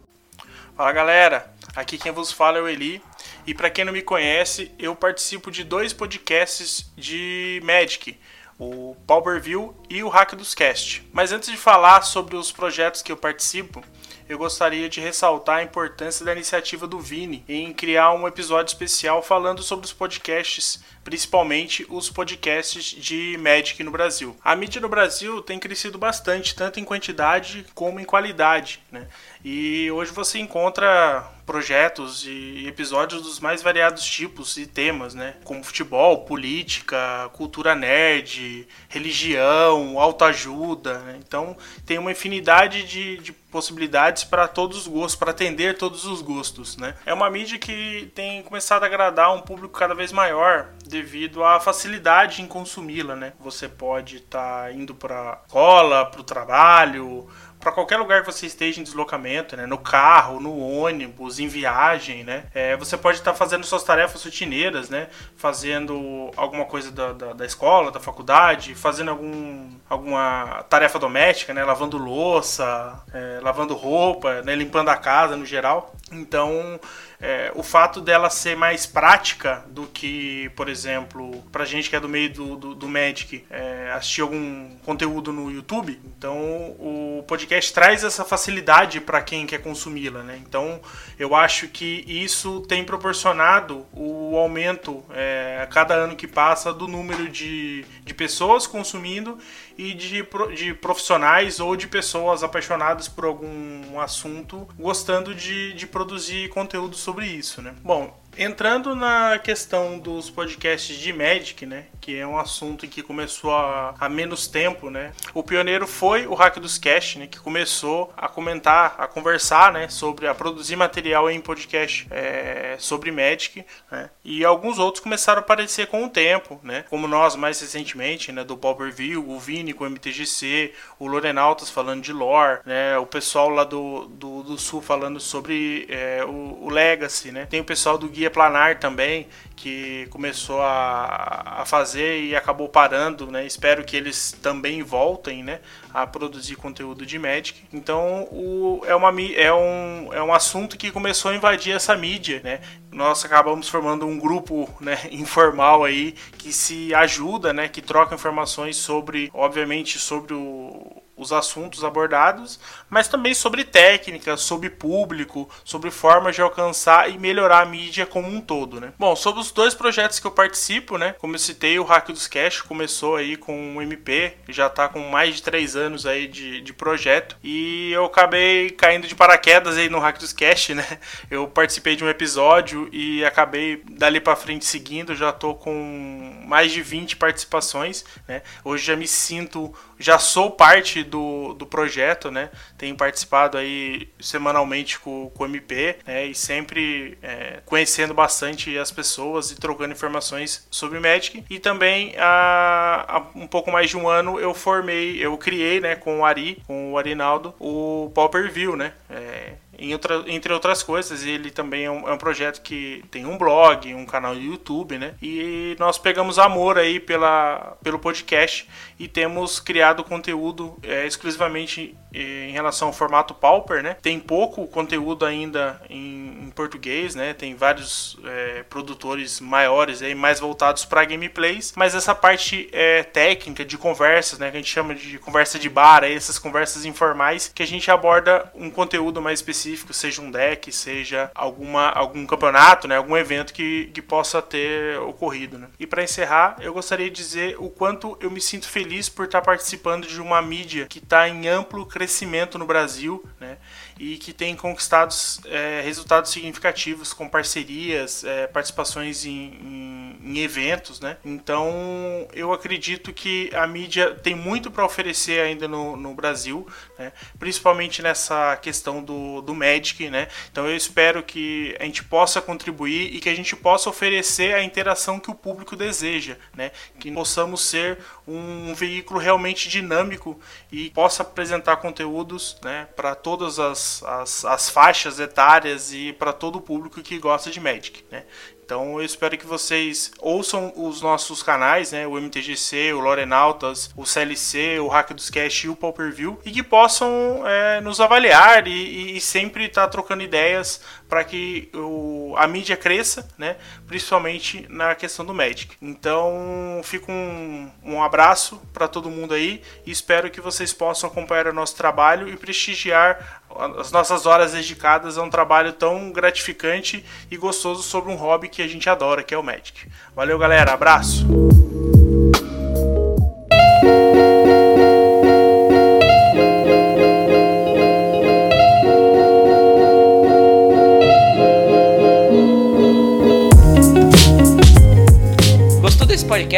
Fala, 0.80 0.94
galera. 0.94 1.54
Aqui 1.76 1.98
quem 1.98 2.10
vos 2.10 2.32
fala 2.32 2.58
é 2.58 2.62
o 2.62 2.68
Eli. 2.70 3.04
E 3.46 3.54
para 3.54 3.70
quem 3.70 3.84
não 3.84 3.92
me 3.92 4.02
conhece, 4.02 4.72
eu 4.80 4.96
participo 4.96 5.52
de 5.52 5.62
dois 5.62 5.92
podcasts 5.92 6.90
de 6.96 7.60
Magic. 7.66 8.18
o 8.58 8.96
Pauperview 9.06 9.76
e 9.90 10.02
o 10.02 10.08
Hack 10.08 10.36
dos 10.36 10.56
Cast. 10.56 11.06
Mas 11.12 11.34
antes 11.34 11.52
de 11.52 11.58
falar 11.58 12.04
sobre 12.04 12.38
os 12.38 12.54
projetos 12.54 13.02
que 13.02 13.12
eu 13.12 13.18
participo, 13.18 13.84
eu 14.30 14.38
gostaria 14.38 14.88
de 14.88 15.02
ressaltar 15.02 15.58
a 15.58 15.64
importância 15.64 16.24
da 16.24 16.32
iniciativa 16.32 16.88
do 16.88 16.98
Vini 16.98 17.44
em 17.50 17.74
criar 17.74 18.14
um 18.14 18.26
episódio 18.26 18.72
especial 18.72 19.22
falando 19.22 19.62
sobre 19.62 19.86
os 19.86 19.92
podcasts, 19.92 20.82
principalmente 21.10 21.88
os 21.90 22.08
podcasts 22.08 22.84
de 22.84 23.36
Magic 23.40 23.84
no 23.84 23.90
Brasil. 23.90 24.38
A 24.44 24.56
mídia 24.56 24.80
no 24.80 24.88
Brasil 24.88 25.42
tem 25.42 25.58
crescido 25.58 25.98
bastante, 25.98 26.54
tanto 26.54 26.80
em 26.80 26.84
quantidade 26.84 27.66
como 27.74 28.00
em 28.00 28.04
qualidade, 28.06 28.80
né? 28.92 29.08
E 29.44 29.90
hoje 29.90 30.12
você 30.12 30.38
encontra 30.38 31.28
projetos 31.50 32.28
e 32.28 32.68
episódios 32.68 33.24
dos 33.24 33.40
mais 33.40 33.64
variados 33.64 34.06
tipos 34.06 34.56
e 34.58 34.68
temas, 34.68 35.16
né? 35.16 35.34
Como 35.44 35.64
futebol, 35.64 36.26
política, 36.26 37.28
cultura 37.34 37.74
nerd, 37.74 38.68
religião, 38.88 40.00
autoajuda. 40.00 41.00
Né? 41.00 41.20
Então 41.26 41.58
tem 41.88 41.98
uma 41.98 42.12
infinidade 42.12 42.84
de, 42.84 43.18
de 43.18 43.32
possibilidades 43.32 44.24
para 44.24 44.48
todos 44.48 44.78
os 44.78 44.88
gostos, 44.88 45.16
para 45.16 45.32
atender 45.32 45.76
todos 45.76 46.06
os 46.06 46.22
gostos, 46.22 46.78
né? 46.78 46.94
É 47.04 47.12
uma 47.16 47.32
mídia 47.32 47.58
que 47.58 48.12
tem 48.14 48.44
começado 48.44 48.84
a 48.84 48.86
agradar 48.86 49.34
um 49.34 49.42
público 49.42 49.80
cada 49.80 49.96
vez 49.96 50.12
maior 50.12 50.70
devido 50.90 51.44
à 51.44 51.60
facilidade 51.60 52.42
em 52.42 52.48
consumi-la, 52.48 53.16
né? 53.16 53.34
Você 53.40 53.70
pode 53.70 54.18
estar 54.18 54.64
tá 54.64 54.72
indo 54.72 54.96
para 54.96 55.42
escola, 55.46 56.06
para 56.06 56.20
o 56.20 56.24
trabalho, 56.24 57.30
para 57.60 57.72
qualquer 57.72 57.98
lugar 57.98 58.22
que 58.22 58.32
você 58.32 58.46
esteja 58.46 58.80
em 58.80 58.84
deslocamento, 58.84 59.56
né? 59.56 59.66
No 59.66 59.78
carro, 59.78 60.40
no 60.40 60.58
ônibus, 60.58 61.40
em 61.40 61.48
viagem, 61.48 62.24
né? 62.24 62.46
É, 62.54 62.76
você 62.78 62.98
pode 62.98 63.18
estar 63.18 63.34
fazendo 63.34 63.66
suas 63.66 63.84
tarefas 63.84 64.24
rotineiras, 64.24 64.90
né? 64.90 65.10
Fazendo 65.36 66.32
alguma 66.38 66.66
coisa 66.66 66.90
da, 66.92 67.12
da, 67.12 67.34
da, 67.34 67.46
escola, 67.46 67.92
da 67.92 68.00
faculdade, 68.00 68.74
fazendo 68.76 69.12
algum, 69.12 69.72
alguma 69.90 70.64
tarefa 70.70 70.98
doméstica, 70.98 71.54
né? 71.54 71.64
Lavando 71.64 71.98
louça, 71.98 73.04
é, 73.14 73.40
lavando 73.42 73.76
roupa, 73.76 74.42
né? 74.42 74.56
Limpando 74.56 74.90
a 74.90 74.98
casa 74.98 75.36
no 75.36 75.46
geral. 75.46 75.94
Então, 76.12 76.80
é, 77.22 77.52
o 77.54 77.62
fato 77.62 78.00
dela 78.00 78.30
ser 78.30 78.56
mais 78.56 78.86
prática 78.86 79.66
do 79.68 79.86
que, 79.88 80.50
por 80.56 80.70
exemplo, 80.70 81.44
pra 81.52 81.66
gente 81.66 81.90
que 81.90 81.96
é 81.96 82.00
do 82.00 82.08
meio 82.08 82.32
do, 82.32 82.56
do, 82.56 82.76
do 82.76 82.88
Magic, 82.88 83.44
é, 83.50 83.92
assistir 83.94 84.22
algum 84.22 84.78
conteúdo 84.86 85.34
no 85.34 85.52
YouTube, 85.52 86.00
então 86.18 86.38
o 86.80 87.24
podcast 87.28 87.74
traz 87.74 88.06
essa 88.06 88.24
facilidade 88.24 89.02
para 89.02 89.22
quem 89.22 89.46
quer 89.46 89.62
consumi-la, 89.62 90.24
né? 90.24 90.40
Então 90.42 90.80
eu 91.18 91.36
acho 91.36 91.68
que 91.68 92.06
isso 92.08 92.62
tem 92.62 92.86
proporcionado 92.86 93.86
o 93.92 94.38
aumento 94.38 95.04
é, 95.12 95.60
a 95.62 95.68
cada 95.68 95.96
ano 95.96 96.16
que 96.16 96.28
passa 96.28 96.74
do 96.74 96.88
número 96.88 97.28
de, 97.28 97.84
de 98.06 98.14
pessoas 98.14 98.66
consumindo 98.66 99.38
e 99.80 99.94
de, 99.94 100.28
de 100.58 100.74
profissionais 100.74 101.62
ou 101.62 101.74
de 101.74 101.88
pessoas 101.88 102.44
apaixonadas 102.44 103.08
por 103.08 103.24
algum 103.24 103.98
assunto 103.98 104.68
gostando 104.78 105.34
de, 105.34 105.72
de 105.72 105.88
produzir 105.88 106.50
conteúdo 106.50 106.98
sobre 106.98 107.26
isso, 107.26 107.62
né? 107.62 107.74
Bom, 107.82 108.14
Entrando 108.38 108.96
na 108.96 109.38
questão 109.38 110.00
dos 110.00 110.30
podcasts 110.30 110.96
de 110.96 111.12
Magic, 111.12 111.66
né, 111.66 111.86
que 112.00 112.18
é 112.18 112.26
um 112.26 112.38
assunto 112.38 112.88
que 112.88 113.04
começou 113.04 113.52
há, 113.54 114.08
menos 114.10 114.48
tempo, 114.48 114.90
né, 114.90 115.12
o 115.34 115.44
pioneiro 115.44 115.86
foi 115.86 116.26
o 116.26 116.34
Hack 116.34 116.58
dos 116.58 116.78
Cast, 116.78 117.20
né, 117.20 117.28
que 117.28 117.38
começou 117.40 118.14
a 118.16 118.30
comentar, 118.30 118.96
a 118.98 119.08
conversar, 119.08 119.74
né, 119.74 119.90
sobre 119.90 120.26
a 120.26 120.34
produzir 120.34 120.78
material 120.78 121.30
em 121.30 121.42
podcast 121.42 122.08
é, 122.10 122.78
sobre 122.80 123.12
Magic, 123.12 123.66
né, 123.92 124.10
e 124.24 124.46
alguns 124.46 124.80
outros 124.80 125.04
começaram 125.04 125.40
a 125.40 125.44
aparecer 125.44 125.88
com 125.88 126.06
o 126.06 126.10
tempo, 126.10 126.60
né, 126.64 126.86
como 126.90 127.08
nós 127.08 127.36
mais 127.36 127.60
recentemente, 127.60 128.32
né, 128.32 128.44
do 128.44 128.56
Pauper 128.56 128.92
View, 128.94 129.30
o 129.30 129.38
Vini 129.38 129.74
com 129.74 129.84
o 129.84 129.90
MTGC, 129.90 130.74
o 130.98 131.08
Lorenautas 131.08 131.70
falando 131.70 132.02
de 132.02 132.14
lore, 132.14 132.62
né, 132.66 132.98
o 132.98 133.06
pessoal 133.06 133.50
lá 133.50 133.66
do, 133.66 134.06
do, 134.06 134.44
do 134.44 134.58
Sul 134.58 134.82
falando 134.82 135.20
sobre 135.20 135.86
é, 135.90 136.24
o, 136.24 136.60
o 136.64 136.70
Legacy, 136.70 137.32
né, 137.34 137.46
tem 137.46 137.60
o 137.60 137.66
pessoal 137.66 137.98
do 137.98 138.08
Guia 138.08 138.29
Planar 138.30 138.80
também, 138.80 139.28
que 139.56 140.08
começou 140.10 140.62
a, 140.62 141.62
a 141.62 141.66
fazer 141.66 142.22
e 142.24 142.36
acabou 142.36 142.70
parando, 142.70 143.30
né? 143.30 143.46
Espero 143.46 143.84
que 143.84 143.98
eles 143.98 144.32
também 144.42 144.82
voltem, 144.82 145.44
né? 145.44 145.60
A 145.94 146.08
produzir 146.08 146.56
conteúdo 146.56 147.06
de 147.06 147.20
Magic. 147.20 147.62
Então, 147.74 148.24
o, 148.32 148.82
é, 148.86 148.96
uma, 148.96 149.10
é, 149.34 149.54
um, 149.54 150.14
é 150.14 150.24
um 150.24 150.34
assunto 150.34 150.78
que 150.78 150.92
começou 150.92 151.32
a 151.32 151.36
invadir 151.36 151.76
essa 151.76 151.96
mídia, 151.96 152.40
né? 152.44 152.62
Nós 152.92 153.26
acabamos 153.26 153.68
formando 153.68 154.06
um 154.06 154.18
grupo 154.18 154.70
né, 154.80 154.98
informal 155.12 155.84
aí 155.84 156.14
que 156.38 156.54
se 156.54 156.96
ajuda, 156.96 157.52
né? 157.52 157.68
Que 157.68 157.82
troca 157.82 158.16
informações 158.16 158.78
sobre, 158.78 159.30
obviamente, 159.34 160.00
sobre 160.00 160.34
o, 160.34 161.04
os 161.20 161.34
assuntos 161.34 161.84
abordados, 161.84 162.60
mas 162.90 163.08
também 163.08 163.34
sobre 163.34 163.66
técnica, 163.66 164.38
sobre 164.38 164.70
público, 164.70 165.50
sobre 165.66 165.92
formas 165.92 166.36
de 166.36 166.42
alcançar 166.42 167.12
e 167.12 167.18
melhorar 167.18 167.62
a 167.62 167.66
mídia 167.66 168.06
como 168.06 168.28
um 168.28 168.40
todo, 168.40 168.80
né? 168.80 168.94
Bom, 168.98 169.16
sobre 169.16 169.42
os 169.42 169.52
dois 169.52 169.74
projetos 169.74 170.20
que 170.20 170.26
eu 170.26 170.32
participo, 170.32 170.98
né? 170.98 171.14
Como 171.20 171.36
eu 171.36 171.40
citei, 171.40 171.78
o 171.78 171.84
Hack 171.84 172.08
dos 172.08 172.28
Cash 172.28 172.62
começou 172.62 173.18
aí 173.18 173.36
com 173.36 173.54
um 173.54 173.82
MP, 173.82 174.34
já 174.48 174.68
está 174.68 174.88
com 174.88 175.00
mais 175.10 175.36
de 175.36 175.44
três 175.44 175.76
anos 175.76 176.06
aí 176.06 176.26
de, 176.26 176.62
de 176.62 176.72
projeto, 176.72 177.36
e 177.44 177.92
eu 177.92 178.06
acabei 178.06 178.70
caindo 178.70 179.08
de 179.08 179.16
paraquedas 179.16 179.78
aí 179.78 179.90
no 179.90 180.00
Hack 180.00 180.18
dos 180.18 180.32
Cash, 180.32 180.70
né? 180.70 180.86
Eu 181.30 181.48
participei 181.48 181.96
de 181.96 182.04
um 182.04 182.10
episódio 182.10 182.88
e 182.94 183.26
acabei 183.26 183.84
dali 183.92 184.22
para 184.22 184.36
frente 184.36 184.66
seguindo, 184.66 185.14
já 185.14 185.34
tô 185.34 185.54
com 185.54 186.44
mais 186.46 186.72
de 186.72 186.82
20 186.82 187.18
participações, 187.18 188.06
né? 188.28 188.42
Hoje 188.64 188.86
já 188.86 188.96
me 188.96 189.08
sinto, 189.08 189.74
já 190.00 190.18
sou 190.18 190.52
parte 190.52 191.04
do, 191.10 191.54
do 191.54 191.66
projeto, 191.66 192.32
né? 192.32 192.50
Tenho 192.78 192.96
participado 192.96 193.58
aí 193.58 194.10
semanalmente 194.20 195.00
com, 195.00 195.30
com 195.32 195.44
o 195.44 195.48
MP, 195.48 195.98
né? 196.06 196.26
E 196.28 196.36
sempre 196.36 197.18
é, 197.22 197.60
conhecendo 197.66 198.14
bastante 198.14 198.78
as 198.78 198.92
pessoas 198.92 199.52
e 199.52 199.56
trocando 199.56 199.94
informações 199.94 200.68
sobre 200.72 201.00
Magic. 201.00 201.44
E 201.50 201.60
também 201.60 202.16
há, 202.18 203.06
há, 203.08 203.20
um 203.36 203.48
pouco 203.48 203.72
mais 203.72 203.90
de 203.90 203.98
um 203.98 204.08
ano 204.08 204.40
eu 204.40 204.54
formei, 204.54 205.18
eu 205.24 205.38
criei, 205.38 205.80
né? 205.80 205.96
Com 205.96 206.20
o 206.20 206.26
Ari, 206.26 206.62
com 206.66 206.94
o 206.94 206.98
Arinaldo, 206.98 207.54
o 207.60 208.12
Pauper 208.14 208.52
View, 208.52 208.76
né? 208.76 208.94
É, 209.10 209.54
outra, 209.94 210.24
entre 210.28 210.52
outras 210.52 210.84
coisas. 210.84 211.24
Ele 211.24 211.50
também 211.50 211.86
é 211.86 211.92
um, 211.92 212.08
é 212.08 212.14
um, 212.14 212.18
projeto 212.18 212.62
que 212.62 213.04
tem 213.10 213.26
um 213.26 213.38
blog, 213.38 213.94
um 213.94 214.06
canal 214.06 214.36
no 214.36 214.42
YouTube, 214.42 214.98
né? 214.98 215.14
E 215.22 215.76
nós 215.80 215.98
pegamos 215.98 216.38
amor 216.38 216.78
aí 216.78 217.00
pela, 217.00 217.78
pelo 217.82 217.98
podcast 217.98 218.68
e 219.00 219.08
temos 219.08 219.60
criado 219.60 220.04
conteúdo 220.04 220.78
é, 220.84 221.08
exclusivamente 221.08 221.96
é, 222.14 222.50
em 222.50 222.52
relação 222.52 222.90
ao 222.90 222.94
formato 222.94 223.34
Pauper, 223.34 223.82
né? 223.82 223.96
Tem 224.02 224.20
pouco 224.20 224.68
conteúdo 224.68 225.26
ainda 225.26 225.82
em, 225.90 226.48
em 226.48 226.52
português, 226.52 227.16
né? 227.16 227.34
Tem 227.34 227.56
vários 227.56 228.18
é, 228.26 228.64
produtores 228.64 229.40
maiores 229.40 230.02
aí, 230.02 230.14
mais 230.14 230.40
voltados 230.40 230.84
para 230.84 231.06
gameplays, 231.06 231.74
mas 231.76 231.96
essa 231.96 232.14
parte 232.14 232.70
é, 232.74 233.04
técnica 233.04 233.64
de 233.64 233.78
conversas, 233.78 234.40
né? 234.40 234.52
Que 234.52 234.58
a 234.58 234.60
gente 234.60 234.72
chama 234.72 234.94
de 234.94 235.18
conversa 235.20 235.58
de 235.58 235.70
bar, 235.70 236.04
essas 236.04 236.38
conversas 236.38 236.84
informais 236.84 237.52
que 237.54 237.64
a 237.64 237.68
gente 237.68 237.90
aborda 237.90 238.52
um 238.54 238.70
conteúdo 238.70 239.22
mais 239.22 239.40
específico 239.40 239.69
específico, 239.70 239.94
seja 239.94 240.22
um 240.22 240.32
deck, 240.32 240.72
seja 240.72 241.32
alguma, 241.36 241.90
algum 241.90 242.26
campeonato, 242.26 242.88
né, 242.88 242.98
algum 242.98 243.16
evento 243.16 243.54
que, 243.54 243.90
que 243.94 244.02
possa 244.02 244.42
ter 244.42 245.00
ocorrido. 245.00 245.58
Né. 245.58 245.68
E 245.80 245.86
para 245.86 246.04
encerrar, 246.04 246.58
eu 246.60 246.74
gostaria 246.74 247.10
de 247.10 247.16
dizer 247.16 247.56
o 247.60 247.70
quanto 247.70 248.18
eu 248.20 248.32
me 248.32 248.42
sinto 248.42 248.68
feliz 248.68 249.10
por 249.10 249.26
estar 249.26 249.42
participando 249.42 250.08
de 250.08 250.22
uma 250.22 250.42
mídia 250.42 250.88
que 250.88 251.00
está 251.00 251.28
em 251.28 251.48
amplo 251.48 251.86
crescimento 251.86 252.58
no 252.58 252.66
Brasil, 252.66 253.24
né, 253.40 253.58
e 254.00 254.18
que 254.18 254.32
tem 254.32 254.56
conquistado 254.56 255.14
é, 255.46 255.82
resultados 255.82 256.32
significativos 256.32 257.12
com 257.12 257.28
parcerias, 257.28 258.24
é, 258.24 258.48
participações 258.48 259.26
em, 259.26 259.32
em, 259.32 260.20
em, 260.24 260.40
eventos, 260.40 261.02
né? 261.02 261.18
Então 261.24 262.26
eu 262.34 262.54
acredito 262.54 263.12
que 263.12 263.50
a 263.54 263.68
mídia 263.68 264.16
tem 264.16 264.34
muito 264.34 264.72
para 264.72 264.86
oferecer 264.86 265.42
ainda 265.42 265.68
no, 265.68 265.98
no 265.98 266.14
Brasil, 266.14 266.66
né? 266.98 267.12
principalmente 267.38 268.02
nessa 268.02 268.56
questão 268.58 269.04
do, 269.04 269.42
do 269.42 269.54
Magic, 269.54 270.10
né? 270.10 270.30
Então 270.50 270.66
eu 270.66 270.76
espero 270.76 271.22
que 271.22 271.76
a 271.80 271.84
gente 271.84 272.04
possa 272.04 272.42
contribuir 272.42 273.14
e 273.14 273.20
que 273.20 273.28
a 273.28 273.36
gente 273.36 273.56
possa 273.56 273.90
oferecer 273.90 274.56
a 274.56 274.64
interação 274.64 275.20
que 275.20 275.30
o 275.30 275.36
público 275.36 275.76
deseja, 275.76 276.38
né? 276.56 276.72
Que 277.00 277.12
possamos 277.12 277.62
ser 277.62 277.98
um 278.30 278.74
veículo 278.74 279.20
realmente 279.20 279.68
dinâmico 279.68 280.40
e 280.72 280.90
possa 280.92 281.24
apresentar 281.24 281.78
conteúdos, 281.78 282.58
né? 282.64 282.88
Para 282.96 283.16
todas 283.16 283.60
as 283.60 284.04
as, 284.04 284.46
as, 284.46 284.70
faixas 284.70 285.20
etárias 285.20 285.94
e 285.94 286.14
para 286.14 286.34
todo 286.34 286.58
o 286.58 286.62
público 286.62 287.02
que 287.02 287.18
gosta 287.18 287.50
de 287.50 287.60
Magic. 287.60 288.04
Né? 288.12 288.24
Então 288.70 289.00
eu 289.00 289.04
espero 289.04 289.36
que 289.36 289.48
vocês 289.48 290.12
ouçam 290.20 290.72
os 290.76 291.02
nossos 291.02 291.42
canais, 291.42 291.92
né? 291.92 292.06
O 292.06 292.20
MTGC, 292.20 292.94
o 292.94 293.00
Lorenautas, 293.00 293.90
o 293.96 294.06
CLC, 294.06 294.78
o 294.80 294.88
Hack 294.88 295.12
dos 295.12 295.32
Cash 295.32 295.64
e 295.64 295.70
o 295.70 295.76
Pauperview, 295.76 296.40
e 296.46 296.52
que 296.52 296.62
possam 296.62 297.42
é, 297.48 297.82
nos 297.82 298.00
avaliar 298.00 298.68
e, 298.68 299.18
e 299.18 299.20
sempre 299.20 299.66
estar 299.66 299.86
tá 299.86 299.88
trocando 299.88 300.22
ideias 300.22 300.82
para 301.10 301.24
que 301.24 301.72
o, 301.74 302.36
a 302.38 302.46
mídia 302.46 302.78
cresça, 302.78 303.28
né? 303.40 303.58
Principalmente 303.88 304.68
na 304.70 304.94
questão 304.94 305.26
do 305.26 305.34
Magic. 305.34 305.76
Então, 305.82 306.80
fica 306.84 307.12
um, 307.12 307.72
um 307.84 308.04
abraço 308.04 308.62
para 308.72 308.88
todo 308.88 309.10
mundo 309.10 309.34
aí 309.34 309.64
e 309.84 309.90
espero 309.90 310.30
que 310.30 310.40
vocês 310.40 310.72
possam 310.72 311.10
acompanhar 311.10 311.48
o 311.48 311.54
nosso 311.54 311.76
trabalho 311.76 312.30
e 312.30 312.38
prestigiar 312.38 313.39
as 313.78 313.92
nossas 313.92 314.26
horas 314.26 314.54
dedicadas 314.54 315.18
a 315.18 315.24
um 315.24 315.30
trabalho 315.30 315.74
tão 315.74 316.12
gratificante 316.12 317.04
e 317.30 317.38
gostoso 317.38 317.84
sobre 317.84 318.12
um 318.12 318.16
hobby 318.16 318.48
que 318.48 318.62
a 318.62 318.68
gente 318.68 318.90
adora, 318.90 319.24
que 319.24 319.34
é 319.34 319.38
o 319.38 319.44
Magic. 319.44 319.88
Valeu, 320.16 320.38
galera. 320.38 320.74
Abraço. 320.74 321.28